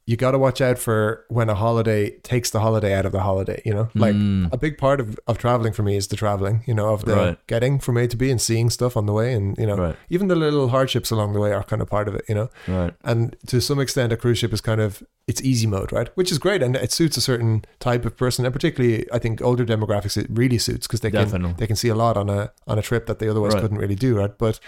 you 0.05 0.17
got 0.17 0.31
to 0.31 0.39
watch 0.39 0.59
out 0.59 0.79
for 0.79 1.23
when 1.29 1.49
a 1.49 1.53
holiday 1.55 2.09
takes 2.21 2.49
the 2.49 2.59
holiday 2.61 2.95
out 2.95 3.05
of 3.05 3.11
the 3.11 3.19
holiday, 3.19 3.61
you 3.63 3.71
know? 3.71 3.89
Like 3.93 4.15
Mm. 4.15 4.51
a 4.51 4.57
big 4.57 4.79
part 4.79 4.99
of, 4.99 5.19
of 5.27 5.37
traveling 5.37 5.71
for 5.71 5.83
me 5.83 5.95
is 5.95 6.07
the 6.07 6.15
traveling, 6.15 6.63
you 6.65 6.73
know, 6.73 6.91
of 6.91 7.05
the 7.05 7.15
Right. 7.15 7.37
getting 7.45 7.77
from 7.77 7.95
A 7.97 8.07
to 8.07 8.17
B 8.17 8.31
and 8.31 8.41
seeing 8.41 8.71
stuff 8.71 8.97
on 8.97 9.05
the 9.05 9.13
way. 9.13 9.33
And, 9.33 9.55
you 9.59 9.67
know, 9.67 9.75
Right. 9.77 9.95
even 10.09 10.27
the 10.27 10.35
little 10.35 10.69
hardships 10.69 11.11
along 11.11 11.33
the 11.33 11.39
way 11.39 11.51
are 11.53 11.63
kind 11.63 11.79
of 11.79 11.87
part 11.91 12.07
of 12.07 12.15
it, 12.15 12.25
you 12.27 12.33
know? 12.33 12.49
Right. 12.67 12.95
And 13.03 13.35
to 13.47 13.61
some 13.61 13.79
extent, 13.79 14.11
a 14.11 14.17
cruise 14.17 14.39
ship 14.39 14.51
is 14.51 14.61
kind 14.61 14.81
of 14.81 15.03
it's 15.27 15.43
easy 15.43 15.67
mode, 15.67 15.91
right? 15.91 16.09
Which 16.15 16.31
is 16.31 16.39
great, 16.39 16.63
and 16.63 16.75
it 16.75 16.91
suits 16.91 17.15
a 17.15 17.21
certain 17.21 17.63
type 17.79 18.03
of 18.03 18.17
person, 18.17 18.45
and 18.45 18.51
particularly, 18.51 19.05
I 19.13 19.19
think 19.19 19.43
older 19.43 19.63
demographics 19.63 20.17
it 20.17 20.25
really 20.31 20.57
suits 20.57 20.87
because 20.87 21.01
they 21.01 21.11
Definitely. 21.11 21.49
can 21.49 21.57
they 21.59 21.67
can 21.67 21.75
see 21.75 21.89
a 21.89 21.93
lot 21.93 22.17
on 22.17 22.31
a 22.31 22.51
on 22.65 22.79
a 22.79 22.81
trip 22.81 23.05
that 23.05 23.19
they 23.19 23.29
otherwise 23.29 23.53
couldn't 23.61 23.77
really 23.77 23.93
do, 23.93 24.17
right? 24.17 24.35
But 24.35 24.59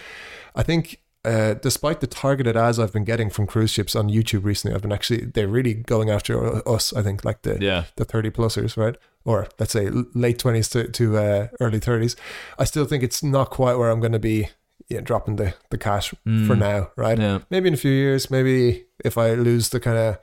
I 0.54 0.62
think. 0.62 1.00
Uh, 1.24 1.54
despite 1.54 2.00
the 2.00 2.06
targeted 2.08 2.56
ads 2.56 2.80
I've 2.80 2.92
been 2.92 3.04
getting 3.04 3.30
from 3.30 3.46
cruise 3.46 3.70
ships 3.70 3.94
on 3.94 4.08
YouTube 4.08 4.44
recently, 4.44 4.74
I've 4.74 4.82
been 4.82 4.90
actually 4.92 5.26
they're 5.26 5.46
really 5.46 5.74
going 5.74 6.10
after 6.10 6.66
us. 6.68 6.92
I 6.92 7.02
think 7.02 7.24
like 7.24 7.42
the 7.42 7.58
Yeah. 7.60 7.84
the 7.96 8.04
30 8.04 8.30
plusers, 8.30 8.76
right? 8.76 8.96
Or 9.24 9.46
let's 9.60 9.72
say 9.72 9.88
late 10.14 10.38
20s 10.38 10.68
to, 10.72 10.88
to 10.88 11.16
uh, 11.16 11.46
early 11.60 11.78
30s. 11.78 12.16
I 12.58 12.64
still 12.64 12.86
think 12.86 13.04
it's 13.04 13.22
not 13.22 13.50
quite 13.50 13.76
where 13.76 13.90
I'm 13.90 14.00
going 14.00 14.12
to 14.12 14.18
be 14.18 14.48
yeah, 14.88 15.00
dropping 15.00 15.36
the, 15.36 15.54
the 15.70 15.78
cash 15.78 16.08
for 16.10 16.16
Mm. 16.26 16.58
now, 16.58 16.90
right? 16.96 17.16
Yeah. 17.18 17.38
Maybe 17.50 17.68
in 17.68 17.74
a 17.74 17.76
few 17.78 17.92
years, 17.92 18.28
maybe 18.30 18.86
if 19.04 19.16
I 19.16 19.34
lose 19.34 19.68
the 19.68 19.78
kind 19.78 19.96
of 19.96 20.18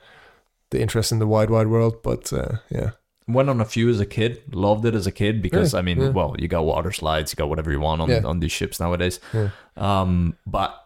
the 0.68 0.80
interest 0.82 1.12
in 1.12 1.18
the 1.18 1.26
wide, 1.26 1.48
wide 1.48 1.68
world. 1.68 2.02
But 2.02 2.30
uh, 2.32 2.56
yeah, 2.68 2.90
Went 3.26 3.48
on 3.48 3.60
a 3.60 3.64
few 3.64 3.88
as 3.88 4.00
a 4.00 4.06
kid. 4.06 4.42
Loved 4.52 4.84
it 4.84 4.94
as 4.94 5.06
a 5.06 5.12
kid 5.12 5.40
because 5.40 5.72
I 5.72 5.80
mean, 5.82 5.98
yeah. 6.00 6.08
well, 6.10 6.34
you 6.38 6.46
got 6.46 6.64
water 6.66 6.92
slides, 6.92 7.32
you 7.32 7.36
got 7.36 7.48
whatever 7.48 7.70
you 7.72 7.80
want 7.80 8.02
on 8.02 8.10
Yeah. 8.10 8.22
on 8.24 8.40
these 8.40 8.52
ships 8.52 8.78
nowadays. 8.80 9.18
Um, 9.76 10.36
but 10.46 10.76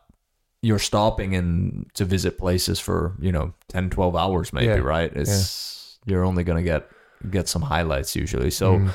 you're 0.66 0.84
stopping 0.90 1.34
in 1.38 1.84
to 1.98 2.04
visit 2.04 2.38
places 2.38 2.78
for 2.80 2.98
you 3.26 3.32
know 3.36 3.52
10 3.68 3.90
12 3.90 4.16
hours 4.22 4.52
maybe 4.52 4.66
Yeah. 4.66 4.88
right 4.94 5.12
it's 5.14 5.98
you're 6.06 6.24
only 6.24 6.44
gonna 6.44 6.62
get 6.72 6.82
get 7.30 7.48
some 7.48 7.62
highlights 7.74 8.16
usually 8.22 8.50
so 8.50 8.66
Mm. 8.78 8.90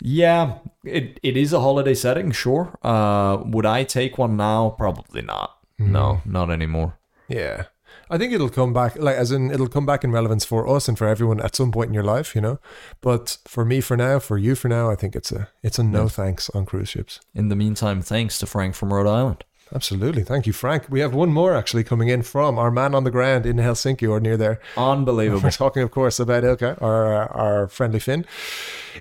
yeah 0.00 0.58
it, 0.84 1.18
it 1.22 1.36
is 1.36 1.52
a 1.52 1.60
holiday 1.60 1.94
setting 1.94 2.32
sure 2.32 2.64
uh 2.82 3.34
would 3.54 3.66
i 3.66 3.84
take 3.84 4.18
one 4.18 4.36
now 4.36 4.70
probably 4.78 5.22
not 5.22 5.50
Mm. 5.80 5.90
no 5.98 6.20
not 6.24 6.50
anymore 6.50 6.90
yeah. 7.28 7.64
I 8.10 8.16
think 8.18 8.32
it'll 8.32 8.48
come 8.60 8.72
back, 8.72 8.96
like 8.96 9.16
as 9.16 9.30
in 9.32 9.50
it'll 9.50 9.68
come 9.68 9.84
back 9.86 10.02
in 10.02 10.10
relevance 10.12 10.42
for 10.46 10.66
us 10.76 10.88
and 10.88 10.96
for 10.98 11.06
everyone 11.06 11.40
at 11.44 11.54
some 11.54 11.70
point 11.70 11.88
in 11.88 11.94
your 11.94 12.08
life, 12.16 12.34
you 12.34 12.40
know. 12.40 12.58
But 13.02 13.36
for 13.46 13.64
me, 13.66 13.82
for 13.82 13.96
now, 13.98 14.18
for 14.18 14.38
you, 14.38 14.54
for 14.54 14.68
now, 14.68 14.90
I 14.90 14.96
think 14.96 15.14
it's 15.14 15.30
a 15.30 15.48
it's 15.62 15.78
a 15.78 15.82
no 15.82 16.02
Yeah. 16.02 16.08
thanks 16.08 16.48
on 16.54 16.64
cruise 16.64 16.88
ships. 16.88 17.20
in 17.34 17.48
the 17.50 17.56
meantime 17.56 18.00
thanks 18.02 18.38
to 18.38 18.46
frank 18.46 18.74
from 18.74 18.92
rhode 18.94 19.06
island 19.20 19.44
Absolutely, 19.74 20.24
thank 20.24 20.46
you, 20.46 20.52
Frank. 20.52 20.84
We 20.88 21.00
have 21.00 21.14
one 21.14 21.30
more 21.30 21.54
actually 21.54 21.84
coming 21.84 22.08
in 22.08 22.22
from 22.22 22.58
our 22.58 22.70
man 22.70 22.94
on 22.94 23.04
the 23.04 23.10
ground 23.10 23.46
in 23.46 23.56
Helsinki 23.56 24.08
or 24.08 24.20
near 24.20 24.36
there. 24.36 24.60
unbelievable 24.76 25.42
We're 25.42 25.50
talking, 25.50 25.82
of 25.82 25.90
course, 25.90 26.18
about 26.18 26.42
Ilkka, 26.44 26.80
our 26.80 27.28
our 27.32 27.68
friendly 27.68 28.00
Finn. 28.00 28.24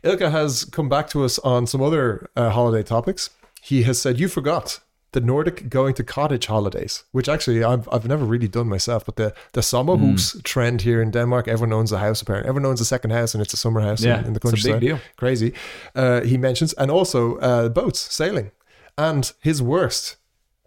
Ilkka 0.03 0.29
has 0.31 0.65
come 0.65 0.89
back 0.89 1.09
to 1.09 1.23
us 1.23 1.39
on 1.39 1.67
some 1.67 1.81
other 1.81 2.29
uh, 2.35 2.49
holiday 2.49 2.83
topics. 2.83 3.29
He 3.61 3.83
has 3.83 4.01
said, 4.01 4.19
"You 4.19 4.27
forgot 4.27 4.79
the 5.13 5.21
Nordic 5.21 5.69
going 5.69 5.95
to 5.95 6.03
cottage 6.03 6.47
holidays," 6.47 7.03
which 7.11 7.29
actually 7.29 7.63
I've 7.63 7.87
I've 7.91 8.07
never 8.07 8.25
really 8.25 8.47
done 8.47 8.67
myself. 8.67 9.05
But 9.05 9.15
the 9.15 9.33
the 9.53 9.61
sommerhus 9.61 10.43
trend 10.43 10.81
here 10.81 11.01
in 11.01 11.11
Denmark, 11.11 11.47
everyone 11.47 11.73
owns 11.73 11.91
a 11.91 11.97
house. 11.97 12.21
Apparently, 12.21 12.49
everyone 12.49 12.69
owns 12.69 12.81
a 12.81 12.85
second 12.85 13.11
house, 13.11 13.33
and 13.33 13.41
it's 13.41 13.53
a 13.53 13.57
summer 13.57 13.81
house 13.81 14.03
yeah 14.03 14.19
in, 14.19 14.25
in 14.27 14.33
the 14.33 14.37
it's 14.37 14.45
a 14.45 14.49
countryside. 14.49 14.79
big 14.79 14.89
deal 14.89 14.99
Crazy. 15.15 15.53
Uh, 15.95 16.21
he 16.21 16.37
mentions, 16.37 16.73
and 16.73 16.91
also 16.91 17.37
uh, 17.37 17.69
boats 17.69 17.99
sailing, 18.13 18.51
and 18.97 19.31
his 19.41 19.61
worst, 19.61 20.16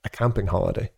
a 0.04 0.08
camping 0.08 0.48
holiday. 0.48 0.90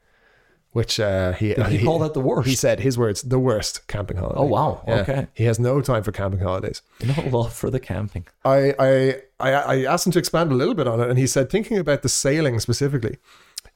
Which 0.72 0.98
uh, 0.98 1.32
he 1.32 1.53
Did 1.53 1.66
he 1.66 1.84
call 1.84 1.98
that 1.98 2.14
the 2.14 2.20
worst? 2.20 2.48
He 2.48 2.55
said 2.55 2.80
his 2.80 2.96
words, 2.96 3.20
the 3.20 3.38
worst 3.38 3.86
camping 3.88 4.16
holiday. 4.16 4.40
Oh, 4.40 4.44
wow. 4.44 4.82
Yeah. 4.88 4.94
Okay. 5.00 5.26
He 5.34 5.44
has 5.44 5.59
no 5.59 5.82
time 5.82 6.03
for 6.03 6.12
camping 6.12 6.40
holidays. 6.40 6.80
no 7.05 7.28
love 7.30 7.53
for 7.53 7.68
the 7.68 7.78
camping 7.78 8.26
I, 8.42 8.74
I 8.78 9.16
I 9.38 9.53
I 9.53 9.84
asked 9.84 10.07
him 10.07 10.12
to 10.12 10.18
expand 10.18 10.50
a 10.50 10.55
little 10.55 10.74
bit 10.74 10.88
on 10.88 10.98
it, 11.00 11.11
and 11.11 11.18
he 11.18 11.26
said, 11.26 11.50
thinking 11.50 11.76
about 11.76 12.00
the 12.00 12.09
sailing 12.09 12.59
specifically, 12.59 13.18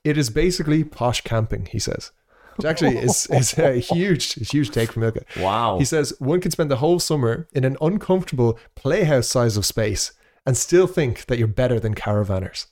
it 0.04 0.16
is 0.16 0.30
basically 0.30 0.84
posh 0.84 1.20
camping. 1.20 1.66
He 1.66 1.78
says, 1.78 2.12
which 2.56 2.64
actually 2.64 2.96
is 2.96 3.26
is 3.26 3.58
a 3.58 3.74
huge 3.94 4.50
huge 4.50 4.70
take 4.70 4.92
from 4.92 5.02
Ilkka. 5.02 5.24
wow 5.42 5.78
He 5.78 5.84
says 5.84 6.14
one 6.18 6.40
can 6.40 6.50
spend 6.50 6.70
the 6.70 6.76
whole 6.76 6.98
summer 6.98 7.46
in 7.52 7.64
an 7.64 7.76
uncomfortable 7.80 8.58
playhouse 8.74 9.28
size 9.28 9.58
of 9.58 9.66
space 9.66 10.12
and 10.46 10.56
still 10.56 10.86
think 10.86 11.26
that 11.26 11.38
you're 11.38 11.48
better 11.48 11.78
than 11.80 11.94
caravanners. 11.94 12.66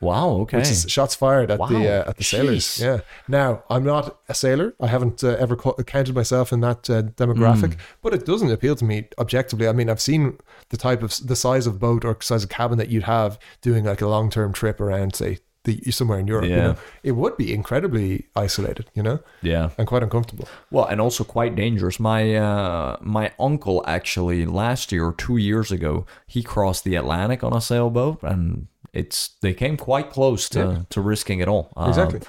Wow. 0.00 0.30
Okay. 0.42 0.58
which 0.58 0.70
is 0.70 0.86
shots 0.88 1.14
fired 1.14 1.50
at 1.50 1.58
Wow. 1.58 1.66
the 1.68 1.88
uh, 1.88 2.08
at 2.10 2.16
the 2.16 2.24
sailors. 2.24 2.80
Yeah. 2.80 3.00
Now 3.28 3.62
I'm 3.68 3.84
not 3.84 4.18
a 4.28 4.34
sailor. 4.34 4.74
I 4.80 4.86
haven't 4.86 5.22
uh, 5.22 5.36
ever 5.38 5.56
co- 5.56 5.74
counted 5.84 6.14
myself 6.14 6.52
in 6.52 6.60
that 6.60 6.88
uh, 6.88 7.02
demographic, 7.02 7.74
Hmm. 7.74 7.80
but 8.02 8.14
it 8.14 8.24
doesn't 8.24 8.50
appeal 8.50 8.76
to 8.76 8.84
me 8.84 9.08
objectively. 9.18 9.68
I 9.68 9.72
mean, 9.72 9.90
I've 9.90 10.00
seen 10.00 10.38
the 10.70 10.76
type 10.76 11.02
of 11.02 11.14
the 11.26 11.36
size 11.36 11.66
of 11.66 11.78
boat 11.78 12.04
or 12.04 12.16
size 12.22 12.42
of 12.44 12.48
cabin 12.50 12.78
that 12.78 12.88
you'd 12.88 13.02
have 13.04 13.38
doing 13.60 13.84
like 13.84 14.00
a 14.00 14.08
long 14.08 14.30
term 14.30 14.52
trip 14.52 14.80
around, 14.80 15.14
say, 15.14 15.38
the 15.64 15.90
somewhere 15.90 16.18
in 16.18 16.26
Europe. 16.26 16.46
You 16.48 16.56
know, 16.56 16.76
it 17.02 17.12
would 17.12 17.36
be 17.36 17.52
incredibly 17.54 18.26
isolated. 18.34 18.90
You 18.94 19.02
know, 19.02 19.18
yeah. 19.42 19.70
and 19.78 19.86
quite 19.86 20.02
uncomfortable. 20.02 20.48
Well, 20.70 20.86
and 20.86 21.00
also 21.00 21.24
quite 21.24 21.54
dangerous. 21.54 22.00
My 22.00 22.34
uh, 22.36 22.96
my 23.00 23.32
uncle 23.38 23.82
actually 23.86 24.46
last 24.46 24.92
year 24.92 25.04
or 25.06 25.12
two 25.14 25.36
years 25.36 25.70
ago, 25.72 26.06
he 26.26 26.42
crossed 26.42 26.84
the 26.84 26.96
Atlantic 26.96 27.44
on 27.44 27.52
a 27.52 27.60
sailboat, 27.60 28.22
and 28.22 28.66
it's 28.92 29.36
they 29.42 29.54
came 29.54 29.76
quite 29.76 30.10
close 30.10 30.48
to, 30.50 30.58
Yeah. 30.58 30.78
to 30.90 31.00
risking 31.00 31.40
it 31.40 31.48
all. 31.48 31.72
Um, 31.76 31.88
Exactly. 31.88 32.20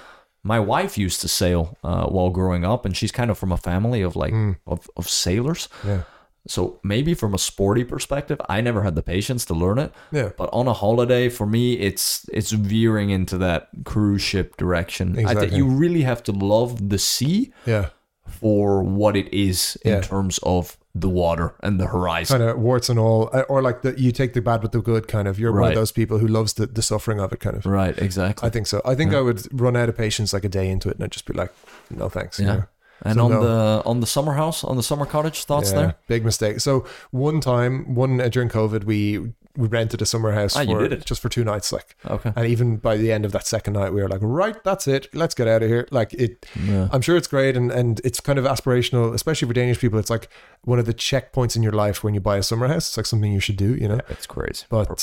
my 0.43 0.59
wife 0.59 0.97
used 0.97 1.21
to 1.21 1.27
sail 1.27 1.77
uh, 1.83 2.05
while 2.07 2.29
growing 2.29 2.65
up, 2.65 2.85
and 2.85 2.95
she's 2.97 3.11
kind 3.11 3.31
of 3.31 3.37
from 3.37 3.51
a 3.51 3.57
family 3.57 4.01
of 4.01 4.15
like 4.15 4.33
of, 4.67 4.89
of 4.95 5.07
sailors. 5.09 5.69
Yeah. 5.85 6.03
So 6.47 6.79
maybe 6.83 7.13
from 7.13 7.33
a 7.33 7.37
sporty 7.37 7.83
perspective, 7.83 8.41
I 8.49 8.61
never 8.61 8.81
had 8.81 8.95
the 8.95 9.03
patience 9.03 9.45
to 9.45 9.53
learn 9.53 9.77
it. 9.77 9.93
Yeah. 10.11 10.29
But 10.37 10.49
on 10.51 10.67
a 10.67 10.73
holiday, 10.73 11.29
for 11.29 11.45
me, 11.45 11.73
it's 11.73 12.27
it's 12.33 12.51
veering 12.51 13.11
into 13.11 13.37
that 13.37 13.69
cruise 13.85 14.21
ship 14.23 14.57
direction. 14.57 15.17
Exactly. 15.19 15.55
you 15.57 15.67
really 15.67 16.01
have 16.01 16.23
to 16.23 16.31
love 16.31 16.89
the 16.89 16.97
sea 16.97 17.53
Yeah. 17.65 17.89
for 18.25 18.81
what 18.81 19.15
it 19.15 19.31
is 19.33 19.77
in 19.85 19.91
Yeah. 19.91 20.01
terms 20.01 20.39
of 20.43 20.77
the 20.95 21.07
water 21.09 21.53
and 21.61 21.79
the 21.79 21.87
horizon. 21.87 22.39
Kind 22.39 22.49
of 22.49 22.57
warts 22.57 22.89
and 22.89 22.99
all, 22.99 23.29
uh, 23.31 23.41
or 23.47 23.61
like 23.61 23.81
the, 23.81 23.97
you 23.99 24.11
take 24.11 24.33
the 24.33 24.41
bad 24.41 24.61
with 24.61 24.71
the 24.73 24.81
good 24.81 25.07
kind 25.07 25.27
of. 25.27 25.39
You're 25.39 25.53
one 25.53 25.69
of 25.69 25.75
those 25.75 25.91
people 25.93 26.17
who 26.17 26.27
loves 26.27 26.53
the, 26.53 26.65
the 26.65 26.81
suffering 26.81 27.19
of 27.19 27.31
it 27.31 27.39
kind 27.39 27.55
of. 27.55 27.65
Right, 27.65 27.97
exactly. 27.97 28.45
I 28.47 28.49
think 28.49 28.67
so. 28.67 28.81
I 28.83 28.95
think 28.95 29.13
I 29.13 29.21
would 29.21 29.47
run 29.61 29.75
out 29.77 29.87
of 29.89 29.95
patience 29.97 30.33
like 30.33 30.43
a 30.43 30.49
day 30.49 30.69
into 30.69 30.89
it 30.89 30.95
and 30.95 31.03
I'd 31.03 31.11
just 31.11 31.25
be 31.25 31.33
like, 31.33 31.53
no 31.89 32.09
thanks. 32.09 32.39
you 32.39 32.45
yeah. 32.47 32.55
know? 32.55 32.63
And 33.03 33.15
So 33.15 33.25
on 33.25 33.31
no. 33.31 33.41
the 33.41 33.83
on 33.85 33.99
the 33.99 34.07
summer 34.07 34.33
house, 34.33 34.63
on 34.63 34.77
the 34.77 34.83
summer 34.83 35.05
cottage, 35.05 35.45
thoughts 35.45 35.71
Yeah, 35.71 35.77
there? 35.79 35.95
Big 36.07 36.23
mistake. 36.25 36.59
So 36.59 36.85
one 37.11 37.41
time, 37.41 37.95
one 37.95 38.21
uh, 38.21 38.29
during 38.29 38.49
COVID, 38.49 38.83
we 38.83 39.33
we 39.57 39.67
rented 39.67 40.01
a 40.01 40.05
summer 40.05 40.31
house 40.31 40.55
Ah, 40.55 40.63
for 40.63 40.87
just 40.95 41.21
for 41.21 41.27
two 41.27 41.43
nights. 41.43 41.73
Like, 41.73 41.97
Okay. 42.09 42.31
and 42.37 42.47
even 42.47 42.77
by 42.77 42.95
the 42.95 43.11
end 43.11 43.25
of 43.25 43.33
that 43.33 43.45
second 43.45 43.73
night, 43.73 43.91
we 43.91 44.01
were 44.01 44.07
like, 44.07 44.21
right, 44.23 44.55
that's 44.63 44.87
it. 44.87 45.07
Let's 45.13 45.35
get 45.35 45.47
out 45.47 45.61
of 45.61 45.67
here. 45.67 45.87
Like 45.91 46.13
it. 46.13 46.45
Yeah. 46.63 46.87
I'm 46.93 47.01
sure 47.01 47.17
it's 47.17 47.27
great 47.27 47.57
and 47.57 47.69
and 47.71 47.99
it's 48.05 48.19
kind 48.21 48.39
of 48.39 48.45
aspirational, 48.45 49.13
especially 49.13 49.47
for 49.47 49.53
Danish 49.53 49.79
people. 49.79 49.99
It's 49.99 50.09
like 50.11 50.29
one 50.63 50.79
of 50.79 50.85
the 50.85 50.93
checkpoints 50.93 51.55
in 51.57 51.63
your 51.63 51.73
life 51.73 52.03
when 52.03 52.13
you 52.13 52.21
buy 52.21 52.37
a 52.37 52.43
summer 52.43 52.67
house. 52.67 52.87
It's 52.89 52.97
like 52.97 53.05
something 53.07 53.33
you 53.33 53.41
should 53.41 53.57
do. 53.57 53.75
You 53.75 53.87
know. 53.89 53.99
It's 54.09 54.25
crazy. 54.27 54.65
But- 54.69 55.01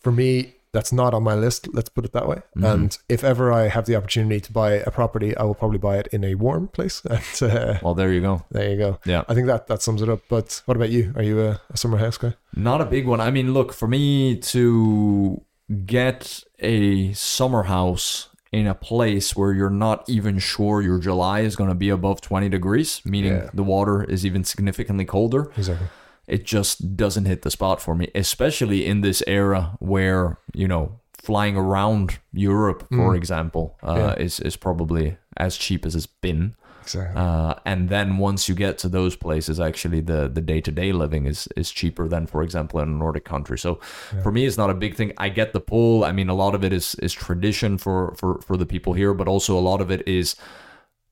For 0.00 0.12
me, 0.12 0.54
that's 0.72 0.92
not 0.92 1.12
on 1.14 1.22
my 1.22 1.34
list. 1.34 1.68
Let's 1.74 1.88
put 1.90 2.04
it 2.04 2.12
that 2.12 2.26
way. 2.26 2.36
Mm-hmm. 2.56 2.64
And 2.64 2.98
if 3.08 3.22
ever 3.24 3.52
I 3.52 3.68
have 3.68 3.84
the 3.86 3.94
opportunity 3.96 4.40
to 4.40 4.52
buy 4.52 4.72
a 4.72 4.90
property, 4.90 5.36
I 5.36 5.42
will 5.44 5.54
probably 5.54 5.78
buy 5.78 5.98
it 5.98 6.08
in 6.12 6.24
a 6.24 6.34
warm 6.34 6.68
place. 6.68 7.02
And 7.10 7.42
uh, 7.52 7.78
Well, 7.82 7.94
there 7.94 8.12
you 8.12 8.20
go. 8.20 8.44
there 8.50 8.70
you 8.70 8.76
go. 8.78 8.98
Yeah. 9.04 9.22
I 9.28 9.34
think 9.34 9.46
that 9.48 9.66
that 9.66 9.82
sums 9.82 10.02
it 10.02 10.08
up. 10.08 10.20
But 10.28 10.62
what 10.66 10.76
about 10.76 10.90
you? 10.90 11.12
Are 11.16 11.22
you 11.22 11.40
a, 11.42 11.60
a 11.70 11.76
summer 11.76 11.98
house 11.98 12.16
guy? 12.18 12.34
Not 12.56 12.80
a 12.80 12.86
big 12.86 13.06
one. 13.06 13.20
I 13.20 13.30
mean, 13.30 13.52
look, 13.52 13.72
for 13.72 13.86
me 13.88 14.36
to 14.36 15.42
get 15.86 16.42
a 16.58 17.12
summer 17.12 17.64
house 17.64 18.28
in 18.52 18.66
a 18.66 18.74
place 18.74 19.34
where 19.34 19.52
you're 19.52 19.70
not 19.70 20.08
even 20.08 20.38
sure 20.38 20.82
your 20.82 20.98
July 20.98 21.40
is 21.40 21.56
going 21.56 21.70
to 21.70 21.74
be 21.74 21.88
above 21.88 22.20
20 22.20 22.48
degrees, 22.50 23.00
meaning 23.04 23.32
Yeah. 23.32 23.50
the 23.54 23.62
water 23.62 24.04
is 24.04 24.26
even 24.26 24.44
significantly 24.44 25.06
colder, 25.06 25.50
Exactly. 25.56 25.86
It 26.34 26.42
just 26.56 26.96
doesn't 26.96 27.26
hit 27.26 27.40
the 27.42 27.50
spot 27.50 27.78
for 27.82 27.94
me, 27.94 28.06
especially 28.14 28.80
in 28.90 29.02
this 29.02 29.22
era 29.26 29.62
where, 29.80 30.24
you 30.54 30.68
know, 30.68 30.84
flying 31.28 31.56
around 31.56 32.18
Europe, 32.32 32.80
for 32.90 33.14
example, 33.20 33.64
uh, 33.82 33.94
Mm. 33.94 33.98
Yeah. 33.98 34.24
is, 34.26 34.40
is 34.40 34.56
probably 34.56 35.16
as 35.36 35.56
cheap 35.64 35.86
as 35.86 35.94
it's 35.94 36.08
been. 36.22 36.54
Exactly. 36.82 37.14
Uh, 37.22 37.54
and 37.64 37.88
then 37.88 38.18
once 38.18 38.48
you 38.48 38.56
get 38.56 38.78
to 38.78 38.88
those 38.88 39.16
places, 39.16 39.60
actually 39.60 40.00
the 40.02 40.28
the 40.36 40.40
day 40.52 40.60
to 40.60 40.72
day 40.72 40.92
living 40.92 41.26
is 41.26 41.48
is 41.56 41.70
cheaper 41.72 42.08
than, 42.08 42.26
for 42.26 42.42
example, 42.42 42.82
in 42.82 42.88
a 42.88 42.98
Nordic 43.04 43.24
country. 43.24 43.56
So 43.58 43.78
for 44.22 44.32
me, 44.32 44.40
it's 44.48 44.58
not 44.58 44.70
a 44.70 44.74
big 44.74 44.94
thing. 44.96 45.12
I 45.26 45.28
get 45.30 45.52
the 45.52 45.60
pull. 45.60 46.02
I 46.08 46.12
mean, 46.12 46.28
a 46.30 46.34
lot 46.44 46.54
of 46.54 46.64
it 46.64 46.72
is 46.72 46.96
is 47.02 47.12
tradition 47.14 47.78
for 47.78 48.14
for 48.20 48.40
for 48.46 48.56
the 48.56 48.66
people 48.66 48.92
here, 49.00 49.14
but 49.14 49.28
also 49.28 49.52
a 49.56 49.64
lot 49.70 49.80
of 49.80 49.90
it 49.90 50.02
is 50.08 50.36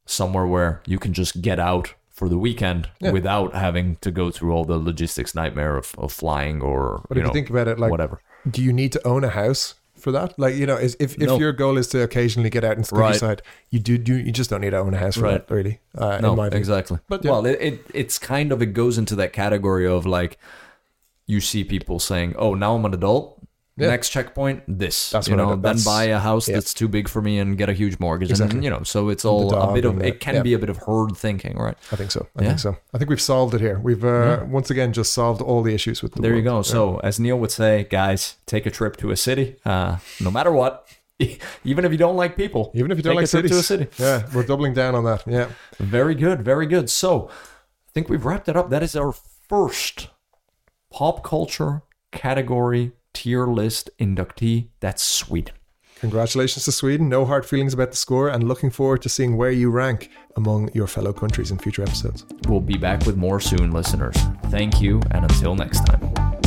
somewhere 0.07 0.47
where 0.47 0.81
you 0.87 0.99
can 0.99 1.13
just 1.13 1.41
get 1.41 1.59
out 1.59 1.95
for 2.21 2.29
the 2.29 2.39
weekend 2.47 2.83
Yeah. 3.01 3.13
without 3.19 3.51
having 3.67 3.97
to 4.05 4.11
go 4.21 4.31
through 4.31 4.53
all 4.55 4.67
the 4.67 4.77
logistics 4.91 5.35
nightmare 5.35 5.75
of, 5.83 5.95
of 6.05 6.13
flying 6.13 6.61
or 6.71 6.81
But 7.09 7.17
if 7.17 7.23
know 7.25 7.31
you 7.31 7.33
think 7.39 7.49
about 7.55 7.67
it, 7.73 7.79
like, 7.79 7.91
whatever. 7.91 8.17
do 8.57 8.61
you 8.63 8.73
need 8.81 8.93
to 8.97 9.01
own 9.13 9.25
a 9.25 9.31
house 9.43 9.63
for 9.97 10.13
that? 10.13 10.39
Like, 10.39 10.55
you 10.61 10.67
know, 10.67 10.77
is, 10.87 10.97
if, 11.01 11.11
if 11.15 11.29
No. 11.31 11.39
your 11.39 11.53
goal 11.53 11.79
is 11.79 11.87
to 11.89 12.03
occasionally 12.03 12.51
get 12.51 12.63
out 12.63 12.77
into 12.77 12.91
the 12.91 13.01
Right. 13.01 13.07
countryside, 13.19 13.41
you 13.71 13.79
do, 13.81 13.97
do 13.97 14.15
you 14.27 14.33
just 14.33 14.51
don't 14.51 14.61
need 14.61 14.71
to 14.79 14.79
own 14.87 14.93
a 14.93 14.99
house 14.99 15.17
for 15.17 15.23
Right. 15.25 15.47
that, 15.49 15.55
really. 15.55 15.81
Uh, 15.97 16.19
No, 16.21 16.33
in 16.33 16.37
my 16.37 16.49
view. 16.51 16.59
exactly. 16.59 16.99
But, 17.09 17.25
yeah. 17.25 17.31
well, 17.31 17.47
it, 17.47 17.59
it 17.69 17.77
it's 17.95 18.19
kind 18.19 18.53
of 18.53 18.61
it 18.61 18.75
goes 18.83 18.99
into 18.99 19.15
that 19.17 19.33
category 19.33 19.87
of 19.87 20.05
like 20.05 20.37
you 21.27 21.41
see 21.41 21.65
people 21.65 21.99
saying, 22.01 22.35
"Oh, 22.37 22.53
now 22.55 22.75
I'm 22.77 22.85
an 22.85 22.93
adult." 22.95 23.39
Yeah. 23.81 23.89
Next 23.89 24.11
checkpoint, 24.11 24.63
this. 24.69 25.11
That's 25.11 25.27
you 25.29 25.35
what 25.37 25.41
I 25.41 25.45
know, 25.45 25.51
then 25.53 25.63
That's- 25.63 25.85
buy 25.85 26.05
a 26.05 26.19
house 26.19 26.49
yeah. 26.49 26.55
that's 26.57 26.75
too 26.75 26.87
big 26.89 27.09
for 27.09 27.23
me 27.23 27.39
and 27.39 27.57
get 27.59 27.69
a 27.69 27.73
huge 27.73 27.99
mortgage, 27.99 28.31
Exactly. 28.31 28.57
and 28.57 28.65
you 28.65 28.71
know, 28.71 28.83
so 28.83 29.09
it's 29.09 29.25
all 29.25 29.49
a 29.49 29.51
dog 29.53 29.75
bit 29.75 29.85
of 29.85 29.93
and 29.93 30.01
the- 30.03 30.07
it 30.09 30.21
can 30.21 30.35
yeah. 30.37 30.43
be 30.43 30.53
a 30.55 30.59
bit 30.59 30.69
of 30.69 30.77
herd 30.79 31.17
thinking, 31.17 31.57
right? 31.57 31.77
I 31.91 31.97
think 31.97 32.11
so. 32.11 32.27
I 32.37 32.43
Yeah. 32.43 32.49
think 32.49 32.61
so. 32.61 32.77
I 32.95 32.99
think 32.99 33.09
we've 33.11 33.21
solved 33.21 33.55
it 33.55 33.61
here. 33.61 33.79
We've 33.79 34.05
uh, 34.05 34.45
once 34.49 34.71
again 34.71 34.93
just 34.93 35.13
solved 35.13 35.41
all 35.41 35.63
the 35.63 35.75
issues 35.75 36.03
with 36.03 36.13
the 36.13 36.21
There 36.23 36.37
you 36.37 36.45
world. 36.45 36.65
go. 36.67 36.71
So, 36.71 36.99
as 36.99 37.19
Neil 37.19 37.39
would 37.39 37.51
say, 37.51 37.87
guys, 37.91 38.37
take 38.47 38.67
a 38.67 38.71
trip 38.71 38.97
to 38.99 39.11
a 39.11 39.17
city, 39.17 39.57
uh, 39.65 39.97
no 40.21 40.31
matter 40.31 40.53
what. 40.53 40.87
Even 41.65 41.85
if 41.85 41.93
you 41.93 41.99
don't 41.99 42.17
like 42.17 42.35
people, 42.37 42.71
Even 42.75 42.91
if 42.91 42.97
you 42.97 43.03
don't 43.03 43.13
take 43.13 43.17
like 43.17 43.25
a 43.27 43.29
trip 43.29 43.43
cities. 43.45 43.51
to 43.51 43.59
a 43.59 43.63
city. 43.63 43.87
Yeah, 44.03 44.27
we're 44.35 44.43
doubling 44.47 44.73
down 44.75 44.95
on 44.95 45.05
that. 45.05 45.23
Yeah. 45.27 45.49
Very 45.79 46.15
good, 46.15 46.43
very 46.43 46.67
good. 46.67 46.89
So, 46.91 47.29
I 47.31 47.91
think 47.93 48.09
we've 48.09 48.25
wrapped 48.25 48.49
it 48.49 48.57
up. 48.57 48.71
That 48.71 48.83
is 48.83 48.95
our 48.97 49.13
first 49.49 50.09
pop 50.91 51.23
culture 51.23 51.83
category 52.13 52.93
tier 53.13 53.47
list 53.47 53.91
inductee. 53.99 54.69
That's 54.81 55.03
Sweden. 55.03 55.55
Congratulations 56.01 56.65
to 56.65 56.73
Sweden. 56.73 57.11
No 57.11 57.27
hard 57.27 57.45
feelings 57.45 57.75
about 57.75 57.91
the 57.91 57.97
score, 57.97 58.29
and 58.29 58.49
looking 58.49 58.71
forward 58.71 59.03
to 59.03 59.11
seeing 59.11 59.37
where 59.37 59.51
you 59.51 59.71
rank 59.71 60.11
among 60.37 60.71
your 60.73 60.87
fellow 60.87 61.13
countries 61.13 61.51
in 61.51 61.59
future 61.59 61.83
episodes. 61.83 62.25
We'll 62.49 62.61
be 62.61 62.79
back 62.79 63.05
with 63.05 63.17
more 63.17 63.39
soon, 63.39 63.71
listeners. 63.71 64.17
Thank 64.47 64.81
you, 64.81 65.03
and 65.11 65.25
until 65.25 65.55
next 65.55 65.85
time. 65.87 66.40